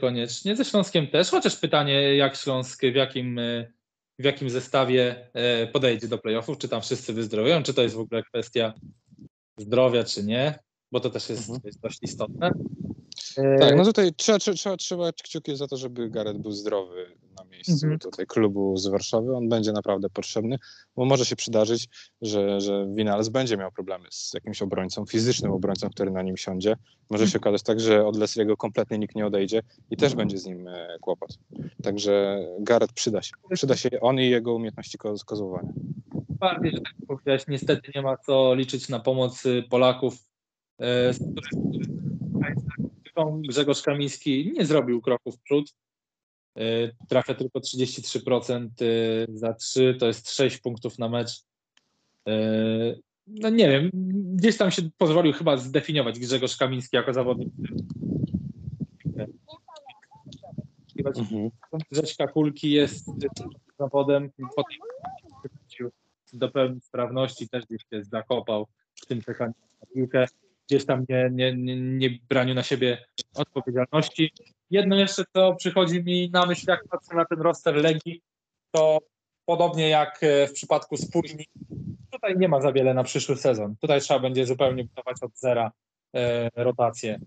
Koniecznie, 0.00 0.56
ze 0.56 0.64
Śląskiem 0.64 1.06
też, 1.06 1.30
chociaż 1.30 1.56
pytanie, 1.56 2.16
jak 2.16 2.36
Śląsk, 2.36 2.82
w 2.82 2.94
jakim, 2.94 3.38
e, 3.38 3.72
w 4.18 4.24
jakim 4.24 4.50
zestawie 4.50 5.30
podejdzie 5.72 6.08
do 6.08 6.18
playoffów, 6.18 6.58
czy 6.58 6.68
tam 6.68 6.82
wszyscy 6.82 7.12
wyzdrowią, 7.12 7.62
czy 7.62 7.74
to 7.74 7.82
jest 7.82 7.94
w 7.94 8.00
ogóle 8.00 8.22
kwestia 8.22 8.74
zdrowia, 9.56 10.04
czy 10.04 10.24
nie 10.24 10.58
bo 10.92 11.00
to 11.00 11.10
też 11.10 11.28
jest, 11.28 11.42
mhm. 11.42 11.60
jest 11.64 11.80
dość 11.80 11.98
istotne. 12.02 12.50
Tak, 13.60 13.76
no 13.76 13.84
tutaj 13.84 14.14
trzeba, 14.16 14.38
trzeba, 14.38 14.76
trzeba 14.76 15.12
kciuki 15.12 15.56
za 15.56 15.68
to, 15.68 15.76
żeby 15.76 16.10
Gareth 16.10 16.38
był 16.38 16.52
zdrowy 16.52 17.16
na 17.38 17.44
miejscu 17.44 17.72
mhm. 17.72 17.98
tutaj 17.98 18.26
klubu 18.26 18.76
z 18.76 18.86
Warszawy. 18.86 19.36
On 19.36 19.48
będzie 19.48 19.72
naprawdę 19.72 20.10
potrzebny, 20.10 20.58
bo 20.96 21.04
może 21.04 21.24
się 21.24 21.36
przydarzyć, 21.36 21.88
że, 22.22 22.60
że 22.60 22.86
Winales 22.94 23.28
będzie 23.28 23.56
miał 23.56 23.72
problemy 23.72 24.08
z 24.10 24.34
jakimś 24.34 24.62
obrońcą, 24.62 25.06
fizycznym 25.06 25.52
obrońcą, 25.52 25.90
który 25.90 26.10
na 26.10 26.22
nim 26.22 26.36
siądzie. 26.36 26.76
Może 27.10 27.24
się 27.24 27.36
mhm. 27.36 27.40
okazać 27.42 27.62
tak, 27.62 27.80
że 27.80 28.06
od 28.06 28.16
Lesliego 28.16 28.56
kompletnie 28.56 28.98
nikt 28.98 29.14
nie 29.14 29.26
odejdzie 29.26 29.62
i 29.90 29.96
też 29.96 30.14
będzie 30.14 30.38
z 30.38 30.46
nim 30.46 30.68
e, 30.68 30.96
kłopot. 31.00 31.38
Także 31.82 32.44
Gareth 32.60 32.92
przyda 32.92 33.22
się. 33.22 33.32
Przyda 33.52 33.76
się 33.76 33.88
on 34.00 34.18
i 34.18 34.30
jego 34.30 34.54
umiejętności 34.54 34.98
kozowania. 35.26 35.72
Bardziej, 36.28 36.70
że 36.70 36.80
tak 36.80 36.94
powiedziałeś, 37.08 37.44
niestety 37.48 37.92
nie 37.94 38.02
ma 38.02 38.16
co 38.16 38.54
liczyć 38.54 38.88
na 38.88 39.00
pomoc 39.00 39.42
Polaków 39.70 40.30
E, 40.80 41.14
z 41.14 41.18
którym 43.04 43.42
Grzegorz 43.42 43.82
Kamiński 43.82 44.52
nie 44.56 44.66
zrobił 44.66 45.02
kroku 45.02 45.32
w 45.32 45.40
przód. 45.40 45.74
E, 46.56 46.92
trafia 47.08 47.34
tylko 47.34 47.58
33% 47.58 48.68
e, 48.80 49.26
za 49.34 49.54
3, 49.54 49.96
to 50.00 50.06
jest 50.06 50.30
6 50.30 50.58
punktów 50.58 50.98
na 50.98 51.08
mecz. 51.08 51.44
No 53.26 53.50
nie 53.50 53.68
wiem, 53.68 53.90
gdzieś 54.34 54.56
tam 54.56 54.70
się 54.70 54.82
pozwolił 54.98 55.32
chyba 55.32 55.56
zdefiniować 55.56 56.18
Grzegorz 56.18 56.56
Kamiński 56.56 56.96
jako 56.96 57.12
zawodnik. 57.12 57.48
Mhm. 61.16 61.50
Kulki 62.32 62.70
jest 62.70 63.06
zawodem 63.78 64.30
do 66.32 66.50
pełnej 66.50 66.80
sprawności 66.80 67.48
też 67.48 67.66
gdzieś 67.66 67.82
się 67.82 68.04
zakopał 68.04 68.66
w 68.94 69.06
tym 69.06 69.22
czekaniu 69.22 69.54
na 69.80 69.86
piłkę 69.86 70.26
gdzieś 70.68 70.86
tam 70.86 71.04
nie, 71.08 71.30
nie, 71.32 71.56
nie, 71.56 71.80
nie 71.80 72.18
braniu 72.28 72.54
na 72.54 72.62
siebie 72.62 73.04
odpowiedzialności. 73.34 74.32
Jedno 74.70 74.96
jeszcze, 74.96 75.24
co 75.34 75.54
przychodzi 75.54 76.04
mi 76.04 76.30
na 76.30 76.46
myśl, 76.46 76.64
jak 76.68 76.88
patrzę 76.88 77.14
na 77.14 77.24
ten 77.24 77.40
roster 77.40 77.74
Legii, 77.74 78.22
to 78.70 78.98
podobnie 79.46 79.88
jak 79.88 80.18
e, 80.22 80.46
w 80.46 80.52
przypadku 80.52 80.96
spóźni, 80.96 81.44
tutaj 82.10 82.38
nie 82.38 82.48
ma 82.48 82.60
za 82.60 82.72
wiele 82.72 82.94
na 82.94 83.04
przyszły 83.04 83.36
sezon. 83.36 83.76
Tutaj 83.80 84.00
trzeba 84.00 84.20
będzie 84.20 84.46
zupełnie 84.46 84.84
budować 84.84 85.22
od 85.22 85.38
zera 85.38 85.72
e, 86.14 86.50
rotację. 86.56 87.20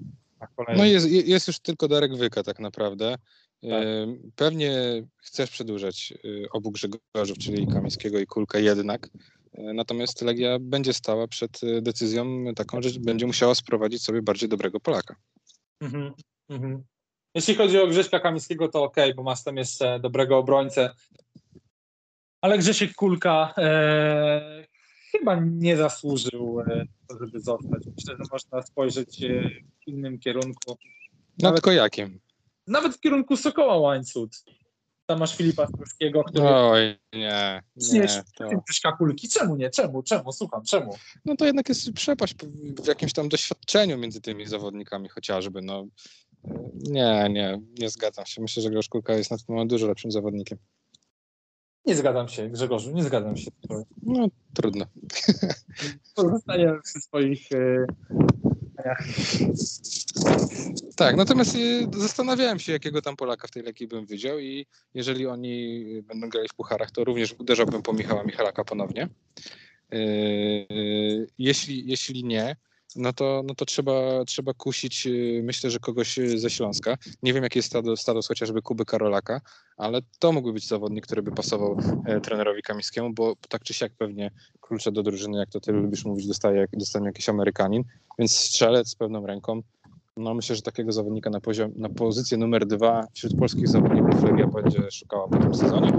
No 0.77 0.85
jest, 0.85 1.11
jest 1.11 1.47
już 1.47 1.59
tylko 1.59 1.87
Darek 1.87 2.15
Wyka 2.15 2.43
tak 2.43 2.59
naprawdę. 2.59 3.15
Tak. 3.61 3.71
E, 3.71 4.07
pewnie 4.35 4.71
chcesz 5.17 5.49
przedłużać 5.49 6.13
e, 6.13 6.49
obu 6.51 6.71
Grzegorzów, 6.71 7.37
czyli 7.37 7.67
Kamińskiego 7.67 8.19
i 8.19 8.25
Kulkę 8.25 8.61
jednak, 8.61 9.09
Natomiast 9.57 10.21
Legia 10.21 10.57
będzie 10.59 10.93
stała 10.93 11.27
przed 11.27 11.61
decyzją 11.81 12.53
taką, 12.55 12.81
że 12.81 12.89
będzie 12.99 13.25
musiała 13.25 13.55
sprowadzić 13.55 14.03
sobie 14.03 14.21
bardziej 14.21 14.49
dobrego 14.49 14.79
Polaka. 14.79 15.15
Mhm, 15.81 16.13
mhm. 16.49 16.83
Jeśli 17.35 17.55
chodzi 17.55 17.79
o 17.79 17.87
Grześka 17.87 18.19
Kamińskiego, 18.19 18.67
to 18.67 18.83
ok, 18.83 18.95
bo 19.15 19.23
masz 19.23 19.43
tam 19.43 19.57
jeszcze 19.57 19.99
dobrego 19.99 20.37
obrońcę. 20.37 20.93
Ale 22.41 22.57
Grzesiek 22.57 22.93
Kulka 22.93 23.53
e, 23.57 24.65
chyba 25.11 25.35
nie 25.35 25.77
zasłużył, 25.77 26.59
e, 26.59 26.85
żeby 27.21 27.39
zostać. 27.39 27.83
Myślę, 27.85 28.15
że 28.17 28.23
można 28.31 28.61
spojrzeć 28.61 29.23
e, 29.23 29.49
w 29.83 29.87
innym 29.87 30.19
kierunku. 30.19 30.77
No 31.41 31.51
tylko 31.51 31.71
jakim? 31.71 32.19
Nawet 32.67 32.95
w 32.95 32.99
kierunku 32.99 33.37
Sokoła 33.37 33.77
Łańcut. 33.77 34.43
Tam 35.05 35.19
masz 35.19 35.35
Filipa 35.35 35.67
Skurskiego, 35.67 36.23
który... 36.23 36.47
Oj, 36.47 36.95
nie, 37.13 37.61
nie. 37.75 38.07
To... 38.35 38.97
kulki. 38.97 39.29
Czemu 39.29 39.55
nie? 39.55 39.69
Czemu? 39.69 40.03
Czemu? 40.03 40.31
Słucham, 40.31 40.63
czemu? 40.63 40.95
No 41.25 41.35
to 41.35 41.45
jednak 41.45 41.69
jest 41.69 41.93
przepaść 41.93 42.35
w 42.83 42.87
jakimś 42.87 43.13
tam 43.13 43.29
doświadczeniu 43.29 43.97
między 43.97 44.21
tymi 44.21 44.45
zawodnikami 44.45 45.09
chociażby. 45.09 45.61
No, 45.61 45.85
nie, 46.73 47.27
nie, 47.29 47.61
nie 47.79 47.89
zgadzam 47.89 48.25
się. 48.25 48.41
Myślę, 48.41 48.63
że 48.63 48.69
Grzegorz 48.69 48.89
Kulka 48.89 49.13
jest 49.13 49.31
na 49.31 49.37
tym 49.37 49.45
moment 49.49 49.69
dużo 49.69 49.87
lepszym 49.87 50.11
zawodnikiem. 50.11 50.57
Nie 51.85 51.95
zgadzam 51.95 52.27
się, 52.27 52.49
Grzegorzu, 52.49 52.91
nie 52.91 53.03
zgadzam 53.03 53.37
się. 53.37 53.51
No, 54.03 54.27
trudno. 54.53 54.85
Pozostaję 56.15 56.79
przy 56.83 56.99
swoich 56.99 57.51
e, 57.51 57.85
tak, 60.95 61.15
natomiast 61.15 61.55
y, 61.55 61.87
zastanawiałem 61.97 62.59
się, 62.59 62.71
jakiego 62.71 63.01
tam 63.01 63.15
Polaka 63.15 63.47
w 63.47 63.51
tej 63.51 63.63
Legii 63.63 63.87
bym 63.87 64.05
widział 64.05 64.39
i 64.39 64.65
jeżeli 64.93 65.27
oni 65.27 65.85
będą 66.01 66.29
grali 66.29 66.49
w 66.49 66.53
pucharach, 66.53 66.91
to 66.91 67.03
również 67.03 67.35
uderzałbym 67.39 67.81
po 67.81 67.93
Michała 67.93 68.23
Michalaka 68.23 68.63
ponownie. 68.63 69.09
Y, 69.93 71.27
jeśli, 71.37 71.87
jeśli 71.87 72.23
nie, 72.23 72.55
no 72.95 73.13
to, 73.13 73.41
no 73.45 73.55
to 73.55 73.65
trzeba, 73.65 74.25
trzeba 74.25 74.53
kusić, 74.53 75.07
myślę, 75.43 75.69
że 75.69 75.79
kogoś 75.79 76.19
ze 76.35 76.49
Śląska. 76.49 76.97
Nie 77.23 77.33
wiem, 77.33 77.43
jaki 77.43 77.59
jest 77.59 77.75
status, 77.95 78.27
chociażby 78.27 78.61
Kuby 78.61 78.85
Karolaka, 78.85 79.41
ale 79.77 80.01
to 80.19 80.31
mógłby 80.31 80.53
być 80.53 80.67
zawodnik, 80.67 81.05
który 81.05 81.23
by 81.23 81.31
pasował 81.31 81.77
e, 82.05 82.21
trenerowi 82.21 82.61
Kamińskiemu, 82.61 83.13
bo 83.13 83.35
tak 83.49 83.63
czy 83.63 83.73
siak 83.73 83.91
pewnie 83.97 84.31
klucze 84.61 84.91
do 84.91 85.03
drużyny, 85.03 85.37
jak 85.37 85.49
to 85.49 85.59
ty 85.59 85.71
lubisz 85.71 86.05
mówić, 86.05 86.27
dostaje, 86.27 86.65
dostanie 86.73 87.05
jakiś 87.05 87.29
Amerykanin, 87.29 87.83
więc 88.19 88.35
strzelec 88.35 88.89
z 88.89 88.95
pewną 88.95 89.25
ręką. 89.25 89.61
No 90.17 90.33
myślę, 90.33 90.55
że 90.55 90.61
takiego 90.61 90.91
zawodnika 90.91 91.29
na, 91.29 91.41
poziom, 91.41 91.71
na 91.75 91.89
pozycję 91.89 92.37
numer 92.37 92.65
dwa 92.65 93.07
wśród 93.13 93.37
polskich 93.39 93.67
zawodników 93.67 94.23
Legia 94.23 94.47
będzie 94.47 94.91
szukała 94.91 95.27
po 95.27 95.37
tym 95.37 95.55
sezonie. 95.55 95.91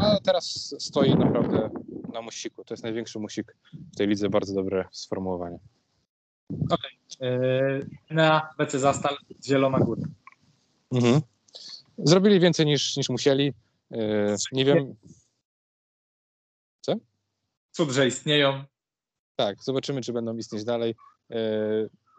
A 0.00 0.18
teraz 0.24 0.74
stoi 0.78 1.14
naprawdę 1.14 1.70
na 2.12 2.22
musiku. 2.22 2.64
To 2.64 2.74
jest 2.74 2.84
największy 2.84 3.18
musik 3.18 3.56
w 3.92 3.96
tej 3.96 4.06
lidze. 4.06 4.28
Bardzo 4.28 4.54
dobre 4.54 4.84
sformułowanie. 4.92 5.58
Okej. 6.50 6.98
Okay. 7.18 7.90
Na 8.10 8.50
BC 8.58 8.78
Zastal 8.78 9.16
Zielona 9.46 9.78
Góra. 9.78 10.02
Mhm. 10.92 11.20
Zrobili 11.98 12.40
więcej 12.40 12.66
niż, 12.66 12.96
niż 12.96 13.08
musieli. 13.08 13.52
Yy, 13.90 14.36
nie 14.52 14.64
wiem. 14.64 14.94
Co? 16.80 16.94
Cud, 17.72 17.90
że 17.90 18.06
istnieją. 18.06 18.64
Tak, 19.36 19.64
zobaczymy, 19.64 20.00
czy 20.00 20.12
będą 20.12 20.36
istnieć 20.36 20.64
dalej. 20.64 20.94
E, 21.30 21.38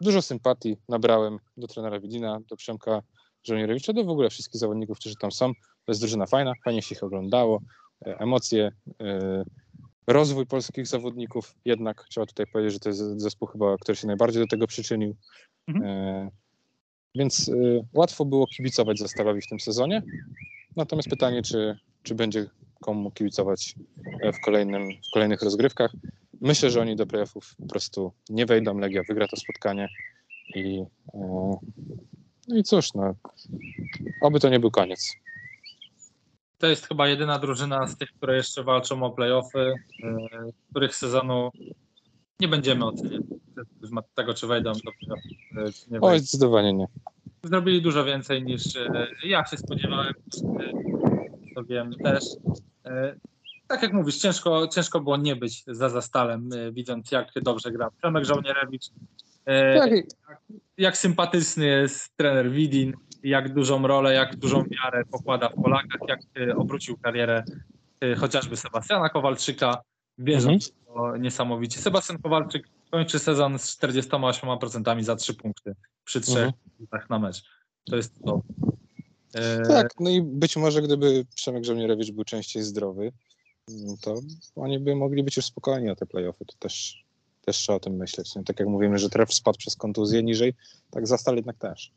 dużo 0.00 0.22
sympatii 0.22 0.76
nabrałem 0.88 1.38
do 1.56 1.66
trenera 1.66 2.00
Widina, 2.00 2.40
do 2.48 2.56
Przemka 2.56 3.02
Żołnierowicza, 3.44 3.92
do 3.92 4.04
w 4.04 4.08
ogóle 4.08 4.30
wszystkich 4.30 4.60
zawodników, 4.60 4.98
którzy 4.98 5.14
tam 5.16 5.32
są. 5.32 5.52
To 5.54 5.92
jest 5.92 6.00
drużyna 6.00 6.26
fajna, 6.26 6.52
fajnie 6.64 6.82
się 6.82 6.94
ich 6.94 7.02
oglądało, 7.02 7.62
e, 8.06 8.18
emocje, 8.18 8.72
e, 9.00 9.44
rozwój 10.08 10.46
polskich 10.46 10.86
zawodników. 10.86 11.54
Jednak 11.64 12.04
trzeba 12.10 12.26
tutaj 12.26 12.46
powiedzieć, 12.46 12.72
że 12.72 12.80
to 12.80 12.88
jest 12.88 13.20
zespół 13.20 13.48
chyba, 13.48 13.76
który 13.76 13.96
się 13.96 14.06
najbardziej 14.06 14.42
do 14.42 14.48
tego 14.48 14.66
przyczynił. 14.66 15.16
Mhm. 15.68 16.30
Więc 17.14 17.50
łatwo 17.92 18.24
było 18.24 18.46
kibicować 18.46 18.98
Zastawowi 18.98 19.40
w 19.40 19.48
tym 19.48 19.60
sezonie. 19.60 20.02
Natomiast 20.76 21.08
pytanie, 21.08 21.42
czy, 21.42 21.78
czy 22.02 22.14
będzie 22.14 22.46
komu 22.80 23.10
kibicować 23.10 23.74
w, 24.34 24.44
kolejnym, 24.44 24.88
w 25.10 25.12
kolejnych 25.14 25.42
rozgrywkach. 25.42 25.92
Myślę, 26.40 26.70
że 26.70 26.80
oni 26.80 26.96
do 26.96 27.06
playoffów 27.06 27.54
po 27.58 27.66
prostu 27.66 28.12
nie 28.28 28.46
wejdą. 28.46 28.78
Legia 28.78 29.02
wygra 29.08 29.28
to 29.28 29.36
spotkanie 29.36 29.88
i 30.54 30.84
e, 31.14 31.56
no 32.48 32.56
i 32.56 32.62
cóż, 32.62 32.94
no, 32.94 33.14
oby 34.22 34.40
to 34.40 34.48
nie 34.48 34.60
był 34.60 34.70
koniec. 34.70 35.12
To 36.58 36.66
jest 36.66 36.86
chyba 36.88 37.08
jedyna 37.08 37.38
drużyna 37.38 37.86
z 37.86 37.96
tych, 37.96 38.10
które 38.12 38.36
jeszcze 38.36 38.64
walczą 38.64 39.02
o 39.02 39.10
playoffy, 39.10 39.74
e, 40.02 40.16
których 40.70 40.94
sezonu 40.94 41.50
nie 42.40 42.48
będziemy 42.48 42.84
oceniać. 42.84 43.22
Tego, 44.14 44.34
czy 44.34 44.46
wejdą 44.46 44.72
do 44.72 44.80
playoffów, 44.80 45.32
e, 45.56 45.72
czy 45.72 45.90
nie 45.90 46.00
Oj, 46.00 46.18
zdecydowanie 46.18 46.72
nie. 46.72 46.86
Zrobili 47.44 47.82
dużo 47.82 48.04
więcej 48.04 48.42
niż 48.42 48.76
e, 48.76 49.06
ja 49.24 49.44
się 49.46 49.56
spodziewałem, 49.56 50.14
e, 50.60 51.54
to 51.54 51.64
wiem 51.64 51.94
też. 52.04 52.24
Tak 53.68 53.82
jak 53.82 53.92
mówisz, 53.92 54.16
ciężko, 54.16 54.68
ciężko 54.68 55.00
było 55.00 55.16
nie 55.16 55.36
być 55.36 55.64
za 55.66 55.88
Zastalem, 55.88 56.50
widząc 56.72 57.12
jak 57.12 57.32
dobrze 57.42 57.70
gra 57.72 57.90
Przemek 57.98 58.24
Żołnierewicz, 58.24 58.84
Tak, 59.78 59.92
i- 59.92 60.02
jak 60.78 60.96
sympatyczny 60.96 61.66
jest 61.66 62.16
trener 62.16 62.50
Widin, 62.50 62.92
jak 63.22 63.54
dużą 63.54 63.86
rolę, 63.86 64.14
jak 64.14 64.36
dużą 64.36 64.64
wiarę 64.64 65.04
pokłada 65.04 65.48
w 65.48 65.54
Polakach, 65.54 66.00
jak 66.08 66.20
e, 66.48 66.56
obrócił 66.56 66.96
karierę 66.96 67.44
e, 68.00 68.14
chociażby 68.14 68.56
Sebastiana 68.56 69.08
Kowalczyka, 69.08 69.82
wierząc 70.18 70.68
w 70.68 70.86
to 70.86 71.16
niesamowicie. 71.16 71.80
Sebastian 71.80 72.18
Kowalczyk 72.18 72.68
kończy 72.90 73.18
sezon 73.18 73.58
z 73.58 73.78
48% 73.78 75.02
za 75.02 75.16
3 75.16 75.34
punkty 75.34 75.74
przy 76.04 76.20
trzech 76.20 76.50
Mhm. 76.80 77.02
na 77.10 77.18
mecz. 77.18 77.42
To 77.84 77.96
jest 77.96 78.22
to. 78.24 78.42
E, 79.34 79.62
tak, 79.62 79.88
no 80.00 80.10
i 80.10 80.22
być 80.22 80.56
może 80.56 80.82
gdyby 80.82 81.24
Przemek 81.34 81.64
Żołnierewicz 81.64 82.10
był 82.10 82.24
częściej 82.24 82.62
zdrowy, 82.62 83.12
mm, 83.68 83.96
to 84.00 84.14
oni 84.56 84.78
by 84.78 84.96
mogli 84.96 85.22
być 85.22 85.36
już 85.36 85.46
spokojni 85.46 85.90
o 85.90 85.96
te 85.96 86.06
playoffy. 86.06 86.44
To 86.44 86.54
też, 86.58 87.04
też 87.44 87.56
trzeba 87.56 87.76
o 87.76 87.80
tym 87.80 87.92
myśleć. 87.96 88.36
nie? 88.36 88.44
Tak 88.44 88.60
jak 88.60 88.68
mówimy, 88.68 88.98
że 88.98 89.10
tref 89.10 89.34
spadł 89.34 89.58
przez 89.58 89.76
kontuzję 89.76 90.22
niżej, 90.22 90.54
tak 90.90 91.06
Zastal 91.06 91.36
jednak 91.36 91.58
też. 91.58 91.92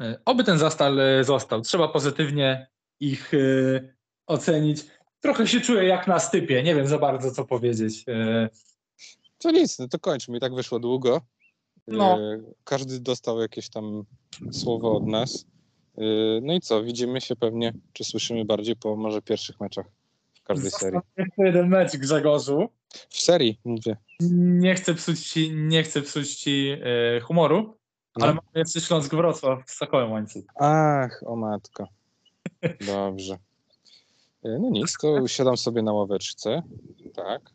E, 0.00 0.18
Oby 0.24 0.44
ten 0.44 0.58
Zastal 0.58 1.00
e, 1.00 1.24
został. 1.24 1.60
Trzeba 1.60 1.88
pozytywnie 1.88 2.66
ich 3.00 3.34
e, 3.34 3.38
ocenić. 4.26 4.86
Trochę 5.20 5.46
się 5.46 5.60
czuję 5.60 5.84
jak 5.84 6.06
na 6.06 6.18
stypie, 6.18 6.62
nie 6.62 6.74
wiem 6.74 6.86
za 6.86 6.98
bardzo 6.98 7.30
co 7.30 7.44
powiedzieć. 7.44 8.04
To 9.38 9.50
nic, 9.50 9.78
no 9.78 9.88
to 9.88 9.98
kończmy. 9.98 10.36
I 10.36 10.40
tak 10.40 10.54
wyszło 10.54 10.78
długo. 10.78 11.20
No. 11.86 12.18
Każdy 12.64 13.00
dostał 13.00 13.40
jakieś 13.40 13.70
tam 13.70 14.04
słowo 14.52 14.96
od 14.96 15.06
nas. 15.06 15.46
No 16.42 16.54
i 16.54 16.60
co, 16.60 16.82
widzimy 16.82 17.20
się 17.20 17.36
pewnie, 17.36 17.72
czy 17.92 18.04
słyszymy 18.04 18.44
bardziej 18.44 18.76
po 18.76 18.96
może 18.96 19.22
pierwszych 19.22 19.60
meczach 19.60 19.86
w 20.34 20.42
każdej 20.42 20.70
serii. 20.70 20.94
Został 20.94 21.02
jeszcze 21.16 21.42
jeden 21.46 21.68
mecz 21.68 21.96
Grzegorzu. 21.96 22.68
W 23.08 23.20
serii, 23.20 23.58
mówię. 23.64 23.96
Nie 24.60 24.74
chcę 24.74 24.94
psuć 24.94 25.28
ci, 25.28 25.52
nie 25.52 25.82
chcę 25.82 26.02
psuć 26.02 26.34
ci 26.34 26.76
humoru, 27.22 27.79
No. 28.18 28.24
ale 28.24 28.34
mamy 28.34 28.48
jeszcze 28.54 28.80
Śląsk 28.80 29.14
Wrocław 29.14 29.70
z 29.70 29.76
Sokołem 29.76 30.12
Łańcuch. 30.12 30.44
Ach, 30.60 31.22
o 31.26 31.36
matko. 31.36 31.88
Dobrze. 32.86 33.34
E, 34.44 34.58
No 34.58 34.70
nic, 34.70 34.92
to 35.00 35.28
siadam 35.28 35.56
sobie 35.56 35.82
na 35.82 35.92
ławeczce. 35.92 36.62
Tak. 37.14 37.50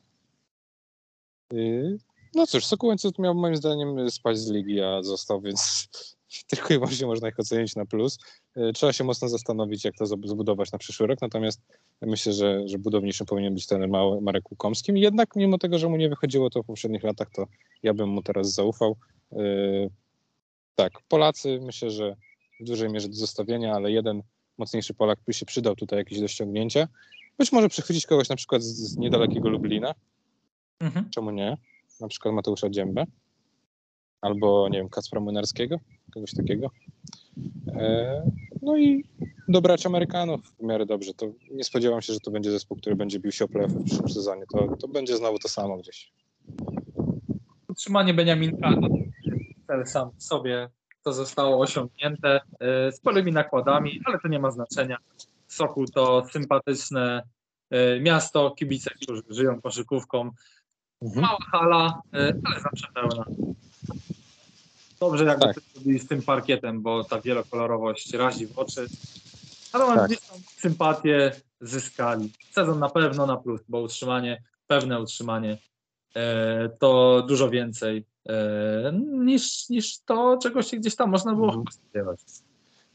Y, 1.54 1.98
No 2.36 2.48
cóż, 2.48 2.66
Sokółęców 2.66 3.20
miał 3.20 3.36
moim 3.36 3.56
zdaniem 3.56 4.12
spać 4.12 4.38
z 4.38 4.50
ligi, 4.52 4.82
a 4.82 5.04
został, 5.04 5.42
więc 5.42 5.88
tylko 6.50 6.74
i 6.74 6.78
wyłącznie 6.78 7.08
można 7.08 7.30
ich 7.30 7.40
ocenić 7.40 7.76
na 7.76 7.86
plus. 7.86 8.18
Y, 8.58 8.74
Trzeba 8.74 8.94
się 8.94 9.04
mocno 9.04 9.30
zastanowić, 9.30 9.86
jak 9.86 9.96
to 9.96 10.06
zbudować 10.06 10.72
na 10.72 10.78
przyszły 10.78 11.08
rok, 11.08 11.22
natomiast 11.22 11.62
myślę, 12.02 12.34
że, 12.34 12.68
że 12.68 12.78
budowniczym 12.78 13.28
powinien 13.28 13.54
być 13.54 13.68
ten 13.68 13.92
Marek 14.22 14.52
Łukomski. 14.52 15.00
Jednak 15.00 15.36
mimo 15.36 15.58
tego, 15.58 15.78
że 15.80 15.90
mu 15.90 15.98
nie 15.98 16.10
wychodziło 16.10 16.50
to 16.50 16.64
w 16.64 16.66
poprzednich 16.66 17.04
latach, 17.04 17.28
to 17.36 17.46
ja 17.84 17.94
bym 17.94 18.10
mu 18.10 18.22
teraz 18.24 18.54
zaufał. 18.54 18.96
Tak, 20.76 20.94
Polacy 21.08 21.60
myślę, 21.64 21.90
że 21.92 22.16
w 22.60 22.64
dużej 22.64 22.90
mierze 22.90 23.08
do 23.10 23.16
zostawienia, 23.16 23.74
ale 23.74 23.92
jeden 23.92 24.22
mocniejszy 24.58 24.94
Polak 24.94 25.20
by 25.28 25.34
się 25.34 25.46
przydał 25.46 25.76
tutaj 25.76 26.00
jakieś 26.00 26.20
do 26.20 26.28
ściągnięcia. 26.28 26.88
Być 27.38 27.52
może 27.52 27.70
przychwycić 27.70 28.06
kogoś 28.06 28.30
na 28.30 28.36
przykład 28.36 28.64
z, 28.64 28.68
z 28.68 28.98
niedalekiego 28.98 29.50
Lublina, 29.50 29.94
Mhm. 30.80 31.10
czemu 31.10 31.32
nie? 31.32 31.58
Na 32.02 32.08
przykład 32.08 32.36
Mateusza 32.36 32.70
Dziębę. 32.70 33.06
Albo, 34.22 34.70
nie 34.70 34.78
wiem, 34.78 34.90
Kacpra 34.90 35.20
Młynarskiego, 35.20 35.80
kogoś 36.14 36.34
takiego. 36.34 36.72
E, 37.68 38.24
no 38.62 38.78
i 38.78 39.04
dobrać 39.48 39.86
Amerykanów 39.86 40.42
w 40.60 40.64
miarę 40.64 40.86
dobrze. 40.86 41.14
To 41.14 41.26
nie 41.52 41.64
spodziewam 41.64 42.02
się, 42.02 42.14
że 42.14 42.20
to 42.20 42.32
będzie 42.32 42.52
zespół, 42.52 42.78
który 42.78 42.96
będzie 42.96 43.20
bił 43.20 43.32
się 43.32 43.46
o 43.46 43.48
playoffy 43.48 43.80
w 43.80 43.84
przyszłym 43.86 44.10
sezonie. 44.10 44.44
To, 44.52 44.78
to 44.78 44.88
będzie 44.88 45.18
znowu 45.18 45.40
to 45.40 45.50
samo 45.50 45.78
gdzieś. 45.78 46.12
Utrzymanie 47.68 48.14
Beniaminka 48.14 48.74
to 48.82 48.95
cel 49.68 49.86
sam 49.86 50.12
w 50.18 50.24
sobie 50.24 50.70
to 51.04 51.14
zostało 51.14 51.60
osiągnięte 51.60 52.42
z 52.62 52.96
sporymi 52.96 53.32
nakładami, 53.32 54.02
ale 54.06 54.20
to 54.20 54.28
nie 54.28 54.40
ma 54.40 54.52
znaczenia. 54.52 54.98
Sokół 55.48 55.86
to 55.86 56.26
sympatyczne 56.32 57.24
e, 57.70 58.00
miasto, 58.00 58.52
kibice, 58.52 58.92
którzy 59.02 59.22
żyją 59.30 59.62
koszykówką. 59.62 60.32
Mhm. 61.02 61.22
Mała 61.22 61.38
hala, 61.52 62.02
e, 62.14 62.34
ale 62.44 62.60
zawsze 62.60 62.88
pełna. 62.94 63.26
Dobrze 65.00 65.26
jakby 65.26 65.46
Tak. 65.46 65.56
zrobili 65.74 66.00
z 66.00 66.08
tym 66.08 66.22
parkietem, 66.22 66.82
bo 66.82 67.04
ta 67.04 67.22
wielokolorowość 67.22 68.14
razi 68.14 68.48
w 68.48 68.60
oczy. 68.60 68.88
Natomiast 69.74 70.00
Tak. 70.00 70.08
gdzieś 70.08 70.20
tam 70.22 70.38
sympatię 70.58 71.32
zyskali. 71.62 72.32
Sezon 72.52 72.80
na 72.80 72.90
pewno 72.90 73.26
na 73.26 73.38
plus, 73.38 73.62
bo 73.70 73.82
utrzymanie, 73.82 74.44
pewne 74.68 75.02
utrzymanie 75.02 75.58
to 76.80 77.22
dużo 77.28 77.50
więcej 77.50 78.06
niż, 79.12 79.70
niż 79.70 80.00
to, 80.00 80.38
czego 80.44 80.62
się 80.62 80.78
gdzieś 80.78 80.96
tam 80.96 81.10
można 81.10 81.34
było 81.36 81.48
Mhm. 81.48 81.66
spodziewać. 81.72 82.20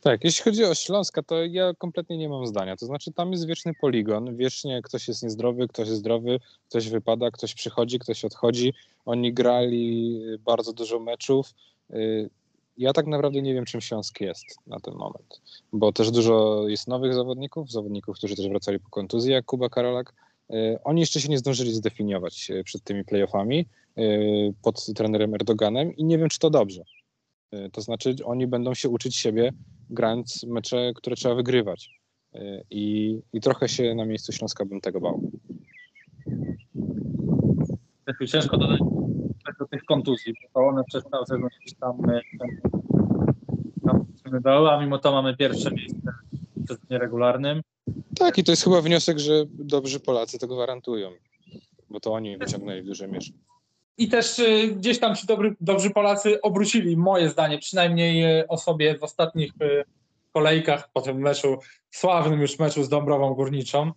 Tak, 0.01 0.25
jeśli 0.25 0.45
chodzi 0.45 0.65
o 0.65 0.75
Śląska, 0.75 1.23
to 1.23 1.45
ja 1.45 1.75
kompletnie 1.79 2.19
nie 2.19 2.29
mam 2.29 2.47
zdania. 2.47 2.77
To 2.77 2.87
znaczy, 2.87 3.13
tam 3.13 3.33
jest 3.33 3.47
wieczny 3.47 3.73
poligon. 3.81 4.37
Wiecznie 4.37 4.83
ktoś 4.83 5.09
jest 5.09 5.23
niezdrowy, 5.23 5.69
ktoś 5.69 5.89
jest 5.89 6.01
zdrowy, 6.01 6.41
ktoś 6.69 6.89
wypada, 6.89 7.31
ktoś 7.31 7.55
przychodzi, 7.55 7.99
ktoś 7.99 8.25
odchodzi. 8.25 8.75
Oni 9.07 9.33
grali 9.33 10.21
bardzo 10.45 10.73
dużo 10.73 10.99
meczów. 11.01 11.55
Y, 11.91 12.31
Ja 12.79 12.93
tak 12.93 13.07
naprawdę 13.07 13.43
nie 13.43 13.55
wiem, 13.55 13.65
czym 13.65 13.81
Śląsk 13.81 14.21
jest 14.21 14.45
na 14.67 14.81
ten 14.81 14.95
moment, 14.95 15.41
bo 15.73 15.93
też 15.93 16.11
dużo 16.11 16.65
jest 16.69 16.89
nowych 16.89 17.15
zawodników, 17.15 17.71
zawodników, 17.71 18.17
którzy 18.17 18.37
też 18.37 18.49
wracali 18.49 18.81
po 18.81 18.91
kontuzji, 18.91 19.33
jak 19.33 19.45
Kuba 19.45 19.69
Karolak. 19.69 20.13
Y, 20.55 20.79
Oni 20.85 21.01
jeszcze 21.01 21.21
się 21.21 21.29
nie 21.29 21.39
zdążyli 21.39 21.75
zdefiniować 21.75 22.51
y, 22.51 22.65
przed 22.65 22.83
tymi 22.83 23.05
playoffami 23.05 23.67
y, 23.99 24.55
pod 24.63 24.87
trenerem 24.95 25.35
Erdoganem 25.35 25.97
i 25.97 26.05
nie 26.05 26.19
wiem, 26.19 26.29
czy 26.29 26.39
to 26.39 26.51
dobrze. 26.51 26.83
Y, 27.55 27.71
To 27.73 27.81
znaczy, 27.81 28.15
oni 28.25 28.47
będą 28.47 28.75
się 28.75 28.89
uczyć 28.89 29.17
siebie 29.17 29.53
grając 29.91 30.45
mecze, 30.45 30.93
które 30.95 31.17
trzeba 31.17 31.35
wygrywać. 31.35 31.91
Y, 32.35 32.65
I, 32.71 33.19
I 33.33 33.41
trochę 33.41 33.69
się 33.69 33.95
na 33.95 34.05
miejscu 34.05 34.33
Śląska 34.33 34.65
bym 34.65 34.81
tego 34.81 35.01
bał. 35.01 35.31
Ciężko 38.27 38.57
dodać 38.59 38.81
do 39.59 39.67
tych 39.67 39.85
kontuzji, 39.85 40.35
bo 40.55 40.69
one 40.69 40.85
przez 40.85 41.05
cały 41.05 41.27
sezon 41.27 41.49
gdzieś 41.61 41.75
tam, 41.79 42.11
e, 42.11 42.21
tam 43.87 44.07
dały, 44.43 44.71
a 44.71 44.81
mimo 44.81 44.99
to 44.99 45.13
mamy 45.13 45.37
pierwsze 45.37 45.71
miejsce 45.71 46.13
w 46.57 46.69
sezonie 46.69 46.99
regularnym. 46.99 47.63
Tak, 48.19 48.39
i 48.39 48.45
to 48.45 48.53
jest 48.53 48.65
chyba 48.65 48.81
wniosek, 48.81 49.19
że 49.19 49.45
dobrzy 49.49 50.01
Polacy 50.01 50.39
to 50.39 50.47
gwarantują, 50.47 51.11
bo 51.91 52.01
to 52.01 52.13
oni 52.13 52.37
wyciągnęli 52.37 52.83
w 52.83 52.87
dużej 52.87 53.09
mierze. 53.09 53.33
I 53.99 54.09
też 54.09 54.39
y, 54.39 54.75
gdzieś 54.77 54.99
tam 54.99 55.17
ci 55.17 55.27
dobry, 55.27 55.57
dobrzy 55.61 55.91
Polacy 55.91 56.41
obrócili 56.41 56.97
moje 56.97 57.29
zdanie, 57.29 57.59
przynajmniej 57.59 58.41
y, 58.41 58.49
o 58.49 58.59
sobie 58.59 58.99
w 58.99 59.03
ostatnich 59.03 59.53
y, 59.63 59.85
kolejkach 60.33 60.91
po 60.93 61.01
tym 61.01 61.19
meczu, 61.19 61.59
sławnym 61.91 62.41
już 62.41 62.59
meczu 62.59 62.83
z 62.83 62.89
Dąbrową 62.89 63.35
Górniczą. 63.35 63.93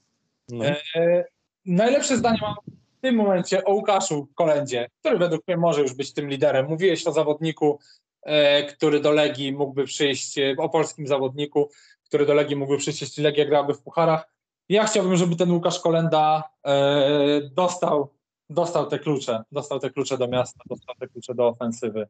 No. 0.49 0.65
E, 0.65 1.25
najlepsze 1.65 2.17
zdanie 2.17 2.39
mam 2.41 2.55
w 2.97 3.01
tym 3.01 3.15
momencie 3.15 3.63
o 3.63 3.73
Łukaszu 3.73 4.27
Kolędzie, 4.35 4.89
który 4.99 5.17
według 5.17 5.47
mnie 5.47 5.57
może 5.57 5.81
już 5.81 5.93
być 5.93 6.13
tym 6.13 6.29
liderem. 6.29 6.65
Mówiłeś 6.69 7.07
o 7.07 7.11
zawodniku, 7.11 7.79
e, 8.23 8.63
który 8.63 8.99
do 8.99 9.11
Legii 9.11 9.53
mógłby 9.53 9.85
przyjść, 9.85 10.37
e, 10.37 10.55
o 10.57 10.69
polskim 10.69 11.07
zawodniku, 11.07 11.69
który 12.13 12.25
do 12.25 12.33
Legii 12.33 12.55
mógłby 12.55 12.77
przyjść, 12.77 13.01
jeśli 13.01 13.23
Legia 13.23 13.45
grałaby 13.45 13.73
w 13.73 13.81
pucharach. 13.81 14.29
Ja 14.69 14.85
chciałbym, 14.85 15.15
żeby 15.15 15.35
ten 15.35 15.51
Łukasz 15.51 15.79
Kolenda 15.79 16.43
e, 16.65 17.41
dostał, 17.53 18.09
dostał 18.49 18.85
te 18.85 18.99
klucze, 18.99 19.43
dostał 19.51 19.79
te 19.79 19.89
klucze 19.89 20.17
do 20.17 20.27
miasta, 20.27 20.63
dostał 20.65 20.95
te 20.99 21.07
klucze 21.07 21.35
do 21.35 21.47
ofensywy. 21.47 22.07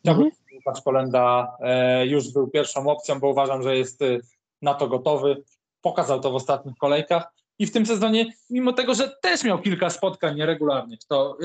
Chciałbym, 0.00 0.24
żeby 0.24 0.56
Łukasz 0.56 0.82
Kolenda 0.82 1.56
e, 1.60 2.06
już 2.06 2.32
był 2.32 2.48
pierwszą 2.48 2.90
opcją, 2.90 3.20
bo 3.20 3.28
uważam, 3.28 3.62
że 3.62 3.76
jest 3.76 4.02
e, 4.02 4.18
na 4.62 4.74
to 4.74 4.88
gotowy. 4.88 5.42
Pokazał 5.80 6.20
to 6.20 6.30
w 6.30 6.34
ostatnich 6.34 6.76
kolejkach. 6.76 7.32
I 7.58 7.66
w 7.66 7.72
tym 7.72 7.86
sezonie, 7.86 8.26
mimo 8.50 8.72
tego, 8.72 8.94
że 8.94 9.16
też 9.22 9.44
miał 9.44 9.58
kilka 9.58 9.90
spotkań 9.90 10.36
nieregularnych, 10.36 10.98
to 11.08 11.36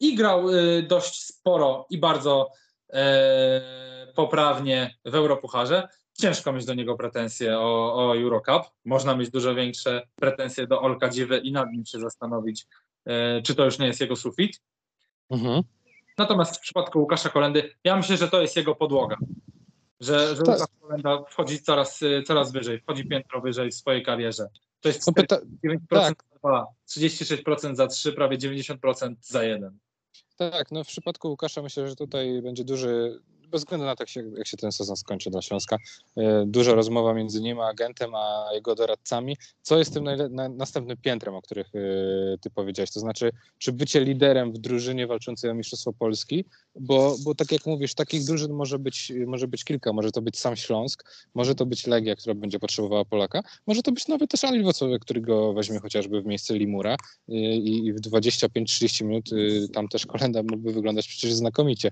i 0.00 0.14
grał 0.14 0.42
dość 0.88 1.24
sporo 1.24 1.86
i 1.90 1.98
bardzo 1.98 2.50
poprawnie 4.14 4.94
w 5.04 5.14
Europucharze. 5.14 5.88
Ciężko 6.16 6.52
mieć 6.52 6.64
do 6.64 6.74
niego 6.74 6.96
pretensje 6.96 7.58
o, 7.58 7.94
o 7.94 8.16
Eurocup. 8.16 8.62
Można 8.84 9.16
mieć 9.16 9.30
dużo 9.30 9.54
większe 9.54 10.06
pretensje 10.16 10.66
do 10.66 10.80
Olka 10.82 11.08
Dziwy 11.08 11.38
i 11.38 11.52
nad 11.52 11.72
nim 11.72 11.86
się 11.86 11.98
zastanowić, 11.98 12.66
e, 13.04 13.42
czy 13.42 13.54
to 13.54 13.64
już 13.64 13.78
nie 13.78 13.86
jest 13.86 14.00
jego 14.00 14.16
sufit. 14.16 14.62
Mhm. 15.30 15.62
Natomiast 16.18 16.56
w 16.56 16.60
przypadku 16.60 16.98
Łukasza 16.98 17.28
Kolendy, 17.28 17.74
ja 17.84 17.96
myślę, 17.96 18.16
że 18.16 18.28
to 18.28 18.42
jest 18.42 18.56
jego 18.56 18.74
podłoga. 18.74 19.16
że, 20.00 20.34
że. 20.34 20.40
Łukasz 20.40 20.60
Kolenda 20.80 21.22
wchodzi 21.28 21.60
coraz, 21.60 22.02
y, 22.02 22.22
coraz 22.26 22.52
wyżej, 22.52 22.80
wchodzi 22.80 23.08
piętro 23.08 23.40
wyżej 23.40 23.70
w 23.70 23.74
swojej 23.74 24.02
karierze. 24.02 24.48
To 24.80 24.88
jest 24.88 25.06
No 25.06 25.12
pyta, 25.12 25.36
49% 25.36 25.78
tak. 25.88 26.24
za 26.32 26.38
2, 26.38 26.66
36% 26.88 27.76
za 27.76 27.86
3, 27.86 28.12
prawie 28.12 28.38
90% 28.38 29.14
za 29.20 29.42
1. 29.44 29.78
Tak, 30.36 30.72
no 30.72 30.84
w 30.84 30.86
przypadku 30.86 31.28
Łukasza 31.28 31.62
myślę, 31.62 31.88
że 31.88 31.96
tutaj 31.96 32.42
będzie 32.42 32.64
duży, 32.64 33.20
bez 33.50 33.60
względu 33.60 33.86
na 33.86 33.96
to, 33.96 34.02
jak 34.02 34.08
się, 34.08 34.30
jak 34.36 34.46
się 34.46 34.56
ten 34.56 34.72
sezon 34.72 34.96
skończy 34.96 35.30
dla 35.30 35.42
Śląska, 35.42 35.78
e, 36.16 36.44
duża 36.46 36.74
rozmowa 36.74 37.14
między 37.14 37.40
nim 37.40 37.60
a 37.60 37.66
agentem, 37.66 38.14
a 38.14 38.48
jego 38.54 38.74
doradcami, 38.74 39.36
co 39.62 39.78
jest 39.78 39.94
tym 39.94 40.04
najle- 40.04 40.30
na, 40.30 40.48
następnym 40.48 40.96
piętrem, 40.96 41.34
o 41.34 41.42
których 41.42 41.66
e, 41.74 41.78
ty 42.40 42.50
powiedziałeś, 42.50 42.90
to 42.90 43.00
znaczy, 43.00 43.30
czy 43.58 43.72
bycie 43.72 44.00
liderem 44.04 44.52
w 44.52 44.58
drużynie 44.58 45.06
walczącej 45.06 45.50
o 45.50 45.54
Mistrzostwo 45.54 45.92
Polski, 45.92 46.44
bo, 46.80 47.16
bo 47.24 47.34
tak 47.34 47.52
jak 47.52 47.66
mówisz, 47.66 47.94
takich 47.94 48.24
drużyn 48.24 48.52
może 48.52 48.78
być, 48.78 49.12
może 49.26 49.48
być 49.48 49.64
kilka, 49.64 49.92
może 49.92 50.10
to 50.10 50.22
być 50.22 50.38
sam 50.38 50.56
Śląsk, 50.56 51.04
może 51.34 51.54
to 51.54 51.66
być 51.66 51.86
Legia, 51.86 52.16
która 52.16 52.34
będzie 52.34 52.58
potrzebowała 52.58 53.04
Polaka, 53.04 53.42
może 53.66 53.82
to 53.82 53.92
być 53.92 54.08
nawet 54.08 54.30
też 54.30 54.40
Wrocław, 54.62 54.90
który 55.00 55.20
go 55.20 55.52
weźmie 55.52 55.80
chociażby 55.80 56.22
w 56.22 56.26
miejsce 56.26 56.54
Limura 56.54 56.94
y, 57.28 57.32
i, 57.34 57.86
i 57.86 57.92
w 57.92 58.00
25-30 58.00 59.04
minut 59.04 59.30
tam 59.72 59.88
też 59.88 60.06
Kolenda 60.06 60.42
mógłby 60.42 60.72
wyglądać 60.72 61.08
przecież 61.08 61.32
znakomicie. 61.32 61.90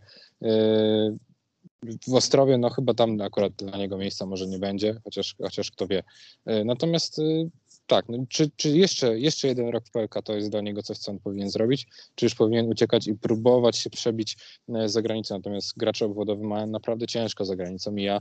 W 2.08 2.14
Ostrowie, 2.14 2.58
no 2.58 2.70
chyba 2.70 2.94
tam 2.94 3.20
akurat 3.20 3.52
dla 3.52 3.78
niego 3.78 3.98
miejsca 3.98 4.26
może 4.26 4.46
nie 4.46 4.58
będzie, 4.58 5.00
chociaż, 5.04 5.34
chociaż 5.42 5.70
kto 5.70 5.86
wie. 5.86 6.02
Y, 6.50 6.64
Natomiast 6.64 7.18
y, 7.18 7.50
tak, 7.86 8.08
no, 8.08 8.18
czy, 8.28 8.50
czy 8.56 8.68
jeszcze, 8.70 9.18
jeszcze 9.18 9.48
jeden 9.48 9.68
rok 9.68 9.84
w 9.86 9.90
PLK 9.90 10.22
to 10.24 10.34
jest 10.34 10.50
dla 10.50 10.60
niego 10.60 10.82
coś, 10.82 10.98
co 10.98 11.10
on 11.10 11.18
powinien 11.18 11.50
zrobić? 11.50 11.86
Czy 12.14 12.26
już 12.26 12.34
powinien 12.34 12.68
uciekać 12.68 13.06
i 13.06 13.14
próbować 13.14 13.76
się 13.76 13.90
przebić 13.90 14.36
y, 14.68 14.88
za 14.88 15.02
granicę? 15.02 15.34
Natomiast 15.34 15.72
gracze 15.78 16.06
obwodowi 16.06 16.42
mają 16.42 16.66
naprawdę 16.66 17.06
ciężko 17.06 17.44
za 17.44 17.56
granicą 17.56 17.96
i 17.96 18.02
ja 18.02 18.20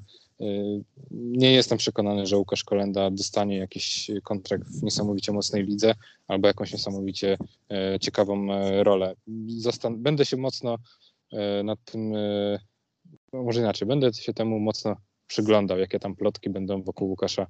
nie 1.11 1.52
jestem 1.52 1.78
przekonany, 1.78 2.26
że 2.26 2.38
Łukasz 2.38 2.64
Kolenda 2.64 3.11
dostanie 3.11 3.57
jakiś 3.57 4.11
kontrakt 4.24 4.70
w 4.70 4.84
niesamowicie 4.84 5.32
mocnej 5.32 5.64
lidze 5.64 5.94
albo 6.28 6.48
jakąś 6.48 6.74
niesamowicie 6.74 7.38
e, 7.70 7.99
ciekawą 7.99 8.53
e, 8.53 8.84
rolę. 8.84 9.15
Zastan- 9.48 9.98
będę 9.98 10.26
się 10.26 10.38
mocno 10.38 10.78
e, 11.32 11.64
nad 11.64 11.80
tym, 11.86 12.15
e, 12.15 12.60
no 13.34 13.43
może 13.43 13.60
inaczej, 13.60 13.88
będę 13.88 14.14
się 14.14 14.34
temu 14.34 14.60
mocno 14.60 14.95
przyglądał, 15.27 15.80
jakie 15.80 15.99
tam 15.99 16.15
plotki 16.15 16.49
będą 16.49 16.84
wokół 16.84 17.10
Łukasza 17.10 17.47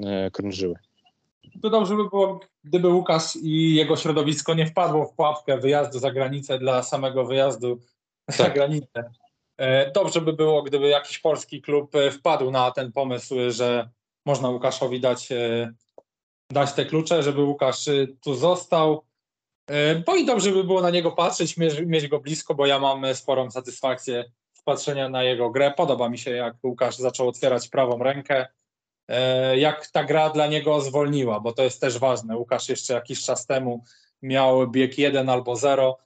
e, 0.00 0.30
krążyły. 0.30 0.74
To 1.62 1.70
dobrze 1.70 1.96
by 1.96 2.08
było, 2.10 2.40
gdyby 2.64 2.88
Łukasz 2.88 3.36
i 3.36 3.74
jego 3.74 3.96
środowisko 3.96 4.54
nie 4.54 4.66
wpadło 4.66 5.06
w 5.06 5.14
pułapkę 5.14 5.58
wyjazdu 5.58 5.98
za 5.98 6.10
granicę 6.10 6.58
dla 6.58 6.82
samego 6.82 7.24
wyjazdu 7.24 7.80
za 8.28 8.44
Tak. 8.44 8.54
granicę. 8.54 9.10
E, 9.56 9.90
Dobrze 9.92 10.20
by 10.20 10.32
było, 10.32 10.62
gdyby 10.62 10.88
jakiś 10.88 11.18
polski 11.18 11.62
klub 11.62 11.94
e, 11.94 12.10
wpadł 12.10 12.50
na 12.50 12.70
ten 12.70 12.92
pomysł, 12.92 13.34
że 13.48 13.88
można 14.26 14.48
Łukaszowi 14.48 15.00
dać, 15.00 15.28
dać 16.50 16.72
te 16.72 16.84
klucze, 16.84 17.22
żeby 17.22 17.42
Łukasz 17.42 17.84
tu 18.24 18.34
został. 18.34 19.02
Bo 20.06 20.16
i 20.16 20.26
dobrze 20.26 20.52
by 20.52 20.64
było 20.64 20.82
na 20.82 20.90
niego 20.90 21.12
patrzeć, 21.12 21.56
mieć, 21.86 22.08
go 22.08 22.20
blisko, 22.20 22.54
bo 22.54 22.66
ja 22.66 22.78
mam 22.78 23.14
sporą 23.14 23.50
satysfakcję 23.50 24.24
patrzenia 24.66 25.08
na 25.08 25.22
jego 25.22 25.50
grę. 25.50 25.72
Podoba 25.76 26.08
mi 26.08 26.18
się, 26.18 26.30
jak 26.30 26.54
Łukasz 26.64 26.96
zaczął 26.96 27.28
otwierać 27.28 27.68
prawą 27.68 27.98
rękę 27.98 28.46
e, 29.08 29.58
jak 29.58 29.86
ta 29.86 30.04
gra 30.04 30.30
dla 30.30 30.46
niego 30.46 30.80
zwolniła, 30.80 31.40
bo 31.40 31.52
to 31.52 31.62
jest 31.62 31.80
też 31.80 31.98
ważne. 31.98 32.36
Łukasz 32.36 32.68
jeszcze 32.68 32.94
jakiś 32.94 33.24
czas 33.24 33.46
temu 33.46 33.84
miał 34.22 34.70
bieg 34.70 34.98
1 34.98 35.28
albo 35.28 35.56
0. 35.56 35.98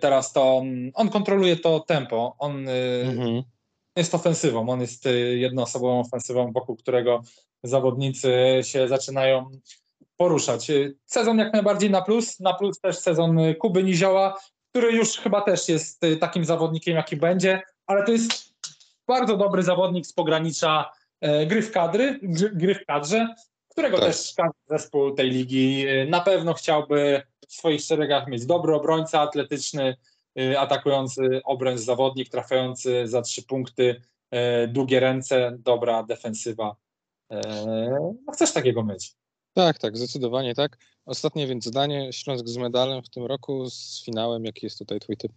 Teraz 0.00 0.32
to 0.32 0.56
on, 0.56 0.66
on 0.94 1.08
kontroluje 1.08 1.56
to 1.56 1.80
tempo. 1.80 2.36
On 2.38 2.68
e, 2.68 2.72
Mhm. 3.02 3.42
jest 3.96 4.14
ofensywą. 4.14 4.68
On 4.68 4.80
jest 4.80 5.06
e, 5.06 5.10
jednoosobową 5.16 6.00
ofensywą, 6.00 6.52
wokół 6.52 6.76
którego 6.76 7.22
zawodnicy 7.62 8.32
się 8.62 8.88
zaczynają 8.88 9.50
poruszać. 10.16 10.70
E, 10.70 10.90
Sezon 11.06 11.38
jak 11.38 11.52
najbardziej 11.52 11.90
na 11.90 12.02
plus. 12.02 12.40
Na 12.40 12.54
plus 12.54 12.80
też 12.80 12.98
sezon 12.98 13.38
e, 13.38 13.54
Kuby 13.54 13.84
Nizioła, 13.84 14.38
który 14.70 14.92
już 14.92 15.16
chyba 15.16 15.40
też 15.40 15.68
jest 15.68 16.04
e, 16.04 16.16
takim 16.16 16.44
zawodnikiem, 16.44 16.96
jaki 16.96 17.16
będzie, 17.16 17.62
ale 17.88 18.04
to 18.04 18.12
jest 18.12 18.54
bardzo 19.06 19.36
dobry 19.36 19.62
zawodnik 19.62 20.06
z 20.06 20.12
pogranicza 20.12 20.90
e, 21.20 21.46
gry 21.46 21.62
w 21.62 21.72
kadry, 21.72 22.20
gry, 22.52 22.74
w 22.74 22.86
kadrze, 22.86 23.34
którego 23.68 23.98
Tak. 23.98 24.06
też 24.06 24.34
każdy 24.36 24.58
zespół 24.66 25.14
tej 25.14 25.30
ligi 25.30 25.86
e, 25.88 26.06
na 26.06 26.20
pewno 26.20 26.54
chciałby 26.54 27.22
w 27.48 27.52
swoich 27.52 27.80
szeregach 27.80 28.28
mieć 28.28 28.46
dobry 28.46 28.74
obrońca 28.74 29.20
atletyczny, 29.20 29.96
e, 30.38 30.60
atakujący 30.60 31.40
obręcz 31.44 31.80
zawodnik, 31.80 32.28
trafiający 32.28 33.08
za 33.08 33.22
trzy 33.22 33.42
punkty, 33.42 34.02
długie 34.68 35.00
ręce, 35.00 35.56
dobra 35.58 36.02
defensywa. 36.02 36.76
No 38.26 38.32
chcesz 38.32 38.52
takiego 38.52 38.84
mieć. 38.84 39.14
Tak, 39.54 39.78
tak, 39.78 39.96
zdecydowanie 39.96 40.54
tak. 40.54 40.78
Ostatnie 41.06 41.46
więc 41.46 41.64
zdanie, 41.64 42.12
Śląsk 42.12 42.46
z 42.46 42.56
medalem 42.56 43.02
w 43.02 43.08
tym 43.08 43.26
roku, 43.26 43.70
z 43.70 44.04
finałem, 44.04 44.44
jaki 44.44 44.66
jest 44.66 44.78
tutaj 44.78 45.00
twój 45.00 45.16
typ? 45.16 45.32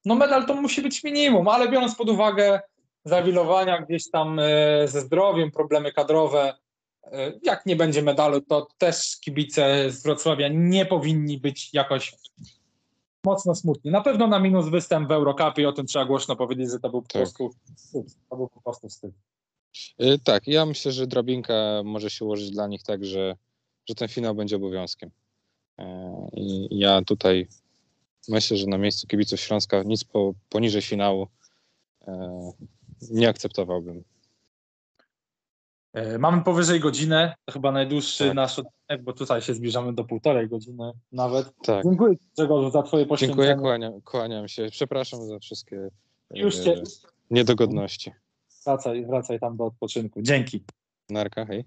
E, 0.00 0.08
No 0.08 0.14
medal 0.14 0.46
to 0.46 0.54
musi 0.54 0.82
być 0.82 1.04
minimum, 1.04 1.48
ale 1.48 1.68
biorąc 1.68 1.94
pod 1.94 2.10
uwagę 2.10 2.60
zawilowania 3.04 3.82
gdzieś 3.82 4.10
tam 4.10 4.38
e, 4.38 4.88
ze 4.88 5.00
zdrowiem, 5.00 5.50
problemy 5.50 5.92
kadrowe, 5.92 6.54
e, 7.04 7.32
jak 7.42 7.66
nie 7.66 7.76
będzie 7.76 8.02
medalu, 8.02 8.40
to 8.40 8.68
też 8.78 9.16
kibice 9.20 9.90
z 9.90 10.02
Wrocławia 10.02 10.48
nie 10.48 10.86
powinni 10.86 11.38
być 11.38 11.74
jakoś 11.74 12.14
mocno 13.24 13.54
smutni. 13.54 13.90
Na 13.90 14.00
pewno 14.00 14.26
na 14.26 14.38
minus 14.40 14.68
występ 14.68 15.08
w 15.08 15.12
Eurocupie, 15.12 15.68
o 15.68 15.72
tym 15.72 15.86
trzeba 15.86 16.04
głośno 16.04 16.36
powiedzieć, 16.36 16.70
że 16.70 16.80
to 16.80 16.90
był 16.90 17.02
po 17.02 17.08
Tak. 17.08 17.22
prostu 17.22 17.50
wstyd. 17.76 18.06
To 18.30 18.36
był 18.36 18.48
po 18.48 18.60
prostu 18.62 18.88
wstyd. 18.88 19.10
Y, 20.00 20.18
Tak, 20.24 20.46
ja 20.46 20.66
myślę, 20.66 20.92
że 20.92 21.06
drabinka 21.06 21.82
może 21.84 22.10
się 22.10 22.24
ułożyć 22.24 22.50
dla 22.50 22.66
nich 22.66 22.82
tak, 22.82 23.04
że, 23.04 23.36
że 23.88 23.94
ten 23.94 24.08
finał 24.08 24.34
będzie 24.34 24.56
obowiązkiem. 24.56 25.10
E, 25.78 26.28
I 26.32 26.78
ja 26.78 27.02
tutaj 27.06 27.48
myślę, 28.28 28.56
że 28.56 28.66
na 28.66 28.78
miejscu 28.78 29.06
kibiców 29.06 29.40
Śląska 29.40 29.82
nic 29.82 30.04
po, 30.04 30.32
poniżej 30.48 30.82
finału 30.82 31.26
e, 32.08 32.52
nie 33.10 33.28
akceptowałbym. 33.28 34.04
E, 35.92 36.18
Mamy 36.18 36.42
powyżej 36.42 36.80
godzinę, 36.80 37.34
to 37.44 37.52
chyba 37.52 37.72
najdłuższy 37.72 38.24
Tak. 38.26 38.34
nasz 38.34 38.58
odcinek, 38.58 39.02
bo 39.02 39.12
tutaj 39.12 39.42
się 39.42 39.54
zbliżamy 39.54 39.92
do 39.92 40.04
półtorej 40.04 40.48
godziny 40.48 40.92
nawet. 41.12 41.46
Tak, 41.62 41.84
Dziękuję 41.84 42.14
Grzegorzu 42.36 42.70
za 42.70 42.82
twoje 42.82 43.06
poświęcenie. 43.06 43.42
dziękuję, 43.46 43.62
kłaniam, 43.62 44.00
kłaniam 44.00 44.48
się. 44.48 44.68
Przepraszam 44.70 45.26
za 45.26 45.38
wszystkie 45.38 45.76
e, 46.30 46.38
Już 46.38 46.56
cię 46.56 46.82
niedogodności. 47.30 48.12
wracaj, 48.66 49.06
wracaj 49.06 49.40
tam 49.40 49.56
do 49.56 49.64
odpoczynku. 49.64 50.22
Dzięki. 50.22 50.64
Narka, 51.10 51.46
hej. 51.46 51.64